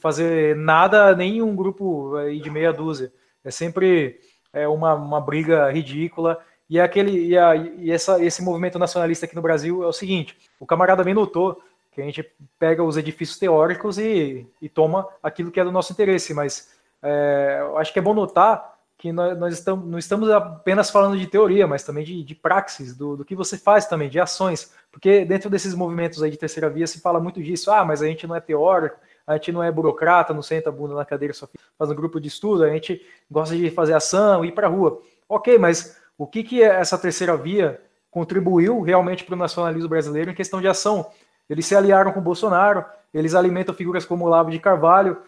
fazer 0.00 0.56
nada, 0.56 1.14
nem 1.14 1.40
um 1.42 1.54
grupo 1.54 2.16
aí 2.16 2.40
de 2.40 2.50
meia 2.50 2.72
dúzia. 2.72 3.12
É 3.44 3.50
sempre 3.50 4.18
é, 4.52 4.66
uma, 4.66 4.94
uma 4.94 5.20
briga 5.20 5.70
ridícula. 5.70 6.38
E, 6.68 6.78
é 6.78 6.82
aquele, 6.82 7.28
e, 7.28 7.38
a, 7.38 7.54
e 7.54 7.92
essa, 7.92 8.22
esse 8.22 8.42
movimento 8.42 8.78
nacionalista 8.78 9.26
aqui 9.26 9.36
no 9.36 9.42
Brasil 9.42 9.84
é 9.84 9.86
o 9.86 9.92
seguinte: 9.92 10.36
o 10.58 10.66
camarada 10.66 11.04
bem 11.04 11.14
notou 11.14 11.62
que 11.92 12.00
a 12.00 12.04
gente 12.04 12.26
pega 12.58 12.82
os 12.82 12.96
edifícios 12.96 13.38
teóricos 13.38 13.98
e, 13.98 14.46
e 14.60 14.68
toma 14.68 15.06
aquilo 15.22 15.50
que 15.50 15.60
é 15.60 15.64
do 15.64 15.70
nosso 15.70 15.92
interesse, 15.92 16.32
mas 16.32 16.74
é, 17.02 17.60
acho 17.76 17.92
que 17.92 17.98
é 17.98 18.02
bom 18.02 18.14
notar 18.14 18.71
que 19.02 19.12
nós, 19.12 19.36
nós 19.36 19.54
estamos, 19.54 19.84
não 19.84 19.98
estamos 19.98 20.30
apenas 20.30 20.88
falando 20.88 21.18
de 21.18 21.26
teoria, 21.26 21.66
mas 21.66 21.82
também 21.82 22.04
de, 22.04 22.22
de 22.22 22.36
praxis, 22.36 22.96
do, 22.96 23.16
do 23.16 23.24
que 23.24 23.34
você 23.34 23.58
faz 23.58 23.84
também, 23.84 24.08
de 24.08 24.20
ações. 24.20 24.72
Porque 24.92 25.24
dentro 25.24 25.50
desses 25.50 25.74
movimentos 25.74 26.22
aí 26.22 26.30
de 26.30 26.36
terceira 26.36 26.70
via 26.70 26.86
se 26.86 27.00
fala 27.00 27.18
muito 27.18 27.42
disso. 27.42 27.72
Ah, 27.72 27.84
mas 27.84 28.00
a 28.00 28.06
gente 28.06 28.28
não 28.28 28.36
é 28.36 28.38
teórico, 28.38 28.96
a 29.26 29.32
gente 29.32 29.50
não 29.50 29.60
é 29.60 29.72
burocrata, 29.72 30.32
não 30.32 30.40
senta 30.40 30.68
a 30.68 30.72
bunda 30.72 30.94
na 30.94 31.04
cadeira, 31.04 31.34
só 31.34 31.48
faz 31.76 31.90
um 31.90 31.96
grupo 31.96 32.20
de 32.20 32.28
estudo, 32.28 32.62
a 32.62 32.70
gente 32.70 33.04
gosta 33.28 33.56
de 33.56 33.72
fazer 33.72 33.92
ação, 33.92 34.44
ir 34.44 34.52
para 34.52 34.68
a 34.68 34.70
rua. 34.70 35.02
Ok, 35.28 35.58
mas 35.58 35.98
o 36.16 36.24
que, 36.24 36.44
que 36.44 36.62
essa 36.62 36.96
terceira 36.96 37.36
via 37.36 37.80
contribuiu 38.08 38.82
realmente 38.82 39.24
para 39.24 39.34
o 39.34 39.38
nacionalismo 39.38 39.88
brasileiro 39.88 40.30
em 40.30 40.34
questão 40.34 40.60
de 40.60 40.68
ação? 40.68 41.10
Eles 41.50 41.66
se 41.66 41.74
aliaram 41.74 42.12
com 42.12 42.20
o 42.20 42.22
Bolsonaro, 42.22 42.84
eles 43.12 43.34
alimentam 43.34 43.74
figuras 43.74 44.04
como 44.04 44.26
o 44.26 44.28
Lavo 44.28 44.52
de 44.52 44.60
Carvalho, 44.60 45.18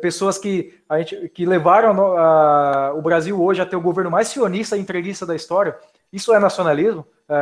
pessoas 0.00 0.38
que, 0.38 0.78
a 0.88 0.98
gente, 0.98 1.28
que 1.30 1.46
levaram 1.46 2.16
a, 2.16 2.88
a, 2.88 2.94
o 2.94 3.02
Brasil 3.02 3.40
hoje 3.42 3.62
a 3.62 3.66
ter 3.66 3.76
o 3.76 3.80
governo 3.80 4.10
mais 4.10 4.28
sionista 4.28 4.76
e 4.76 4.80
entreguista 4.80 5.24
da 5.24 5.34
história. 5.34 5.76
Isso 6.12 6.34
é 6.34 6.38
nacionalismo? 6.38 7.06
É, 7.28 7.34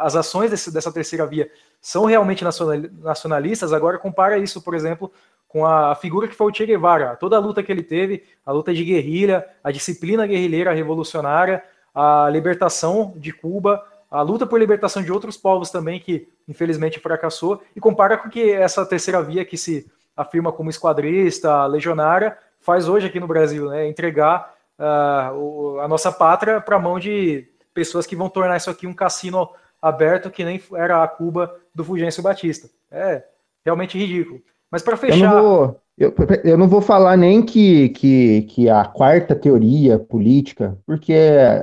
as 0.00 0.16
ações 0.16 0.50
desse, 0.50 0.72
dessa 0.72 0.92
terceira 0.92 1.26
via 1.26 1.50
são 1.80 2.04
realmente 2.04 2.44
nacionalistas? 2.44 3.72
Agora 3.72 3.98
compara 3.98 4.38
isso, 4.38 4.60
por 4.60 4.74
exemplo, 4.74 5.10
com 5.48 5.66
a 5.66 5.94
figura 5.94 6.28
que 6.28 6.34
foi 6.34 6.50
o 6.50 6.54
Che 6.54 6.66
Guevara, 6.66 7.16
toda 7.16 7.36
a 7.36 7.40
luta 7.40 7.62
que 7.62 7.70
ele 7.70 7.82
teve, 7.82 8.24
a 8.44 8.52
luta 8.52 8.72
de 8.72 8.84
guerrilha, 8.84 9.46
a 9.62 9.70
disciplina 9.70 10.26
guerrilheira 10.26 10.72
revolucionária, 10.72 11.62
a 11.94 12.28
libertação 12.30 13.12
de 13.16 13.32
Cuba, 13.32 13.84
a 14.10 14.22
luta 14.22 14.46
por 14.46 14.58
libertação 14.58 15.02
de 15.02 15.12
outros 15.12 15.36
povos 15.36 15.70
também, 15.70 16.00
que 16.00 16.28
infelizmente 16.48 17.00
fracassou, 17.00 17.62
e 17.74 17.80
compara 17.80 18.16
com 18.16 18.28
que 18.28 18.50
essa 18.50 18.84
terceira 18.84 19.22
via 19.22 19.44
que 19.44 19.56
se 19.56 19.90
afirma 20.16 20.52
como 20.52 20.70
esquadrista, 20.70 21.66
legionária, 21.66 22.36
faz 22.60 22.88
hoje 22.88 23.06
aqui 23.06 23.18
no 23.18 23.26
Brasil, 23.26 23.68
né? 23.68 23.86
Entregar 23.86 24.54
uh, 24.78 25.34
o, 25.36 25.80
a 25.80 25.88
nossa 25.88 26.12
pátria 26.12 26.60
para 26.60 26.76
a 26.76 26.80
mão 26.80 26.98
de 26.98 27.48
pessoas 27.74 28.06
que 28.06 28.16
vão 28.16 28.28
tornar 28.28 28.56
isso 28.56 28.70
aqui 28.70 28.86
um 28.86 28.94
cassino 28.94 29.48
aberto 29.80 30.30
que 30.30 30.44
nem 30.44 30.62
era 30.74 31.02
a 31.02 31.08
Cuba 31.08 31.54
do 31.74 31.84
Fulgêncio 31.84 32.22
Batista. 32.22 32.68
É 32.90 33.22
realmente 33.64 33.98
ridículo. 33.98 34.40
Mas 34.70 34.82
para 34.82 34.96
fechar. 34.96 35.16
Eu 35.16 35.30
não, 35.30 35.42
vou, 35.42 35.80
Eu, 35.98 36.14
eu 36.44 36.58
não 36.58 36.68
vou 36.68 36.80
falar 36.80 37.16
nem 37.16 37.42
que, 37.42 37.88
que, 37.90 38.42
que 38.42 38.68
a 38.68 38.84
quarta 38.84 39.34
teoria 39.34 39.98
política, 39.98 40.78
porque 40.86 41.14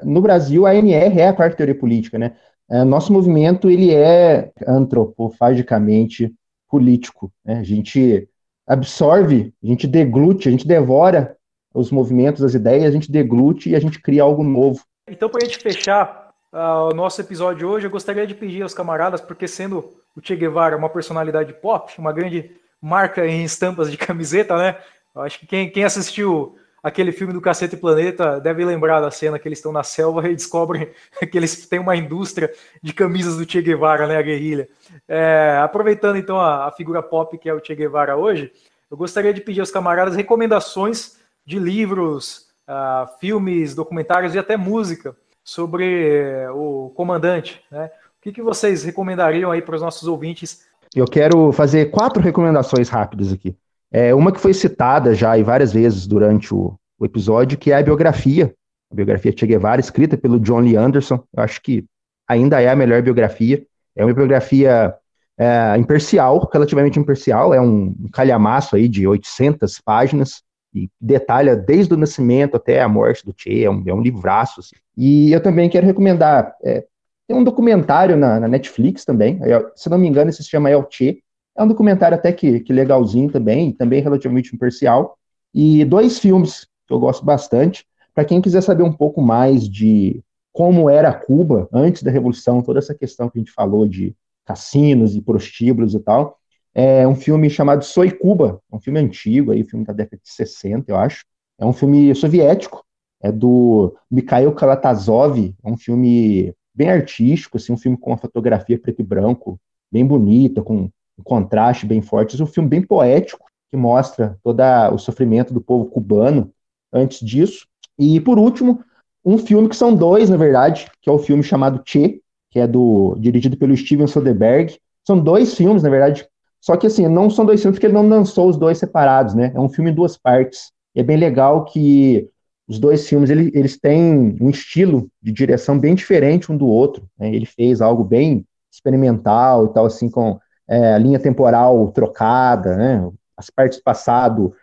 no 0.04 0.22
Brasil 0.22 0.66
a 0.66 0.76
NR 0.76 1.20
é 1.20 1.28
a 1.30 1.34
quarta 1.34 1.58
teoria 1.58 1.76
política, 1.76 2.18
né? 2.18 2.36
É, 2.70 2.84
nosso 2.84 3.12
movimento 3.12 3.70
ele 3.70 3.94
é 3.94 4.52
antropofagicamente 4.68 6.32
político. 6.70 7.32
Né? 7.44 7.60
A 7.60 7.64
gente 7.64 8.30
absorve, 8.70 9.52
a 9.64 9.68
gente 9.68 9.88
deglute, 9.88 10.48
a 10.48 10.52
gente 10.52 10.68
devora 10.68 11.36
os 11.74 11.92
movimentos, 11.92 12.44
as 12.44 12.54
ideias, 12.54 12.86
a 12.86 12.92
gente 12.92 13.12
deglute 13.12 13.72
e 13.72 13.76
a 13.76 13.80
gente 13.80 14.00
cria 14.00 14.22
algo 14.22 14.44
novo. 14.44 14.84
Então, 15.10 15.28
para 15.28 15.40
a 15.44 15.46
gente 15.46 15.58
fechar 15.58 16.30
uh, 16.54 16.92
o 16.92 16.94
nosso 16.94 17.20
episódio 17.20 17.68
hoje, 17.68 17.88
eu 17.88 17.92
gostaria 17.92 18.28
de 18.28 18.36
pedir 18.36 18.62
aos 18.62 18.76
camaradas, 18.76 19.22
porque 19.22 19.48
sendo 19.48 19.92
o 20.16 20.22
Che 20.22 20.36
Guevara 20.36 20.78
uma 20.78 20.90
personalidade 20.90 21.52
pop, 21.54 21.92
uma 21.98 22.14
grande 22.14 22.52
marca 22.80 23.26
em 23.26 23.44
estampas 23.44 23.90
de 23.90 23.98
camiseta, 24.00 24.56
né? 24.56 24.78
Eu 25.16 25.24
acho 25.24 25.40
que 25.40 25.48
quem, 25.48 25.72
quem 25.72 25.84
assistiu 25.84 26.56
aquele 26.82 27.12
filme 27.12 27.34
do 27.34 27.42
Cacete 27.42 27.78
Planeta 27.78 28.40
deve 28.40 28.64
lembrar 28.64 29.02
da 29.02 29.12
cena 29.12 29.38
que 29.38 29.48
eles 29.48 29.60
estão 29.60 29.72
na 29.72 29.84
selva 29.84 30.28
e 30.30 30.36
descobrem 30.36 30.90
que 31.32 31.38
eles 31.38 31.68
têm 31.68 31.80
uma 31.80 31.96
indústria 31.96 32.52
de 32.82 32.94
camisas 32.94 33.38
do 33.38 33.50
Che 33.50 33.62
Guevara, 33.62 34.08
né, 34.08 34.18
a 34.18 34.22
guerrilha. 34.22 34.68
É, 35.08 35.60
aproveitando 35.62 36.18
então 36.18 36.40
a, 36.40 36.68
a, 36.68 36.72
figura 36.72 37.02
pop 37.02 37.38
que 37.38 37.50
é 37.50 37.54
o 37.54 37.64
Che 37.64 37.76
Guevara 37.76 38.16
hoje, 38.16 38.52
eu 38.90 38.98
gostaria 38.98 39.34
de 39.34 39.42
pedir 39.42 39.60
aos 39.60 39.72
camaradas 39.72 40.16
recomendações 40.16 41.18
de 41.46 41.60
livros, 41.60 42.48
uh, 42.68 43.08
filmes, 43.20 43.76
documentários 43.76 44.36
e 44.36 44.40
até 44.40 44.58
música 44.58 45.16
sobre 45.44 46.48
o 46.54 46.92
comandante, 46.96 47.64
né? 47.72 47.90
O 48.20 48.22
que, 48.22 48.34
que 48.34 48.42
vocês 48.42 48.84
recomendariam 48.84 49.50
aí 49.50 49.62
para 49.62 49.76
os 49.76 49.82
nossos 49.82 50.06
ouvintes? 50.08 50.68
Eu 50.94 51.06
quero 51.06 51.54
fazer 51.54 51.90
quatro 51.90 52.22
recomendações 52.22 52.90
rápidas 52.90 53.32
aqui. 53.32 53.56
É, 53.92 54.14
uma 54.14 54.32
que 54.32 54.40
foi 54.40 54.54
citada 54.54 55.16
já 55.16 55.38
e 55.38 55.44
várias 55.44 55.74
vezes 55.74 56.06
durante 56.06 56.54
o, 56.54 56.76
o, 57.00 57.06
episódio, 57.06 57.58
que 57.58 57.72
é 57.72 57.78
a 57.78 57.84
biografia, 57.84 58.54
a 58.92 58.96
biografia 58.96 59.34
Che 59.36 59.48
Guevara, 59.48 59.82
escrita 59.82 60.18
pelo 60.18 60.40
John 60.40 60.60
Lee 60.60 60.76
Anderson. 60.76 61.24
Eu 61.36 61.44
acho 61.44 61.62
que 61.62 61.86
ainda 62.28 62.62
é 62.62 62.70
a 62.70 62.76
melhor 62.76 63.02
biografia. 63.02 63.66
É 63.96 64.06
uma 64.06 64.14
biografia 64.14 64.96
é, 65.38 65.78
imparcial, 65.78 66.50
relativamente 66.52 67.00
imparcial, 67.00 67.54
é 67.54 67.62
um, 67.62 67.96
calhamaço 68.14 68.76
aí 68.76 68.88
de 68.88 69.08
800 69.08 69.80
páginas, 69.80 70.44
e 70.74 70.88
detalha 71.02 71.56
desde 71.56 71.94
o 71.94 71.98
nascimento 71.98 72.56
até 72.56 72.82
a 72.82 72.88
morte 72.88 73.26
do 73.26 73.34
Che, 73.36 73.64
é 73.64 73.72
um, 73.72 73.84
é 73.88 73.94
um 73.94 74.02
livraço. 74.02 74.60
Assim. 74.60 74.76
E 74.96 75.32
eu 75.32 75.42
também 75.42 75.70
quero 75.70 75.88
recomendar, 75.88 76.56
é, 76.64 76.86
tem 77.28 77.36
um 77.36 77.44
documentário 77.44 78.18
na, 78.18 78.40
na, 78.40 78.48
Netflix 78.48 79.06
também, 79.06 79.40
se 79.76 79.90
não 79.90 79.98
me 79.98 80.08
engano, 80.08 80.30
esse 80.30 80.44
se 80.44 80.50
chama 80.50 80.70
El 80.70 80.86
Che, 80.90 81.20
é 81.60 81.64
um 81.64 81.68
documentário 81.68 82.16
até 82.16 82.32
que, 82.32 82.62
que 82.62 82.72
legalzinho 82.72 83.30
também, 83.30 83.74
também 83.74 84.02
relativamente 84.02 84.56
imparcial. 84.56 85.18
E 85.54 85.84
dois 85.84 86.18
filmes 86.18 86.66
que 86.88 86.94
eu 86.94 87.00
gosto 87.00 87.26
bastante. 87.26 87.86
Para 88.16 88.24
quem 88.24 88.42
quiser 88.42 88.62
saber 88.62 88.84
um 88.84 88.94
pouco 88.94 89.22
mais 89.22 89.68
de 89.68 90.24
como 90.54 90.90
era 90.90 91.14
Cuba 91.14 91.68
antes 91.74 92.02
da 92.02 92.10
Revolução, 92.10 92.62
toda 92.62 92.80
essa 92.80 92.96
questão 92.96 93.30
que 93.30 93.38
a 93.38 93.42
gente 93.42 93.52
falou 93.52 93.86
de 93.86 94.16
cassinos 94.46 95.18
e 95.18 95.22
prostíbulos 95.22 95.94
e 95.94 96.00
tal, 96.00 96.38
é 96.74 97.06
um 97.06 97.16
filme 97.16 97.50
chamado 97.50 97.84
Soy 97.84 98.10
Cuba, 98.10 98.62
um 98.72 98.80
filme 98.80 99.00
antigo, 99.00 99.52
aí, 99.52 99.64
filme 99.66 99.86
da 99.86 99.92
década 99.92 100.22
de 100.24 100.32
60, 100.32 100.90
eu 100.90 100.96
acho. 100.96 101.26
É 101.58 101.66
um 101.66 101.74
filme 101.74 102.16
soviético, 102.16 102.86
é 103.22 103.34
do 103.34 103.94
Mikhail 104.10 104.54
Kalatazov, 104.54 105.54
é 105.62 105.70
um 105.70 105.76
filme 105.76 106.54
bem 106.74 106.90
artístico, 106.90 107.58
assim, 107.58 107.74
um 107.74 107.78
filme 107.78 107.98
com 107.98 108.12
uma 108.12 108.18
fotografia 108.18 108.80
preto 108.80 109.02
e 109.02 109.04
branco, 109.04 109.60
bem 109.92 110.06
bonita, 110.06 110.62
com 110.62 110.90
um 111.20 111.24
contraste 111.24 111.86
bem 111.86 112.02
forte. 112.02 112.40
É 112.40 112.44
um 112.44 112.48
filme 112.48 112.70
bem 112.70 112.82
poético, 112.82 113.46
que 113.70 113.78
mostra 113.78 114.38
todo 114.44 114.62
o 114.94 114.98
sofrimento 114.98 115.54
do 115.54 115.62
povo 115.62 115.86
cubano 115.86 116.52
antes 116.92 117.20
disso. 117.20 117.68
E, 117.98 118.20
por 118.20 118.40
último, 118.40 118.84
um 119.24 119.38
filme 119.38 119.70
que 119.70 119.76
são 119.76 119.94
dois, 119.94 120.30
na 120.30 120.38
verdade, 120.38 120.90
que 121.02 121.10
é 121.10 121.14
o 121.14 121.20
filme 121.20 121.44
chamado 121.44 121.82
Che, 121.86 122.22
que 122.50 122.60
é 122.60 122.66
do 122.66 123.16
dirigido 123.20 123.58
pelo 123.58 123.76
Steven 123.76 124.08
Soderbergh. 124.08 124.78
São 125.06 125.20
dois 125.20 125.54
filmes, 125.54 125.84
na 125.84 125.90
verdade, 125.90 126.28
só 126.62 126.76
que 126.76 126.88
assim, 126.88 127.08
não 127.08 127.30
são 127.30 127.46
dois 127.46 127.62
filmes 127.62 127.78
porque 127.78 127.86
ele 127.86 127.94
não 127.94 128.08
lançou 128.08 128.50
os 128.50 128.58
dois 128.58 128.78
separados, 128.78 129.34
né? 129.34 129.52
É 129.56 129.60
um 129.60 129.70
filme 129.70 129.92
em 129.92 129.94
duas 129.94 130.18
partes. 130.18 130.72
E 130.96 131.00
é 131.00 131.04
bem 131.04 131.18
legal 131.18 131.66
que 131.66 132.28
os 132.68 132.80
dois 132.80 133.08
filmes 133.08 133.30
ele, 133.30 133.52
eles 133.54 133.80
têm 133.80 134.38
um 134.42 134.50
estilo 134.50 135.10
de 135.22 135.32
direção 135.32 135.80
bem 135.80 135.96
diferente 135.96 136.52
um 136.52 136.58
do 136.58 136.68
outro. 136.68 137.08
Né? 137.18 137.34
Ele 137.34 137.46
fez 137.46 137.82
algo 137.82 138.04
bem 138.04 138.46
experimental 138.72 139.66
e 139.66 139.74
tal, 139.74 139.86
assim, 139.86 140.10
com 140.10 140.40
é, 140.70 140.94
a 140.94 140.98
linha 141.00 141.20
temporal 141.20 141.92
trocada, 141.92 142.78
né? 142.78 143.10
as 143.36 143.50
partes 143.50 143.80
do 143.80 143.84
passado, 143.84 144.54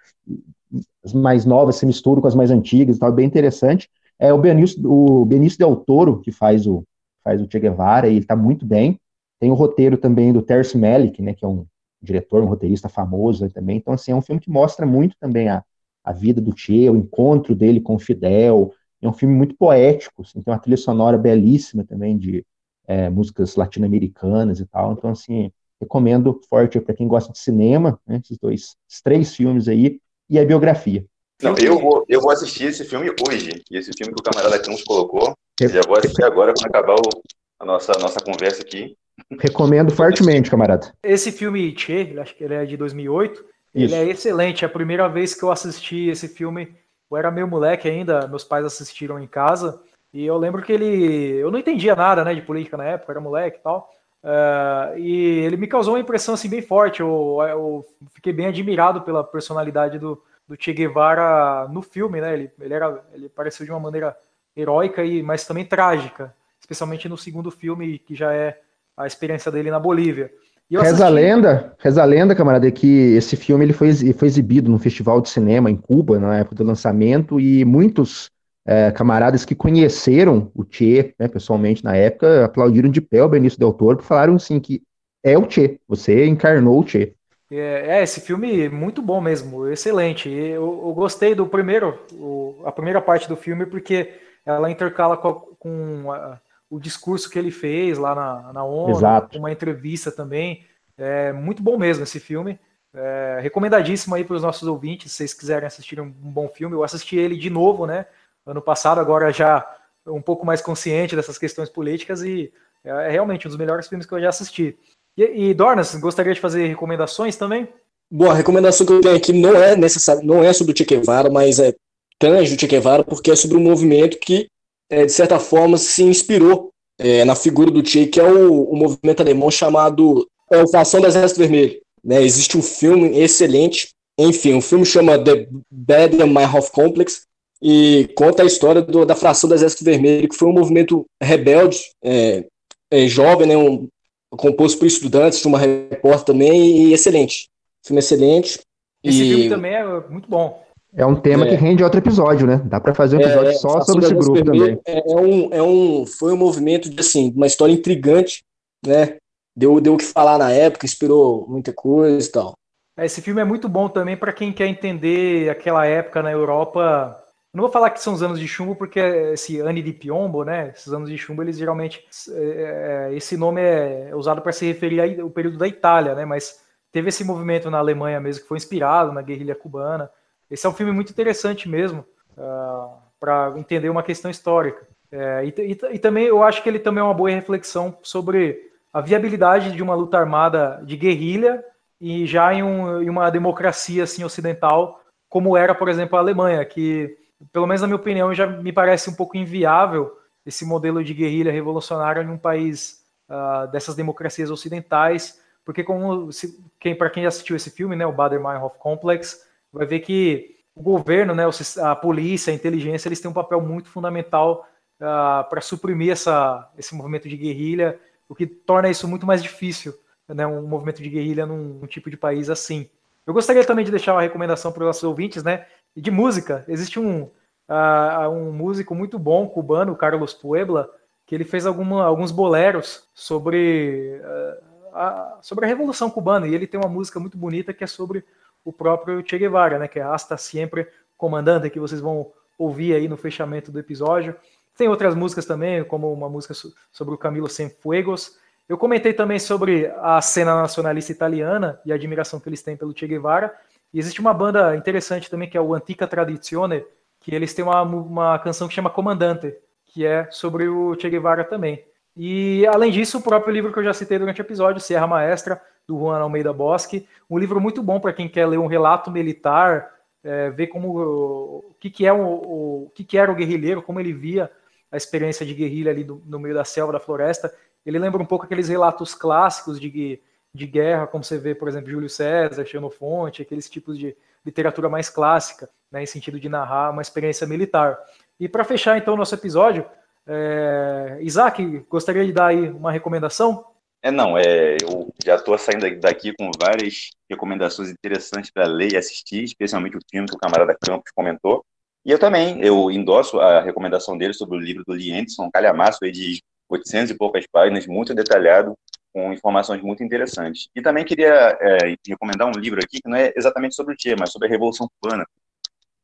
as 1.05 1.13
mais 1.13 1.45
novas 1.45 1.77
se 1.77 1.87
misturam 1.87 2.23
com 2.23 2.29
as 2.29 2.35
mais 2.35 2.51
antigas 2.51 2.99
tal, 2.99 3.11
bem 3.11 3.27
interessante. 3.27 3.91
É 4.19 4.33
o 4.33 4.39
Benício, 4.39 4.91
o 4.91 5.25
Benício 5.25 5.59
Del 5.59 5.77
Toro, 5.77 6.21
que 6.21 6.31
faz 6.31 6.67
o, 6.67 6.85
faz 7.25 7.43
o 7.43 7.49
Che 7.51 7.59
Guevara, 7.59 8.07
e 8.07 8.13
ele 8.13 8.21
está 8.21 8.37
muito 8.37 8.65
bem. 8.65 9.01
Tem 9.41 9.51
o 9.51 9.55
roteiro 9.55 9.99
também 9.99 10.33
do 10.33 10.43
Terce 10.43 10.79
Malick, 10.79 11.21
né, 11.21 11.35
que 11.35 11.45
é 11.45 11.49
um 11.49 11.67
diretor, 12.01 12.43
um 12.43 12.47
roteirista 12.47 12.89
famoso 12.89 13.49
também. 13.51 13.79
Então, 13.79 13.93
assim, 13.93 14.13
é 14.13 14.15
um 14.15 14.23
filme 14.23 14.41
que 14.41 14.51
mostra 14.51 14.87
muito 14.87 15.17
também 15.19 15.49
a, 15.49 15.65
a 16.05 16.13
vida 16.13 16.41
do 16.41 16.57
Che, 16.57 16.89
o 16.89 16.97
encontro 16.97 17.55
dele 17.55 17.81
com 17.81 17.97
o 17.97 17.99
Fidel. 17.99 18.73
É 19.03 19.09
um 19.09 19.13
filme 19.13 19.35
muito 19.35 19.57
poético, 19.57 20.23
assim, 20.23 20.41
tem 20.41 20.53
uma 20.53 20.61
trilha 20.61 20.77
sonora 20.77 21.19
belíssima 21.19 21.85
também 21.85 22.17
de 22.17 22.45
é, 22.87 23.11
músicas 23.11 23.57
latino-americanas 23.57 24.61
e 24.61 24.67
tal. 24.67 24.93
Então, 24.93 25.11
assim, 25.11 25.51
recomendo 25.81 26.41
forte 26.49 26.81
para 26.81 26.95
quem 26.95 27.07
gosta 27.07 27.33
de 27.33 27.39
cinema, 27.39 28.01
né, 28.07 28.21
esses 28.23 28.39
dois, 28.39 28.77
esses 28.89 29.03
três 29.03 29.35
filmes 29.35 29.69
aí, 29.69 30.01
e 30.29 30.39
a 30.39 30.45
biografia. 30.45 31.05
Não, 31.43 31.55
eu 31.59 31.79
vou, 31.79 32.05
eu 32.09 32.21
vou 32.21 32.31
assistir 32.31 32.65
esse 32.65 32.85
filme 32.85 33.11
hoje. 33.29 33.63
E 33.71 33.77
esse 33.77 33.93
filme 33.93 34.15
que 34.15 34.21
o 34.21 34.25
camarada 34.25 34.57
aqui 34.57 34.71
nos 34.71 34.83
colocou, 34.83 35.35
eu 35.61 35.69
já 35.69 35.83
vou 35.83 35.97
assistir 35.99 36.25
agora 36.25 36.55
quando 36.55 36.67
acabar 36.67 36.95
o, 36.95 37.23
a 37.61 37.65
nossa, 37.65 37.93
nossa 37.99 38.21
conversa 38.21 38.63
aqui. 38.63 38.97
Recomendo 39.39 39.95
fortemente, 39.95 40.51
camarada. 40.51 40.93
Esse 41.03 41.31
filme 41.31 41.75
Che, 41.77 42.17
acho 42.19 42.35
que 42.35 42.45
ele 42.45 42.55
é 42.55 42.65
de 42.65 42.77
2008, 42.77 43.33
Isso. 43.33 43.47
ele 43.75 43.95
é 43.95 44.11
excelente. 44.11 44.65
É 44.65 44.67
a 44.67 44.71
primeira 44.71 45.09
vez 45.09 45.35
que 45.35 45.43
eu 45.43 45.51
assisti 45.51 46.09
esse 46.09 46.29
filme, 46.29 46.75
eu 47.11 47.17
era 47.17 47.31
meio 47.31 47.47
moleque 47.47 47.89
ainda, 47.89 48.27
meus 48.29 48.45
pais 48.45 48.65
assistiram 48.65 49.19
em 49.21 49.27
casa, 49.27 49.81
e 50.13 50.25
eu 50.25 50.37
lembro 50.39 50.63
que 50.63 50.73
ele. 50.73 51.35
Eu 51.35 51.51
não 51.51 51.59
entendia 51.59 51.95
nada 51.95 52.25
né, 52.25 52.35
de 52.35 52.43
política 52.43 52.77
na 52.77 52.85
época, 52.85 53.13
era 53.13 53.21
moleque 53.21 53.59
e 53.59 53.63
tal. 53.63 53.91
Uh, 54.27 54.99
e 54.99 55.39
ele 55.45 55.57
me 55.57 55.69
causou 55.69 55.95
uma 55.95 56.01
impressão 56.01 56.35
assim 56.35 56.49
bem 56.49 56.61
forte. 56.61 57.01
Eu, 57.01 57.39
eu 57.49 57.87
fiquei 58.13 58.33
bem 58.33 58.47
admirado 58.47 59.03
pela 59.03 59.23
personalidade 59.23 60.01
do, 60.01 60.21
do 60.49 60.57
Che 60.59 60.73
Guevara 60.73 61.69
no 61.69 61.81
filme, 61.81 62.21
né? 62.21 62.35
Ele, 62.35 62.51
ele, 62.61 62.75
era, 62.75 63.05
ele 63.13 63.29
pareceu 63.29 63.65
de 63.65 63.71
uma 63.71 63.79
maneira 63.79 64.17
heróica 64.57 65.05
e 65.05 65.23
mas 65.23 65.47
também 65.47 65.65
trágica, 65.65 66.35
especialmente 66.59 67.09
no 67.09 67.17
segundo 67.17 67.53
filme 67.53 68.01
que 68.01 68.17
já 68.17 68.33
é 68.33 68.59
a 68.97 69.07
experiência 69.07 69.53
dele 69.53 69.71
na 69.71 69.79
Bolívia. 69.79 70.33
Reza 70.69 70.87
assisti... 70.87 71.03
a 71.05 71.09
lenda, 71.09 71.77
reza 71.79 72.03
a 72.03 72.05
lenda, 72.05 72.35
camarada, 72.35 72.69
que 72.73 73.15
esse 73.15 73.37
filme 73.37 73.65
ele 73.65 73.73
foi, 73.73 73.93
foi 74.13 74.27
exibido 74.27 74.69
num 74.69 74.79
festival 74.81 75.21
de 75.21 75.29
cinema 75.29 75.71
em 75.71 75.77
Cuba 75.77 76.19
na 76.19 76.39
época 76.39 76.57
do 76.57 76.65
lançamento 76.65 77.39
e 77.39 77.65
muitos 77.65 78.29
é, 78.67 78.91
camaradas 78.91 79.45
que 79.45 79.55
conheceram 79.55 80.51
o 80.55 80.65
Che 80.69 81.15
né, 81.19 81.29
pessoalmente 81.29 81.85
na 81.85 81.97
época 81.97 82.45
aplaudiram 82.45 82.91
de 82.91 83.01
pé 83.01 83.23
o 83.23 83.29
Benício 83.29 83.59
Del 83.59 83.73
Toro 83.73 84.01
e 84.01 84.05
falaram 84.05 84.35
assim 84.35 84.59
que 84.59 84.83
é 85.23 85.39
o 85.39 85.49
Che, 85.49 85.81
você 85.89 86.27
encarnou 86.27 86.81
o 86.81 86.87
Che. 86.87 87.15
É, 87.51 87.99
é, 87.99 88.03
esse 88.03 88.21
filme 88.21 88.69
muito 88.69 89.01
bom 89.01 89.21
mesmo, 89.21 89.69
excelente. 89.69 90.29
Eu, 90.29 90.83
eu 90.85 90.93
gostei 90.95 91.35
do 91.35 91.47
primeiro, 91.47 91.99
o, 92.13 92.61
a 92.65 92.73
primeira 92.73 93.01
parte 93.01 93.29
do 93.29 93.37
filme 93.37 93.65
porque 93.65 94.15
ela 94.45 94.71
intercala 94.71 95.17
com, 95.17 95.33
com 95.59 96.13
a, 96.13 96.41
o 96.69 96.81
discurso 96.81 97.31
que 97.31 97.39
ele 97.39 97.53
fez 97.53 97.99
lá 97.99 98.15
na, 98.15 98.53
na 98.53 98.65
ONU, 98.65 98.97
Exato. 98.97 99.39
uma 99.39 99.53
entrevista 99.53 100.11
também. 100.11 100.65
É 100.99 101.33
muito 101.33 101.63
bom 101.63 101.79
mesmo 101.79 102.03
esse 102.03 102.19
filme. 102.19 102.59
É, 102.95 103.39
recomendadíssimo 103.43 104.15
aí 104.15 104.25
para 104.25 104.37
os 104.37 104.43
nossos 104.43 104.67
ouvintes, 104.67 105.13
se 105.13 105.19
vocês 105.19 105.35
quiserem 105.35 105.67
assistir 105.67 106.01
um, 106.01 106.07
um, 106.07 106.31
bom 106.31 106.49
filme. 106.49 106.75
Eu 106.75 106.83
assisti 106.83 107.17
ele 107.17 107.37
de 107.37 107.51
novo, 107.51 107.87
né? 107.87 108.07
Ano 108.47 108.63
passado, 108.63 109.01
agora 109.01 109.33
já 109.33 109.67
um 110.07 110.23
pouco 110.23 110.47
mais 110.47 110.63
consciente 110.63 111.17
dessas 111.17 111.37
questões 111.37 111.69
políticas 111.69 112.23
e 112.23 112.53
é, 112.85 112.91
é 112.91 113.11
realmente 113.11 113.47
um 113.47 113.51
dos 113.51 113.59
melhores 113.59 113.89
filmes 113.89 114.07
que 114.07 114.15
eu 114.15 114.21
já 114.21 114.29
assisti. 114.29 114.77
E, 115.17 115.49
e 115.49 115.55
Dornas, 115.55 115.95
gostaria 115.97 116.33
de 116.33 116.41
fazer 116.41 116.67
recomendações 116.67 117.37
também? 117.37 117.69
Bom, 118.11 118.31
a 118.31 118.35
recomendação 118.35 118.87
que 118.87 118.93
eu 118.93 119.01
tenho 119.01 119.17
aqui 119.17 119.33
não 119.33 119.57
é 119.57 119.75
necessária, 119.75 120.23
não 120.23 120.45
é 120.45 120.53
sobre 120.53 120.73
o 120.73 120.77
Che 120.77 120.85
Guevara, 120.85 121.29
mas 121.29 121.59
é 121.59 121.75
tange 122.19 122.55
o 122.55 122.61
Che 122.61 122.67
Guevara, 122.69 123.03
porque 123.03 123.33
é 123.33 123.37
sobre 123.37 123.57
um 123.57 123.63
movimento 123.63 124.19
que 124.19 124.47
é, 124.89 125.05
de 125.05 125.13
certa 125.13 125.39
forma, 125.39 125.77
se 125.77 126.05
inspirou 126.05 126.71
é, 126.99 127.25
na 127.25 127.35
figura 127.35 127.71
do 127.71 127.85
Che, 127.85 128.07
que 128.07 128.21
é 128.21 128.25
o, 128.25 128.63
o 128.71 128.77
movimento 128.77 129.21
alemão 129.21 129.51
chamado 129.51 130.27
é, 130.51 130.63
o 130.63 130.69
Fação 130.69 131.01
do 131.01 131.07
Exército 131.07 131.41
Vermelho. 131.41 131.81
Né? 132.05 132.23
Existe 132.23 132.57
um 132.57 132.63
filme 132.63 133.19
excelente, 133.19 133.89
enfim, 134.19 134.55
o 134.55 134.63
filme 134.63 134.87
chama 134.87 135.19
The 135.19 135.49
Baden-Meinhof 135.71 136.71
Complex 136.71 137.27
e 137.61 138.09
conta 138.17 138.43
a 138.43 138.47
história 138.47 138.83
do, 138.83 139.05
da 139.05 139.15
fração 139.15 139.49
do 139.49 139.55
Exército 139.55 139.85
Vermelho, 139.85 140.29
que 140.29 140.37
foi 140.37 140.49
um 140.49 140.53
movimento 140.53 141.05
rebelde, 141.23 141.79
é, 142.03 142.45
é, 142.91 143.07
jovem, 143.07 143.49
né, 143.49 143.57
um, 143.57 143.89
composto 144.31 144.79
por 144.79 144.87
estudantes, 144.87 145.41
de 145.41 145.47
uma 145.47 145.59
repórter 145.59 146.25
também, 146.25 146.89
e 146.89 146.93
excelente. 146.93 147.49
Filme 147.85 148.01
excelente. 148.01 148.61
Esse 149.03 149.23
e... 149.23 149.29
filme 149.29 149.49
também 149.49 149.75
é 149.75 149.85
muito 150.09 150.29
bom. 150.29 150.65
É 150.95 151.05
um 151.05 151.15
tema 151.15 151.47
é. 151.47 151.51
que 151.51 151.55
rende 151.55 151.85
outro 151.85 151.99
episódio, 151.99 152.47
né? 152.47 152.61
Dá 152.65 152.81
para 152.81 152.95
fazer 152.95 153.19
um 153.19 153.21
episódio 153.21 153.51
é, 153.51 153.55
só 153.55 153.81
sobre 153.83 154.07
esse 154.07 154.15
grupo 154.15 154.43
também. 154.43 154.81
É, 154.87 155.03
um, 155.15 155.53
é 155.53 155.63
um, 155.63 156.07
foi 156.07 156.33
um 156.33 156.39
movimento 156.39 156.89
de 156.89 156.99
assim, 156.99 157.33
uma 157.37 157.47
história 157.47 157.73
intrigante, 157.73 158.43
né? 158.85 159.17
Deu, 159.55 159.79
deu 159.79 159.95
o 159.95 159.97
que 159.99 160.05
falar 160.05 160.39
na 160.39 160.51
época, 160.51 160.87
inspirou 160.87 161.47
muita 161.49 161.73
coisa 161.73 162.27
e 162.27 162.33
tal. 162.33 162.55
Esse 162.99 163.21
filme 163.21 163.43
é 163.43 163.45
muito 163.45 163.69
bom 163.69 163.91
também 163.91 164.17
para 164.17 164.33
quem 164.33 164.53
quer 164.53 164.69
entender 164.69 165.51
aquela 165.51 165.85
época 165.85 166.23
na 166.23 166.33
Europa. 166.33 167.23
Não 167.57 167.63
vou 167.63 167.73
falar 167.73 167.89
que 167.89 168.03
são 168.03 168.13
os 168.13 168.23
anos 168.23 168.39
de 168.39 168.47
chumbo, 168.47 168.77
porque 168.77 169.01
esse 169.01 169.61
ano 169.61 169.83
de 169.83 169.91
piombo, 169.91 170.45
né? 170.45 170.75
Esses 170.77 170.93
anos 170.93 171.09
de 171.09 171.17
chumbo, 171.17 171.43
eles 171.43 171.57
geralmente. 171.57 172.07
É, 172.35 173.09
esse 173.15 173.35
nome 173.35 173.63
é 173.63 174.15
usado 174.15 174.43
para 174.43 174.53
se 174.53 174.67
referir 174.67 175.19
ao 175.19 175.31
período 175.31 175.57
da 175.57 175.67
Itália, 175.67 176.15
né? 176.15 176.27
Mas 176.27 176.63
teve 176.93 177.09
esse 177.09 177.25
movimento 177.25 177.71
na 177.71 177.79
Alemanha 177.79 178.21
mesmo, 178.21 178.43
que 178.43 178.49
foi 178.49 178.59
inspirado 178.59 179.11
na 179.11 179.23
guerrilha 179.23 179.55
cubana. 179.55 180.11
Esse 180.51 180.67
é 180.67 180.69
um 180.69 180.75
filme 180.75 180.93
muito 180.93 181.09
interessante 181.09 181.67
mesmo, 181.67 182.01
uh, 182.37 182.43
ah, 182.43 182.99
para 183.19 183.55
entender 183.57 183.89
uma 183.89 184.03
questão 184.03 184.31
histórica. 184.31 184.87
É, 185.11 185.47
e, 185.47 185.55
e, 185.73 185.95
e, 185.95 185.99
também 185.99 186.27
eu 186.27 186.43
acho 186.43 186.63
que 186.63 186.69
ele 186.69 186.79
também 186.79 187.01
é 187.01 187.05
uma 187.05 187.15
boa 187.15 187.31
reflexão 187.31 187.97
sobre 188.03 188.71
a 188.93 189.01
viabilidade 189.01 189.73
de 189.73 189.83
uma 189.83 189.95
luta 189.95 190.19
armada 190.19 190.83
de 190.85 190.95
guerrilha 190.95 191.65
e 191.99 192.27
já 192.27 192.53
em, 192.53 192.63
um, 192.63 193.01
em 193.01 193.09
uma 193.09 193.31
democracia 193.31 194.05
assim 194.05 194.23
ocidental, 194.25 195.01
como 195.27 195.57
era, 195.57 195.75
por 195.75 195.89
exemplo, 195.89 196.19
a 196.19 196.21
Alemanha, 196.21 196.63
que, 196.67 197.17
pelo 197.53 197.67
menos 197.67 197.83
na 197.83 197.87
minha 197.87 197.97
opinião, 197.97 198.33
já 198.35 198.47
me 198.47 198.73
parece 198.73 199.11
um 199.11 199.15
pouco 199.15 199.37
inviável 199.37 200.17
esse 200.45 200.65
modelo 200.65 201.03
de 201.03 201.13
guerrilha 201.13 201.53
revolucionária 201.53 202.23
em 202.23 202.29
um 202.29 202.39
país 202.39 203.05
uh, 203.29 203.71
dessas 203.71 203.95
democracias 203.95 204.51
ocidentais, 204.51 205.41
porque 205.65 205.83
como 205.83 206.31
se, 206.33 206.63
quem 206.79 206.95
para 206.95 207.11
quem 207.11 207.27
assistiu 207.27 207.57
esse 207.57 207.71
filme, 207.71 207.97
né, 207.97 208.07
o 208.07 208.13
Bader-Meinhof 208.13 208.79
Complex, 208.79 209.45
vai 209.73 209.85
ver 209.85 210.01
que 210.01 210.57
o 210.75 210.83
governo, 210.83 211.35
né, 211.35 211.43
a 211.83 211.97
polícia, 211.97 212.53
a 212.53 212.55
inteligência, 212.55 213.09
eles 213.09 213.21
têm 213.21 213.31
um 213.31 213.35
papel 213.35 213.61
muito 213.61 213.89
fundamental 213.89 214.69
uh, 215.01 215.49
para 215.49 215.61
suprimir 215.61 216.13
essa, 216.13 216.71
esse 216.79 216.95
movimento 216.95 217.29
de 217.29 217.37
guerrilha, 217.37 217.99
o 218.29 218.35
que 218.35 218.47
torna 218.47 218.89
isso 218.89 219.09
muito 219.09 219.27
mais 219.27 219.43
difícil, 219.43 219.95
né, 220.29 220.47
um 220.47 220.67
movimento 220.67 221.03
de 221.03 221.09
guerrilha 221.09 221.47
num, 221.47 221.79
num 221.81 221.87
tipo 221.87 222.11
de 222.11 222.17
país 222.17 222.49
assim. 222.49 222.89
Eu 223.27 223.35
gostaria 223.35 223.65
também 223.65 223.85
de 223.85 223.91
deixar 223.91 224.13
uma 224.15 224.23
recomendação 224.23 224.71
para 224.71 224.83
os 224.83 224.87
nossos 224.87 225.05
ouvintes, 225.05 225.43
né, 225.43 225.67
de 226.01 226.11
música. 226.11 226.65
Existe 226.69 227.01
um, 227.01 227.23
uh, 227.23 228.29
um 228.31 228.53
músico 228.53 228.95
muito 228.95 229.19
bom 229.19 229.49
cubano, 229.49 229.97
Carlos 229.97 230.35
Puebla, 230.35 230.91
que 231.25 231.35
ele 231.35 231.45
fez 231.45 231.67
alguma, 231.67 232.05
alguns 232.05 232.31
boleros 232.31 233.09
sobre, 233.15 234.21
uh, 234.23 234.95
a, 234.95 235.39
sobre 235.43 235.65
a 235.65 235.69
Revolução 235.69 236.11
Cubana, 236.11 236.47
e 236.47 236.55
ele 236.55 236.67
tem 236.67 236.79
uma 236.79 236.89
música 236.89 237.19
muito 237.19 237.37
bonita 237.37 237.73
que 237.73 237.83
é 237.83 237.87
sobre 237.87 238.25
o 238.65 238.73
próprio 238.73 239.23
Che 239.27 239.39
Guevara, 239.39 239.79
né, 239.79 239.89
que 239.89 239.99
é 239.99 240.03
Hasta 240.03 240.37
Siempre 240.37 240.89
Comandante, 241.17 241.71
que 241.71 241.81
vocês 241.81 242.01
vão 242.01 242.33
ouvir 242.59 242.95
aí 242.95 243.09
no 243.09 243.17
fechamento 243.17 243.71
do 243.71 243.79
episódio. 243.79 244.35
Tem 244.77 244.89
outras 244.89 245.15
músicas 245.15 245.47
também, 245.47 245.83
como 245.85 246.13
uma 246.13 246.29
música 246.29 246.55
sobre 246.93 247.15
o 247.15 247.19
Camilo 247.19 247.49
Cienfuegos. 247.49 248.39
Eu 248.69 248.77
comentei 248.77 249.13
também 249.13 249.39
sobre 249.39 249.87
a 250.01 250.21
cena 250.21 250.55
nacionalista 250.61 251.13
italiana 251.13 251.81
e 251.85 251.93
a 251.93 251.95
admiração 251.95 252.41
que 252.41 252.49
eles 252.49 252.63
têm 252.63 252.77
pelo 252.77 252.97
Che 252.97 253.07
Guevara. 253.07 253.55
E 253.93 253.99
existe 253.99 254.21
uma 254.21 254.35
banda 254.35 254.77
interessante 254.77 255.31
também, 255.31 255.49
que 255.49 255.57
é 255.57 255.61
o 255.61 255.75
Antica 255.75 256.07
Tradizione, 256.07 256.85
que 257.21 257.35
eles 257.35 257.55
têm 257.55 257.65
uma, 257.65 257.83
uma 257.83 258.39
canção 258.39 258.69
que 258.69 258.75
chama 258.75 258.91
Comandante, 258.91 259.55
que 259.87 260.05
é 260.05 260.29
sobre 260.31 260.69
o 260.69 260.95
Che 260.99 261.09
Guevara 261.09 261.45
também. 261.45 261.85
E, 262.17 262.67
além 262.67 262.91
disso, 262.91 263.19
o 263.19 263.23
próprio 263.23 263.53
livro 263.53 263.73
que 263.73 263.79
eu 263.79 263.85
já 263.85 263.93
citei 263.93 264.19
durante 264.19 264.41
o 264.41 264.43
episódio, 264.43 264.81
Serra 264.81 265.07
Maestra, 265.07 265.61
do 265.87 265.99
Juan 265.99 266.19
Almeida 266.19 266.53
Bosque. 266.53 267.07
Um 267.29 267.39
livro 267.39 267.61
muito 267.61 267.83
bom 267.83 268.01
para 268.01 268.13
quem 268.13 268.29
quer 268.29 268.47
ler 268.47 268.59
um 268.59 268.67
relato 268.67 269.11
militar, 269.11 269.91
é, 270.25 270.51
ver 270.51 270.67
como 270.69 270.99
o 270.99 271.75
que, 271.79 271.91
que 271.91 272.07
é 272.07 272.13
o, 272.13 272.21
o, 272.21 272.91
que, 272.95 273.05
que 273.05 273.19
era 273.19 273.31
o 273.31 273.35
guerrilheiro, 273.35 273.83
como 273.83 274.01
ele 274.01 274.13
via 274.13 274.51
a 274.91 274.97
experiência 274.97 275.45
de 275.45 275.55
guerrilha 275.55 275.91
ali 275.91 276.03
do, 276.03 276.23
no 276.27 276.39
meio 276.39 276.55
da 276.55 276.65
selva, 276.65 276.93
da 276.93 277.01
floresta. 277.01 277.53
Ele 277.85 277.99
lembra 277.99 278.21
um 278.21 278.27
pouco 278.27 278.45
aqueles 278.45 278.69
relatos 278.69 279.15
clássicos 279.15 279.79
de, 279.79 280.21
de 280.57 280.67
guerra, 280.67 281.07
como 281.07 281.23
você 281.23 281.39
vê, 281.39 281.55
por 281.55 281.69
exemplo, 281.69 281.91
Júlio 281.91 282.09
César, 282.09 282.65
Xenofonte, 282.65 283.43
aqueles 283.43 283.69
tipos 283.71 283.99
de 283.99 284.17
literatura 284.45 284.89
mais 284.89 285.09
clássica, 285.09 285.69
né, 285.91 286.03
em 286.03 286.07
sentido 286.07 286.41
de 286.41 286.49
narrar 286.49 286.91
uma 286.91 287.03
experiência 287.03 287.47
militar. 287.47 287.99
E 288.39 288.49
para 288.49 288.65
fechar 288.65 288.99
então 288.99 289.15
o 289.15 289.17
nosso 289.17 289.35
episódio, 289.35 289.87
é... 290.27 291.19
Isaac, 291.21 291.85
gostaria 291.89 292.25
de 292.25 292.33
dar 292.33 292.49
aí 292.49 292.69
uma 292.69 292.91
recomendação? 292.91 293.65
É, 294.03 294.11
não, 294.11 294.37
é, 294.39 294.77
eu 294.83 295.13
já 295.25 295.37
estou 295.37 295.57
saindo 295.59 295.99
daqui 295.99 296.33
com 296.39 296.51
várias 296.61 297.11
recomendações 297.29 297.91
interessantes 297.91 298.51
para 298.51 298.67
ler 298.67 298.93
e 298.93 298.97
assistir, 298.97 299.43
especialmente 299.43 299.97
o 299.97 300.01
filme 300.11 300.29
que 300.29 300.37
o 300.37 300.39
camarada 300.39 300.77
Campos 300.81 301.11
comentou. 301.13 301.65
E 302.05 302.11
eu 302.13 302.19
também, 302.19 302.63
eu 302.63 302.89
endosso 302.91 303.41
a 303.41 303.61
recomendação 303.61 304.17
dele 304.17 304.33
sobre 304.33 304.57
o 304.57 304.61
livro 304.61 304.85
do 304.87 304.93
Lee 304.93 305.13
Anderson, 305.13 305.51
calhamaço 305.53 306.05
aí 306.05 306.13
de 306.13 306.41
800 306.69 307.11
e 307.11 307.17
poucas 307.17 307.45
páginas, 307.51 307.87
muito 307.87 308.15
detalhado, 308.15 308.77
com 309.17 309.33
informações 309.33 309.81
muito 309.81 310.05
interessantes. 310.05 310.69
E 310.77 310.83
também 310.83 311.03
queria 311.03 311.57
é, 311.59 311.97
recomendar 312.07 312.47
um 312.49 312.61
livro 312.61 312.79
aqui 312.79 313.01
que 313.01 313.09
não 313.09 313.17
é 313.17 313.33
exatamente 313.35 313.75
sobre 313.75 313.95
o 313.95 313.97
Che, 313.99 314.15
mas 314.15 314.31
sobre 314.31 314.47
a 314.47 314.51
Revolução 314.51 314.91
Cubana, 315.01 315.27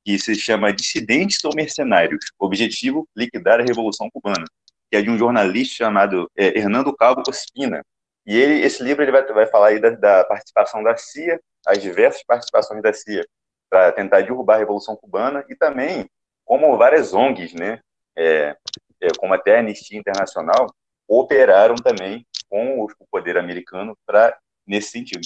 que 0.02 0.18
se 0.18 0.34
chama 0.34 0.72
Dissidentes 0.72 1.44
ou 1.44 1.54
Mercenários? 1.54 2.24
Objetivo, 2.38 3.06
liquidar 3.14 3.60
a 3.60 3.62
Revolução 3.62 4.08
Cubana, 4.10 4.46
que 4.90 4.96
é 4.96 5.02
de 5.02 5.10
um 5.10 5.18
jornalista 5.18 5.74
chamado 5.74 6.26
é, 6.34 6.58
Hernando 6.58 6.96
Calvo 6.96 7.22
Ospina, 7.28 7.84
e 8.26 8.34
ele, 8.34 8.64
esse 8.64 8.82
livro 8.82 9.02
ele 9.02 9.12
vai, 9.12 9.22
vai 9.26 9.46
falar 9.46 9.68
aí 9.68 9.78
da, 9.78 9.90
da 9.90 10.24
participação 10.24 10.82
da 10.82 10.96
CIA, 10.96 11.38
as 11.66 11.82
diversas 11.82 12.22
participações 12.24 12.80
da 12.82 12.94
CIA 12.94 13.26
para 13.68 13.92
tentar 13.92 14.22
derrubar 14.22 14.54
a 14.54 14.58
Revolução 14.60 14.96
Cubana 14.96 15.44
e 15.50 15.54
também 15.54 16.08
como 16.46 16.78
várias 16.78 17.12
ONGs, 17.12 17.52
né, 17.52 17.78
é, 18.16 18.56
é, 19.02 19.08
como 19.18 19.34
até 19.34 19.56
a 19.56 19.58
Anistia 19.58 19.98
Internacional, 19.98 20.74
operaram 21.06 21.74
também 21.74 22.26
com 22.52 22.84
o, 22.84 23.06
poder 23.10 23.38
americano 23.38 23.96
para 24.04 24.38
nesse 24.66 24.90
sentido. 24.90 25.22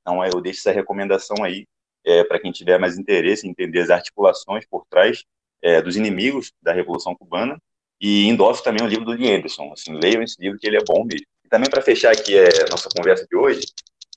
Então, 0.00 0.24
eu 0.24 0.40
deixo 0.40 0.58
essa 0.58 0.72
recomendação 0.72 1.44
aí 1.44 1.68
é, 2.04 2.24
para 2.24 2.40
quem 2.40 2.50
tiver 2.50 2.78
mais 2.80 2.98
interesse 2.98 3.46
em 3.46 3.50
entender 3.50 3.78
as 3.80 3.90
articulações 3.90 4.66
por 4.66 4.84
trás 4.90 5.22
é, 5.62 5.80
dos 5.80 5.94
inimigos 5.94 6.52
da 6.60 6.72
Revolução 6.72 7.14
Cubana 7.14 7.56
e 8.00 8.26
endosso 8.26 8.64
também 8.64 8.84
o 8.84 8.88
livro 8.88 9.04
do 9.04 9.12
Lee 9.12 9.36
Anderson. 9.36 9.72
Assim, 9.72 9.96
leiam 10.02 10.20
esse 10.20 10.40
livro 10.40 10.58
que 10.58 10.66
ele 10.66 10.78
é 10.78 10.84
bom 10.84 11.04
mesmo. 11.04 11.26
E 11.44 11.48
também 11.48 11.70
para 11.70 11.80
fechar 11.80 12.12
aqui 12.12 12.36
é, 12.36 12.68
nossa 12.68 12.88
conversa 12.88 13.24
de 13.30 13.36
hoje, 13.36 13.60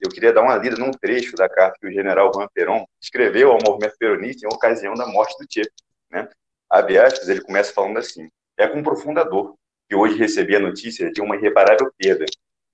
eu 0.02 0.10
queria 0.10 0.34
dar 0.34 0.42
uma 0.42 0.58
lida 0.58 0.78
num 0.78 0.90
trecho 0.90 1.36
da 1.36 1.48
carta 1.48 1.78
que 1.80 1.88
o 1.88 1.92
general 1.92 2.32
Juan 2.34 2.48
Perón 2.52 2.86
escreveu 3.00 3.52
ao 3.52 3.60
movimento 3.64 3.96
peronista 4.00 4.48
em 4.48 4.52
ocasião 4.52 4.96
da 4.96 5.06
morte 5.06 5.38
do 5.38 5.46
Che. 5.48 5.62
Né? 6.10 6.28
Abre 6.68 6.98
aspas, 6.98 7.30
ele 7.30 7.42
começa 7.42 7.72
falando 7.72 8.00
assim: 8.00 8.28
É 8.58 8.68
com 8.68 8.82
profunda 8.82 9.24
dor 9.24 9.56
que 9.92 9.96
hoje 9.96 10.16
recebi 10.16 10.56
a 10.56 10.60
notícia 10.62 11.12
de 11.12 11.20
uma 11.20 11.36
irreparável 11.36 11.92
perda 11.98 12.24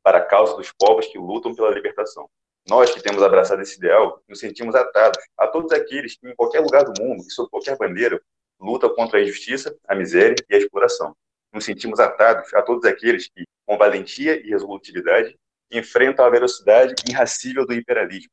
para 0.03 0.19
a 0.19 0.23
causa 0.23 0.55
dos 0.55 0.71
povos 0.71 1.07
que 1.07 1.17
lutam 1.17 1.55
pela 1.55 1.71
libertação. 1.71 2.29
Nós 2.69 2.93
que 2.93 3.01
temos 3.01 3.23
abraçado 3.23 3.59
esse 3.59 3.75
ideal, 3.79 4.21
nos 4.29 4.39
sentimos 4.39 4.75
atados 4.75 5.17
a 5.35 5.47
todos 5.47 5.71
aqueles 5.71 6.15
que, 6.15 6.29
em 6.29 6.35
qualquer 6.35 6.59
lugar 6.59 6.83
do 6.83 6.93
mundo 7.01 7.23
e 7.27 7.31
sob 7.31 7.49
qualquer 7.49 7.75
bandeira, 7.75 8.21
lutam 8.59 8.93
contra 8.93 9.17
a 9.17 9.23
injustiça, 9.23 9.75
a 9.87 9.95
miséria 9.95 10.35
e 10.47 10.55
a 10.55 10.59
exploração. 10.59 11.15
Nos 11.51 11.65
sentimos 11.65 11.99
atados 11.99 12.53
a 12.53 12.61
todos 12.61 12.85
aqueles 12.85 13.27
que, 13.27 13.45
com 13.65 13.79
valentia 13.79 14.39
e 14.39 14.51
resolutividade, 14.51 15.35
enfrentam 15.71 16.23
a 16.23 16.29
velocidade 16.29 16.93
irracível 17.09 17.65
do 17.65 17.73
imperialismo, 17.73 18.29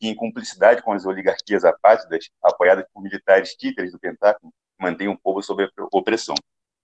que, 0.00 0.08
em 0.08 0.16
cumplicidade 0.16 0.82
com 0.82 0.90
as 0.90 1.06
oligarquias 1.06 1.64
apátridas, 1.64 2.28
apoiadas 2.42 2.86
por 2.92 3.04
militares 3.04 3.54
títeres 3.54 3.92
do 3.92 4.00
Pentágono, 4.00 4.52
mantém 4.80 5.06
o 5.06 5.16
povo 5.16 5.40
sob 5.40 5.70
opressão. 5.92 6.34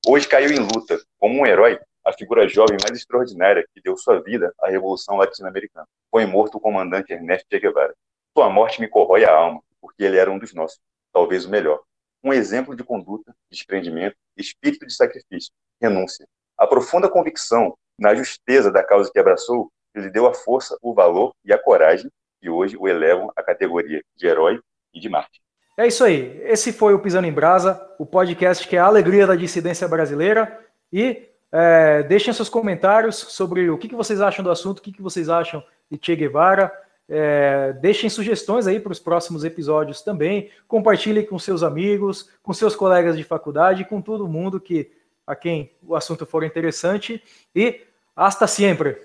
Hoje 0.05 0.27
caiu 0.27 0.51
em 0.51 0.59
luta, 0.59 1.01
como 1.17 1.41
um 1.41 1.47
herói, 1.47 1.79
a 2.05 2.13
figura 2.13 2.49
jovem 2.49 2.77
mais 2.83 2.99
extraordinária 2.99 3.65
que 3.73 3.81
deu 3.81 3.97
sua 3.97 4.21
vida 4.21 4.53
à 4.61 4.69
Revolução 4.69 5.17
Latino-Americana. 5.17 5.87
Foi 6.11 6.27
morto 6.27 6.57
o 6.57 6.61
comandante 6.61 7.13
Ernesto 7.13 7.47
Che 7.49 7.61
Guevara. 7.61 7.95
Sua 8.37 8.51
morte 8.51 8.81
me 8.81 8.89
corrói 8.89 9.25
a 9.25 9.33
alma, 9.33 9.63
porque 9.81 10.03
ele 10.03 10.19
era 10.19 10.29
um 10.29 10.41
dos 10.41 10.53
nossos, 10.53 10.81
talvez 11.13 11.45
o 11.45 11.51
melhor. 11.51 11.81
Um 12.21 12.33
exemplo 12.33 12.75
de 12.75 12.83
conduta, 12.83 13.33
desprendimento, 13.49 14.17
espírito 14.37 14.85
de 14.85 14.93
sacrifício, 14.93 15.53
renúncia. 15.81 16.27
A 16.59 16.67
profunda 16.67 17.09
convicção 17.09 17.79
na 17.97 18.13
justeza 18.13 18.73
da 18.73 18.83
causa 18.83 19.09
que 19.09 19.21
abraçou 19.21 19.71
lhe 19.95 20.11
deu 20.11 20.27
a 20.27 20.35
força, 20.35 20.77
o 20.83 20.93
valor 20.93 21.33
e 21.45 21.53
a 21.53 21.63
coragem 21.63 22.11
que 22.41 22.51
hoje 22.51 22.77
o 22.77 22.89
elevam 22.89 23.31
à 23.37 23.43
categoria 23.43 24.03
de 24.17 24.27
herói 24.27 24.61
e 24.93 24.99
de 24.99 25.09
mártir. 25.09 25.42
É 25.77 25.87
isso 25.87 26.05
aí. 26.05 26.41
Esse 26.45 26.73
foi 26.73 26.93
o 26.93 26.99
Pisando 26.99 27.27
em 27.27 27.33
Brasa, 27.33 27.81
o 27.99 28.05
podcast 28.05 28.67
que 28.69 28.77
é 28.77 28.79
a 28.79 28.85
alegria 28.85 29.27
da 29.27 29.35
dissidência 29.35 29.89
brasileira. 29.89 30.61
E 30.93 31.29
é, 31.51 32.03
deixem 32.03 32.33
seus 32.33 32.49
comentários 32.49 33.17
sobre 33.17 33.71
o 33.71 33.79
que, 33.79 33.89
que 33.89 33.95
vocês 33.95 34.21
acham 34.21 34.45
do 34.45 34.51
assunto, 34.51 34.79
o 34.79 34.83
que, 34.83 34.93
que 34.93 35.03
vocês 35.03 35.29
acham 35.29 35.63
de 35.91 35.99
Che 36.01 36.15
Guevara. 36.15 36.73
É, 37.09 37.73
deixem 37.75 38.09
sugestões 38.09 38.67
aí 38.67 38.79
para 38.79 38.93
os 38.93 38.99
próximos 38.99 39.45
episódios 39.45 40.03
também. 40.03 40.51
Compartilhem 40.69 41.25
com 41.25 41.39
seus 41.39 41.63
amigos, 41.63 42.31
com 42.43 42.53
seus 42.53 42.77
colegas 42.77 43.17
de 43.17 43.25
faculdade, 43.25 43.85
com 43.85 44.01
todo 44.01 44.29
mundo 44.29 44.61
que 44.61 44.91
a 45.27 45.35
quem 45.35 45.73
o 45.83 45.95
assunto 45.95 46.27
for 46.27 46.45
interessante. 46.45 47.23
E 47.55 47.81
hasta 48.15 48.47
sempre! 48.47 48.97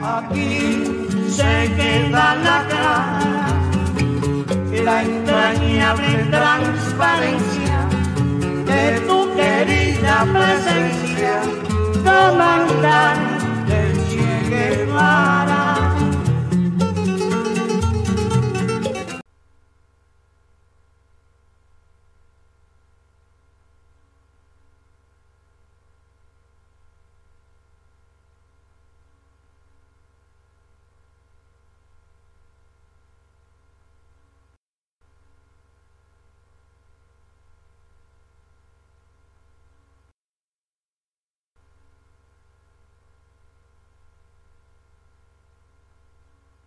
Aqui 0.00 0.84
se 1.30 1.42
queda 1.76 2.34
la 2.34 2.66
cara 2.68 3.43
la 4.82 5.02
entrañable 5.02 6.26
transparencia 6.30 7.88
de 8.66 9.00
tu 9.06 9.34
querida 9.34 10.26
presencia, 10.32 11.42
comandante 12.02 13.92
Che 14.08 14.48
Guevara. 14.48 15.53